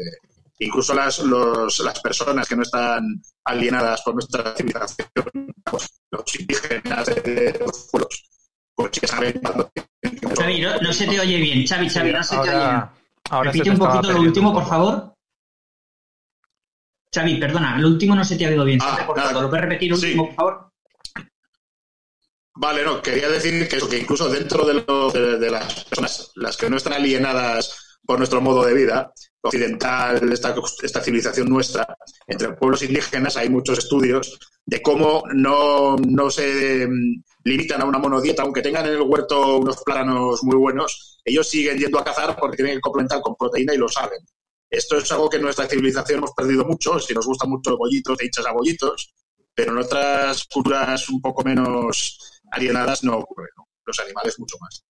incluso 0.58 0.94
las, 0.94 1.20
las 1.20 2.00
personas 2.00 2.48
que 2.48 2.56
no 2.56 2.62
están 2.62 3.20
alienadas 3.44 4.02
por 4.02 4.14
nuestra 4.14 4.54
civilización, 4.56 5.08
pues, 5.64 6.02
los 6.10 6.40
indígenas 6.40 7.06
de, 7.06 7.58
los 7.60 7.88
pueblos, 7.90 8.24
pues 8.74 8.90
ya 8.92 9.08
saben 9.08 9.40
cuando... 9.42 9.70
Xavi, 10.36 10.60
no, 10.60 10.92
se 10.92 11.06
te 11.06 11.20
oye 11.20 11.38
bien. 11.38 11.66
Xavi, 11.66 11.88
Xavi, 11.88 12.12
no 12.12 12.22
se 12.22 12.36
te 12.36 12.40
oye 12.40 12.50
bien. 12.50 12.82
Repite 13.42 13.70
un 13.70 13.78
poquito 13.78 14.12
lo 14.12 14.20
último, 14.20 14.52
por 14.52 14.66
favor. 14.66 15.14
Xavi, 17.14 17.36
perdona, 17.38 17.78
lo 17.78 17.88
último 17.88 18.14
no 18.14 18.24
se 18.24 18.36
te 18.36 18.44
ha 18.44 18.48
oído 18.48 18.64
bien. 18.64 18.80
Ah, 18.82 19.04
¿Lo 19.32 19.48
puedes 19.48 19.64
repetir 19.64 19.90
lo 19.90 19.96
último, 19.96 20.26
por 20.26 20.34
favor? 20.34 20.70
Vale, 22.56 22.84
no, 22.84 23.02
quería 23.02 23.28
decir 23.28 23.68
que, 23.68 23.76
eso, 23.76 23.88
que 23.88 23.98
incluso 23.98 24.28
dentro 24.28 24.64
de, 24.64 25.38
de, 25.38 25.50
las 25.50 25.84
personas, 25.84 26.30
las 26.36 26.56
que 26.56 26.70
no 26.70 26.76
están 26.76 26.92
alienadas 26.92 27.98
por 28.06 28.18
nuestro 28.18 28.40
modo 28.40 28.64
de 28.64 28.74
vida, 28.74 29.12
occidental, 29.44 30.32
esta, 30.32 30.54
esta 30.82 31.02
civilización 31.02 31.48
nuestra, 31.48 31.86
entre 32.26 32.52
pueblos 32.52 32.82
indígenas, 32.82 33.36
hay 33.36 33.48
muchos 33.48 33.78
estudios 33.78 34.38
de 34.66 34.80
cómo 34.80 35.22
no, 35.34 35.96
no 35.96 36.30
se 36.30 36.86
mm, 36.86 37.22
limitan 37.44 37.82
a 37.82 37.84
una 37.84 37.98
monodieta, 37.98 38.42
aunque 38.42 38.62
tengan 38.62 38.86
en 38.86 38.94
el 38.94 39.02
huerto 39.02 39.58
unos 39.58 39.82
plátanos 39.82 40.42
muy 40.42 40.56
buenos, 40.56 41.20
ellos 41.24 41.48
siguen 41.48 41.78
yendo 41.78 41.98
a 41.98 42.04
cazar 42.04 42.36
porque 42.36 42.56
tienen 42.56 42.76
que 42.76 42.80
complementar 42.80 43.20
con 43.20 43.36
proteína 43.36 43.74
y 43.74 43.78
lo 43.78 43.88
saben. 43.88 44.20
Esto 44.70 44.96
es 44.96 45.12
algo 45.12 45.28
que 45.28 45.36
en 45.36 45.42
nuestra 45.42 45.66
civilización 45.66 46.18
hemos 46.18 46.32
perdido 46.32 46.64
mucho, 46.64 46.98
si 46.98 47.14
nos 47.14 47.26
gustan 47.26 47.50
mucho 47.50 47.76
bollitos, 47.76 48.16
te 48.16 48.26
hinchas 48.26 48.46
a 48.46 48.52
bollitos, 48.52 49.14
pero 49.54 49.72
en 49.72 49.78
otras 49.78 50.44
culturas 50.52 51.08
un 51.08 51.20
poco 51.20 51.44
menos 51.44 52.40
alienadas 52.50 53.04
no 53.04 53.18
ocurre, 53.18 53.48
los 53.84 54.00
animales 54.00 54.38
mucho 54.38 54.56
más. 54.60 54.84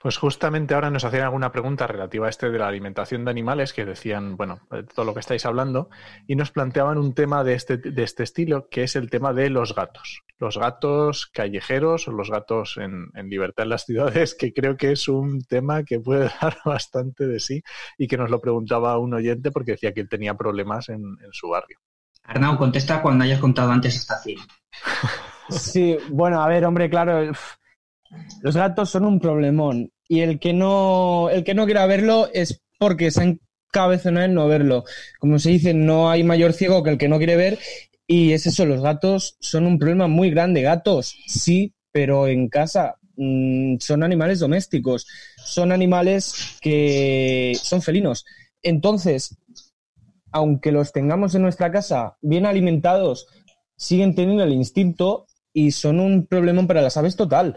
Pues 0.00 0.16
justamente 0.16 0.72
ahora 0.72 0.90
nos 0.90 1.04
hacían 1.04 1.24
alguna 1.24 1.52
pregunta 1.52 1.86
relativa 1.86 2.26
a 2.26 2.30
este 2.30 2.48
de 2.48 2.58
la 2.58 2.68
alimentación 2.68 3.22
de 3.22 3.32
animales, 3.32 3.74
que 3.74 3.84
decían, 3.84 4.38
bueno, 4.38 4.60
todo 4.94 5.04
lo 5.04 5.12
que 5.12 5.20
estáis 5.20 5.44
hablando, 5.44 5.90
y 6.26 6.36
nos 6.36 6.50
planteaban 6.50 6.96
un 6.96 7.12
tema 7.12 7.44
de 7.44 7.52
este, 7.52 7.76
de 7.76 8.02
este 8.02 8.22
estilo, 8.22 8.66
que 8.70 8.84
es 8.84 8.96
el 8.96 9.10
tema 9.10 9.34
de 9.34 9.50
los 9.50 9.74
gatos. 9.74 10.22
Los 10.38 10.56
gatos 10.56 11.26
callejeros 11.26 12.08
o 12.08 12.12
los 12.12 12.30
gatos 12.30 12.78
en, 12.78 13.10
libertad 13.28 13.64
en 13.64 13.68
las 13.68 13.84
ciudades, 13.86 14.34
que 14.34 14.54
creo 14.54 14.78
que 14.78 14.92
es 14.92 15.06
un 15.06 15.42
tema 15.44 15.84
que 15.84 16.00
puede 16.00 16.30
dar 16.40 16.56
bastante 16.64 17.26
de 17.26 17.38
sí 17.38 17.62
y 17.98 18.08
que 18.08 18.16
nos 18.16 18.30
lo 18.30 18.40
preguntaba 18.40 18.96
un 18.96 19.12
oyente 19.12 19.50
porque 19.50 19.72
decía 19.72 19.92
que 19.92 20.00
él 20.00 20.08
tenía 20.08 20.32
problemas 20.32 20.88
en, 20.88 21.02
en 21.22 21.32
su 21.32 21.50
barrio. 21.50 21.78
Arnau, 22.22 22.56
contesta 22.56 23.02
cuando 23.02 23.24
hayas 23.24 23.40
contado 23.40 23.70
antes 23.70 23.96
esta 23.96 24.16
cita. 24.16 24.42
Sí, 25.50 25.98
bueno, 26.08 26.40
a 26.42 26.48
ver, 26.48 26.64
hombre, 26.64 26.88
claro, 26.88 27.32
los 28.42 28.56
gatos 28.56 28.90
son 28.90 29.04
un 29.04 29.20
problemón 29.20 29.92
y 30.08 30.20
el 30.20 30.38
que 30.38 30.52
no, 30.52 31.30
el 31.30 31.44
que 31.44 31.54
no 31.54 31.64
quiera 31.64 31.86
verlo 31.86 32.28
es 32.32 32.62
porque 32.78 33.10
se 33.10 33.38
encabezonado 33.68 34.26
en 34.26 34.34
no 34.34 34.48
verlo. 34.48 34.84
Como 35.18 35.38
se 35.38 35.50
dice, 35.50 35.74
no 35.74 36.10
hay 36.10 36.24
mayor 36.24 36.52
ciego 36.52 36.82
que 36.82 36.90
el 36.90 36.98
que 36.98 37.08
no 37.08 37.18
quiere 37.18 37.36
ver 37.36 37.58
y 38.06 38.32
es 38.32 38.44
eso, 38.46 38.66
los 38.66 38.82
gatos 38.82 39.36
son 39.38 39.66
un 39.66 39.78
problema 39.78 40.08
muy 40.08 40.30
grande. 40.30 40.62
Gatos, 40.62 41.14
sí, 41.28 41.74
pero 41.92 42.26
en 42.26 42.48
casa 42.48 42.96
mm, 43.16 43.76
son 43.78 44.02
animales 44.02 44.40
domésticos, 44.40 45.06
son 45.44 45.70
animales 45.70 46.56
que 46.60 47.56
son 47.62 47.82
felinos. 47.82 48.24
Entonces, 48.62 49.36
aunque 50.32 50.72
los 50.72 50.92
tengamos 50.92 51.36
en 51.36 51.42
nuestra 51.42 51.70
casa 51.70 52.16
bien 52.20 52.46
alimentados, 52.46 53.28
siguen 53.76 54.16
teniendo 54.16 54.42
el 54.42 54.54
instinto 54.54 55.26
y 55.52 55.70
son 55.70 56.00
un 56.00 56.26
problemón 56.26 56.66
para 56.66 56.82
las 56.82 56.96
aves 56.96 57.14
total. 57.14 57.56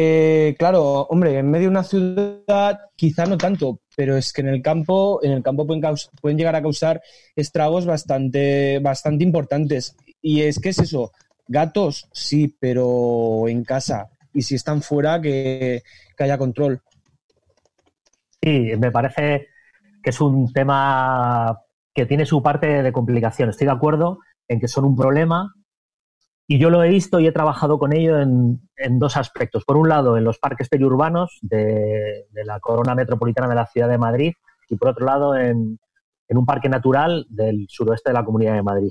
Eh, 0.00 0.54
claro, 0.56 1.08
hombre, 1.10 1.38
en 1.40 1.50
medio 1.50 1.64
de 1.64 1.70
una 1.70 1.82
ciudad 1.82 2.78
quizá 2.94 3.26
no 3.26 3.36
tanto, 3.36 3.80
pero 3.96 4.16
es 4.16 4.32
que 4.32 4.42
en 4.42 4.48
el 4.48 4.62
campo, 4.62 5.18
en 5.24 5.32
el 5.32 5.42
campo 5.42 5.66
pueden, 5.66 5.82
pueden 6.22 6.38
llegar 6.38 6.54
a 6.54 6.62
causar 6.62 7.02
estragos 7.34 7.84
bastante, 7.84 8.78
bastante 8.78 9.24
importantes. 9.24 9.96
Y 10.22 10.42
es 10.42 10.60
que 10.60 10.68
es 10.68 10.78
eso, 10.78 11.10
Gatos, 11.48 12.08
sí, 12.12 12.56
pero 12.60 13.48
en 13.48 13.64
casa. 13.64 14.08
Y 14.32 14.42
si 14.42 14.54
están 14.54 14.82
fuera, 14.82 15.20
que, 15.20 15.82
que 16.16 16.22
haya 16.22 16.38
control. 16.38 16.80
Sí, 18.40 18.70
me 18.78 18.92
parece 18.92 19.48
que 20.00 20.10
es 20.10 20.20
un 20.20 20.52
tema 20.52 21.60
que 21.92 22.06
tiene 22.06 22.24
su 22.24 22.40
parte 22.40 22.84
de 22.84 22.92
complicación. 22.92 23.50
Estoy 23.50 23.66
de 23.66 23.72
acuerdo 23.72 24.20
en 24.46 24.60
que 24.60 24.68
son 24.68 24.84
un 24.84 24.94
problema 24.94 25.52
y 26.50 26.58
yo 26.58 26.70
lo 26.70 26.82
he 26.82 26.88
visto 26.88 27.20
y 27.20 27.26
he 27.26 27.32
trabajado 27.32 27.78
con 27.78 27.92
ello 27.92 28.18
en, 28.18 28.58
dos 28.98 29.18
aspectos. 29.18 29.64
Por 29.66 29.76
un 29.76 29.90
lado, 29.90 30.16
en 30.16 30.24
los 30.24 30.38
parques 30.38 30.70
periurbanos 30.70 31.38
de, 31.42 32.24
la 32.32 32.58
corona 32.58 32.94
metropolitana 32.94 33.48
de 33.48 33.54
la 33.54 33.66
ciudad 33.66 33.88
de 33.88 33.98
Madrid 33.98 34.32
y 34.70 34.76
por 34.76 34.88
otro 34.88 35.04
lado, 35.04 35.36
en, 35.36 35.78
en 36.26 36.38
un 36.38 36.46
parque 36.46 36.70
natural 36.70 37.26
del 37.28 37.66
suroeste 37.68 38.08
de 38.10 38.14
la 38.14 38.24
comunidad 38.24 38.54
de 38.54 38.62
Madrid. 38.62 38.90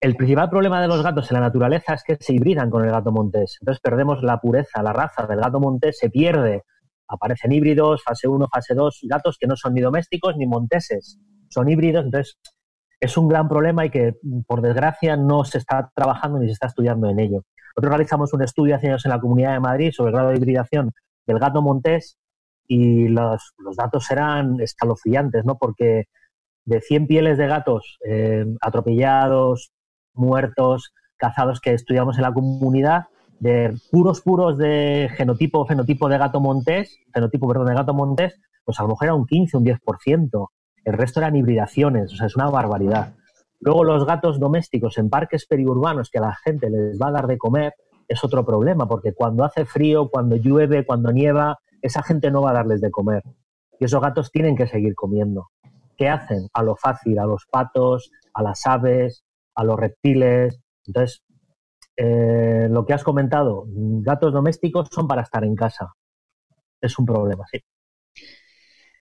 El 0.00 0.16
principal 0.16 0.48
problema 0.48 0.80
de 0.80 0.88
los 0.88 1.02
gatos 1.02 1.30
en 1.30 1.34
la 1.34 1.42
naturaleza 1.42 1.92
es 1.92 2.02
que 2.02 2.16
se 2.18 2.32
hibridan 2.32 2.70
con 2.70 2.82
el 2.84 2.90
gato 2.90 3.12
montés. 3.12 3.58
Entonces 3.60 3.82
perdemos 3.82 4.22
la 4.22 4.40
pureza, 4.40 4.82
la 4.82 4.94
raza 4.94 5.26
del 5.26 5.40
gato 5.40 5.60
montés 5.60 5.98
se 5.98 6.08
pierde. 6.08 6.62
Aparecen 7.06 7.52
híbridos, 7.52 8.02
fase 8.02 8.28
1, 8.28 8.48
fase 8.50 8.74
2, 8.74 9.00
gatos 9.02 9.36
que 9.38 9.46
no 9.46 9.56
son 9.56 9.74
ni 9.74 9.82
domésticos 9.82 10.36
ni 10.38 10.46
monteses, 10.46 11.18
son 11.50 11.68
híbridos. 11.68 12.06
Entonces 12.06 12.38
es 13.00 13.16
un 13.16 13.28
gran 13.28 13.48
problema 13.48 13.84
y 13.84 13.90
que, 13.90 14.14
por 14.46 14.62
desgracia, 14.62 15.16
no 15.16 15.44
se 15.44 15.58
está 15.58 15.90
trabajando 15.94 16.38
ni 16.38 16.46
se 16.46 16.52
está 16.52 16.66
estudiando 16.68 17.08
en 17.08 17.18
ello. 17.20 17.44
Nosotros 17.76 17.90
realizamos 17.90 18.32
un 18.32 18.42
estudio 18.42 18.76
hace 18.76 18.88
años 18.88 19.04
en 19.04 19.10
la 19.10 19.20
Comunidad 19.20 19.52
de 19.52 19.60
Madrid 19.60 19.92
sobre 19.92 20.10
el 20.10 20.14
grado 20.14 20.30
de 20.30 20.36
hibridación 20.36 20.92
del 21.26 21.38
gato 21.38 21.60
montés 21.60 22.16
y 22.66 23.08
los, 23.08 23.54
datos 23.76 24.10
eran 24.10 24.60
escalofriantes, 24.60 25.44
¿no? 25.44 25.58
Porque 25.58 26.04
de 26.64 26.80
100 26.80 27.06
pieles 27.06 27.38
de 27.38 27.46
gatos 27.46 27.98
eh, 28.04 28.46
atropellados, 28.60 29.72
muertos, 30.14 30.92
cazados 31.16 31.60
que 31.60 31.74
estudiamos 31.74 32.16
en 32.16 32.22
la 32.22 32.32
comunidad, 32.32 33.04
de 33.38 33.74
puros 33.90 34.22
puros 34.22 34.56
de 34.56 35.10
genotipo, 35.14 35.66
fenotipo 35.66 36.08
de 36.08 36.18
gato 36.18 36.40
montés, 36.40 36.98
fenotipo, 37.12 37.46
perdón, 37.46 37.66
de 37.66 37.74
gato 37.74 37.92
montés, 37.92 38.40
pues 38.64 38.80
a 38.80 38.82
lo 38.82 38.90
mejor 38.90 39.04
era 39.04 39.14
un 39.14 39.26
15, 39.26 39.58
un 39.58 39.64
10%. 39.64 40.48
El 40.86 40.92
resto 40.92 41.18
eran 41.18 41.34
hibridaciones, 41.34 42.12
o 42.12 42.16
sea, 42.16 42.28
es 42.28 42.36
una 42.36 42.48
barbaridad. 42.48 43.12
Luego 43.58 43.82
los 43.82 44.06
gatos 44.06 44.38
domésticos 44.38 44.98
en 44.98 45.10
parques 45.10 45.44
periurbanos 45.44 46.10
que 46.10 46.18
a 46.18 46.22
la 46.22 46.36
gente 46.36 46.70
les 46.70 46.96
va 46.96 47.08
a 47.08 47.10
dar 47.10 47.26
de 47.26 47.38
comer 47.38 47.74
es 48.06 48.22
otro 48.22 48.46
problema, 48.46 48.86
porque 48.86 49.12
cuando 49.12 49.42
hace 49.42 49.64
frío, 49.64 50.08
cuando 50.08 50.36
llueve, 50.36 50.86
cuando 50.86 51.10
nieva, 51.10 51.58
esa 51.82 52.04
gente 52.04 52.30
no 52.30 52.42
va 52.42 52.50
a 52.50 52.54
darles 52.54 52.80
de 52.80 52.92
comer. 52.92 53.24
Y 53.80 53.86
esos 53.86 54.00
gatos 54.00 54.30
tienen 54.30 54.54
que 54.54 54.68
seguir 54.68 54.94
comiendo. 54.94 55.48
¿Qué 55.96 56.08
hacen? 56.08 56.46
A 56.52 56.62
lo 56.62 56.76
fácil, 56.76 57.18
a 57.18 57.26
los 57.26 57.46
patos, 57.50 58.12
a 58.32 58.44
las 58.44 58.64
aves, 58.64 59.24
a 59.56 59.64
los 59.64 59.76
reptiles. 59.76 60.60
Entonces, 60.86 61.24
eh, 61.96 62.68
lo 62.70 62.86
que 62.86 62.94
has 62.94 63.02
comentado, 63.02 63.64
gatos 63.66 64.32
domésticos 64.32 64.88
son 64.92 65.08
para 65.08 65.22
estar 65.22 65.42
en 65.42 65.56
casa. 65.56 65.94
Es 66.80 66.96
un 66.96 67.06
problema, 67.06 67.44
sí. 67.50 67.58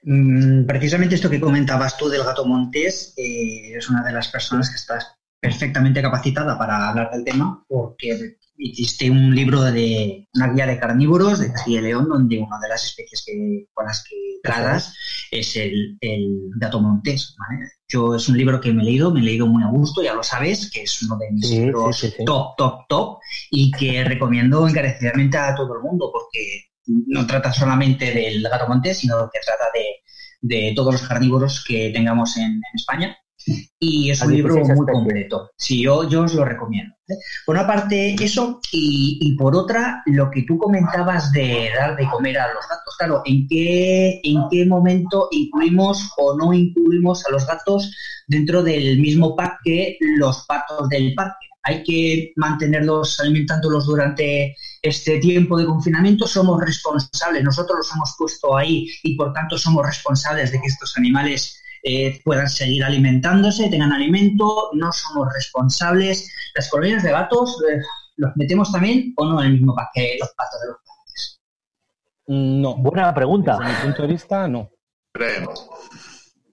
Mm, 0.05 0.65
precisamente 0.67 1.15
esto 1.15 1.31
que 1.31 1.41
comentabas 1.41 1.97
tú 1.97 2.07
del 2.07 2.23
gato 2.23 2.45
montés, 2.45 3.13
eh, 3.17 3.75
es 3.75 3.89
una 3.89 4.03
de 4.03 4.13
las 4.13 4.27
personas 4.27 4.69
que 4.69 4.75
estás 4.75 5.15
perfectamente 5.39 6.01
capacitada 6.01 6.57
para 6.57 6.89
hablar 6.89 7.09
del 7.11 7.23
tema, 7.23 7.63
porque 7.67 8.37
hiciste 8.57 9.09
un 9.09 9.33
libro 9.33 9.63
de 9.63 10.27
una 10.35 10.53
guía 10.53 10.67
de 10.67 10.79
carnívoros 10.79 11.39
de 11.39 11.51
Castilla 11.51 11.79
y 11.79 11.83
León, 11.83 12.07
donde 12.07 12.37
una 12.37 12.59
de 12.59 12.69
las 12.69 12.85
especies 12.85 13.23
que, 13.25 13.67
con 13.73 13.85
las 13.85 14.03
que 14.03 14.15
tratas 14.43 14.95
es 15.31 15.55
el, 15.55 15.97
gato 16.57 16.79
montés. 16.79 17.35
Yo 17.87 18.15
es 18.15 18.29
un 18.29 18.37
libro 18.37 18.61
que 18.61 18.73
me 18.73 18.83
he 18.83 18.85
leído, 18.85 19.11
me 19.11 19.21
he 19.21 19.23
leído 19.23 19.47
muy 19.47 19.63
a 19.63 19.67
gusto, 19.67 20.03
ya 20.03 20.13
lo 20.13 20.23
sabes, 20.23 20.69
que 20.71 20.83
es 20.83 21.01
uno 21.01 21.17
de 21.17 21.31
mis 21.31 21.49
libros 21.49 22.13
top, 22.25 22.55
top, 22.57 22.87
top, 22.87 23.19
y 23.49 23.71
que 23.71 24.03
recomiendo 24.03 24.67
encarecidamente 24.67 25.37
a 25.37 25.55
todo 25.55 25.75
el 25.75 25.81
mundo, 25.81 26.11
porque 26.13 26.65
no 26.87 27.25
trata 27.25 27.51
solamente 27.51 28.11
del 28.11 28.43
gato 28.43 28.67
montés, 28.67 28.99
sino 28.99 29.29
que 29.31 29.39
trata 29.45 29.65
de, 29.73 30.73
todos 30.75 30.93
los 30.93 31.07
carnívoros 31.07 31.63
que 31.67 31.89
tengamos 31.91 32.37
en 32.37 32.61
España 32.75 33.17
y 33.79 34.09
es 34.09 34.21
un 34.21 34.33
libro 34.33 34.55
muy 34.55 34.85
completo. 34.85 35.51
Sí, 35.57 35.83
yo, 35.83 36.07
yo 36.09 36.23
os 36.23 36.33
lo 36.33 36.45
recomiendo. 36.45 36.95
¿eh? 37.07 37.15
Por 37.45 37.55
una 37.55 37.67
parte, 37.67 38.15
eso, 38.19 38.59
y, 38.71 39.35
por 39.37 39.55
otra, 39.55 40.01
lo 40.07 40.31
que 40.31 40.43
tú 40.43 40.57
comentabas 40.57 41.31
de 41.31 41.69
dar 41.75 41.95
de 41.95 42.07
comer 42.09 42.39
a 42.39 42.53
los 42.53 42.67
gatos. 42.67 42.95
Claro, 42.97 43.21
¿en 43.25 43.47
qué, 43.47 44.21
¿en 44.23 44.43
qué 44.49 44.65
momento 44.65 45.27
incluimos 45.31 46.11
o 46.17 46.35
no 46.37 46.53
incluimos 46.53 47.25
a 47.25 47.31
los 47.31 47.45
gatos 47.45 47.91
dentro 48.27 48.63
del 48.63 48.99
mismo 48.99 49.35
pack 49.35 49.59
que 49.63 49.97
los 50.17 50.45
patos 50.45 50.89
del 50.89 51.13
parque? 51.13 51.47
Hay 51.65 51.83
que 51.83 52.31
mantenerlos 52.35 53.19
alimentándolos 53.19 53.87
durante 53.87 54.55
este 54.81 55.19
tiempo 55.19 55.57
de 55.57 55.65
confinamiento. 55.65 56.27
Somos 56.27 56.61
responsables, 56.61 57.43
nosotros 57.43 57.79
los 57.79 57.91
hemos 57.93 58.15
puesto 58.17 58.55
ahí 58.55 58.87
y 59.03 59.17
por 59.17 59.33
tanto 59.33 59.57
somos 59.57 59.85
responsables 59.85 60.51
de 60.51 60.61
que 60.61 60.67
estos 60.67 60.95
animales 60.97 61.61
eh, 61.83 62.19
puedan 62.23 62.49
seguir 62.49 62.83
alimentándose, 62.83 63.69
tengan 63.69 63.91
alimento, 63.91 64.69
no 64.73 64.91
somos 64.91 65.27
responsables. 65.33 66.31
Las 66.55 66.69
colonias 66.69 67.03
de 67.03 67.11
gatos, 67.11 67.61
eh, 67.69 67.79
¿los 68.17 68.31
metemos 68.35 68.71
también 68.71 69.13
o 69.17 69.25
no 69.25 69.39
en 69.41 69.47
el 69.47 69.53
mismo 69.53 69.75
paquete 69.75 70.17
los 70.19 70.29
patos 70.35 70.61
de 70.61 70.67
los 70.67 70.77
parques? 70.77 71.41
Mm, 72.27 72.61
no. 72.61 72.75
Buena 72.75 73.13
pregunta. 73.13 73.57
Desde 73.59 73.73
mi 73.73 73.81
punto 73.83 74.01
de 74.03 74.07
vista, 74.07 74.47
no. 74.47 74.71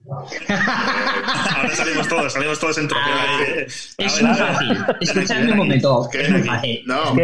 Ahora 0.09 1.75
salimos 1.75 2.07
todos, 2.07 2.33
salimos 2.33 2.59
todos 2.59 2.77
en 2.77 2.87
tropel. 2.87 3.67
Es 3.97 4.21
muy 4.21 4.35
fácil. 4.35 4.77
Escuchadme 4.99 5.51
un 5.51 5.57
momento. 5.57 6.07
Es 6.11 6.29
muy 6.29 6.43
fácil. 6.43 6.83
No. 6.85 7.15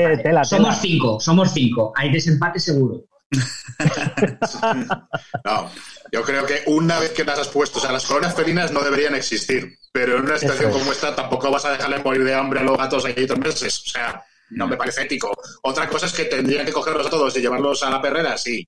Somos 0.46 0.78
cinco, 0.80 1.20
somos 1.20 1.54
cinco. 1.54 1.94
Hay 1.96 2.12
desempate 2.12 2.60
seguro. 2.60 3.04
no, 5.46 5.70
yo 6.12 6.24
creo 6.24 6.48
que 6.48 6.64
una 6.66 7.00
vez 7.00 7.12
que 7.12 7.24
las 7.24 7.38
has 7.38 7.50
puesto, 7.50 7.78
o 7.78 7.82
sea, 7.82 7.92
las 7.92 8.04
colonias 8.06 8.34
felinas 8.34 8.72
no 8.72 8.82
deberían 8.82 9.14
existir, 9.14 9.78
pero 9.92 10.18
en 10.18 10.24
una 10.24 10.40
situación 10.40 10.72
como 10.72 10.92
esta 10.92 11.16
tampoco 11.16 11.52
vas 11.52 11.66
a 11.66 11.74
dejarle 11.74 12.00
morir 12.00 12.24
de 12.24 12.34
hambre 12.34 12.62
a 12.62 12.64
los 12.64 12.76
gatos 12.76 13.06
ahí 13.06 13.28
dos 13.28 13.38
meses, 13.38 13.84
o 13.86 13.90
sea, 13.92 14.26
no 14.50 14.68
me 14.68 14.78
parece 14.78 15.04
ético. 15.04 15.32
Otra 15.62 15.88
cosa 15.88 16.08
es 16.08 16.14
que 16.14 16.26
tendrían 16.26 16.66
que 16.66 16.74
cogerlos 16.74 17.06
a 17.06 17.12
todos 17.12 17.38
y 17.38 17.42
llevarlos 17.42 17.84
a 17.84 17.92
la 17.92 18.02
perrera, 18.02 18.36
sí, 18.36 18.68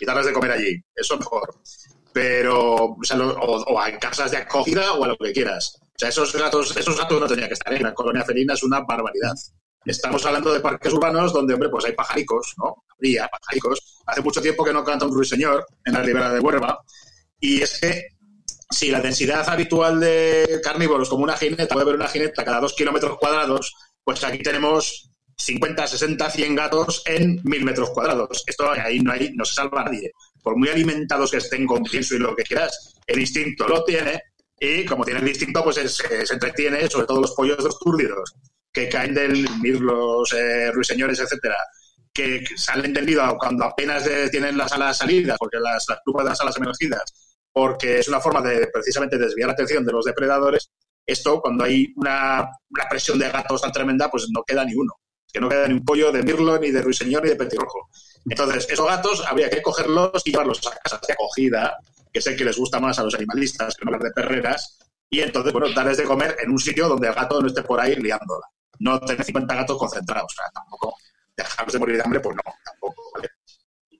y 0.00 0.04
darles 0.04 0.26
de 0.26 0.32
comer 0.32 0.50
allí, 0.50 0.82
eso 0.96 1.16
mejor. 1.16 1.54
Pero, 2.12 2.74
o, 2.74 2.98
sea, 3.02 3.18
o, 3.18 3.86
en 3.86 3.98
casas 3.98 4.30
de 4.30 4.36
acogida 4.36 4.92
o 4.92 5.04
a 5.04 5.08
lo 5.08 5.16
que 5.16 5.32
quieras. 5.32 5.78
O 5.80 5.98
sea, 5.98 6.08
esos 6.08 6.34
gatos, 6.34 6.76
esos 6.76 6.96
gatos 6.96 7.20
no 7.20 7.26
tendrían 7.26 7.48
que 7.48 7.54
estar 7.54 7.72
en 7.72 7.82
la 7.82 7.94
colonia 7.94 8.24
felina, 8.24 8.54
es 8.54 8.62
una 8.62 8.80
barbaridad. 8.80 9.34
Estamos 9.84 10.24
hablando 10.26 10.52
de 10.52 10.60
parques 10.60 10.92
urbanos 10.92 11.32
donde, 11.32 11.54
hombre, 11.54 11.68
pues 11.68 11.84
hay 11.86 11.92
pajaricos, 11.92 12.54
¿no? 12.58 12.84
Habría 12.94 13.28
pajaricos. 13.28 14.02
Hace 14.06 14.20
mucho 14.20 14.40
tiempo 14.40 14.64
que 14.64 14.72
no 14.72 14.84
canta 14.84 15.06
un 15.06 15.14
ruiseñor 15.14 15.66
en 15.84 15.92
la 15.92 16.02
ribera 16.02 16.32
de 16.32 16.40
Huerva. 16.40 16.80
Y 17.40 17.62
es 17.62 17.80
que 17.80 18.06
si 18.70 18.90
la 18.90 19.00
densidad 19.00 19.48
habitual 19.48 20.00
de 20.00 20.60
carnívoros 20.62 21.08
como 21.08 21.24
una 21.24 21.36
jineta, 21.36 21.66
puede 21.68 21.82
haber 21.82 21.96
una 21.96 22.08
jineta 22.08 22.44
cada 22.44 22.60
dos 22.60 22.74
kilómetros 22.74 23.18
cuadrados, 23.18 23.74
pues 24.04 24.22
aquí 24.24 24.38
tenemos 24.38 25.10
50, 25.36 25.86
60, 25.86 26.30
100 26.30 26.54
gatos 26.54 27.02
en 27.06 27.40
mil 27.44 27.64
metros 27.64 27.90
cuadrados. 27.90 28.44
Esto 28.46 28.70
ahí 28.70 29.00
no, 29.00 29.12
hay, 29.12 29.32
no 29.34 29.44
se 29.44 29.54
salva 29.54 29.82
a 29.82 29.84
nadie. 29.84 30.12
Por 30.42 30.56
muy 30.56 30.68
alimentados 30.68 31.30
que 31.30 31.36
estén 31.38 31.66
con 31.66 31.82
pienso 31.82 32.16
y 32.16 32.18
lo 32.18 32.34
que 32.34 32.42
quieras, 32.42 32.96
el 33.06 33.20
instinto 33.20 33.68
lo 33.68 33.84
tiene 33.84 34.20
y 34.58 34.84
como 34.84 35.04
tiene 35.04 35.20
el 35.20 35.28
instinto, 35.28 35.62
pues 35.62 35.76
se, 35.76 35.88
se 36.26 36.34
entretiene, 36.34 36.88
sobre 36.88 37.06
todo 37.06 37.20
los 37.20 37.32
pollos 37.32 37.62
los 37.62 37.78
túrdidos 37.78 38.34
que 38.72 38.88
caen 38.88 39.14
del 39.14 39.46
mirlos, 39.60 40.32
eh, 40.32 40.70
ruiseñores, 40.72 41.20
etcétera, 41.20 41.56
que 42.12 42.44
salen 42.56 42.92
del 42.92 43.06
nido 43.06 43.36
cuando 43.38 43.64
apenas 43.64 44.08
tienen 44.30 44.56
las 44.56 44.72
alas 44.72 44.98
salidas, 44.98 45.36
porque 45.38 45.58
las, 45.58 45.84
las 45.88 46.00
plumas 46.04 46.24
de 46.24 46.30
las 46.30 46.40
alas 46.40 46.56
emergidas, 46.56 47.02
porque 47.52 47.98
es 47.98 48.08
una 48.08 48.20
forma 48.20 48.40
de 48.40 48.66
precisamente 48.68 49.18
desviar 49.18 49.48
la 49.48 49.52
atención 49.52 49.84
de 49.84 49.92
los 49.92 50.04
depredadores. 50.04 50.70
Esto, 51.04 51.40
cuando 51.40 51.64
hay 51.64 51.92
una, 51.96 52.48
presión 52.88 53.18
de 53.18 53.28
gatos 53.28 53.60
tan 53.60 53.72
tremenda, 53.72 54.10
pues 54.10 54.28
no 54.32 54.42
queda 54.42 54.64
ni 54.64 54.74
uno. 54.74 54.94
Que 55.30 55.40
no 55.40 55.48
queda 55.48 55.66
ni 55.66 55.74
un 55.74 55.84
pollo 55.84 56.12
de 56.12 56.22
mirlo, 56.22 56.58
ni 56.58 56.70
de 56.70 56.82
ruiseñor, 56.82 57.22
ni 57.22 57.30
de 57.30 57.36
petirrojo. 57.36 57.88
Entonces, 58.28 58.66
esos 58.70 58.86
gatos 58.86 59.24
habría 59.26 59.50
que 59.50 59.62
cogerlos 59.62 60.22
y 60.24 60.30
llevarlos 60.30 60.66
a 60.66 60.76
casas 60.78 61.00
de 61.06 61.12
acogida, 61.12 61.76
que 62.12 62.20
sé 62.20 62.36
que 62.36 62.44
les 62.44 62.56
gusta 62.56 62.78
más 62.78 62.98
a 62.98 63.04
los 63.04 63.14
animalistas 63.14 63.74
que 63.74 63.84
no 63.84 63.90
hablar 63.90 64.02
de 64.02 64.12
perreras, 64.12 64.78
y 65.10 65.20
entonces, 65.20 65.52
bueno, 65.52 65.68
darles 65.74 65.98
de 65.98 66.04
comer 66.04 66.36
en 66.42 66.50
un 66.50 66.58
sitio 66.58 66.88
donde 66.88 67.08
el 67.08 67.14
gato 67.14 67.40
no 67.40 67.46
esté 67.46 67.62
por 67.62 67.80
ahí 67.80 67.96
liándola 67.96 68.46
no 68.82 69.00
tener 69.00 69.24
50 69.24 69.54
gatos 69.54 69.78
concentrados. 69.78 70.32
O 70.32 70.36
sea, 70.36 70.46
tampoco 70.52 70.96
dejarlos 71.36 71.72
de 71.72 71.78
morir 71.78 71.96
de 71.96 72.02
hambre, 72.02 72.20
pues 72.20 72.36
no, 72.36 72.42
tampoco. 72.64 73.02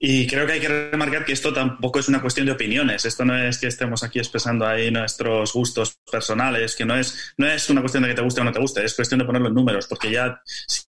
Y 0.05 0.27
creo 0.27 0.45
que 0.45 0.53
hay 0.53 0.59
que 0.59 0.67
remarcar 0.67 1.23
que 1.23 1.31
esto 1.31 1.53
tampoco 1.53 1.99
es 1.99 2.09
una 2.09 2.19
cuestión 2.19 2.45
de 2.45 2.51
opiniones. 2.51 3.05
Esto 3.05 3.23
no 3.23 3.37
es 3.37 3.57
que 3.57 3.67
estemos 3.67 4.03
aquí 4.03 4.19
expresando 4.19 4.67
ahí 4.67 4.91
nuestros 4.91 5.53
gustos 5.53 5.97
personales, 6.11 6.75
que 6.75 6.83
no 6.83 6.97
es, 6.97 7.33
no 7.37 7.47
es 7.47 7.69
una 7.69 7.79
cuestión 7.79 8.03
de 8.03 8.09
que 8.09 8.15
te 8.15 8.21
guste 8.21 8.41
o 8.41 8.43
no 8.43 8.51
te 8.51 8.59
guste, 8.59 8.83
es 8.83 8.95
cuestión 8.95 9.19
de 9.19 9.25
ponerlo 9.25 9.47
en 9.47 9.53
números, 9.53 9.87
porque 9.87 10.11
ya, 10.11 10.41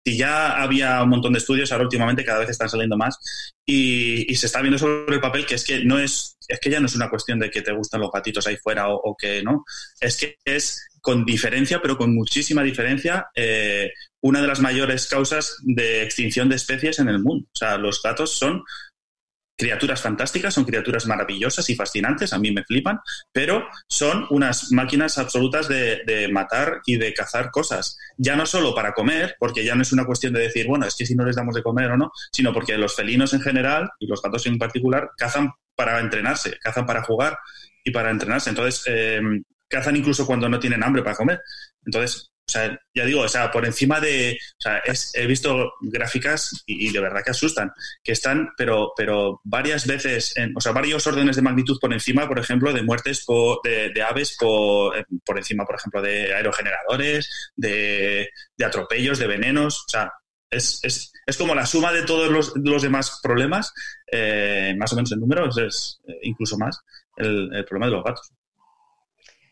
si 0.05 0.17
ya 0.17 0.61
había 0.63 1.03
un 1.03 1.11
montón 1.11 1.33
de 1.33 1.39
estudios, 1.39 1.71
ahora 1.73 1.85
últimamente 1.85 2.25
cada 2.25 2.41
vez 2.41 2.51
están 2.51 2.69
saliendo 2.69 2.97
más, 2.97 3.19
y, 3.67 4.35
se 4.35 4.47
está 4.47 4.61
viendo 4.61 4.79
sobre 4.79 5.15
el 5.15 5.21
papel 5.21 5.47
que 5.47 5.55
es 5.55 5.65
que 5.65 5.85
no 5.85 5.99
es, 5.99 6.37
es 6.49 6.59
que 6.59 6.71
ya 6.71 6.81
no 6.81 6.87
es 6.87 6.95
una 6.97 7.11
cuestión 7.11 7.39
de 7.39 7.51
que 7.51 7.63
te 7.63 7.73
gustan 7.73 8.01
los 8.01 8.11
gatitos 8.11 8.47
ahí 8.47 8.57
fuera 8.57 8.89
o, 8.89 8.95
o 8.95 9.17
que 9.17 9.43
no, 9.43 9.65
es 10.01 10.17
que 10.17 10.37
es 10.45 10.81
con 11.01 11.25
diferencia, 11.25 11.81
pero 11.81 11.97
con 11.97 12.15
muchísima 12.15 12.63
diferencia, 12.63 13.29
eh, 13.35 13.91
una 14.23 14.41
de 14.41 14.47
las 14.47 14.61
mayores 14.61 15.07
causas 15.07 15.57
de 15.63 16.03
extinción 16.03 16.49
de 16.49 16.57
especies 16.57 16.99
en 16.99 17.09
el 17.09 17.21
mundo. 17.21 17.47
O 17.53 17.57
sea, 17.57 17.79
los 17.79 18.03
gatos 18.03 18.37
son 18.39 18.63
criaturas 19.61 20.01
fantásticas, 20.01 20.55
son 20.55 20.65
criaturas 20.65 21.07
maravillosas 21.07 21.69
y 21.69 21.77
fascinantes, 21.77 22.32
a 22.32 22.39
mí 22.39 22.51
me 22.51 22.65
flipan, 22.65 22.99
pero 23.31 23.69
son 23.87 24.27
unas 24.31 24.73
máquinas 24.73 25.19
absolutas 25.19 25.69
de, 25.69 26.28
matar 26.32 26.81
y 26.87 26.97
de 26.97 27.12
cazar 27.12 27.51
cosas. 27.51 27.99
Ya 28.16 28.37
no 28.37 28.47
solo 28.47 28.74
para 28.74 28.95
comer, 28.95 29.37
porque 29.39 29.62
ya 29.62 29.74
no 29.74 29.82
es 29.82 29.93
una 29.93 30.07
cuestión 30.07 30.32
de 30.32 30.41
decir, 30.41 30.66
bueno, 30.66 30.87
es 30.87 30.97
que 30.97 31.05
si 31.05 31.15
no 31.15 31.24
les 31.24 31.37
damos 31.37 31.55
de 31.55 31.62
comer 31.62 31.91
o 31.91 31.97
no, 31.99 32.11
sino 32.32 32.55
porque 32.55 32.78
los 32.78 32.97
felinos 32.97 33.35
en 33.35 33.43
general, 33.43 33.91
y 33.99 34.07
los 34.07 34.23
gatos 34.23 34.47
en 34.47 34.59
particular, 34.59 35.11
cazan 35.16 35.53
para 35.77 36.01
entrenarse, 36.01 36.57
cazan 36.59 36.87
para 36.87 37.03
jugar 37.03 37.39
y 37.85 37.91
para 37.91 38.11
entrenarse. 38.11 38.51
Entonces, 38.51 38.82
eh, 38.87 39.20
cazan 39.69 39.97
incluso 39.97 40.27
cuando 40.27 40.49
no 40.49 40.59
tienen 40.59 40.82
hambre 40.82 41.03
para 41.03 41.16
comer. 41.16 41.41
Entonces, 41.85 42.30
o 42.51 42.53
sea, 42.53 42.81
ya 42.93 43.05
digo, 43.05 43.21
o 43.21 43.29
sea, 43.29 43.49
por 43.53 43.65
encima 43.65 44.01
de, 44.01 44.37
o 44.59 44.61
sea, 44.61 44.83
he 45.15 45.27
visto 45.27 45.73
gráficas 45.83 46.65
y, 46.67 46.91
de 46.91 47.01
verdad 47.01 47.23
que 47.25 47.31
asustan, 47.31 47.71
que 48.03 48.11
están, 48.11 48.51
pero, 48.57 48.93
pero 48.97 49.41
varias 49.45 49.87
veces, 49.87 50.37
en, 50.37 50.53
o 50.57 50.61
sea, 50.61 50.73
varios 50.73 51.07
órdenes 51.07 51.37
de 51.37 51.43
magnitud 51.43 51.79
por 51.81 51.93
encima, 51.93 52.27
por 52.27 52.41
ejemplo, 52.41 52.73
de 52.73 52.83
muertes 52.83 53.25
de, 53.63 54.03
aves 54.03 54.37
por, 54.37 54.99
eh, 54.99 55.05
por, 55.25 55.39
encima, 55.39 55.65
por 55.65 55.77
ejemplo, 55.77 56.03
de 56.03 56.35
aerogeneradores, 56.35 57.53
de, 57.55 58.29
atropellos, 58.65 59.21
de 59.21 59.29
venenos, 59.29 59.85
o 59.87 59.89
sea, 59.89 60.13
es, 60.51 60.81
es, 60.83 61.13
es, 61.25 61.37
como 61.37 61.55
la 61.55 61.67
suma 61.67 61.93
de 61.93 62.03
todos 62.03 62.33
los, 62.33 62.53
los 62.57 62.83
demás 62.83 63.21
problemas, 63.23 63.73
eh, 64.11 64.75
más 64.77 64.93
o 64.93 64.97
menos 64.97 65.13
en 65.13 65.21
número, 65.21 65.49
es, 65.49 66.01
eh, 66.09 66.19
incluso 66.23 66.59
más 66.59 66.81
el 67.17 67.65
problema 67.67 67.87
de 67.87 67.93
los 67.93 68.05
gatos. 68.05 68.33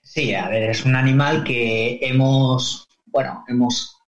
Sí, 0.09 0.35
a 0.35 0.49
ver, 0.49 0.71
es 0.71 0.87
un 0.87 0.97
animal 0.97 1.45
que 1.45 1.99
hemos, 2.01 2.88
bueno, 3.13 3.45
hemos 3.49 3.99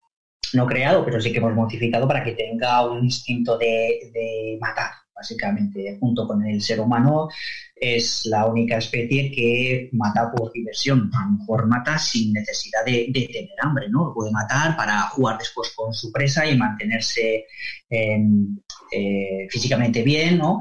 no 0.53 0.67
creado, 0.67 1.05
pero 1.05 1.21
sí 1.21 1.33
que 1.33 1.39
hemos 1.39 1.55
modificado 1.55 2.07
para 2.09 2.25
que 2.25 2.33
tenga 2.33 2.89
un 2.89 3.05
instinto 3.05 3.57
de, 3.59 4.59
matar, 4.61 4.91
básicamente, 5.15 5.97
junto 6.01 6.27
con 6.27 6.45
el 6.47 6.61
ser 6.61 6.81
humano. 6.81 7.29
Es 7.75 8.27
la 8.27 8.47
única 8.47 8.77
especie 8.77 9.31
que 9.31 9.89
mata 9.93 10.31
por 10.31 10.53
diversión. 10.53 11.11
A 11.15 11.25
lo 11.27 11.39
mejor 11.39 11.67
mata 11.67 11.99
sin 11.99 12.33
necesidad 12.33 12.85
de, 12.85 13.11
tener 13.13 13.49
hambre, 13.63 13.89
¿no? 13.89 14.13
puede 14.15 14.31
matar 14.33 14.77
para 14.77 15.03
jugar 15.03 15.39
después 15.39 15.73
con 15.75 15.95
su 15.95 16.11
presa 16.13 16.47
y 16.47 16.57
mantenerse 16.59 17.47
em, 17.89 18.59
eh, 18.93 19.47
físicamente 19.49 20.03
bien, 20.03 20.39
¿no? 20.39 20.59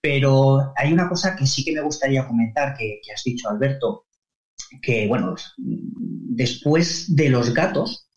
Pero 0.00 0.72
hay 0.76 0.92
una 0.92 1.08
cosa 1.08 1.34
que 1.34 1.46
sí 1.46 1.64
que 1.64 1.72
me 1.72 1.80
gustaría 1.80 2.26
comentar, 2.26 2.76
que 2.76 3.00
has 3.12 3.24
dicho, 3.24 3.48
Alberto, 3.48 4.03
que, 4.82 5.06
bueno, 5.06 5.34
después 5.56 7.14
de 7.14 7.28
los 7.28 7.52
gatos, 7.52 8.08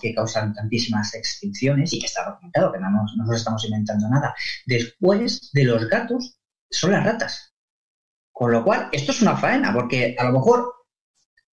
que 0.00 0.14
causan 0.14 0.54
tantísimas 0.54 1.14
extinciones 1.14 1.92
y 1.92 2.00
que 2.00 2.06
está 2.06 2.28
documentado, 2.28 2.72
que 2.72 2.78
no 2.78 2.90
nos, 2.90 3.36
estamos 3.36 3.64
inventando 3.64 4.08
nada, 4.08 4.34
después 4.66 5.50
de 5.52 5.64
los 5.64 5.88
gatos 5.88 6.38
son 6.70 6.92
las 6.92 7.04
ratas. 7.04 7.54
Con 8.32 8.52
lo 8.52 8.64
cual, 8.64 8.88
esto 8.92 9.12
es 9.12 9.22
una 9.22 9.36
faena, 9.36 9.72
porque 9.72 10.16
a 10.18 10.24
lo 10.24 10.32
mejor 10.32 10.72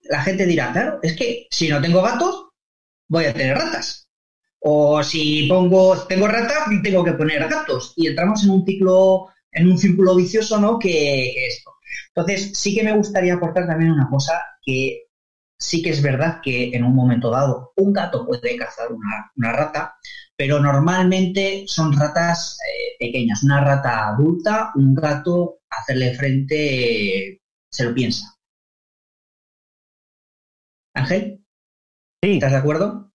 la 0.04 0.22
gente 0.22 0.46
dirá, 0.46 0.72
claro, 0.72 1.00
es 1.02 1.16
que 1.16 1.48
si 1.52 1.68
no 1.68 1.82
tengo 1.82 2.02
gatos, 2.02 2.50
voy 3.10 3.26
a 3.26 3.34
tener 3.34 3.58
ratas. 3.58 4.08
O 4.60 5.04
si 5.04 5.48
pongo, 5.48 5.98
tengo 6.08 6.28
ratas, 6.28 6.70
tengo 6.82 7.04
que 7.04 7.14
poner 7.14 7.48
gatos. 7.48 7.94
Y 7.96 8.08
entramos 8.08 8.44
en 8.44 8.52
un 8.52 8.66
ciclo, 8.66 9.28
en 9.52 9.70
un 9.70 9.78
círculo 9.78 10.16
vicioso, 10.16 10.60
¿no? 10.60 10.80
Que, 10.80 10.90
que 10.90 11.48
esto. 11.48 11.72
Entonces, 12.10 12.52
sí 12.58 12.76
que 12.76 12.84
me 12.84 12.96
gustaría 12.96 13.36
aportar 13.36 13.68
también 13.68 13.92
una 13.92 14.10
cosa 14.10 14.42
que 14.62 15.08
sí 15.58 15.82
que 15.82 15.90
es 15.90 16.02
verdad 16.02 16.40
que 16.42 16.70
en 16.76 16.84
un 16.84 16.96
momento 16.96 17.32
dado 17.32 17.74
un 17.78 17.92
gato 17.92 18.26
puede 18.26 18.56
cazar 18.58 18.88
una, 18.92 19.52
rata, 19.52 19.96
pero 20.36 20.60
normalmente 20.60 21.64
son 21.68 21.94
ratas 21.98 22.58
eh, 22.60 22.96
pequeñas. 23.00 23.44
Una 23.44 23.62
rata 23.62 24.10
adulta, 24.10 24.72
un 24.76 24.94
gato, 24.94 25.60
hacerle 25.70 26.14
frente, 26.14 27.42
se 27.72 27.84
lo 27.86 27.94
piensa. 27.94 28.36
Ángel, 30.94 31.44
¿estás 32.22 32.52
de 32.52 32.58
acuerdo? 32.58 33.12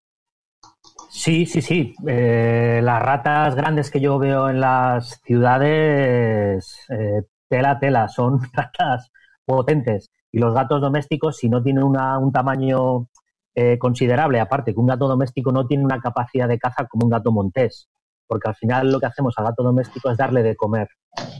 Sí, 1.10 1.46
sí, 1.46 1.60
sí. 1.60 1.94
Eh, 2.06 2.80
las 2.82 3.02
ratas 3.02 3.54
grandes 3.54 3.90
que 3.90 4.00
yo 4.00 4.18
veo 4.18 4.48
en 4.48 4.60
las 4.60 5.20
ciudades 5.24 6.78
eh, 6.88 7.22
tela, 7.52 7.78
tela, 7.78 8.08
son 8.08 8.40
ratas 8.54 9.10
potentes. 9.44 10.10
Y 10.32 10.38
los 10.38 10.54
gatos 10.54 10.80
domésticos, 10.80 11.36
si 11.36 11.50
no 11.50 11.62
tienen 11.62 11.84
un 11.84 12.32
tamaño 12.32 13.08
eh, 13.54 13.78
considerable, 13.78 14.40
aparte 14.40 14.72
que 14.72 14.80
un 14.80 14.86
gato 14.86 15.06
doméstico 15.06 15.52
no 15.52 15.66
tiene 15.66 15.84
una 15.84 16.00
capacidad 16.00 16.48
de 16.48 16.58
caza 16.58 16.86
como 16.86 17.04
un 17.04 17.10
gato 17.10 17.30
montés, 17.30 17.90
porque 18.26 18.48
al 18.48 18.54
final 18.54 18.90
lo 18.90 18.98
que 18.98 19.04
hacemos 19.04 19.34
al 19.36 19.44
gato 19.44 19.62
doméstico 19.62 20.10
es 20.10 20.16
darle 20.16 20.42
de 20.42 20.56
comer. 20.56 20.88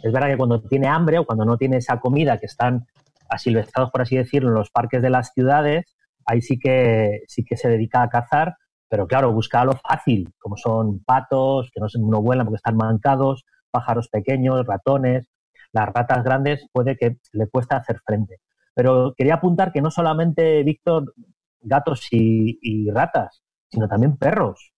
Es 0.03 0.13
verdad 0.13 0.29
que 0.29 0.37
cuando 0.37 0.61
tiene 0.61 0.89
hambre 0.89 1.19
o 1.19 1.25
cuando 1.25 1.47
no 1.47 1.57
tiene 1.57 1.79
esa 1.79 1.99
comida 1.99 2.39
que 2.39 2.45
están 2.45 2.85
asilvestrados, 3.31 3.91
por 3.91 4.03
así 4.03 4.15
decirlo, 4.15 4.51
en 4.51 4.57
los 4.57 4.71
parques 4.71 5.01
de 5.01 5.09
las 5.09 5.33
ciudades, 5.33 5.97
ahí 6.27 6.43
sí 6.43 6.59
que, 6.59 7.23
sí 7.29 7.43
que 7.45 7.57
se 7.57 7.71
dedica 7.71 8.03
a 8.03 8.11
cazar, 8.11 8.57
pero 8.91 9.07
claro, 9.07 9.33
busca 9.33 9.65
lo 9.65 9.73
fácil, 9.73 10.31
como 10.39 10.59
son 10.59 11.03
patos, 11.03 11.71
que 11.73 11.81
no, 11.81 11.87
no 11.99 12.21
vuelan 12.21 12.45
porque 12.45 12.57
están 12.57 12.77
mancados, 12.77 13.47
pájaros 13.71 14.09
pequeños, 14.09 14.67
ratones, 14.67 15.32
las 15.73 15.89
ratas 15.89 16.23
grandes 16.23 16.67
puede 16.73 16.97
que 16.97 17.19
le 17.33 17.49
cuesta 17.49 17.77
hacer 17.77 18.01
frente. 18.05 18.41
Pero 18.75 19.15
quería 19.17 19.35
apuntar 19.35 19.73
que 19.73 19.83
no 19.83 19.91
solamente, 19.91 20.63
Víctor, 20.63 21.15
gatos 21.61 22.09
y, 22.11 22.91
ratas, 22.91 23.43
sino 23.71 23.89
también 23.89 24.17
perros. 24.17 24.73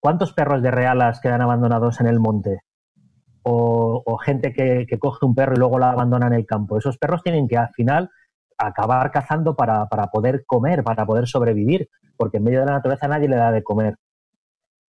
¿Cuántos 0.00 0.32
perros 0.32 0.62
de 0.62 0.70
realas 0.70 1.20
quedan 1.20 1.42
abandonados 1.42 2.00
en 2.00 2.06
el 2.06 2.18
monte? 2.18 2.60
O, 3.44 4.16
gente 4.18 4.52
que, 4.52 4.86
coge 4.98 5.26
un 5.26 5.34
perro 5.34 5.54
y 5.54 5.58
luego 5.58 5.78
lo 5.78 5.86
abandona 5.86 6.26
en 6.28 6.34
el 6.34 6.46
campo. 6.46 6.78
Esos 6.78 6.98
perros 6.98 7.22
tienen 7.22 7.48
que 7.48 7.56
al 7.56 7.70
final 7.70 8.10
acabar 8.58 9.10
cazando 9.10 9.56
para, 9.56 9.86
poder 10.12 10.44
comer, 10.46 10.84
para 10.84 11.06
poder 11.06 11.26
sobrevivir, 11.26 11.88
porque 12.16 12.36
en 12.36 12.44
medio 12.44 12.60
de 12.60 12.66
la 12.66 12.72
naturaleza 12.72 13.08
nadie 13.08 13.28
le 13.28 13.36
da 13.36 13.50
de 13.50 13.62
comer. 13.62 13.96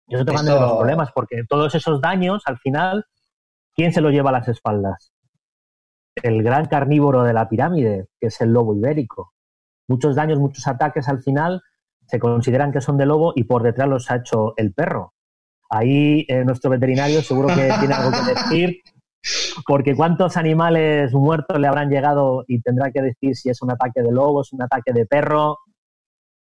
Y 0.08 0.16
eso 0.16 0.26
te 0.26 0.34
manda 0.34 0.60
los 0.60 0.78
problemas, 0.78 1.12
porque 1.14 1.44
todos 1.48 1.74
esos 1.74 2.02
daños, 2.02 2.44
al 2.46 2.60
final, 2.60 3.06
¿quién 3.74 3.94
se 3.94 4.02
los 4.02 4.12
lleva 4.12 4.30
a 4.30 4.34
las 4.34 4.48
espaldas? 4.48 5.13
El 6.16 6.44
gran 6.44 6.66
carnívoro 6.66 7.24
de 7.24 7.34
la 7.34 7.50
pirámide, 7.50 8.08
que 8.20 8.28
es 8.28 8.42
el 8.42 8.52
lobo 8.52 8.76
ibérico. 8.76 9.34
Muchos 9.88 10.16
daños, 10.16 10.40
muchos 10.40 10.68
ataques 10.68 11.08
al 11.08 11.22
final 11.22 11.62
se 12.08 12.20
consideran 12.20 12.72
que 12.72 12.82
son 12.82 12.98
de 12.98 13.06
lobo 13.06 13.34
y 13.36 13.44
por 13.46 13.64
detrás 13.64 13.88
los 13.88 14.12
ha 14.12 14.18
hecho 14.18 14.54
el 14.58 14.74
perro. 14.74 15.14
Ahí 15.70 16.26
eh, 16.28 16.44
nuestro 16.46 16.70
veterinario 16.70 17.22
seguro 17.22 17.48
que 17.48 17.74
tiene 17.80 17.94
algo 17.94 18.12
que 18.12 18.34
decir, 18.34 18.82
porque 19.66 19.96
cuántos 19.96 20.38
animales 20.38 21.14
muertos 21.14 21.60
le 21.60 21.68
habrán 21.68 21.90
llegado 21.90 22.44
y 22.48 22.62
tendrá 22.62 22.92
que 22.92 23.02
decir 23.02 23.36
si 23.36 23.50
es 23.50 23.62
un 23.62 23.72
ataque 23.72 24.02
de 24.02 24.12
lobo, 24.12 24.42
es 24.42 24.54
un 24.54 24.62
ataque 24.62 24.94
de 24.94 25.06
perro. 25.06 25.58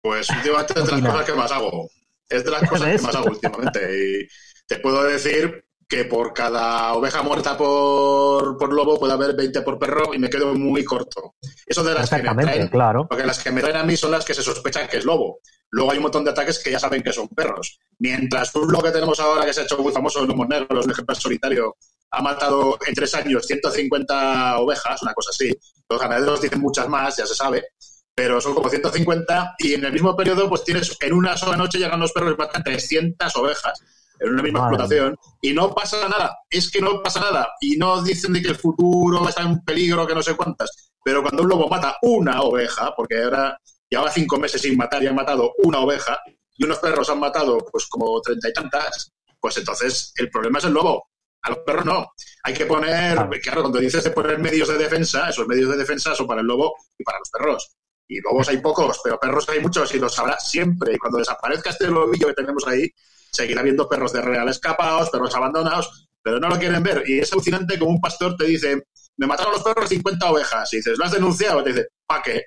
Pues 0.01 0.29
últimamente 0.29 0.73
es 0.79 0.85
de 0.85 0.91
las 0.91 1.01
cosas 1.01 1.25
que 1.25 1.33
más 1.33 1.51
hago. 1.51 1.89
Es 2.29 2.43
de 2.43 2.51
las 2.51 2.69
cosas 2.69 2.87
que 2.87 3.01
más 3.03 3.15
hago 3.15 3.27
últimamente. 3.27 3.79
Y 3.97 4.27
te 4.65 4.79
puedo 4.79 5.03
decir 5.03 5.65
que 5.89 6.05
por 6.05 6.33
cada 6.33 6.93
oveja 6.93 7.23
muerta 7.23 7.57
por, 7.57 8.57
por, 8.57 8.71
lobo 8.71 8.99
puede 8.99 9.13
haber 9.13 9.35
20 9.35 9.61
por 9.63 9.79
perro 9.79 10.13
y 10.13 10.19
me 10.19 10.29
quedo 10.29 10.53
muy 10.53 10.85
corto. 10.85 11.33
Eso 11.65 11.83
de 11.83 11.95
las 11.95 12.07
que 12.07 12.21
me 12.21 12.43
traen, 12.43 12.67
claro. 12.67 13.07
porque 13.09 13.25
las 13.25 13.43
que 13.43 13.51
me 13.51 13.59
traen 13.59 13.77
a 13.77 13.83
mí 13.83 13.97
son 13.97 14.11
las 14.11 14.23
que 14.23 14.35
se 14.35 14.43
sospechan 14.43 14.87
que 14.87 14.97
es 14.97 15.05
lobo. 15.05 15.39
Luego 15.71 15.91
hay 15.91 15.97
un 15.97 16.03
montón 16.03 16.23
de 16.23 16.29
ataques 16.29 16.59
que 16.59 16.71
ya 16.71 16.77
saben 16.77 17.01
que 17.01 17.11
son 17.11 17.27
perros. 17.29 17.79
Mientras 17.97 18.53
un 18.55 18.71
lo 18.71 18.83
que 18.83 18.91
tenemos 18.91 19.19
ahora, 19.19 19.45
que 19.45 19.53
se 19.53 19.61
ha 19.61 19.63
hecho 19.63 19.79
muy 19.79 19.91
famoso 19.91 20.23
en 20.23 20.29
Humor 20.29 20.47
Negro, 20.47 20.67
los 20.75 20.87
ejemplo 20.87 21.15
solitario, 21.15 21.75
ha 22.11 22.21
matado 22.21 22.77
en 22.85 22.93
tres 22.93 23.15
años 23.15 23.47
150 23.47 24.59
ovejas, 24.59 25.01
una 25.01 25.13
cosa 25.15 25.31
así. 25.31 25.51
Los 25.89 25.99
ganaderos 25.99 26.41
dicen 26.41 26.59
muchas 26.61 26.87
más, 26.87 27.17
ya 27.17 27.25
se 27.25 27.33
sabe, 27.33 27.65
pero 28.13 28.39
son 28.39 28.53
como 28.53 28.69
150 28.69 29.55
y 29.57 29.73
en 29.73 29.85
el 29.85 29.93
mismo 29.93 30.15
periodo 30.15 30.47
pues 30.47 30.63
tienes 30.63 30.95
en 30.99 31.13
una 31.13 31.35
sola 31.35 31.57
noche 31.57 31.79
llegan 31.79 31.99
los 31.99 32.11
perros 32.11 32.33
y 32.35 32.37
matan 32.37 32.63
300 32.63 33.35
ovejas 33.37 33.81
en 34.19 34.33
una 34.33 34.43
misma 34.43 34.59
explotación 34.59 35.17
y 35.41 35.53
no 35.53 35.73
pasa 35.73 36.07
nada. 36.07 36.37
Es 36.49 36.69
que 36.69 36.81
no 36.81 37.01
pasa 37.01 37.19
nada. 37.19 37.49
Y 37.61 37.77
no 37.77 38.01
dicen 38.03 38.33
de 38.33 38.41
que 38.41 38.49
el 38.49 38.55
futuro 38.55 39.27
está 39.27 39.41
en 39.41 39.61
peligro, 39.61 40.05
que 40.05 40.15
no 40.15 40.21
sé 40.23 40.35
cuántas. 40.35 40.91
Pero 41.03 41.21
cuando 41.21 41.43
un 41.43 41.49
lobo 41.49 41.67
mata 41.67 41.97
una 42.01 42.41
oveja, 42.41 42.93
porque 42.95 43.23
ahora 43.23 43.57
lleva 43.89 44.11
cinco 44.11 44.37
meses 44.37 44.61
sin 44.61 44.77
matar 44.77 45.01
y 45.03 45.07
han 45.07 45.15
matado 45.15 45.53
una 45.63 45.79
oveja, 45.79 46.19
y 46.57 46.65
unos 46.65 46.79
perros 46.79 47.09
han 47.09 47.19
matado 47.19 47.57
pues 47.71 47.87
como 47.87 48.19
treinta 48.21 48.49
y 48.49 48.53
tantas, 48.53 49.11
pues 49.39 49.57
entonces 49.57 50.11
el 50.17 50.29
problema 50.29 50.59
es 50.59 50.65
el 50.65 50.73
lobo. 50.73 51.07
A 51.41 51.51
los 51.51 51.59
perros 51.59 51.85
no. 51.85 52.11
Hay 52.43 52.53
que 52.53 52.65
poner, 52.65 53.17
claro, 53.41 53.61
cuando 53.61 53.79
dices 53.79 54.03
de 54.03 54.11
poner 54.11 54.39
medios 54.39 54.67
de 54.67 54.77
defensa, 54.77 55.29
esos 55.29 55.47
medios 55.47 55.69
de 55.69 55.77
defensa 55.77 56.13
son 56.13 56.27
para 56.27 56.41
el 56.41 56.47
lobo 56.47 56.75
y 56.97 57.03
para 57.03 57.19
los 57.19 57.29
perros. 57.29 57.75
Y 58.09 58.19
lobos 58.21 58.49
hay 58.49 58.57
pocos, 58.57 58.99
pero 59.01 59.19
perros 59.19 59.47
hay 59.47 59.61
muchos 59.61 59.93
y 59.95 59.99
los 59.99 60.17
habrá 60.19 60.37
siempre. 60.37 60.95
Y 60.95 60.97
cuando 60.97 61.19
desaparezca 61.19 61.69
este 61.69 61.87
lobillo 61.87 62.27
que 62.27 62.33
tenemos 62.33 62.67
ahí, 62.67 62.91
seguirá 63.31 63.61
habiendo 63.61 63.87
perros 63.87 64.13
de 64.13 64.21
real 64.21 64.49
escapados, 64.49 65.09
perros 65.09 65.35
abandonados, 65.35 66.07
pero 66.21 66.39
no 66.39 66.49
lo 66.49 66.59
quieren 66.59 66.83
ver. 66.83 67.03
Y 67.07 67.19
es 67.19 67.31
alucinante 67.33 67.77
como 67.77 67.91
un 67.91 68.01
pastor 68.01 68.35
te 68.35 68.45
dice, 68.45 68.83
me 69.17 69.27
mataron 69.27 69.53
los 69.53 69.63
perros 69.63 69.89
50 69.89 70.31
ovejas. 70.31 70.73
Y 70.73 70.77
dices, 70.77 70.97
¿lo 70.97 71.05
has 71.05 71.11
denunciado? 71.11 71.63
te 71.63 71.71
dice, 71.71 71.87
¿para 72.05 72.23
qué? 72.23 72.43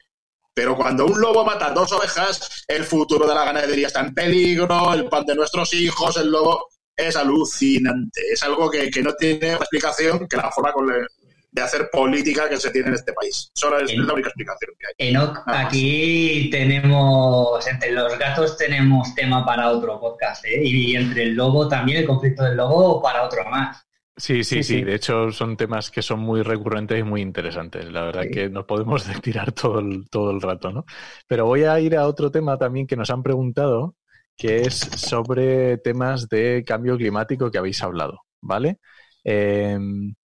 Pero 0.55 0.77
cuando 0.77 1.07
un 1.07 1.21
lobo 1.21 1.45
mata 1.45 1.71
dos 1.71 1.93
ovejas, 1.93 2.65
el 2.69 2.85
futuro 2.85 3.27
de 3.27 3.35
la 3.35 3.45
ganadería 3.45 3.87
está 3.87 4.01
en 4.01 4.13
peligro, 4.13 4.93
el 4.93 5.09
pan 5.09 5.25
de 5.25 5.35
nuestros 5.35 5.73
hijos, 5.73 6.17
el 6.19 6.31
lobo 6.31 6.67
es 6.97 7.17
alucinante. 7.17 8.21
Es 8.33 8.43
algo 8.43 8.71
que, 8.71 8.91
no 9.03 9.15
tiene 9.15 9.53
explicación 9.53 10.27
que 10.29 10.37
la 10.37 10.51
forma 10.51 10.73
de 11.53 11.63
hacer 11.63 11.91
política 11.93 12.49
que 12.49 12.57
se 12.57 12.71
tiene 12.71 12.89
en 12.89 12.95
este 12.95 13.13
país. 13.13 13.51
Solo 13.55 13.79
es 13.79 13.95
la 13.95 14.15
única 14.15 14.29
explicación 14.29 14.73
que 14.79 14.87
hay. 14.87 15.11
Enoch, 15.11 15.43
aquí 15.47 16.49
tenemos, 16.51 17.67
entre 17.67 17.93
los 17.93 18.19
gatos 18.19 18.57
tenemos 18.57 19.15
tema 19.15 19.45
para 19.45 19.71
otro 19.71 20.01
podcast, 20.01 20.45
¿eh? 20.47 20.63
y 20.65 20.97
entre 20.97 21.25
el 21.25 21.35
lobo 21.35 21.69
también, 21.69 21.99
el 21.99 22.07
conflicto 22.07 22.43
del 22.43 22.57
lobo, 22.57 23.03
para 23.03 23.23
otro 23.23 23.45
más. 23.51 23.87
Sí, 24.17 24.45
sí, 24.45 24.63
sí, 24.63 24.83
De 24.83 24.95
hecho, 24.95 25.31
son 25.31 25.57
temas 25.57 25.91
que 25.91 26.03
son 26.03 26.21
muy 26.21 26.43
recurrentes 26.43 26.99
y 26.99 27.03
muy 27.03 27.23
interesantes. 27.23 27.91
La 27.91 28.03
verdad 28.03 28.25
que 28.33 28.49
nos 28.49 28.65
podemos 28.65 29.05
tirar 29.23 29.53
todo 29.53 29.79
el, 29.79 30.09
todo 30.11 30.31
el 30.31 30.41
rato, 30.41 30.71
¿no? 30.71 30.85
Pero 31.27 31.47
voy 31.47 31.65
a 31.65 31.79
ir 31.81 31.97
a 31.97 32.07
otro 32.07 32.31
tema 32.31 32.57
también 32.59 32.87
que 32.87 32.97
nos 32.97 33.11
han 33.11 33.23
preguntado, 33.23 33.97
que 34.37 34.63
es 34.63 34.75
sobre 34.77 35.79
temas 35.79 36.29
de 36.29 36.65
cambio 36.67 36.97
climático 36.97 37.51
que 37.51 37.59
habéis 37.59 37.83
hablado, 37.83 38.21
¿vale? 38.41 38.79
Em, 39.25 40.15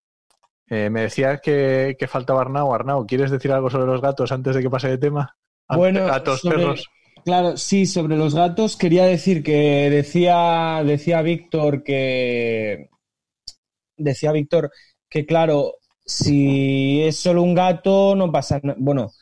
eh, 0.70 0.90
me 0.90 1.02
decías 1.02 1.40
que, 1.40 1.96
que, 1.98 2.06
faltaba 2.06 2.42
Arnau. 2.42 2.72
Arnau, 2.72 3.06
¿quieres 3.06 3.30
decir 3.30 3.52
algo 3.52 3.70
sobre 3.70 3.86
los 3.86 4.00
gatos 4.00 4.32
antes 4.32 4.54
de 4.54 4.62
que 4.62 4.70
pase 4.70 4.88
de 4.88 4.98
tema? 4.98 5.36
Bueno, 5.68 6.06
gatos, 6.06 6.42
perros. 6.42 6.88
Claro, 7.24 7.56
sí, 7.56 7.86
sobre 7.86 8.16
los 8.16 8.34
gatos 8.34 8.76
quería 8.76 9.04
decir 9.04 9.42
que 9.42 9.90
decía, 9.90 10.82
decía 10.84 11.20
Víctor 11.20 11.82
que 11.82 12.88
decía 13.96 14.32
Víctor 14.32 14.70
que, 15.10 15.26
claro, 15.26 15.74
si 16.06 17.02
es 17.02 17.18
solo 17.18 17.42
un 17.42 17.54
gato, 17.54 18.14
no 18.14 18.32
pasa 18.32 18.60
nada. 18.62 18.78
Bueno, 18.80 19.12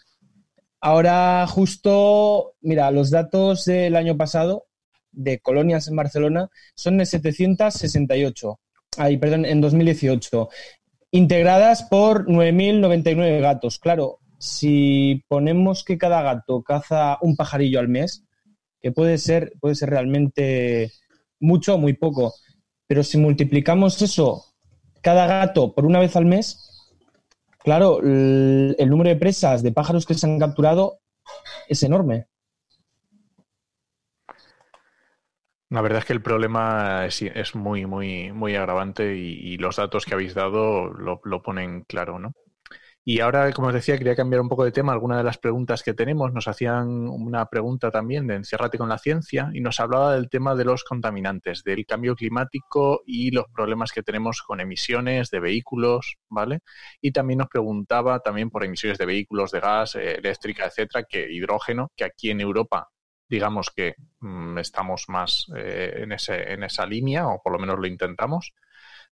ahora 0.81 1.47
justo, 1.49 2.55
mira, 2.61 2.91
los 2.91 3.11
datos 3.11 3.65
del 3.65 3.97
año 3.97 4.17
pasado 4.17 4.67
de 5.11 5.41
colonias 5.41 5.89
en 5.89 5.97
Barcelona 5.97 6.49
son 6.75 6.99
de 6.99 7.07
768. 7.07 8.61
Ay, 8.99 9.17
perdón, 9.17 9.45
en 9.45 9.61
2018. 9.61 10.49
Integradas 11.11 11.85
por 11.85 12.27
9.099 12.27 13.41
gatos. 13.41 13.79
Claro, 13.79 14.19
si 14.39 15.25
ponemos 15.29 15.85
que 15.85 15.99
cada 15.99 16.23
gato 16.23 16.63
caza 16.63 17.19
un 17.23 17.37
pajarillo 17.37 17.81
al 17.81 17.89
mes, 17.89 18.25
que 18.81 18.93
puede 18.93 19.19
ser, 19.19 19.53
puede 19.61 19.75
ser 19.75 19.91
realmente 19.91 20.93
mucho 21.41 21.75
o 21.75 21.79
muy 21.79 21.95
poco, 21.95 22.35
pero 22.87 23.03
si 23.03 23.19
multiplicamos 23.19 24.01
eso 24.03 24.45
cada 25.03 25.27
gato 25.27 25.73
por 25.75 25.87
una 25.87 26.01
vez 26.01 26.17
al 26.17 26.25
mes, 26.25 26.95
claro, 27.59 28.01
el, 28.01 28.77
número 28.89 29.11
de 29.11 29.17
presas 29.17 29.63
de 29.63 29.73
pájaros 29.73 30.05
que 30.05 30.15
se 30.15 30.27
han 30.27 30.39
capturado 30.39 31.01
es 31.69 31.83
enorme. 31.83 32.27
La 35.69 35.81
verdad 35.81 35.99
es 35.99 36.05
que 36.05 36.13
el 36.13 36.23
problema 36.23 37.07
es, 37.07 37.55
muy, 37.55 37.87
muy, 37.87 38.33
muy 38.33 38.55
agravante 38.55 39.17
y, 39.17 39.57
los 39.59 39.77
datos 39.77 40.05
que 40.05 40.15
habéis 40.15 40.35
dado 40.35 40.93
lo, 40.93 41.21
lo 41.25 41.43
ponen 41.43 41.83
claro, 41.83 42.19
¿no? 42.19 42.33
Y 43.09 43.21
ahora, 43.21 43.53
como 43.53 43.69
os 43.69 43.75
decía, 43.75 43.97
quería 43.99 44.17
cambiar 44.17 44.41
un 44.41 44.49
poco 44.49 44.65
de 44.65 44.73
tema. 44.73 44.93
Algunas 44.93 45.19
de 45.19 45.25
las 45.25 45.39
preguntas 45.39 45.85
que 45.85 45.95
tenemos 45.95 46.33
nos 46.33 46.49
hacían 46.49 46.89
una 47.09 47.47
pregunta 47.47 47.93
también 47.93 48.27
de 48.27 48.35
enciérrate 48.35 48.79
con 48.79 48.89
la 48.89 48.99
ciencia 48.99 49.49
y 49.55 49.61
nos 49.61 49.79
hablaba 49.79 50.15
del 50.15 50.29
tema 50.29 50.57
de 50.57 50.65
los 50.65 50.83
contaminantes, 50.83 51.63
del 51.63 51.87
cambio 51.87 52.17
climático 52.17 53.03
y 53.07 53.31
los 53.31 53.45
problemas 53.55 53.93
que 53.93 54.03
tenemos 54.03 54.43
con 54.43 54.61
emisiones 54.61 55.31
de 55.31 55.39
vehículos, 55.39 56.17
¿vale? 56.29 56.61
Y 57.01 57.13
también 57.13 57.39
nos 57.39 57.49
preguntaba 57.49 58.19
también 58.19 58.51
por 58.51 58.65
emisiones 58.65 58.99
de 58.99 59.07
vehículos 59.07 59.53
de 59.53 59.61
gas, 59.61 59.95
eh, 59.95 60.17
eléctrica, 60.17 60.67
etcétera, 60.67 61.05
que 61.09 61.31
hidrógeno, 61.33 61.93
que 61.97 62.05
aquí 62.05 62.31
en 62.31 62.41
Europa 62.41 62.89
digamos 63.29 63.71
que 63.75 63.95
estamos 64.59 65.05
más 65.09 65.47
eh, 65.57 65.95
en, 65.99 66.13
ese, 66.13 66.53
en 66.53 66.63
esa 66.63 66.87
línea, 66.87 67.29
o 67.29 67.43
por 67.43 67.53
lo 67.53 67.59
menos 67.59 67.79
lo 67.79 67.87
intentamos 67.87 68.53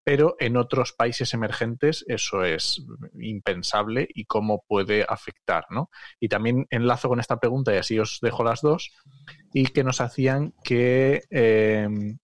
pero 0.03 0.35
en 0.39 0.57
otros 0.57 0.93
países 0.93 1.33
emergentes 1.33 2.03
eso 2.07 2.43
es 2.43 2.83
impensable 3.19 4.07
y 4.13 4.25
cómo 4.25 4.63
puede 4.67 5.05
afectar, 5.07 5.65
¿no? 5.69 5.89
Y 6.19 6.27
también 6.27 6.67
enlazo 6.69 7.07
con 7.07 7.19
esta 7.19 7.39
pregunta 7.39 7.73
y 7.73 7.77
así 7.77 7.99
os 7.99 8.19
dejo 8.21 8.43
las 8.43 8.61
dos, 8.61 8.91
y 9.53 9.67
que 9.67 9.83
nos 9.83 10.01
hacían 10.01 10.53
que, 10.63 11.23
em, 11.29 12.17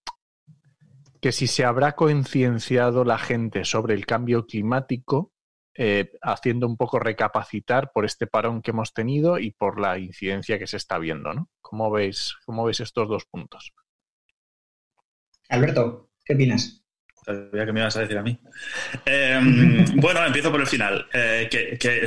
que 1.21 1.31
si 1.31 1.47
se 1.47 1.63
habrá 1.65 1.93
concienciado 1.93 3.05
la 3.05 3.17
gente 3.17 3.63
sobre 3.63 3.93
el 3.93 4.05
cambio 4.05 4.45
climático, 4.45 5.31
eh, 5.81 6.11
haciendo 6.21 6.67
un 6.67 6.75
poco 6.75 6.99
recapacitar 6.99 7.93
por 7.93 8.03
este 8.03 8.27
parón 8.27 8.61
que 8.61 8.71
hemos 8.71 8.93
tenido 8.93 9.39
y 9.39 9.51
por 9.51 9.79
la 9.79 9.97
incidencia 9.97 10.59
que 10.59 10.67
se 10.67 10.75
está 10.75 10.97
viendo, 10.97 11.33
¿no? 11.33 11.47
¿Cómo 11.61 11.89
veis, 11.89 12.35
cómo 12.45 12.65
veis 12.65 12.81
estos 12.81 13.07
dos 13.07 13.23
puntos? 13.23 13.71
Alberto, 15.47 16.09
¿qué 16.25 16.33
opinas? 16.33 16.83
Sabía 17.23 17.65
que 17.65 17.71
me 17.71 17.79
ibas 17.79 17.95
a 17.95 18.01
decir 18.01 18.17
a 18.17 18.23
mí. 18.23 18.37
Em, 19.05 19.85
bueno, 20.01 20.25
empiezo 20.25 20.51
por 20.51 20.59
el 20.59 20.67
final. 20.67 21.07
Eh, 21.13 21.47
que, 21.49 22.05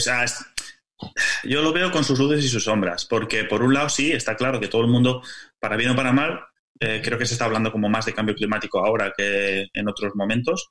yo 1.44 1.62
lo 1.62 1.72
veo 1.72 1.90
con 1.90 2.04
sus 2.04 2.18
luces 2.18 2.44
y 2.44 2.50
sus 2.50 2.64
sombras, 2.64 3.06
porque 3.06 3.44
por 3.44 3.62
un 3.62 3.72
lado 3.72 3.88
sí, 3.88 4.12
está 4.12 4.36
claro 4.36 4.60
que 4.60 4.68
todo 4.68 4.82
el 4.82 4.88
mundo, 4.88 5.22
para 5.58 5.78
bien 5.78 5.92
o 5.92 5.96
para 5.96 6.12
mal, 6.12 6.44
eh, 6.80 7.00
creo 7.02 7.18
que 7.18 7.26
se 7.26 7.34
está 7.34 7.44
hablando 7.44 7.70
como 7.70 7.88
más 7.88 8.06
de 8.06 8.14
cambio 8.14 8.34
climático 8.34 8.84
ahora 8.84 9.12
que 9.16 9.68
en 9.72 9.88
otros 9.88 10.12
momentos, 10.14 10.68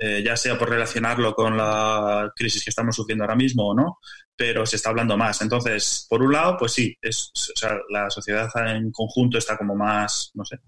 eh, 0.00 0.22
ya 0.24 0.36
sea 0.36 0.58
por 0.58 0.68
relacionarlo 0.68 1.34
con 1.34 1.56
la 1.56 2.32
crisis 2.34 2.64
que 2.64 2.70
estamos 2.70 2.96
sufriendo 2.96 3.24
ahora 3.24 3.36
mismo 3.36 3.68
o 3.68 3.74
no, 3.74 3.98
pero 4.36 4.66
se 4.66 4.76
está 4.76 4.90
hablando 4.90 5.16
más. 5.16 5.40
Entonces, 5.42 6.06
por 6.08 6.22
un 6.22 6.32
lado, 6.32 6.56
pues 6.58 6.72
sí, 6.72 6.96
es, 7.00 7.32
la 7.90 8.10
sociedad 8.10 8.48
en 8.66 8.90
conjunto 8.90 9.38
está 9.38 9.56
como 9.56 9.76
más, 9.76 10.32
no 10.34 10.44
sé, 10.44 10.58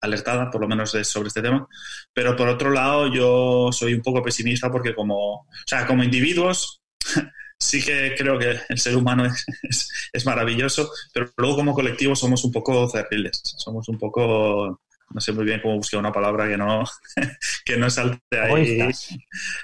alertada, 0.00 0.50
por 0.50 0.60
lo 0.60 0.68
menos 0.68 0.90
sobre 0.90 1.28
este 1.28 1.42
tema. 1.42 1.66
Pero 2.12 2.36
por 2.36 2.48
otro 2.48 2.70
lado, 2.70 3.06
yo 3.12 3.70
soy 3.72 3.94
un 3.94 4.02
poco 4.02 4.22
pesimista 4.22 4.70
porque 4.70 4.94
como, 4.94 5.34
o 5.34 5.46
sea, 5.66 5.86
como 5.86 6.02
individuos, 6.02 6.82
sí 7.60 7.82
que 7.82 8.14
creo 8.16 8.38
que 8.38 8.58
el 8.68 8.78
ser 8.78 8.96
humano 8.96 9.24
es, 9.62 9.92
es, 10.12 10.26
maravilloso, 10.26 10.90
pero 11.12 11.30
luego 11.36 11.56
como 11.56 11.74
colectivo 11.74 12.16
somos 12.16 12.42
un 12.44 12.52
poco 12.52 12.88
cerriles, 12.88 13.40
somos 13.44 13.88
un 13.88 13.98
poco, 13.98 14.80
no 15.10 15.20
sé 15.20 15.32
muy 15.32 15.44
bien 15.44 15.60
cómo 15.60 15.76
buscar 15.76 16.00
una 16.00 16.12
palabra 16.12 16.48
que 16.48 16.56
no, 16.56 16.84
que 17.64 17.76
no 17.76 17.90
salte 17.90 18.40
ahí. 18.40 18.80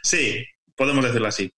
Sí, 0.02 0.44
podemos 0.76 1.04
decirlo 1.04 1.28
así. 1.28 1.50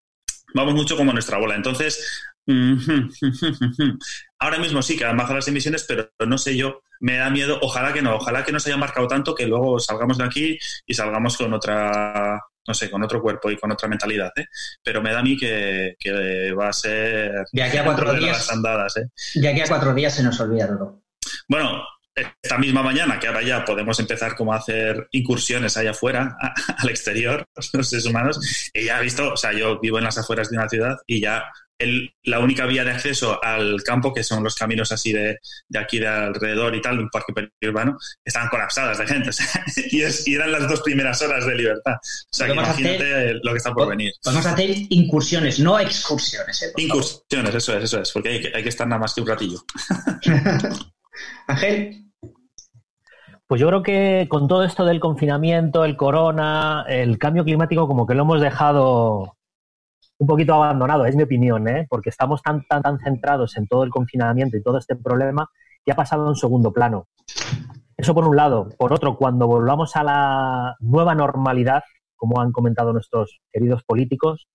Vamos 0.55 0.75
mucho 0.75 0.97
como 0.97 1.13
nuestra 1.13 1.37
bola. 1.37 1.57
Entonces, 1.57 2.23
ahora 4.39 4.59
mismo 4.59 4.81
sí 4.81 4.97
que 4.97 5.05
han 5.05 5.17
bajado 5.17 5.37
las 5.37 5.49
emisiones, 5.49 5.85
pero 5.87 6.11
no 6.27 6.39
sé 6.39 6.57
yo 6.57 6.83
me 7.01 7.17
da 7.17 7.31
miedo, 7.31 7.59
ojalá 7.63 7.93
que 7.93 8.03
no, 8.03 8.17
ojalá 8.17 8.45
que 8.45 8.53
no 8.53 8.61
se 8.61 8.71
haya 8.71 8.79
marcado 8.79 9.07
tanto 9.07 9.35
que 9.35 9.47
luego 9.47 9.79
salgamos 9.79 10.19
de 10.19 10.25
aquí 10.25 10.59
y 10.87 10.95
salgamos 10.95 11.37
con 11.37 11.53
otra, 11.53 12.41
no 12.67 12.75
sé, 12.75 12.91
con 12.91 13.03
otro 13.03 13.21
cuerpo 13.23 13.51
y 13.51 13.57
con 13.57 13.73
otra 13.73 13.89
mentalidad, 13.89 14.31
¿eh? 14.37 14.47
Pero 14.83 15.01
me 15.03 15.13
da 15.13 15.21
a 15.21 15.23
mí 15.23 15.37
que, 15.37 15.97
va 16.59 16.69
a 16.69 16.73
ser... 16.73 17.45
De 17.53 17.63
aquí 17.63 17.77
a 17.77 17.85
cuatro 17.85 18.13
días... 18.15 18.51
Andadas, 18.51 18.97
¿eh? 18.97 19.07
De 19.35 19.49
aquí 19.49 19.61
a 19.61 19.69
cuatro 19.69 19.95
días 19.95 20.15
se 20.15 20.23
nos 20.23 20.39
olvida 20.41 20.69
todo. 20.69 21.03
Bueno, 21.49 21.83
esta 22.43 22.59
misma 22.59 22.83
mañana, 22.83 23.19
que 23.19 23.27
ahora 23.27 23.43
ya 23.43 23.65
podemos 23.65 23.99
empezar 24.01 24.35
como 24.37 24.53
a 24.53 24.57
hacer 24.57 25.09
incursiones 25.13 25.77
allá 25.77 25.91
afuera, 25.91 26.37
al 26.79 26.89
exterior, 26.89 27.45
los 27.73 27.89
seres 27.89 28.07
humanos, 28.07 28.71
y 28.73 28.85
ya 28.85 29.01
he 29.01 29.03
visto, 29.03 29.33
o 29.33 29.37
sea, 29.37 29.53
yo 29.53 29.79
vivo 29.81 29.99
en 29.99 30.05
las 30.05 30.19
afueras 30.19 30.51
de 30.51 30.57
una 30.57 30.69
ciudad 30.69 30.97
y 31.07 31.21
ya 31.21 31.45
la 32.25 32.41
única 32.41 32.67
vía 32.67 32.85
de 32.85 32.91
acceso 32.91 33.43
al 33.43 33.83
campo, 33.85 34.13
que 34.13 34.25
son 34.25 34.43
los 34.43 34.57
caminos 34.57 34.91
así 34.91 35.13
de, 35.13 35.39
de 35.69 35.79
aquí 35.79 35.99
de 35.99 36.09
alrededor 36.09 36.75
y 36.75 36.83
tal, 36.83 36.99
un 36.99 37.09
parque 37.09 37.33
periurbano, 37.33 37.97
estaban 38.25 38.49
colapsadas 38.49 38.99
de 38.99 39.07
gente. 39.07 39.31
y, 39.91 40.03
es, 40.03 40.27
eran 40.27 40.51
las 40.51 40.69
dos 40.69 40.83
primeras 40.83 41.23
horas 41.23 41.47
de 41.47 41.55
libertad. 41.55 41.95
O 41.95 42.37
sea, 42.37 42.47
que 42.49 42.53
imagínate 42.53 43.35
lo 43.35 43.53
que 43.53 43.59
está 43.59 43.73
por 43.73 43.89
venir. 43.89 44.13
Vamos 44.25 44.45
a 44.47 44.53
hacer 44.53 44.71
incursiones, 44.89 45.61
no 45.61 45.79
excursiones. 45.79 46.63
¿eh? 46.63 46.73
incursiones, 46.77 47.55
eso 47.55 47.77
es, 47.77 47.85
eso 47.85 48.01
es, 48.01 48.11
porque 48.11 48.29
hay 48.31 48.41
que, 48.41 48.53
hay 48.55 48.63
que 48.63 48.69
estar 48.69 48.87
nada 48.87 49.01
más 49.01 49.15
que 49.15 49.21
un 49.21 49.29
ratillo. 49.29 49.65
Ángel. 51.47 52.08
Pues 53.49 53.63
yo 53.63 53.69
creo 53.69 53.83
que 53.83 54.27
con 54.29 54.47
todo 54.47 54.63
esto 54.63 54.85
del 54.85 55.01
confinamiento, 55.01 55.87
el 55.87 55.97
corona, 55.97 56.85
el 56.87 57.17
cambio 57.17 57.45
climático, 57.45 57.89
como 57.89 58.07
que 58.07 58.15
lo 58.15 58.25
hemos 58.25 58.43
dejado 58.43 59.37
un 60.19 60.27
poquito 60.27 60.53
abandonado, 60.53 61.07
es 61.07 61.17
mi 61.17 61.23
opinión, 61.23 61.67
¿eh? 61.67 61.87
porque 61.89 62.11
estamos 62.11 62.43
tan, 62.43 62.67
tan, 62.69 62.83
tan 62.83 62.99
centrados 62.99 63.57
en 63.57 63.67
todo 63.67 63.85
el 63.85 63.91
confinamiento 63.91 64.59
y 64.59 64.63
todo 64.63 64.77
este 64.77 64.97
problema 64.97 65.49
que 65.83 65.93
ha 65.93 65.97
pasado 65.97 66.29
en 66.29 66.35
segundo 66.35 66.75
plano. 66.75 67.09
Eso 67.97 68.15
por 68.15 68.29
un 68.29 68.37
lado. 68.37 68.69
Por 68.77 68.93
otro, 68.93 69.17
cuando 69.17 69.47
volvamos 69.47 69.97
a 69.97 70.05
la 70.05 70.77
nueva 70.81 71.15
normalidad, 71.15 71.83
como 72.17 72.43
han 72.43 72.53
comentado 72.53 72.93
nuestros 72.93 73.41
queridos 73.51 73.83
políticos, 73.83 74.47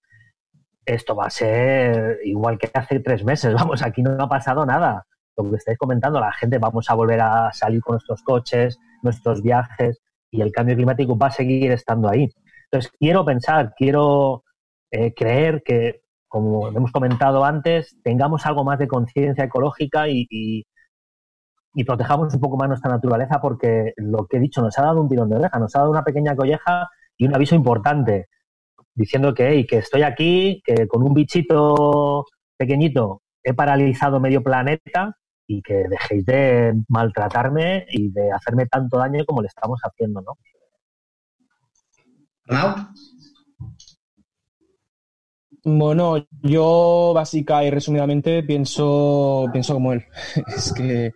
esto 0.85 1.15
va 1.15 1.25
a 1.25 1.31
ser 1.31 2.19
igual 2.25 2.59
que 2.59 2.69
hace 2.71 2.99
tres 2.99 3.23
meses. 3.23 3.53
Vamos, 3.55 3.81
aquí 3.81 4.03
no 4.03 4.11
ha 4.23 4.29
pasado 4.29 4.67
nada. 4.67 5.07
Lo 5.35 5.49
que 5.49 5.57
estáis 5.57 5.77
comentando, 5.77 6.19
la 6.19 6.31
gente 6.31 6.57
vamos 6.57 6.89
a 6.89 6.93
volver 6.93 7.21
a 7.21 7.51
salir 7.53 7.81
con 7.81 7.93
nuestros 7.93 8.21
coches, 8.23 8.77
nuestros 9.01 9.41
viajes, 9.41 10.01
y 10.29 10.41
el 10.41 10.51
cambio 10.51 10.75
climático 10.75 11.17
va 11.17 11.27
a 11.27 11.31
seguir 11.31 11.71
estando 11.71 12.09
ahí. 12.09 12.29
Entonces, 12.65 12.91
quiero 12.99 13.23
pensar, 13.23 13.73
quiero 13.77 14.43
eh, 14.91 15.13
creer 15.13 15.61
que 15.63 16.03
como 16.33 16.67
hemos 16.69 16.91
comentado 16.91 17.45
antes, 17.45 17.95
tengamos 18.03 18.47
algo 18.47 18.63
más 18.63 18.79
de 18.79 18.87
conciencia 18.87 19.43
ecológica 19.43 20.09
y, 20.09 20.25
y, 20.31 20.65
protejamos 21.85 22.33
un 22.33 22.39
poco 22.39 22.57
más 22.57 22.67
nuestra 22.69 22.89
naturaleza 22.89 23.39
porque 23.39 23.93
lo 23.97 24.25
que 24.25 24.37
he 24.37 24.39
dicho 24.39 24.59
nos 24.63 24.77
ha 24.79 24.81
dado 24.81 24.99
un 24.99 25.07
tirón 25.07 25.29
de 25.29 25.35
oreja, 25.35 25.59
nos 25.59 25.75
ha 25.75 25.79
dado 25.79 25.91
una 25.91 26.03
pequeña 26.03 26.35
colleja 26.35 26.89
y 27.17 27.27
un 27.27 27.35
aviso 27.35 27.53
importante 27.53 28.29
diciendo 28.95 29.35
que, 29.35 29.67
que 29.67 29.77
estoy 29.77 30.01
aquí, 30.01 30.63
que 30.65 30.87
con 30.87 31.03
un 31.03 31.13
bichito 31.13 32.25
pequeñito 32.57 33.21
he 33.43 33.53
paralizado 33.53 34.19
medio 34.19 34.41
planeta 34.41 35.15
y 35.47 35.61
que 35.61 35.85
dejéis 35.89 36.25
de 36.25 36.73
maltratarme 36.87 37.85
y 37.89 38.11
de 38.11 38.31
hacerme 38.31 38.65
tanto 38.67 38.97
daño 38.97 39.25
como 39.25 39.41
le 39.41 39.47
estamos 39.47 39.79
haciendo, 39.81 40.21
¿no? 40.21 40.37
Bueno, 45.65 46.27
yo 46.41 47.13
básica 47.15 47.63
y 47.63 47.69
resumidamente 47.71 48.43
pienso, 48.43 49.45
pienso 49.51 49.73
como 49.73 49.93
él. 49.93 50.05
es 50.47 50.73
que 50.73 51.11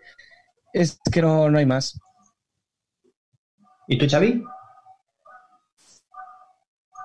es 0.74 1.00
que 1.12 1.22
no, 1.22 1.50
no 1.50 1.58
hay 1.58 1.66
más. 1.66 2.00
¿Y 3.88 3.98
tú, 3.98 4.06
Xavi? 4.10 4.44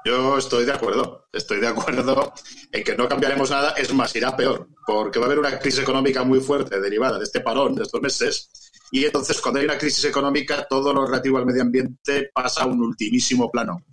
Yo 0.05 0.37
estoy 0.39 0.65
de 0.65 0.73
acuerdo, 0.73 1.29
estoy 1.33 1.61
de 1.61 1.69
acuerdo 1.69 2.33
en 2.73 2.83
que 2.83 2.97
no 2.97 3.09
cambiaremos 3.09 3.51
nada, 3.51 3.71
es 3.77 3.93
más, 3.95 4.15
irá 4.17 4.37
peor, 4.37 4.69
porque 4.85 5.19
va 5.19 5.27
a 5.27 5.29
haber 5.29 5.39
una 5.39 5.59
crisis 5.59 5.81
económica 5.81 6.25
muy 6.25 6.41
fuerte 6.41 6.81
derivada 6.81 7.19
de 7.19 7.25
este 7.25 7.41
parón 7.41 7.77
de 7.77 7.85
estos 7.85 8.01
meses, 8.01 8.51
y 8.91 9.05
entonces 9.05 9.41
cuando 9.41 9.61
hay 9.61 9.67
una 9.67 9.79
crisis 9.79 10.05
económica 10.05 10.67
todo 10.69 10.93
lo 10.93 11.07
relativo 11.07 11.39
al 11.39 11.47
medio 11.47 11.63
ambiente 11.63 12.31
pasa 12.35 12.63
a 12.63 12.67
un 12.67 12.81
ultimísimo 12.81 13.51
plano. 13.51 13.85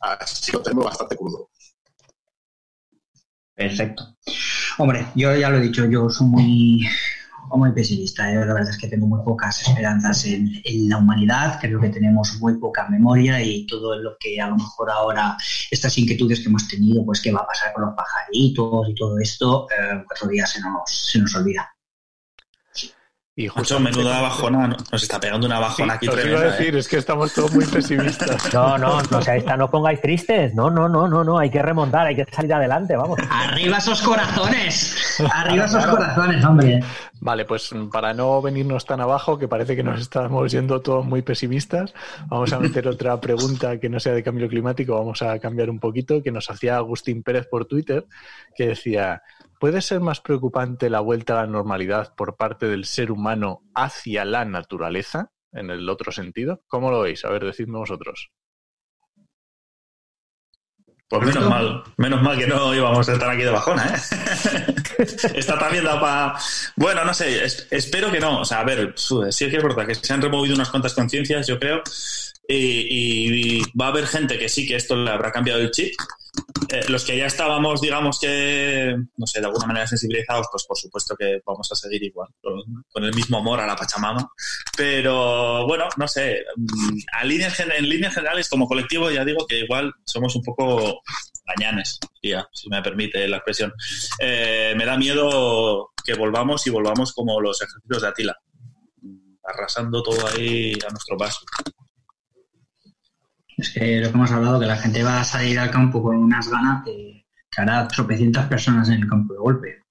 Así 0.00 0.52
lo 0.52 0.62
tenemos 0.62 0.84
bastante 0.84 1.16
crudo. 1.16 1.50
Perfecto. 3.54 4.16
Hombre, 4.78 5.08
yo 5.14 5.34
ya 5.34 5.50
lo 5.50 5.56
he 5.56 5.62
dicho, 5.62 5.86
yo 5.86 6.08
soy 6.10 6.26
muy, 6.26 6.88
muy 7.54 7.72
pesimista. 7.72 8.30
¿eh? 8.30 8.34
La 8.36 8.54
verdad 8.54 8.70
es 8.70 8.78
que 8.78 8.88
tengo 8.88 9.06
muy 9.06 9.22
pocas 9.22 9.62
esperanzas 9.62 10.24
en, 10.24 10.62
la 10.88 10.98
humanidad. 10.98 11.58
Creo 11.60 11.80
que 11.80 11.90
tenemos 11.90 12.38
muy 12.40 12.58
poca 12.58 12.88
memoria 12.88 13.42
y 13.42 13.66
todo 13.66 13.98
lo 13.98 14.16
que 14.18 14.40
a 14.40 14.48
lo 14.48 14.56
mejor 14.56 14.90
ahora, 14.90 15.36
estas 15.70 15.96
inquietudes 15.98 16.40
que 16.40 16.48
hemos 16.48 16.66
tenido, 16.66 17.04
pues 17.04 17.20
qué 17.20 17.32
va 17.32 17.40
a 17.40 17.46
pasar 17.46 17.72
con 17.72 17.84
los 17.84 17.94
pajaritos 17.94 18.88
y 18.88 18.94
todo 18.94 19.18
esto, 19.18 19.66
eh, 19.70 20.02
cuatro 20.06 20.28
días 20.28 20.50
se 20.50 20.60
nos, 20.60 20.80
se 20.86 21.18
nos 21.18 21.34
olvida. 21.34 21.75
Y 23.38 23.48
justo 23.48 23.78
menuda 23.78 24.22
bajona, 24.22 24.66
nos 24.66 25.02
está 25.02 25.20
pegando 25.20 25.46
una 25.46 25.58
bajona 25.58 25.92
aquí 25.92 26.06
tremenda. 26.06 26.30
iba 26.30 26.40
a 26.40 26.52
decir, 26.52 26.74
¿eh? 26.74 26.78
es 26.78 26.88
que 26.88 26.96
estamos 26.96 27.34
todos 27.34 27.52
muy 27.52 27.66
pesimistas. 27.66 28.50
No, 28.54 28.78
no, 28.78 29.02
no, 29.02 29.18
o 29.18 29.56
no 29.58 29.70
pongáis 29.70 30.00
tristes. 30.00 30.54
No, 30.54 30.70
no, 30.70 30.88
no, 30.88 31.06
no, 31.06 31.22
no, 31.22 31.38
hay 31.38 31.50
que 31.50 31.60
remontar, 31.60 32.06
hay 32.06 32.16
que 32.16 32.24
salir 32.32 32.54
adelante, 32.54 32.96
vamos. 32.96 33.18
Arriba 33.30 33.76
esos 33.76 34.00
corazones. 34.00 35.20
Arriba 35.30 35.66
esos 35.66 35.84
corazones, 35.84 36.42
hombre. 36.42 36.80
Vale, 37.20 37.44
pues 37.44 37.74
para 37.92 38.14
no 38.14 38.40
venirnos 38.40 38.86
tan 38.86 39.02
abajo, 39.02 39.38
que 39.38 39.48
parece 39.48 39.76
que 39.76 39.82
nos 39.82 40.00
estamos 40.00 40.50
yendo 40.50 40.80
todos 40.80 41.04
muy 41.04 41.20
pesimistas, 41.20 41.92
vamos 42.28 42.52
a 42.54 42.58
meter 42.58 42.88
otra 42.88 43.20
pregunta 43.20 43.78
que 43.78 43.90
no 43.90 44.00
sea 44.00 44.14
de 44.14 44.22
cambio 44.22 44.48
climático, 44.48 44.94
vamos 44.94 45.20
a 45.20 45.38
cambiar 45.38 45.68
un 45.68 45.78
poquito, 45.78 46.22
que 46.22 46.30
nos 46.30 46.48
hacía 46.48 46.76
Agustín 46.76 47.22
Pérez 47.22 47.46
por 47.50 47.66
Twitter, 47.66 48.06
que 48.54 48.68
decía, 48.68 49.22
¿Puede 49.58 49.80
ser 49.80 50.00
más 50.00 50.20
preocupante 50.20 50.90
la 50.90 51.00
vuelta 51.00 51.32
a 51.34 51.42
la 51.42 51.50
normalidad 51.50 52.14
por 52.14 52.36
parte 52.36 52.66
del 52.66 52.84
ser 52.84 53.10
humano 53.10 53.62
hacia 53.74 54.24
la 54.24 54.44
naturaleza, 54.44 55.30
en 55.52 55.70
el 55.70 55.88
otro 55.88 56.12
sentido? 56.12 56.62
¿Cómo 56.66 56.90
lo 56.90 57.00
veis? 57.00 57.24
A 57.24 57.30
ver, 57.30 57.44
decidme 57.44 57.78
vosotros. 57.78 58.30
Pues 61.08 61.22
menos 61.22 61.48
mal, 61.48 61.84
menos 61.96 62.20
mal 62.20 62.36
que 62.36 62.48
no 62.48 62.74
íbamos 62.74 63.08
a 63.08 63.12
estar 63.12 63.30
aquí 63.30 63.42
de 63.42 63.50
bajona, 63.50 63.94
¿eh? 63.94 64.74
Está 65.34 65.58
también 65.58 65.84
dado 65.84 66.00
para... 66.00 66.38
Bueno, 66.76 67.04
no 67.04 67.14
sé, 67.14 67.44
espero 67.70 68.10
que 68.10 68.20
no. 68.20 68.40
O 68.40 68.44
sea, 68.44 68.60
a 68.60 68.64
ver, 68.64 68.94
sí 68.96 69.44
es 69.44 69.62
verdad 69.62 69.86
que 69.86 69.94
se 69.94 70.12
han 70.12 70.22
removido 70.22 70.54
unas 70.54 70.70
cuantas 70.70 70.94
conciencias, 70.94 71.46
yo 71.46 71.58
creo, 71.58 71.82
y, 72.48 73.60
va 73.78 73.86
a 73.86 73.88
haber 73.88 74.06
gente 74.06 74.38
que 74.38 74.48
sí 74.48 74.66
que 74.66 74.76
esto 74.76 74.96
le 74.96 75.10
habrá 75.10 75.32
cambiado 75.32 75.60
el 75.60 75.70
chip, 75.70 75.94
eh, 76.68 76.84
los 76.88 77.04
que 77.04 77.16
ya 77.16 77.26
estábamos, 77.26 77.80
digamos 77.80 78.18
que, 78.20 78.96
no 79.16 79.26
sé, 79.26 79.40
de 79.40 79.46
alguna 79.46 79.66
manera 79.66 79.86
sensibilizados, 79.86 80.46
pues 80.50 80.64
por 80.64 80.76
supuesto 80.76 81.16
que 81.16 81.40
vamos 81.44 81.70
a 81.70 81.74
seguir 81.74 82.02
igual, 82.02 82.28
con, 82.40 83.04
el 83.04 83.14
mismo 83.14 83.38
amor 83.38 83.60
a 83.60 83.66
la 83.66 83.76
Pachamama. 83.76 84.30
Pero 84.76 85.66
bueno, 85.66 85.88
no 85.96 86.08
sé, 86.08 86.44
mm, 86.56 86.98
en 87.22 87.28
líneas 87.88 88.14
generales, 88.14 88.48
como 88.48 88.66
colectivo, 88.66 89.10
ya 89.10 89.24
digo 89.24 89.46
que 89.46 89.60
igual 89.60 89.92
somos 90.04 90.34
un 90.36 90.42
poco 90.42 91.02
gañanes, 91.46 91.98
si 92.52 92.68
me 92.68 92.82
permite 92.82 93.26
la 93.28 93.36
expresión. 93.36 93.72
Eh, 94.18 94.74
me 94.76 94.84
da 94.84 94.96
miedo 94.96 95.92
que 96.04 96.14
volvamos 96.14 96.66
y 96.66 96.70
volvamos 96.70 97.12
como 97.12 97.40
los 97.40 97.60
ejércitos 97.62 98.02
de 98.02 98.08
Atila, 98.08 98.36
arrasando 99.44 100.02
todo 100.02 100.26
ahí 100.28 100.74
a 100.86 100.90
nuestro 100.90 101.16
paso. 101.16 101.40
Es 103.56 103.70
que 103.70 104.00
lo 104.00 104.08
que 104.08 104.14
hemos 104.14 104.30
hablado, 104.30 104.60
que 104.60 104.66
la 104.66 104.76
gente 104.76 105.02
va 105.02 105.20
a 105.20 105.24
salir 105.24 105.58
al 105.58 105.70
campo 105.70 106.02
con 106.02 106.16
unas 106.16 106.48
ganas 106.48 106.84
que, 106.84 107.24
hará 107.58 107.88
tropecientas 107.88 108.46
personas 108.48 108.86
en 108.90 109.00
el 109.00 109.08
campo 109.08 109.32
de 109.32 109.38
golpe. 109.38 109.85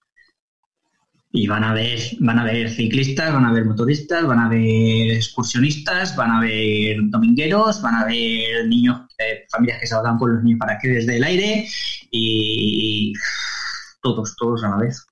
Y 1.37 1.47
van 1.47 1.65
a 1.65 1.73
ver, 1.73 1.99
van 2.21 2.39
a 2.39 2.45
ver 2.45 2.69
ciclistas, 2.69 3.33
van 3.33 3.45
a 3.45 3.51
ver 3.51 3.65
motoristas, 3.65 4.25
van 4.25 4.39
a 4.39 4.47
ver 4.47 5.11
excursionistas, 5.11 6.15
van 6.15 6.31
a 6.31 6.39
ver 6.39 6.97
domingueros, 7.09 7.81
van 7.81 7.95
a 7.95 8.05
ver 8.05 8.65
niños, 8.67 9.01
eh, 9.19 9.45
familias 9.51 9.81
que 9.81 9.87
salgan 9.87 10.17
con 10.17 10.33
los 10.33 10.43
niños 10.43 10.59
para 10.59 10.79
que 10.79 10.87
desde 10.87 11.17
el 11.17 11.23
aire 11.25 11.67
y 12.09 13.11
todos, 14.01 14.33
todos 14.37 14.63
a 14.63 14.69
la 14.69 14.77
vez. 14.77 15.05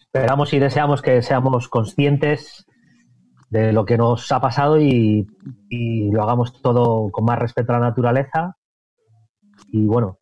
Esperamos 0.00 0.52
y 0.54 0.58
deseamos 0.58 1.02
que 1.02 1.20
seamos 1.20 1.68
conscientes 1.68 2.64
de 3.50 3.72
lo 3.72 3.84
que 3.84 3.98
nos 3.98 4.32
ha 4.32 4.40
pasado 4.40 4.80
y, 4.80 5.26
lo 5.70 6.22
hagamos 6.22 6.60
todo 6.62 7.10
con 7.10 7.26
más 7.26 7.38
respeto 7.38 7.72
a 7.74 7.78
la 7.78 7.88
naturaleza. 7.88 8.56
Y 9.68 9.84
bueno, 9.84 10.18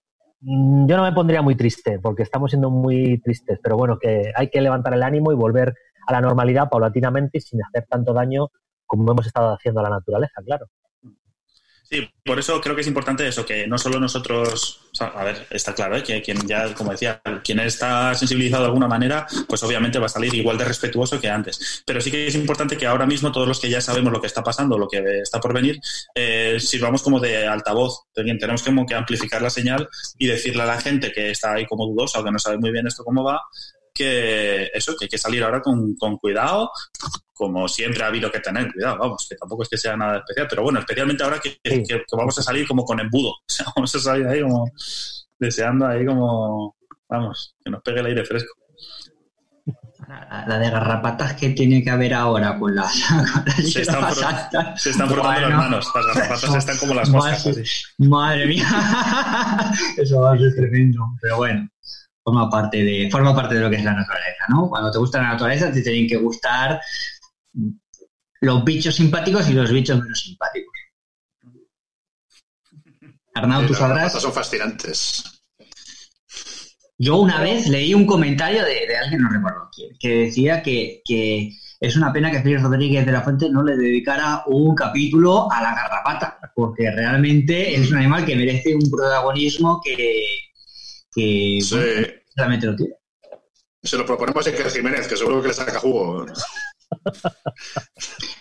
yo 0.46 0.96
no 0.96 1.02
me 1.02 1.12
pondría 1.12 1.42
muy 1.42 1.56
triste 1.56 1.98
porque 2.00 2.22
estamos 2.22 2.50
siendo 2.50 2.70
muy 2.70 3.18
tristes, 3.20 3.58
pero 3.62 3.76
bueno, 3.76 3.98
que 3.98 4.30
hay 4.36 4.50
que 4.50 4.60
levantar 4.60 4.92
el 4.94 5.02
ánimo 5.02 5.32
y 5.32 5.36
volver 5.36 5.74
a 6.06 6.12
la 6.12 6.20
normalidad 6.20 6.68
paulatinamente 6.68 7.38
y 7.38 7.40
sin 7.40 7.62
hacer 7.64 7.86
tanto 7.88 8.12
daño 8.12 8.48
como 8.86 9.10
hemos 9.10 9.26
estado 9.26 9.54
haciendo 9.54 9.80
a 9.80 9.84
la 9.84 9.90
naturaleza, 9.90 10.42
claro. 10.44 10.66
Sí, 11.94 12.10
por 12.24 12.40
eso 12.40 12.60
creo 12.60 12.74
que 12.74 12.80
es 12.80 12.88
importante 12.88 13.28
eso, 13.28 13.46
que 13.46 13.68
no 13.68 13.78
solo 13.78 14.00
nosotros, 14.00 14.80
a 14.98 15.22
ver, 15.22 15.46
está 15.48 15.76
claro, 15.76 15.96
¿eh? 15.96 16.02
que 16.02 16.20
quien 16.22 16.44
ya, 16.44 16.74
como 16.74 16.90
decía, 16.90 17.22
quien 17.44 17.60
está 17.60 18.12
sensibilizado 18.16 18.64
de 18.64 18.68
alguna 18.70 18.88
manera, 18.88 19.28
pues 19.46 19.62
obviamente 19.62 20.00
va 20.00 20.06
a 20.06 20.08
salir 20.08 20.34
igual 20.34 20.58
de 20.58 20.64
respetuoso 20.64 21.20
que 21.20 21.30
antes. 21.30 21.84
Pero 21.86 22.00
sí 22.00 22.10
que 22.10 22.26
es 22.26 22.34
importante 22.34 22.76
que 22.76 22.88
ahora 22.88 23.06
mismo 23.06 23.30
todos 23.30 23.46
los 23.46 23.60
que 23.60 23.70
ya 23.70 23.80
sabemos 23.80 24.12
lo 24.12 24.20
que 24.20 24.26
está 24.26 24.42
pasando, 24.42 24.76
lo 24.76 24.88
que 24.88 25.20
está 25.20 25.38
por 25.38 25.54
venir, 25.54 25.78
eh, 26.16 26.56
sirvamos 26.58 27.00
como 27.00 27.20
de 27.20 27.46
altavoz. 27.46 28.06
Tenemos 28.12 28.64
como 28.64 28.86
que 28.86 28.96
amplificar 28.96 29.40
la 29.40 29.50
señal 29.50 29.88
y 30.18 30.26
decirle 30.26 30.64
a 30.64 30.66
la 30.66 30.80
gente 30.80 31.12
que 31.12 31.30
está 31.30 31.52
ahí 31.52 31.64
como 31.64 31.86
dudosa 31.86 32.18
o 32.18 32.24
que 32.24 32.32
no 32.32 32.40
sabe 32.40 32.58
muy 32.58 32.72
bien 32.72 32.88
esto 32.88 33.04
cómo 33.04 33.22
va, 33.22 33.40
que 33.94 34.70
eso, 34.74 34.96
que 34.98 35.04
hay 35.04 35.08
que 35.08 35.18
salir 35.18 35.42
ahora 35.44 35.62
con, 35.62 35.94
con 35.94 36.18
cuidado, 36.18 36.70
como 37.32 37.68
siempre 37.68 38.02
ha 38.02 38.08
habido 38.08 38.30
que 38.30 38.40
tener 38.40 38.72
cuidado, 38.72 38.98
vamos, 38.98 39.26
que 39.28 39.36
tampoco 39.36 39.62
es 39.62 39.68
que 39.68 39.78
sea 39.78 39.96
nada 39.96 40.18
especial, 40.18 40.46
pero 40.50 40.62
bueno, 40.64 40.80
especialmente 40.80 41.22
ahora 41.22 41.40
que, 41.40 41.58
vamos 42.12 42.38
a 42.38 42.42
salir 42.42 42.66
como 42.66 42.84
con 42.84 42.98
embudo, 42.98 43.36
vamos 43.76 43.94
a 43.94 43.98
salir 44.00 44.26
ahí 44.26 44.42
como 44.42 44.70
deseando 45.38 45.86
ahí 45.86 46.04
como, 46.04 46.76
vamos, 47.08 47.54
que 47.64 47.70
nos 47.70 47.82
pegue 47.82 48.00
el 48.00 48.06
aire 48.06 48.24
fresco. 48.24 48.52
La, 50.06 50.58
de 50.58 50.68
garrapatas 50.68 51.32
que 51.32 51.50
tiene 51.50 51.82
que 51.82 51.88
haber 51.88 52.12
ahora 52.12 52.58
con 52.58 52.74
las, 52.74 52.92
se, 53.72 53.80
están 53.80 54.12
se 54.76 54.90
están 54.90 55.08
frotando 55.08 55.40
las 55.40 55.50
manos 55.50 55.88
las 55.94 56.06
garrapatas 56.06 56.54
están 56.56 56.76
como 56.76 56.92
las 56.92 57.08
moscas 57.08 57.46
madre, 57.46 57.64
madre 57.98 58.46
mía. 58.46 58.66
Eso 59.96 60.20
va 60.20 60.34
a 60.34 60.38
ser 60.38 60.54
tremendo 60.56 61.00
pero 61.22 61.38
bueno 61.38 61.70
forma 62.24 62.48
parte 62.48 62.82
de, 62.82 63.08
forma 63.10 63.34
parte 63.34 63.54
de 63.54 63.60
lo 63.60 63.70
que 63.70 63.76
es 63.76 63.84
la 63.84 63.92
naturaleza, 63.92 64.44
¿no? 64.48 64.68
Cuando 64.68 64.90
te 64.90 64.98
gusta 64.98 65.20
la 65.20 65.32
naturaleza 65.32 65.70
te 65.70 65.82
tienen 65.82 66.08
que 66.08 66.16
gustar 66.16 66.80
los 68.40 68.64
bichos 68.64 68.94
simpáticos 68.94 69.48
y 69.48 69.52
los 69.52 69.70
bichos 69.70 70.00
menos 70.00 70.20
simpáticos. 70.20 70.72
Arnau, 73.34 73.66
tú 73.66 73.74
sabrás. 73.74 74.12
son 74.12 74.32
fascinantes. 74.32 75.24
Yo 76.96 77.16
una 77.16 77.40
vez 77.40 77.68
leí 77.68 77.92
un 77.92 78.06
comentario 78.06 78.64
de, 78.64 78.96
alguien, 78.96 79.20
no 79.20 79.28
recuerdo 79.28 79.68
quién, 79.74 79.90
que 79.98 80.08
decía 80.26 80.62
que, 80.62 81.02
es 81.80 81.96
una 81.96 82.12
pena 82.12 82.30
que 82.30 82.40
Félix 82.40 82.62
Rodríguez 82.62 83.04
de 83.04 83.12
la 83.12 83.22
Fuente 83.22 83.50
no 83.50 83.62
le 83.62 83.76
dedicara 83.76 84.44
un 84.46 84.74
capítulo 84.74 85.50
a 85.50 85.60
la 85.60 85.74
garrapata, 85.74 86.38
porque 86.54 86.90
realmente 86.92 87.74
es 87.74 87.90
un 87.90 87.98
animal 87.98 88.24
que 88.24 88.36
merece 88.36 88.74
un 88.74 88.88
protagonismo 88.88 89.80
que, 89.84 90.38
que 91.14 91.58
sí. 91.60 91.76
realmente 92.36 92.66
lo 92.66 92.76
tiene. 92.76 92.94
Se 93.82 93.98
lo 93.98 94.06
proponemos 94.06 94.46
a 94.46 94.50
Iker 94.50 94.70
Jiménez, 94.70 95.06
que 95.06 95.16
seguro 95.16 95.42
que 95.42 95.48
le 95.48 95.54
saca 95.54 95.78
jugo. 95.78 96.26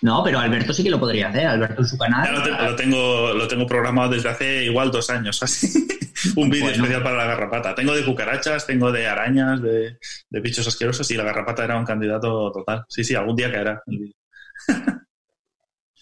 No, 0.01 0.21
pero 0.23 0.39
Alberto 0.39 0.73
sí 0.73 0.83
que 0.83 0.89
lo 0.89 0.99
podría 0.99 1.29
hacer. 1.29 1.47
Alberto 1.47 1.81
en 1.81 1.87
su 1.87 1.97
canal. 1.97 2.33
lo, 2.33 2.75
tengo, 2.75 3.33
lo 3.33 3.47
tengo 3.47 3.65
programado 3.65 4.11
desde 4.11 4.29
hace 4.29 4.65
igual 4.65 4.91
dos 4.91 5.09
años, 5.09 5.41
así. 5.41 5.87
un 6.35 6.49
vídeo 6.49 6.69
especial 6.69 7.03
para 7.03 7.17
la 7.17 7.25
garrapata. 7.25 7.75
Tengo 7.75 7.93
de 7.93 8.05
cucarachas, 8.05 8.65
tengo 8.65 8.91
de 8.91 9.07
arañas, 9.07 9.61
de, 9.61 9.97
bichos 10.29 10.67
asquerosos 10.67 11.09
y 11.11 11.15
la 11.15 11.23
garrapata 11.23 11.63
era 11.63 11.77
un 11.77 11.85
candidato 11.85 12.51
total. 12.51 12.85
Sí, 12.89 13.03
sí, 13.03 13.15
algún 13.15 13.35
día 13.35 13.51
caerá 13.51 13.81
el 13.87 13.99
vídeo. 13.99 14.15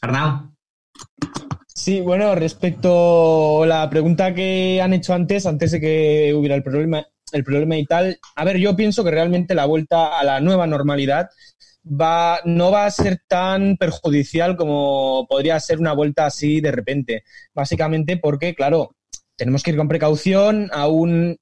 Arnau. 0.02 0.52
Sí, 1.84 2.00
bueno, 2.00 2.36
respecto 2.36 3.64
a 3.64 3.66
la 3.66 3.90
pregunta 3.90 4.36
que 4.36 4.80
han 4.80 4.94
hecho 4.94 5.16
antes, 5.16 5.48
antes 5.48 5.72
de 5.72 5.82
que 5.82 6.32
hubiera 6.32 6.54
el 6.54 6.62
problema, 6.62 7.04
el 7.32 7.44
problema 7.44 7.76
y 7.76 7.86
tal, 7.88 8.20
a 8.36 8.46
ver, 8.46 8.58
yo 8.58 8.76
pienso 8.76 9.04
que 9.04 9.10
realmente 9.10 9.56
la 9.56 9.66
vuelta 9.66 10.20
a 10.20 10.24
la 10.24 10.40
nueva 10.42 10.68
normalidad 10.68 11.32
va, 11.84 12.40
no 12.46 12.70
va 12.70 12.86
a 12.86 12.92
ser 12.92 13.24
tan 13.28 13.78
perjudicial 13.78 14.56
como 14.58 15.26
podría 15.28 15.60
ser 15.60 15.80
una 15.80 15.94
vuelta 15.94 16.28
así 16.28 16.62
de 16.62 16.72
repente. 16.72 17.24
Básicamente 17.56 18.16
porque, 18.18 18.54
claro, 18.54 18.96
tenemos 19.36 19.64
que 19.64 19.72
ir 19.72 19.78
con 19.78 19.88
precaución, 19.88 20.70
aún 20.74 21.36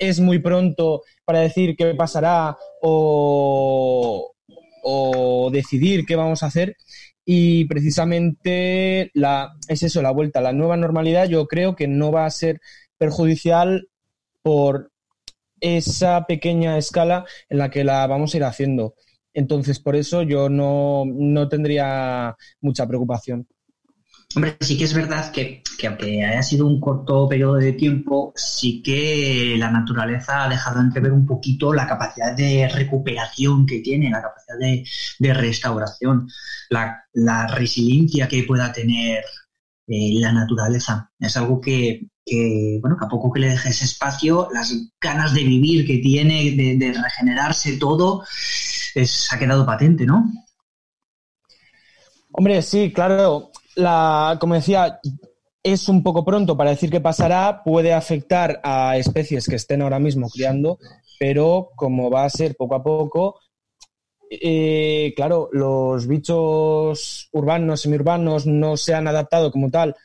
es 0.00 0.18
muy 0.18 0.40
pronto 0.40 1.02
para 1.24 1.38
decir 1.38 1.76
qué 1.76 1.94
pasará 1.94 2.56
o, 2.82 4.32
o 4.82 5.50
decidir 5.52 6.04
qué 6.04 6.16
vamos 6.16 6.42
a 6.42 6.46
hacer. 6.46 6.76
Y 7.24 7.64
precisamente 7.66 9.10
la, 9.14 9.54
es 9.68 9.82
eso, 9.82 10.02
la 10.02 10.10
vuelta 10.10 10.40
a 10.40 10.42
la 10.42 10.52
nueva 10.52 10.76
normalidad, 10.76 11.28
yo 11.28 11.46
creo 11.46 11.74
que 11.74 11.88
no 11.88 12.12
va 12.12 12.26
a 12.26 12.30
ser 12.30 12.60
perjudicial 12.98 13.88
por 14.42 14.92
esa 15.60 16.26
pequeña 16.26 16.76
escala 16.76 17.24
en 17.48 17.58
la 17.58 17.70
que 17.70 17.84
la 17.84 18.06
vamos 18.06 18.34
a 18.34 18.36
ir 18.36 18.44
haciendo. 18.44 18.94
Entonces, 19.32 19.80
por 19.80 19.96
eso 19.96 20.22
yo 20.22 20.48
no, 20.48 21.04
tendría 21.48 22.36
mucha 22.60 22.86
preocupación. 22.86 23.48
Hombre, 24.36 24.56
sí 24.60 24.76
que 24.76 24.84
es 24.84 24.94
verdad 24.94 25.30
que, 25.30 25.62
aunque 25.86 26.24
haya 26.24 26.42
sido 26.42 26.66
un 26.66 26.80
corto 26.80 27.28
periodo 27.28 27.54
de 27.54 27.72
tiempo, 27.72 28.32
sí 28.34 28.82
que 28.82 29.54
la 29.56 29.70
naturaleza 29.70 30.44
ha 30.44 30.48
dejado 30.48 30.80
entrever 30.80 31.12
un 31.12 31.24
poquito 31.24 31.72
la 31.72 31.86
capacidad 31.86 32.34
de 32.34 32.68
recuperación 32.68 33.64
que 33.64 33.78
tiene, 33.78 34.10
la 34.10 34.22
capacidad 34.22 34.58
de, 34.58 35.34
restauración, 35.34 36.28
la, 36.70 37.46
resiliencia 37.46 38.26
que 38.26 38.42
pueda 38.42 38.72
tener 38.72 39.24
eh, 39.86 40.10
la 40.14 40.32
naturaleza. 40.32 41.12
Es 41.18 41.36
algo 41.36 41.60
que, 41.60 42.08
bueno, 42.80 42.96
que 42.98 43.04
a 43.04 43.08
poco 43.08 43.32
que 43.32 43.40
le 43.40 43.50
dejes 43.50 43.82
espacio, 43.82 44.48
las 44.52 44.74
ganas 45.00 45.32
de 45.32 45.44
vivir 45.44 45.86
que 45.86 45.98
tiene, 45.98 46.50
de, 46.56 46.76
de 46.76 46.92
regenerarse 46.92 47.76
todo, 47.76 48.24
es, 48.96 49.32
ha 49.32 49.38
quedado 49.38 49.64
patente, 49.64 50.06
¿no? 50.06 50.32
Hombre, 52.32 52.62
sí, 52.62 52.92
claro. 52.92 53.52
La, 53.76 54.36
como 54.40 54.54
decía, 54.54 55.00
es 55.62 55.88
un 55.88 56.02
poco 56.02 56.24
pronto 56.24 56.56
para 56.56 56.70
decir 56.70 56.90
qué 56.90 57.00
pasará, 57.00 57.62
puede 57.64 57.92
afectar 57.92 58.60
a 58.62 58.96
especies 58.96 59.46
que 59.46 59.56
estén 59.56 59.82
ahora 59.82 59.98
mismo 59.98 60.28
criando, 60.28 60.78
pero 61.18 61.70
como 61.74 62.10
va 62.10 62.24
a 62.24 62.30
ser 62.30 62.54
poco 62.54 62.74
a 62.74 62.82
poco, 62.82 63.40
eh, 64.30 65.12
claro, 65.16 65.48
los 65.52 66.06
bichos 66.06 67.28
urbanos, 67.32 67.80
semiurbanos 67.80 68.46
no 68.46 68.76
se 68.76 68.94
han 68.94 69.08
adaptado 69.08 69.50
como 69.50 69.70
tal, 69.70 69.96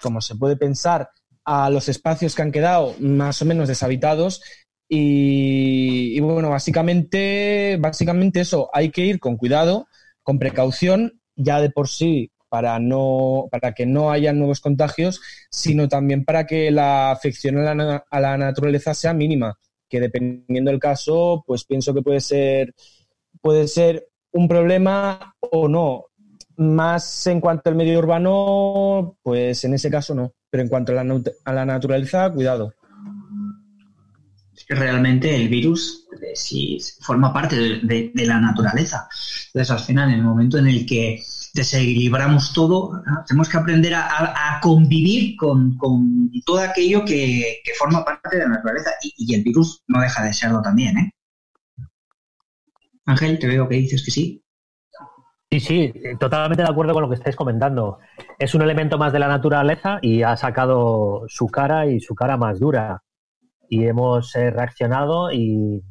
como 0.00 0.20
se 0.20 0.36
puede 0.36 0.56
pensar, 0.56 1.10
a 1.44 1.68
los 1.70 1.88
espacios 1.88 2.34
que 2.34 2.42
han 2.42 2.52
quedado 2.52 2.94
más 3.00 3.42
o 3.42 3.44
menos 3.44 3.68
deshabitados 3.68 4.42
y, 4.88 6.18
bueno, 6.20 6.50
básicamente, 6.50 7.76
básicamente 7.78 8.40
eso, 8.40 8.70
hay 8.72 8.90
que 8.90 9.02
ir 9.02 9.20
con 9.20 9.36
cuidado, 9.36 9.86
con 10.22 10.38
precaución, 10.38 11.20
ya 11.36 11.60
de 11.60 11.70
por 11.70 11.88
sí 11.88 12.32
para 12.50 12.78
no 12.78 13.48
para 13.50 13.72
que 13.72 13.86
no 13.86 14.10
haya 14.10 14.34
nuevos 14.34 14.60
contagios, 14.60 15.22
sino 15.50 15.88
también 15.88 16.24
para 16.24 16.46
que 16.46 16.70
la 16.70 17.10
afección 17.12 17.56
a 17.58 17.74
la, 17.74 18.04
a 18.10 18.20
la 18.20 18.36
naturaleza 18.36 18.92
sea 18.92 19.14
mínima, 19.14 19.58
que 19.88 20.00
dependiendo 20.00 20.70
del 20.70 20.80
caso, 20.80 21.42
pues 21.46 21.64
pienso 21.64 21.94
que 21.94 22.02
puede 22.02 22.20
ser 22.20 22.74
puede 23.40 23.68
ser 23.68 24.08
un 24.32 24.48
problema 24.48 25.34
o 25.40 25.68
no. 25.68 26.06
Más 26.56 27.26
en 27.26 27.40
cuanto 27.40 27.70
al 27.70 27.76
medio 27.76 27.98
urbano, 27.98 29.16
pues 29.22 29.64
en 29.64 29.72
ese 29.74 29.90
caso 29.90 30.14
no. 30.14 30.34
Pero 30.50 30.62
en 30.62 30.68
cuanto 30.68 30.92
a 30.92 31.02
la, 31.02 31.22
a 31.44 31.52
la 31.54 31.64
naturaleza, 31.64 32.30
cuidado 32.30 32.74
realmente 34.70 35.34
el 35.34 35.48
virus 35.48 36.06
eh, 36.22 36.32
si 36.34 36.78
forma 37.00 37.32
parte 37.32 37.56
de, 37.82 38.12
la 38.14 38.40
naturaleza. 38.40 39.08
Entonces, 39.46 39.70
al 39.70 39.80
final, 39.80 40.10
en 40.10 40.16
el 40.16 40.22
momento 40.22 40.58
en 40.58 40.68
el 40.68 40.86
que 40.86 41.20
desequilibramos 41.54 42.52
todo, 42.52 43.02
tenemos 43.26 43.48
que 43.48 43.56
aprender 43.56 43.94
a, 43.94 44.58
convivir 44.62 45.36
con, 45.36 45.78
todo 46.44 46.60
aquello 46.60 47.04
que, 47.04 47.62
forma 47.78 48.04
parte 48.04 48.36
de 48.36 48.42
la 48.44 48.50
naturaleza. 48.50 48.90
Y, 49.02 49.34
el 49.34 49.42
virus 49.42 49.82
no 49.88 50.00
deja 50.00 50.24
de 50.24 50.32
serlo 50.32 50.60
también, 50.62 50.98
¿eh? 50.98 51.12
Ángel, 53.06 53.38
te 53.38 53.46
veo 53.46 53.68
que 53.68 53.76
dices 53.76 54.04
que 54.04 54.10
sí. 54.10 54.44
Sí, 55.50 55.58
sí, 55.58 55.92
totalmente 56.20 56.62
de 56.62 56.70
acuerdo 56.70 56.92
con 56.92 57.02
lo 57.02 57.08
que 57.08 57.16
estáis 57.16 57.34
comentando. 57.34 57.98
Es 58.38 58.54
un 58.54 58.62
elemento 58.62 58.98
más 58.98 59.12
de 59.12 59.18
la 59.18 59.26
naturaleza 59.26 59.98
y 60.00 60.22
ha 60.22 60.36
sacado 60.36 61.24
su 61.26 61.48
cara 61.48 61.86
y 61.86 61.98
su 61.98 62.14
cara 62.14 62.36
más 62.36 62.60
dura 62.60 63.02
y 63.68 63.86
hemos 63.86 64.34
eh, 64.36 64.50
reaccionado 64.50 65.32
y 65.32 65.82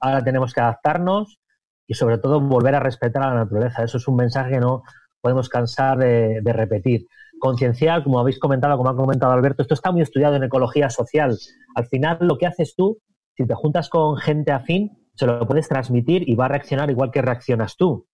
ahora 0.00 0.22
tenemos 0.22 0.52
que 0.52 0.60
adaptarnos 0.60 1.40
y 1.86 1.94
sobre 1.94 2.18
todo 2.18 2.40
volver 2.40 2.74
a 2.74 2.80
respetar 2.80 3.22
a 3.22 3.28
la 3.28 3.44
naturaleza. 3.44 3.82
Eso 3.82 3.98
es 3.98 4.08
un 4.08 4.16
mensaje 4.16 4.52
que 4.52 4.60
no 4.60 4.82
podemos 5.20 5.48
cansar 5.48 5.98
de, 5.98 6.40
repetir. 6.44 7.06
Concienciar, 7.38 8.02
como 8.02 8.18
habéis 8.18 8.38
comentado, 8.38 8.76
como 8.76 8.90
ha 8.90 8.96
comentado 8.96 9.32
Alberto, 9.32 9.62
esto 9.62 9.74
está 9.74 9.92
muy 9.92 10.02
estudiado 10.02 10.36
en 10.36 10.44
ecología 10.44 10.88
social. 10.88 11.36
Al 11.74 11.86
final, 11.86 12.18
lo 12.20 12.38
que 12.38 12.46
haces 12.46 12.74
tú, 12.76 12.98
si 13.36 13.46
te 13.46 13.54
juntas 13.54 13.88
con 13.88 14.16
gente 14.16 14.52
afín, 14.52 14.90
se 15.14 15.26
lo 15.26 15.46
puedes 15.46 15.68
transmitir 15.68 16.28
y 16.28 16.34
va 16.34 16.46
a 16.46 16.48
reaccionar 16.48 16.90
igual 16.90 17.10
que 17.10 17.22
reaccionas 17.22 17.76
tú. 17.76 18.06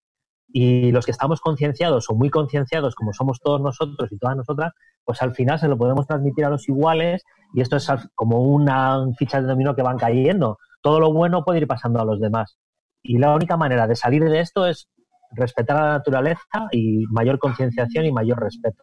Y 0.49 0.93
los 0.93 1.07
que 1.07 1.13
estamos 1.13 1.41
concienciados 1.41 2.11
o 2.11 2.15
muy 2.15 2.31
concienciados, 2.31 2.95
como 2.95 3.13
somos 3.13 3.41
todos 3.41 3.61
nosotros 3.61 4.11
y 4.11 4.19
todas 4.19 4.37
nosotras, 4.37 4.73
pues 5.05 5.23
al 5.23 5.35
final 5.35 5.59
se 5.59 5.69
lo 5.69 5.79
podemos 5.79 6.07
transmitir 6.07 6.45
a 6.45 6.51
los 6.51 6.69
iguales 6.69 7.23
y 7.55 7.61
esto 7.61 7.77
es 7.77 7.89
como 8.15 8.43
una 8.43 9.05
ficha 9.17 9.41
de 9.41 9.47
dominó 9.49 9.75
que 9.75 9.83
van 9.83 9.99
cayendo. 9.99 10.59
Todo 10.81 11.01
lo 11.01 11.13
bueno 11.13 11.45
puede 11.45 11.61
ir 11.61 11.67
pasando 11.67 12.01
a 12.01 12.05
los 12.05 12.21
demás. 12.21 12.59
Y 13.03 13.19
la 13.19 13.35
única 13.35 13.57
manera 13.57 13.87
de 13.87 13.97
salir 13.97 14.25
de 14.25 14.41
esto 14.41 14.67
es 14.67 14.89
respetar 15.33 15.77
a 15.77 15.87
la 15.87 15.93
naturaleza 15.95 16.69
y 16.71 17.05
mayor 17.11 17.39
concienciación 17.39 18.07
y 18.07 18.13
mayor 18.13 18.41
respeto. 18.41 18.83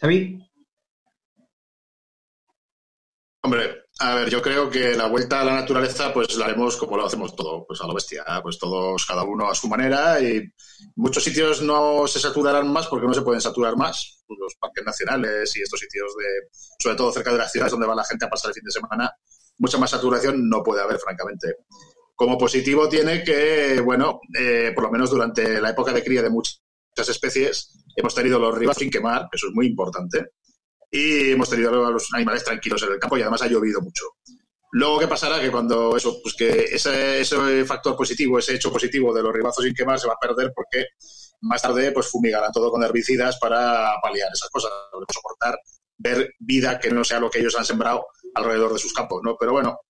Xavi. 0.00 0.48
Hombre, 3.44 3.82
a 3.98 4.14
ver, 4.14 4.30
yo 4.30 4.40
creo 4.40 4.70
que 4.70 4.94
la 4.94 5.08
vuelta 5.08 5.40
a 5.40 5.44
la 5.44 5.54
naturaleza, 5.54 6.12
pues 6.12 6.36
la 6.36 6.46
haremos 6.46 6.76
como 6.76 6.96
lo 6.96 7.06
hacemos 7.06 7.34
todo, 7.34 7.66
pues 7.66 7.80
a 7.80 7.86
lo 7.86 7.94
bestia, 7.94 8.24
pues 8.40 8.58
todos, 8.58 9.04
cada 9.04 9.24
uno 9.24 9.50
a 9.50 9.54
su 9.54 9.68
manera 9.68 10.20
y 10.20 10.48
muchos 10.94 11.24
sitios 11.24 11.60
no 11.60 12.06
se 12.06 12.20
saturarán 12.20 12.72
más 12.72 12.86
porque 12.86 13.06
no 13.06 13.14
se 13.14 13.22
pueden 13.22 13.40
saturar 13.40 13.76
más, 13.76 14.24
los 14.28 14.54
parques 14.60 14.84
nacionales 14.84 15.56
y 15.56 15.62
estos 15.62 15.80
sitios 15.80 16.14
de, 16.16 16.48
sobre 16.78 16.96
todo 16.96 17.12
cerca 17.12 17.32
de 17.32 17.38
las 17.38 17.50
ciudades 17.50 17.72
donde 17.72 17.86
va 17.86 17.96
la 17.96 18.04
gente 18.04 18.24
a 18.24 18.30
pasar 18.30 18.50
el 18.50 18.54
fin 18.54 18.64
de 18.64 18.70
semana, 18.70 19.12
mucha 19.58 19.78
más 19.78 19.90
saturación 19.90 20.48
no 20.48 20.62
puede 20.62 20.82
haber, 20.82 20.98
francamente. 20.98 21.48
Como 22.14 22.38
positivo 22.38 22.88
tiene 22.88 23.22
que, 23.24 23.80
bueno, 23.80 24.20
eh, 24.38 24.72
por 24.74 24.84
lo 24.84 24.90
menos 24.90 25.10
durante 25.10 25.60
la 25.60 25.70
época 25.70 25.92
de 25.92 26.04
cría 26.04 26.22
de 26.22 26.30
muchas 26.30 26.60
especies, 26.96 27.84
hemos 27.96 28.14
tenido 28.14 28.38
los 28.38 28.56
ríos 28.56 28.76
sin 28.76 28.90
quemar, 28.90 29.28
eso 29.32 29.48
es 29.48 29.54
muy 29.54 29.66
importante 29.66 30.32
y 30.90 31.30
hemos 31.32 31.48
tenido 31.48 31.86
a 31.86 31.90
los 31.90 32.12
animales 32.12 32.44
tranquilos 32.44 32.82
en 32.82 32.92
el 32.92 32.98
campo 32.98 33.16
y 33.16 33.22
además 33.22 33.42
ha 33.42 33.48
llovido 33.48 33.80
mucho. 33.80 34.04
Luego, 34.72 35.00
¿qué 35.00 35.08
pasará? 35.08 35.40
Que 35.40 35.50
cuando 35.50 35.96
eso, 35.96 36.18
pues 36.22 36.34
que 36.34 36.64
ese, 36.64 37.20
ese 37.20 37.64
factor 37.64 37.96
positivo, 37.96 38.38
ese 38.38 38.54
hecho 38.54 38.70
positivo 38.70 39.12
de 39.12 39.22
los 39.22 39.32
ribazos 39.32 39.64
sin 39.64 39.74
quemar 39.74 39.98
se 39.98 40.06
va 40.06 40.14
a 40.14 40.18
perder 40.18 40.52
porque 40.54 40.86
más 41.40 41.62
tarde 41.62 41.92
pues 41.92 42.08
fumigarán 42.08 42.52
todo 42.52 42.70
con 42.70 42.82
herbicidas 42.82 43.38
para 43.38 43.94
paliar 44.02 44.30
esas 44.32 44.48
cosas, 44.50 44.70
soportar 45.12 45.58
ver 45.96 46.34
vida 46.38 46.78
que 46.78 46.90
no 46.90 47.04
sea 47.04 47.20
lo 47.20 47.30
que 47.30 47.40
ellos 47.40 47.56
han 47.56 47.64
sembrado 47.64 48.06
alrededor 48.34 48.72
de 48.72 48.78
sus 48.78 48.92
campos, 48.92 49.20
¿no? 49.22 49.36
Pero 49.38 49.52
bueno, 49.52 49.80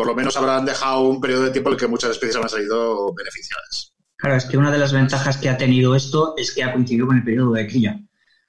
por 0.00 0.06
lo 0.06 0.14
menos 0.14 0.34
habrán 0.38 0.64
dejado 0.64 1.02
un 1.02 1.20
periodo 1.20 1.42
de 1.42 1.50
tiempo 1.50 1.68
en 1.68 1.74
el 1.74 1.78
que 1.78 1.86
muchas 1.86 2.12
especies 2.12 2.34
han 2.36 2.48
salido 2.48 3.12
beneficiadas. 3.12 3.92
Claro, 4.16 4.36
es 4.36 4.46
que 4.46 4.56
una 4.56 4.70
de 4.70 4.78
las 4.78 4.94
ventajas 4.94 5.36
que 5.36 5.50
ha 5.50 5.58
tenido 5.58 5.94
esto 5.94 6.32
es 6.38 6.54
que 6.54 6.64
ha 6.64 6.72
coincidido 6.72 7.06
con 7.06 7.18
el 7.18 7.22
periodo 7.22 7.52
de 7.52 7.66
cría. 7.66 8.00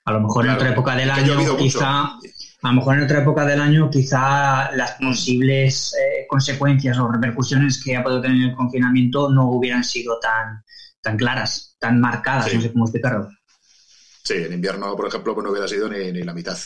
A 0.06 0.14
lo 0.14 0.22
mejor 0.22 0.46
en 0.46 0.52
otra 0.52 0.70
época 0.70 0.96
del 0.96 1.12
año, 1.12 1.58
quizá, 1.58 2.04
a 2.04 2.20
lo 2.64 2.72
mejor 2.72 2.96
en 2.96 3.04
otra 3.04 3.20
época 3.20 3.46
del 3.46 3.60
año, 3.60 3.90
quizá 3.90 4.72
las 4.78 4.96
mm. 5.02 5.10
posibles 5.10 5.94
eh, 5.94 6.26
consecuencias 6.30 6.98
o 6.98 7.12
repercusiones 7.12 7.84
que 7.84 7.98
ha 7.98 8.04
podido 8.04 8.22
tener 8.22 8.52
el 8.52 8.56
confinamiento 8.56 9.30
no 9.30 9.50
hubieran 9.50 9.84
sido 9.84 10.22
tan, 10.22 10.64
tan 11.02 11.18
claras, 11.18 11.76
tan 11.82 12.00
marcadas, 12.00 12.54
no 12.54 12.62
sé 12.62 12.72
cómo 12.72 12.86
explicarlo. 12.86 13.28
Sí, 14.24 14.36
en 14.36 14.54
invierno, 14.54 14.96
por 14.96 15.06
ejemplo, 15.06 15.34
pues 15.34 15.44
no 15.44 15.52
hubiera 15.52 15.68
sido 15.68 15.90
ni, 15.90 16.14
la 16.14 16.34
mitad. 16.34 16.58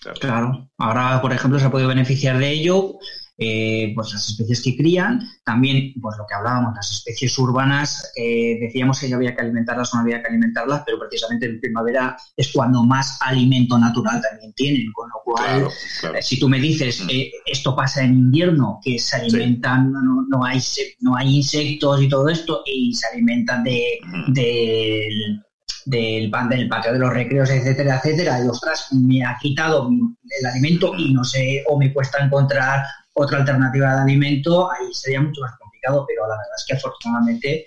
Claro. 0.00 0.20
claro. 0.20 0.70
Ahora, 0.78 1.20
por 1.20 1.32
ejemplo, 1.32 1.58
se 1.58 1.66
ha 1.66 1.72
podido 1.72 1.88
beneficiar 1.88 2.38
de 2.38 2.52
ello 2.52 3.00
eh, 3.40 3.92
pues 3.94 4.12
las 4.12 4.28
especies 4.28 4.60
que 4.62 4.76
crían, 4.76 5.20
también 5.44 5.94
pues 6.02 6.16
lo 6.18 6.26
que 6.26 6.34
hablábamos, 6.34 6.74
las 6.74 6.90
especies 6.90 7.38
urbanas, 7.38 8.12
eh, 8.16 8.58
decíamos 8.60 8.98
que 8.98 9.08
ya 9.08 9.14
había 9.14 9.36
que 9.36 9.42
alimentarlas 9.42 9.94
o 9.94 9.96
no 9.96 10.02
había 10.02 10.20
que 10.20 10.26
alimentarlas, 10.26 10.82
pero 10.84 10.98
precisamente 10.98 11.46
en 11.46 11.60
primavera 11.60 12.16
es 12.36 12.50
cuando 12.52 12.82
más 12.82 13.16
alimento 13.22 13.78
natural 13.78 14.20
también 14.20 14.52
tienen, 14.54 14.90
con 14.92 15.08
lo 15.08 15.20
cual, 15.24 15.68
eh, 16.16 16.20
si 16.20 16.40
tú 16.40 16.48
me 16.48 16.58
dices, 16.58 17.04
mm. 17.04 17.08
esto 17.46 17.76
pasa 17.76 18.02
en 18.02 18.14
invierno, 18.14 18.80
que 18.82 18.98
se 18.98 19.14
alimentan, 19.14 19.92
no, 19.92 20.44
hay, 20.44 20.60
no 20.98 21.14
hay 21.14 21.36
insectos 21.36 22.02
y 22.02 22.08
todo 22.08 22.28
esto, 22.28 22.62
y 22.66 22.92
se 22.92 23.06
alimentan 23.06 23.62
de, 23.62 24.00
mm. 24.02 24.32
del 24.32 25.44
del, 25.88 26.30
del 26.50 26.68
patio 26.68 26.92
de 26.92 26.98
los 26.98 27.12
recreos, 27.12 27.50
etcétera, 27.50 27.96
etcétera, 27.96 28.44
y 28.44 28.48
ostras, 28.48 28.88
me 28.92 29.24
ha 29.24 29.36
quitado 29.40 29.88
el 29.88 30.46
alimento 30.46 30.94
y 30.96 31.14
no 31.14 31.24
sé, 31.24 31.64
o 31.66 31.78
me 31.78 31.92
cuesta 31.92 32.22
encontrar 32.22 32.82
otra 33.18 33.38
alternativa 33.38 33.94
de 33.96 34.02
alimento, 34.02 34.70
ahí 34.70 34.92
sería 34.92 35.20
mucho 35.20 35.40
más 35.40 35.58
complicado, 35.58 36.04
pero 36.06 36.22
la 36.22 36.36
verdad 36.36 36.54
es 36.56 36.64
que 36.66 36.74
afortunadamente, 36.74 37.66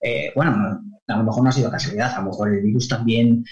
eh, 0.00 0.32
bueno, 0.34 0.80
a 1.06 1.16
lo 1.16 1.24
mejor 1.24 1.42
no 1.42 1.48
ha 1.48 1.52
sido 1.52 1.70
casualidad, 1.70 2.14
a 2.14 2.20
lo 2.20 2.30
mejor 2.30 2.54
el 2.54 2.62
virus 2.62 2.88
también 2.88 3.44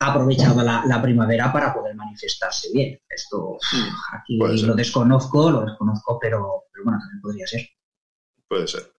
ha 0.00 0.10
aprovechado 0.10 0.62
la, 0.62 1.00
primavera 1.02 1.52
para 1.52 1.72
poder 1.72 1.94
manifestarse 1.94 2.68
bien. 2.72 2.98
Esto 3.08 3.58
hmm, 3.72 4.16
aquí 4.16 4.36
lo 4.36 4.74
desconozco, 4.74 5.50
lo 5.50 5.64
desconozco, 5.64 6.18
pero, 6.20 6.64
pero 6.72 6.84
bueno, 6.84 6.98
también 6.98 7.20
podría 7.22 7.46
ser. 7.46 7.60
Puede 8.48 8.66
ser. 8.66 8.92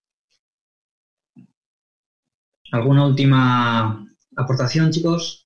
¿Alguna 2.72 3.06
última 3.06 4.04
aportación, 4.36 4.90
chicos? 4.90 5.43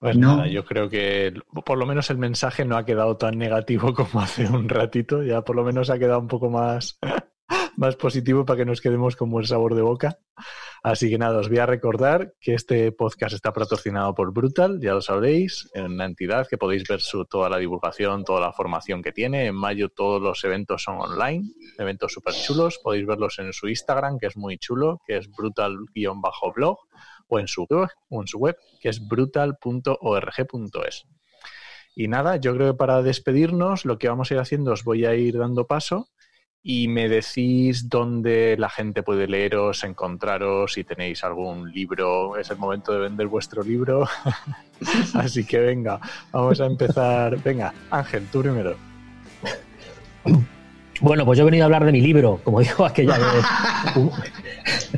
Pues 0.00 0.16
nada, 0.16 0.46
yo 0.46 0.64
creo 0.64 0.88
que 0.88 1.34
por 1.66 1.76
lo 1.76 1.84
menos 1.84 2.08
el 2.08 2.16
mensaje 2.16 2.64
no 2.64 2.78
ha 2.78 2.86
quedado 2.86 3.18
tan 3.18 3.36
negativo 3.36 3.92
como 3.94 4.22
hace 4.22 4.46
un 4.48 4.66
ratito, 4.66 5.22
ya 5.22 5.42
por 5.42 5.56
lo 5.56 5.62
menos 5.62 5.90
ha 5.90 5.98
quedado 5.98 6.20
un 6.20 6.26
poco 6.26 6.48
más, 6.48 6.98
más 7.76 7.96
positivo 7.96 8.46
para 8.46 8.56
que 8.56 8.64
nos 8.64 8.80
quedemos 8.80 9.14
con 9.14 9.30
buen 9.30 9.44
sabor 9.44 9.74
de 9.74 9.82
boca. 9.82 10.18
Así 10.82 11.10
que 11.10 11.18
nada, 11.18 11.38
os 11.38 11.50
voy 11.50 11.58
a 11.58 11.66
recordar 11.66 12.32
que 12.40 12.54
este 12.54 12.90
podcast 12.92 13.34
está 13.34 13.52
patrocinado 13.52 14.14
por 14.14 14.32
Brutal, 14.32 14.80
ya 14.80 14.94
lo 14.94 15.02
sabréis, 15.02 15.68
en 15.74 15.92
una 15.92 16.06
entidad 16.06 16.48
que 16.48 16.56
podéis 16.56 16.88
ver 16.88 17.02
su, 17.02 17.26
toda 17.26 17.50
la 17.50 17.58
divulgación, 17.58 18.24
toda 18.24 18.40
la 18.40 18.54
formación 18.54 19.02
que 19.02 19.12
tiene. 19.12 19.48
En 19.48 19.54
mayo 19.54 19.90
todos 19.90 20.22
los 20.22 20.42
eventos 20.44 20.82
son 20.82 20.98
online, 20.98 21.50
eventos 21.78 22.14
súper 22.14 22.32
chulos, 22.32 22.80
podéis 22.82 23.06
verlos 23.06 23.38
en 23.38 23.52
su 23.52 23.68
Instagram, 23.68 24.18
que 24.18 24.28
es 24.28 24.38
muy 24.38 24.56
chulo, 24.56 25.02
que 25.06 25.18
es 25.18 25.30
brutal-blog 25.30 26.78
o 27.30 27.38
en 27.38 27.48
su 27.48 27.64
web, 27.64 27.88
o 28.10 28.20
en 28.20 28.26
su 28.26 28.38
web 28.38 28.56
que 28.80 28.90
es 28.90 29.06
brutal.org.es. 29.06 31.06
Y 31.96 32.08
nada, 32.08 32.36
yo 32.36 32.54
creo 32.54 32.72
que 32.72 32.78
para 32.78 33.02
despedirnos 33.02 33.84
lo 33.84 33.98
que 33.98 34.08
vamos 34.08 34.30
a 34.30 34.34
ir 34.34 34.40
haciendo 34.40 34.72
os 34.72 34.84
voy 34.84 35.04
a 35.04 35.14
ir 35.14 35.38
dando 35.38 35.66
paso 35.66 36.08
y 36.62 36.88
me 36.88 37.08
decís 37.08 37.88
dónde 37.88 38.56
la 38.58 38.68
gente 38.68 39.02
puede 39.02 39.26
leeros, 39.26 39.82
encontraros, 39.84 40.74
si 40.74 40.84
tenéis 40.84 41.24
algún 41.24 41.72
libro, 41.72 42.36
es 42.36 42.50
el 42.50 42.58
momento 42.58 42.92
de 42.92 42.98
vender 42.98 43.28
vuestro 43.28 43.62
libro. 43.62 44.06
Así 45.14 45.44
que 45.44 45.58
venga, 45.58 45.98
vamos 46.32 46.60
a 46.60 46.66
empezar. 46.66 47.42
Venga, 47.42 47.72
Ángel, 47.90 48.26
tú 48.30 48.42
primero. 48.42 48.76
Bueno, 51.00 51.24
pues 51.24 51.38
yo 51.38 51.42
he 51.42 51.46
venido 51.46 51.64
a 51.64 51.66
hablar 51.66 51.86
de 51.86 51.92
mi 51.92 52.02
libro, 52.02 52.40
como 52.44 52.60
dijo 52.60 52.84
aquella 52.84 53.16
vez, 53.16 53.44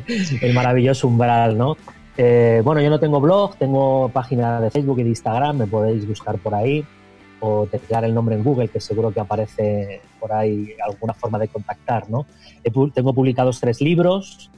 el 0.41 0.53
maravilloso 0.53 1.07
umbral, 1.07 1.57
¿no? 1.57 1.77
Eh, 2.17 2.61
bueno, 2.63 2.81
yo 2.81 2.89
no 2.89 2.99
tengo 2.99 3.19
blog, 3.19 3.55
tengo 3.55 4.09
página 4.09 4.61
de 4.61 4.69
Facebook 4.69 4.99
y 4.99 5.03
de 5.03 5.09
Instagram, 5.09 5.57
me 5.57 5.67
podéis 5.67 6.07
buscar 6.07 6.37
por 6.37 6.53
ahí 6.53 6.85
o 7.39 7.65
teclear 7.65 8.05
el 8.05 8.13
nombre 8.13 8.35
en 8.35 8.43
Google, 8.43 8.69
que 8.69 8.79
seguro 8.79 9.11
que 9.11 9.19
aparece 9.19 10.01
por 10.19 10.31
ahí 10.31 10.69
alguna 10.85 11.13
forma 11.13 11.37
de 11.39 11.49
contactar, 11.49 12.09
¿no? 12.09 12.25
tengo 12.93 13.13
publicados 13.13 13.59
tres 13.59 13.81
libros, 13.81 14.49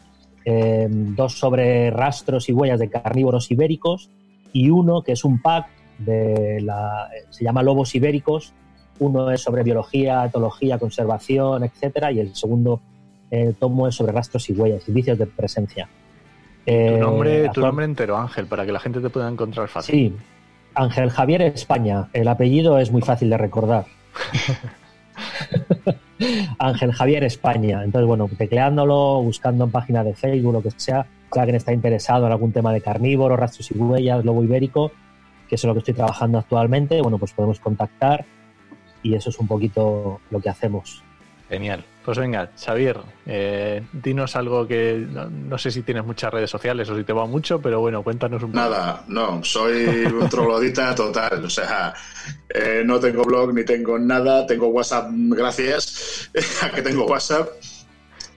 eh, 0.43 0.87
dos 0.89 1.39
sobre 1.39 1.89
rastros 1.89 2.47
y 2.49 2.53
huellas 2.53 2.79
de 2.79 2.89
carnívoros 2.89 3.49
ibéricos 3.49 4.11
y 4.53 4.69
uno 4.69 5.01
que 5.01 5.13
es 5.13 5.25
un 5.25 5.41
pack 5.41 5.67
de 5.97 6.61
la, 6.61 7.09
se 7.29 7.43
llama 7.43 7.63
Lobos 7.63 7.95
Ibéricos, 7.95 8.53
uno 8.99 9.31
es 9.31 9.41
sobre 9.41 9.63
biología, 9.63 10.23
etología, 10.25 10.77
conservación, 10.77 11.63
etcétera, 11.63 12.11
y 12.11 12.19
el 12.19 12.35
segundo 12.35 12.81
eh, 13.31 13.53
tomo 13.59 13.87
es 13.87 13.95
sobre 13.95 14.13
rastros 14.13 14.49
y 14.49 14.53
huellas, 14.53 14.87
indicios 14.87 15.17
de 15.17 15.25
presencia. 15.25 15.89
Tu, 16.65 16.97
nombre, 16.97 17.49
tu 17.49 17.61
nombre 17.61 17.85
entero, 17.85 18.17
Ángel, 18.17 18.47
para 18.47 18.65
que 18.65 18.71
la 18.71 18.79
gente 18.79 18.99
te 18.99 19.09
pueda 19.09 19.29
encontrar 19.29 19.67
fácil. 19.67 19.95
Sí, 19.95 20.13
Ángel 20.75 21.09
Javier 21.09 21.41
España. 21.41 22.09
El 22.13 22.27
apellido 22.27 22.77
es 22.77 22.91
muy 22.91 23.01
fácil 23.01 23.29
de 23.29 23.37
recordar. 23.37 23.85
Ángel 26.59 26.91
Javier 26.93 27.23
España. 27.23 27.83
Entonces, 27.83 28.07
bueno, 28.07 28.29
tecleándolo, 28.37 29.21
buscando 29.21 29.65
en 29.65 29.71
página 29.71 30.03
de 30.03 30.13
Facebook, 30.13 30.53
lo 30.53 30.61
que 30.61 30.71
sea, 30.71 31.05
si 31.31 31.39
alguien 31.39 31.55
está 31.55 31.73
interesado 31.73 32.25
en 32.25 32.31
algún 32.31 32.51
tema 32.51 32.73
de 32.73 32.81
carnívoro, 32.81 33.35
rastros 33.35 33.71
y 33.71 33.77
huellas, 33.77 34.23
lobo 34.23 34.43
ibérico, 34.43 34.91
que 35.49 35.55
es 35.55 35.63
lo 35.63 35.73
que 35.73 35.79
estoy 35.79 35.93
trabajando 35.93 36.37
actualmente, 36.37 37.01
bueno, 37.01 37.17
pues 37.17 37.33
podemos 37.33 37.59
contactar 37.59 38.25
y 39.03 39.15
eso 39.15 39.29
es 39.29 39.39
un 39.39 39.47
poquito 39.47 40.19
lo 40.29 40.39
que 40.39 40.49
hacemos. 40.49 41.03
Genial. 41.49 41.83
Pues 42.05 42.19
venga, 42.19 42.51
Xavier, 42.55 42.99
eh, 43.25 43.81
dinos 43.91 44.35
algo 44.35 44.67
que 44.67 45.07
no, 45.09 45.57
sé 45.57 45.71
si 45.71 45.81
tienes 45.81 46.05
muchas 46.05 46.31
redes 46.31 46.51
sociales 46.51 46.87
o 46.91 46.95
si 46.95 47.03
te 47.03 47.13
va 47.13 47.25
mucho, 47.25 47.59
pero 47.59 47.79
bueno, 47.79 48.03
cuéntanos 48.03 48.43
un 48.43 48.51
poco. 48.51 48.63
Nada, 48.63 49.03
no, 49.07 49.43
soy 49.43 50.05
un 50.05 50.29
troglodita 50.29 50.93
total. 50.93 51.43
O 51.43 51.49
sea, 51.49 51.95
eh, 52.47 52.83
no 52.85 52.99
tengo 52.99 53.23
blog 53.23 53.55
ni 53.55 53.65
tengo 53.65 53.97
nada, 53.97 54.45
tengo 54.45 54.67
WhatsApp, 54.67 55.09
gracias 55.11 56.29
a 56.61 56.69
que 56.75 56.83
tengo 56.83 57.07
WhatsApp. 57.07 57.49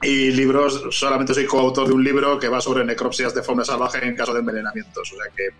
Y 0.00 0.30
libros, 0.30 0.86
solamente 0.90 1.34
soy 1.34 1.44
coautor 1.44 1.88
de 1.88 1.92
un 1.92 2.02
libro 2.02 2.38
que 2.38 2.48
va 2.48 2.62
sobre 2.62 2.86
necropsias 2.86 3.34
de 3.34 3.42
fauna 3.42 3.66
salvaje 3.66 4.02
en 4.02 4.16
caso 4.16 4.32
de 4.32 4.40
envenenamientos. 4.40 5.12
O 5.12 5.16
sea 5.16 5.26
que. 5.36 5.50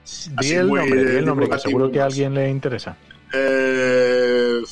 Di 0.41 0.55
el 0.55 0.69
nombre, 0.69 1.05
di 1.05 1.17
el 1.17 1.27
nombre, 1.27 1.49
que 1.51 1.59
seguro 1.59 1.91
que 1.91 2.01
a 2.01 2.07
alguien 2.07 2.33
le 2.33 2.49
interesa. 2.49 2.97
Eh 3.33 4.63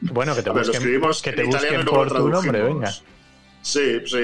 bueno, 0.00 0.34
que 0.34 0.42
te 0.42 0.50
busquen, 0.50 0.82
que 1.22 1.32
te 1.32 1.44
busquen 1.44 1.84
por 1.84 2.08
tu 2.08 2.28
nombre, 2.28 2.62
venga. 2.62 2.90
Sí, 3.62 4.00
sí, 4.06 4.18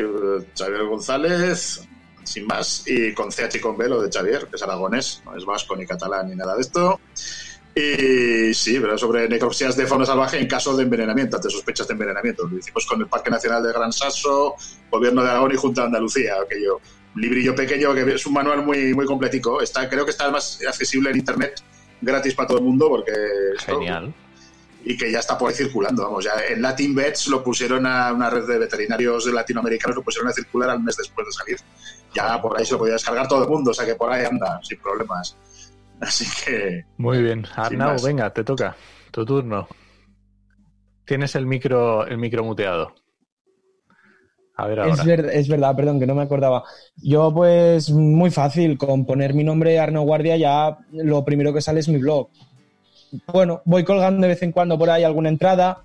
Xavier 0.57 0.85
González, 0.85 1.87
sin 2.23 2.47
más, 2.47 2.85
y 2.87 3.13
con 3.13 3.31
CH 3.31 3.57
y 3.57 3.61
con 3.61 3.77
B, 3.77 3.89
lo 3.89 4.01
de 4.01 4.11
Xavier, 4.11 4.47
que 4.47 4.57
es 4.57 4.63
aragonés, 4.63 5.23
no 5.25 5.37
es 5.37 5.45
vasco 5.45 5.77
ni 5.77 5.87
catalán 5.87 6.29
ni 6.29 6.37
nada 6.37 6.55
de 6.55 6.61
esto. 6.61 7.01
Y 7.75 8.55
sí, 8.55 8.79
pero 8.81 8.97
sobre 8.99 9.29
necropsias 9.29 9.77
de 9.77 9.87
fauna 9.87 10.05
salvaje 10.05 10.39
en 10.39 10.47
caso 10.47 10.77
de 10.77 10.85
envenenamiento, 10.85 11.37
ante 11.37 11.51
sospechas 11.51 11.89
de 11.89 11.95
envenenamiento. 11.95 12.47
Lo 12.47 12.59
hicimos 12.59 12.87
con 12.87 13.01
el 13.01 13.09
Parque 13.09 13.31
Nacional 13.31 13.63
de 13.63 13.73
Gran 13.73 13.93
Sasso, 13.93 14.55
Gobierno 14.91 15.23
de 15.23 15.31
Aragón 15.31 15.53
y 15.53 15.57
Junta 15.57 15.83
de 15.83 15.87
Andalucía, 15.89 16.35
aquello. 16.43 16.81
Librillo 17.15 17.55
pequeño 17.55 17.93
que 17.93 18.15
es 18.15 18.27
un 18.27 18.33
manual 18.33 18.65
muy, 18.65 18.95
muy 18.95 19.05
completico. 19.05 19.61
Está, 19.61 19.89
creo 19.89 20.05
que 20.05 20.13
está 20.13 20.31
más 20.31 20.59
accesible 20.67 21.11
en 21.11 21.19
internet, 21.19 21.63
gratis 22.03 22.35
para 22.35 22.49
todo 22.49 22.59
el 22.59 22.65
mundo, 22.65 22.89
porque. 22.89 23.13
Genial 23.65 24.15
y 24.85 24.97
que 24.97 25.11
ya 25.11 25.21
está 25.21 25.39
por 25.39 25.51
ahí 25.51 25.55
circulando. 25.55 26.05
Vamos, 26.05 26.25
ya 26.25 26.33
en 26.49 26.63
Latin 26.63 26.95
Vets 26.95 27.29
lo 27.29 27.43
pusieron 27.43 27.87
a 27.87 28.13
una 28.13 28.31
red 28.31 28.47
de 28.47 28.59
veterinarios 28.59 29.27
latinoamericanos, 29.27 29.97
lo 29.97 30.03
pusieron 30.03 30.31
a 30.31 30.33
circular 30.33 30.71
al 30.71 30.83
mes 30.83 30.97
después 30.97 31.27
de 31.27 31.33
salir. 31.33 31.57
Ya 32.15 32.41
por 32.41 32.59
ahí 32.59 32.67
se 32.67 32.73
lo 32.73 32.79
podía 32.79 32.95
descargar 32.95 33.29
todo 33.29 33.43
el 33.45 33.49
mundo, 33.49 33.71
o 33.71 33.75
sea 33.75 33.87
que 33.87 33.95
por 33.95 34.13
ahí 34.13 34.25
anda, 34.25 34.61
sin 34.63 34.79
problemas. 34.79 35.37
Así 36.01 36.27
que. 36.45 36.85
Muy 36.97 37.23
bien. 37.23 37.47
Arnau, 37.55 37.97
venga, 38.03 38.33
te 38.33 38.43
toca. 38.43 38.77
Tu 39.11 39.25
turno. 39.25 39.69
Tienes 41.05 41.35
el 41.37 41.47
micro, 41.47 42.07
el 42.07 42.19
micro 42.19 42.45
muteado. 42.45 42.95
A 44.57 44.67
ver 44.67 44.81
ahora. 44.81 45.33
Es, 45.33 45.49
verdad, 45.49 45.75
perdón, 45.75 45.99
que 45.99 46.07
no 46.07 46.15
me 46.15 46.23
acordaba. 46.23 46.65
Yo, 46.97 47.33
pues, 47.33 47.91
muy 47.91 48.31
fácil, 48.31 48.77
con 48.79 49.05
poner 49.05 49.35
mi 49.35 49.45
nombre 49.45 49.79
Arnau 49.79 50.05
Guardia, 50.05 50.37
ya 50.37 50.79
lo 50.93 51.25
primero 51.25 51.53
que 51.53 51.61
sale 51.61 51.81
es 51.81 51.89
mi 51.89 51.99
blog 51.99 52.29
bueno, 53.33 53.63
voy 53.65 53.85
colgando 53.85 54.23
de 54.23 54.29
vez 54.29 54.43
en 54.43 54.53
cuando 54.53 54.79
por 54.79 54.91
ahí 54.91 55.05
alguna 55.05 55.29
entrada 55.29 55.83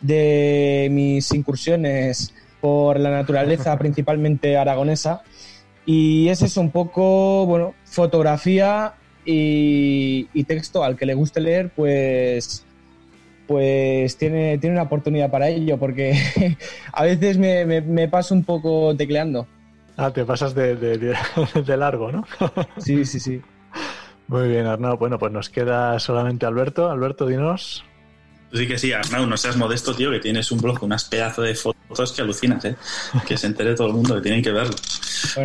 de 0.00 0.88
mis 0.90 1.32
incursiones 1.32 2.34
por 2.60 2.98
la 2.98 3.10
naturaleza, 3.10 3.76
principalmente 3.78 4.56
aragonesa. 4.56 5.22
Y 5.84 6.28
ese 6.28 6.46
es 6.46 6.56
un 6.56 6.70
poco, 6.70 7.46
bueno, 7.46 7.74
fotografía 7.84 8.94
y, 9.24 10.44
texto. 10.44 10.84
Al 10.84 10.96
que 10.96 11.06
le 11.06 11.14
guste 11.14 11.40
leer, 11.40 11.70
pues, 11.74 12.64
pues 13.50 14.16
tiene, 14.16 14.58
tiene 14.58 14.76
una 14.76 14.84
oportunidad 14.84 15.28
para 15.28 15.48
ello, 15.48 15.76
porque 15.76 16.14
a 16.92 17.02
veces 17.02 17.36
me, 17.36 18.06
paso 18.06 18.32
un 18.32 18.44
poco 18.44 18.94
tecleando. 18.96 19.48
Ah, 19.96 20.12
te 20.12 20.24
pasas 20.24 20.54
de, 20.54 20.76
de 20.76 21.76
largo, 21.76 22.12
¿no? 22.12 22.24
sí, 22.76 23.04
sí, 23.04 23.18
sí. 23.18 23.42
Muy 24.28 24.48
bien, 24.48 24.66
Arnau. 24.66 24.96
Bueno, 24.98 25.18
pues 25.18 25.32
nos 25.32 25.50
queda 25.50 25.98
solamente 25.98 26.46
Alberto. 26.46 26.92
Alberto, 26.92 27.26
dinos. 27.26 27.84
Sí 28.52 28.66
que 28.66 28.78
sí, 28.78 28.92
Arnau, 28.92 29.26
no 29.26 29.36
seas 29.36 29.56
modesto, 29.56 29.94
tío, 29.94 30.10
que 30.10 30.18
tienes 30.18 30.50
un 30.50 30.60
blog 30.60 30.78
con 30.78 30.86
unas 30.86 31.04
pedazos 31.04 31.44
de 31.44 31.54
fotos 31.54 32.12
que 32.12 32.22
alucinas, 32.22 32.64
¿eh? 32.64 32.76
Que 33.26 33.36
se 33.36 33.46
entere 33.46 33.74
todo 33.74 33.86
el 33.86 33.92
mundo, 33.92 34.16
que 34.16 34.22
tienen 34.22 34.42
que 34.42 34.50
verlo. 34.50 34.74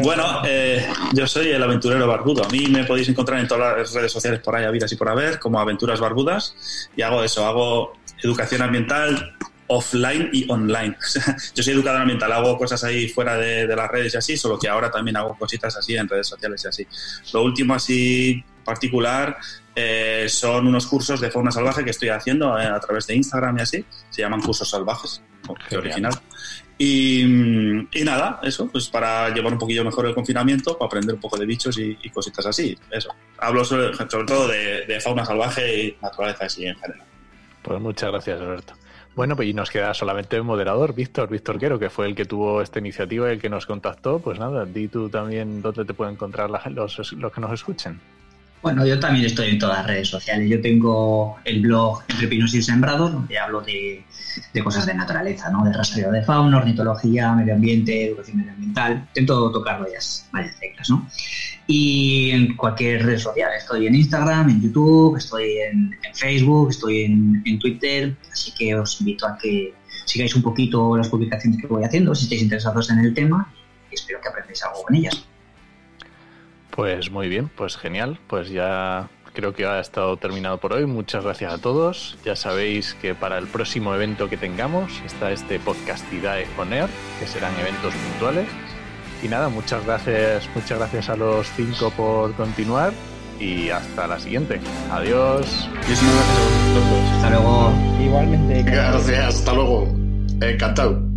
Bueno, 0.01 0.41
eh, 0.45 0.87
yo 1.13 1.27
soy 1.27 1.49
el 1.49 1.61
aventurero 1.61 2.07
barbudo. 2.07 2.43
A 2.43 2.49
mí 2.49 2.65
me 2.67 2.83
podéis 2.83 3.07
encontrar 3.09 3.39
en 3.39 3.47
todas 3.47 3.77
las 3.77 3.93
redes 3.93 4.11
sociales 4.11 4.39
por 4.39 4.55
ahí, 4.55 4.65
habidas 4.65 4.91
y 4.91 4.95
por 4.95 5.09
haber, 5.09 5.39
como 5.39 5.59
Aventuras 5.59 5.99
Barbudas. 5.99 6.55
Y 6.95 7.03
hago 7.03 7.23
eso, 7.23 7.45
hago 7.45 7.93
educación 8.23 8.63
ambiental 8.63 9.35
offline 9.67 10.29
y 10.31 10.49
online. 10.49 10.97
yo 11.55 11.63
soy 11.63 11.73
educador 11.73 12.01
ambiental, 12.01 12.31
hago 12.31 12.57
cosas 12.57 12.83
ahí 12.83 13.07
fuera 13.07 13.37
de, 13.37 13.67
las 13.67 13.89
redes 13.89 14.13
y 14.13 14.17
así, 14.17 14.37
solo 14.37 14.59
que 14.59 14.67
ahora 14.67 14.91
también 14.91 15.17
hago 15.17 15.37
cositas 15.37 15.75
así 15.75 15.95
en 15.95 16.07
redes 16.07 16.27
sociales 16.27 16.63
y 16.63 16.67
así. 16.67 16.87
Lo 17.33 17.43
último 17.43 17.73
así 17.73 18.43
particular 18.63 19.37
eh, 19.75 20.27
son 20.29 20.67
unos 20.67 20.87
cursos 20.87 21.19
de 21.19 21.29
fauna 21.29 21.51
salvaje 21.51 21.83
que 21.83 21.91
estoy 21.91 22.07
haciendo 22.07 22.57
eh, 22.57 22.65
a 22.65 22.79
través 22.79 23.07
de 23.07 23.15
Instagram 23.15 23.57
y 23.59 23.61
así. 23.61 23.85
Se 24.09 24.21
llaman 24.21 24.41
cursos 24.41 24.69
salvajes, 24.69 25.21
que 25.67 25.77
original. 25.77 26.13
Y, 26.77 27.23
nada, 28.03 28.39
eso, 28.43 28.67
pues 28.69 28.89
para 28.89 29.29
llevar 29.29 29.53
un 29.53 29.59
poquillo 29.59 29.83
mejor 29.83 30.05
el 30.05 30.15
confinamiento, 30.15 30.77
para 30.77 30.87
aprender 30.87 31.15
un 31.15 31.21
poco 31.21 31.37
de 31.37 31.45
bichos 31.45 31.77
y, 31.77 31.97
cositas 32.09 32.45
así. 32.45 32.77
Eso. 32.89 33.09
Hablo 33.37 33.65
sobre, 33.65 33.91
todo 34.25 34.47
de, 34.47 34.99
fauna 35.01 35.25
salvaje 35.25 35.83
y 35.83 35.97
naturaleza 36.01 36.45
así 36.45 36.65
en 36.65 36.75
general. 36.75 37.05
Pues 37.61 37.81
muchas 37.81 38.11
gracias, 38.11 38.39
Alberto. 38.39 38.73
Bueno, 39.15 39.37
pues 39.37 39.47
y 39.47 39.53
nos 39.53 39.71
queda 39.71 39.93
solamente 39.93 40.35
el 40.35 40.43
moderador, 40.43 40.93
Víctor, 40.93 41.29
Víctor 41.29 41.57
Quero, 41.57 41.79
que 41.79 41.89
fue 41.89 42.05
el 42.05 42.15
que 42.15 42.25
tuvo 42.25 42.61
esta 42.61 42.79
iniciativa 42.79 43.29
y 43.29 43.33
el 43.33 43.41
que 43.41 43.49
nos 43.49 43.65
contactó. 43.65 44.19
Pues 44.19 44.39
nada, 44.39 44.65
di 44.65 44.89
tú 44.89 45.09
también 45.09 45.61
dónde 45.61 45.85
te 45.85 45.93
pueden 45.93 46.15
encontrar 46.15 46.49
los, 46.49 47.13
los 47.13 47.31
que 47.31 47.41
nos 47.41 47.53
escuchen. 47.53 48.01
Bueno, 48.65 48.83
yo 48.83 48.99
también 48.99 49.23
estoy 49.27 49.49
en 49.49 49.59
todas 49.59 49.77
las 49.77 49.85
redes 49.85 50.07
sociales. 50.07 50.49
Yo 50.49 50.59
tengo 50.59 51.37
el 51.45 51.61
blog 51.61 52.01
Entre 52.09 52.27
Pinos 52.27 52.51
y 52.55 52.63
Sembrados, 52.63 53.11
donde 53.13 53.37
hablo 53.37 53.61
de, 53.61 54.03
cosas 54.63 54.87
de 54.87 54.95
naturaleza, 54.95 55.51
¿no? 55.51 55.63
De 55.63 55.71
rastreo 55.71 56.11
de 56.11 56.23
fauna, 56.23 56.57
ornitología, 56.57 57.31
medio 57.33 57.53
ambiente, 57.53 58.07
educación 58.07 58.37
medioambiental. 58.37 59.05
Intento 59.09 59.51
tocar 59.51 59.81
varias, 59.81 60.27
varias 60.33 60.59
teclas, 60.59 60.89
¿no? 60.89 61.07
Y 61.67 62.31
en 62.31 62.55
cualquier 62.55 63.05
red 63.05 63.19
social. 63.19 63.51
Estoy 63.55 63.85
en 63.85 63.93
Instagram, 63.93 64.49
en 64.49 64.61
YouTube, 64.63 65.15
estoy 65.15 65.57
en, 65.59 65.91
Facebook, 66.15 66.71
estoy 66.71 67.03
en, 67.03 67.43
en, 67.45 67.59
Twitter. 67.59 68.15
Así 68.31 68.51
que 68.57 68.73
os 68.73 68.99
invito 68.99 69.27
a 69.27 69.37
que 69.37 69.75
sigáis 70.05 70.35
un 70.35 70.41
poquito 70.41 70.97
las 70.97 71.09
publicaciones 71.09 71.61
que 71.61 71.67
voy 71.67 71.83
haciendo, 71.83 72.15
si 72.15 72.23
estáis 72.23 72.41
interesados 72.41 72.89
en 72.89 72.97
el 72.97 73.13
tema. 73.13 73.53
Y 73.91 73.93
espero 73.93 74.19
que 74.19 74.29
aprendáis 74.29 74.63
algo 74.63 74.81
con 74.81 74.95
ellas. 74.95 75.23
Pues 76.75 77.09
muy 77.09 77.29
bien, 77.29 77.49
pues 77.55 77.77
genial. 77.77 78.19
Pues 78.27 78.49
ya 78.49 79.09
creo 79.33 79.53
que 79.53 79.65
ha 79.65 79.79
estado 79.79 80.17
terminado 80.17 80.57
por 80.57 80.73
hoy. 80.73 80.85
Muchas 80.85 81.23
gracias 81.23 81.53
a 81.53 81.57
todos. 81.57 82.17
Ya 82.25 82.35
sabéis 82.35 82.95
que 82.95 83.15
para 83.15 83.37
el 83.37 83.47
próximo 83.47 83.95
evento 83.95 84.29
que 84.29 84.37
tengamos 84.37 84.91
está 85.05 85.31
este 85.31 85.59
Podcastidae 85.59 86.47
On 86.57 86.73
Air, 86.73 86.89
que 87.19 87.27
serán 87.27 87.53
eventos 87.59 87.93
puntuales. 87.93 88.47
Y 89.23 89.27
nada, 89.27 89.49
muchas 89.49 89.85
gracias, 89.85 90.49
muchas 90.53 90.77
gracias 90.77 91.09
a 91.09 91.15
los 91.15 91.47
cinco 91.55 91.91
por 91.91 92.33
continuar 92.35 92.91
y 93.39 93.69
hasta 93.69 94.07
la 94.07 94.19
siguiente. 94.19 94.59
Adiós. 94.91 95.69
Hasta 97.15 97.29
luego. 97.29 97.71
Igualmente. 98.03 98.63
Gracias, 98.63 99.35
hasta 99.35 99.53
luego. 99.53 99.87
Encantado. 100.41 101.14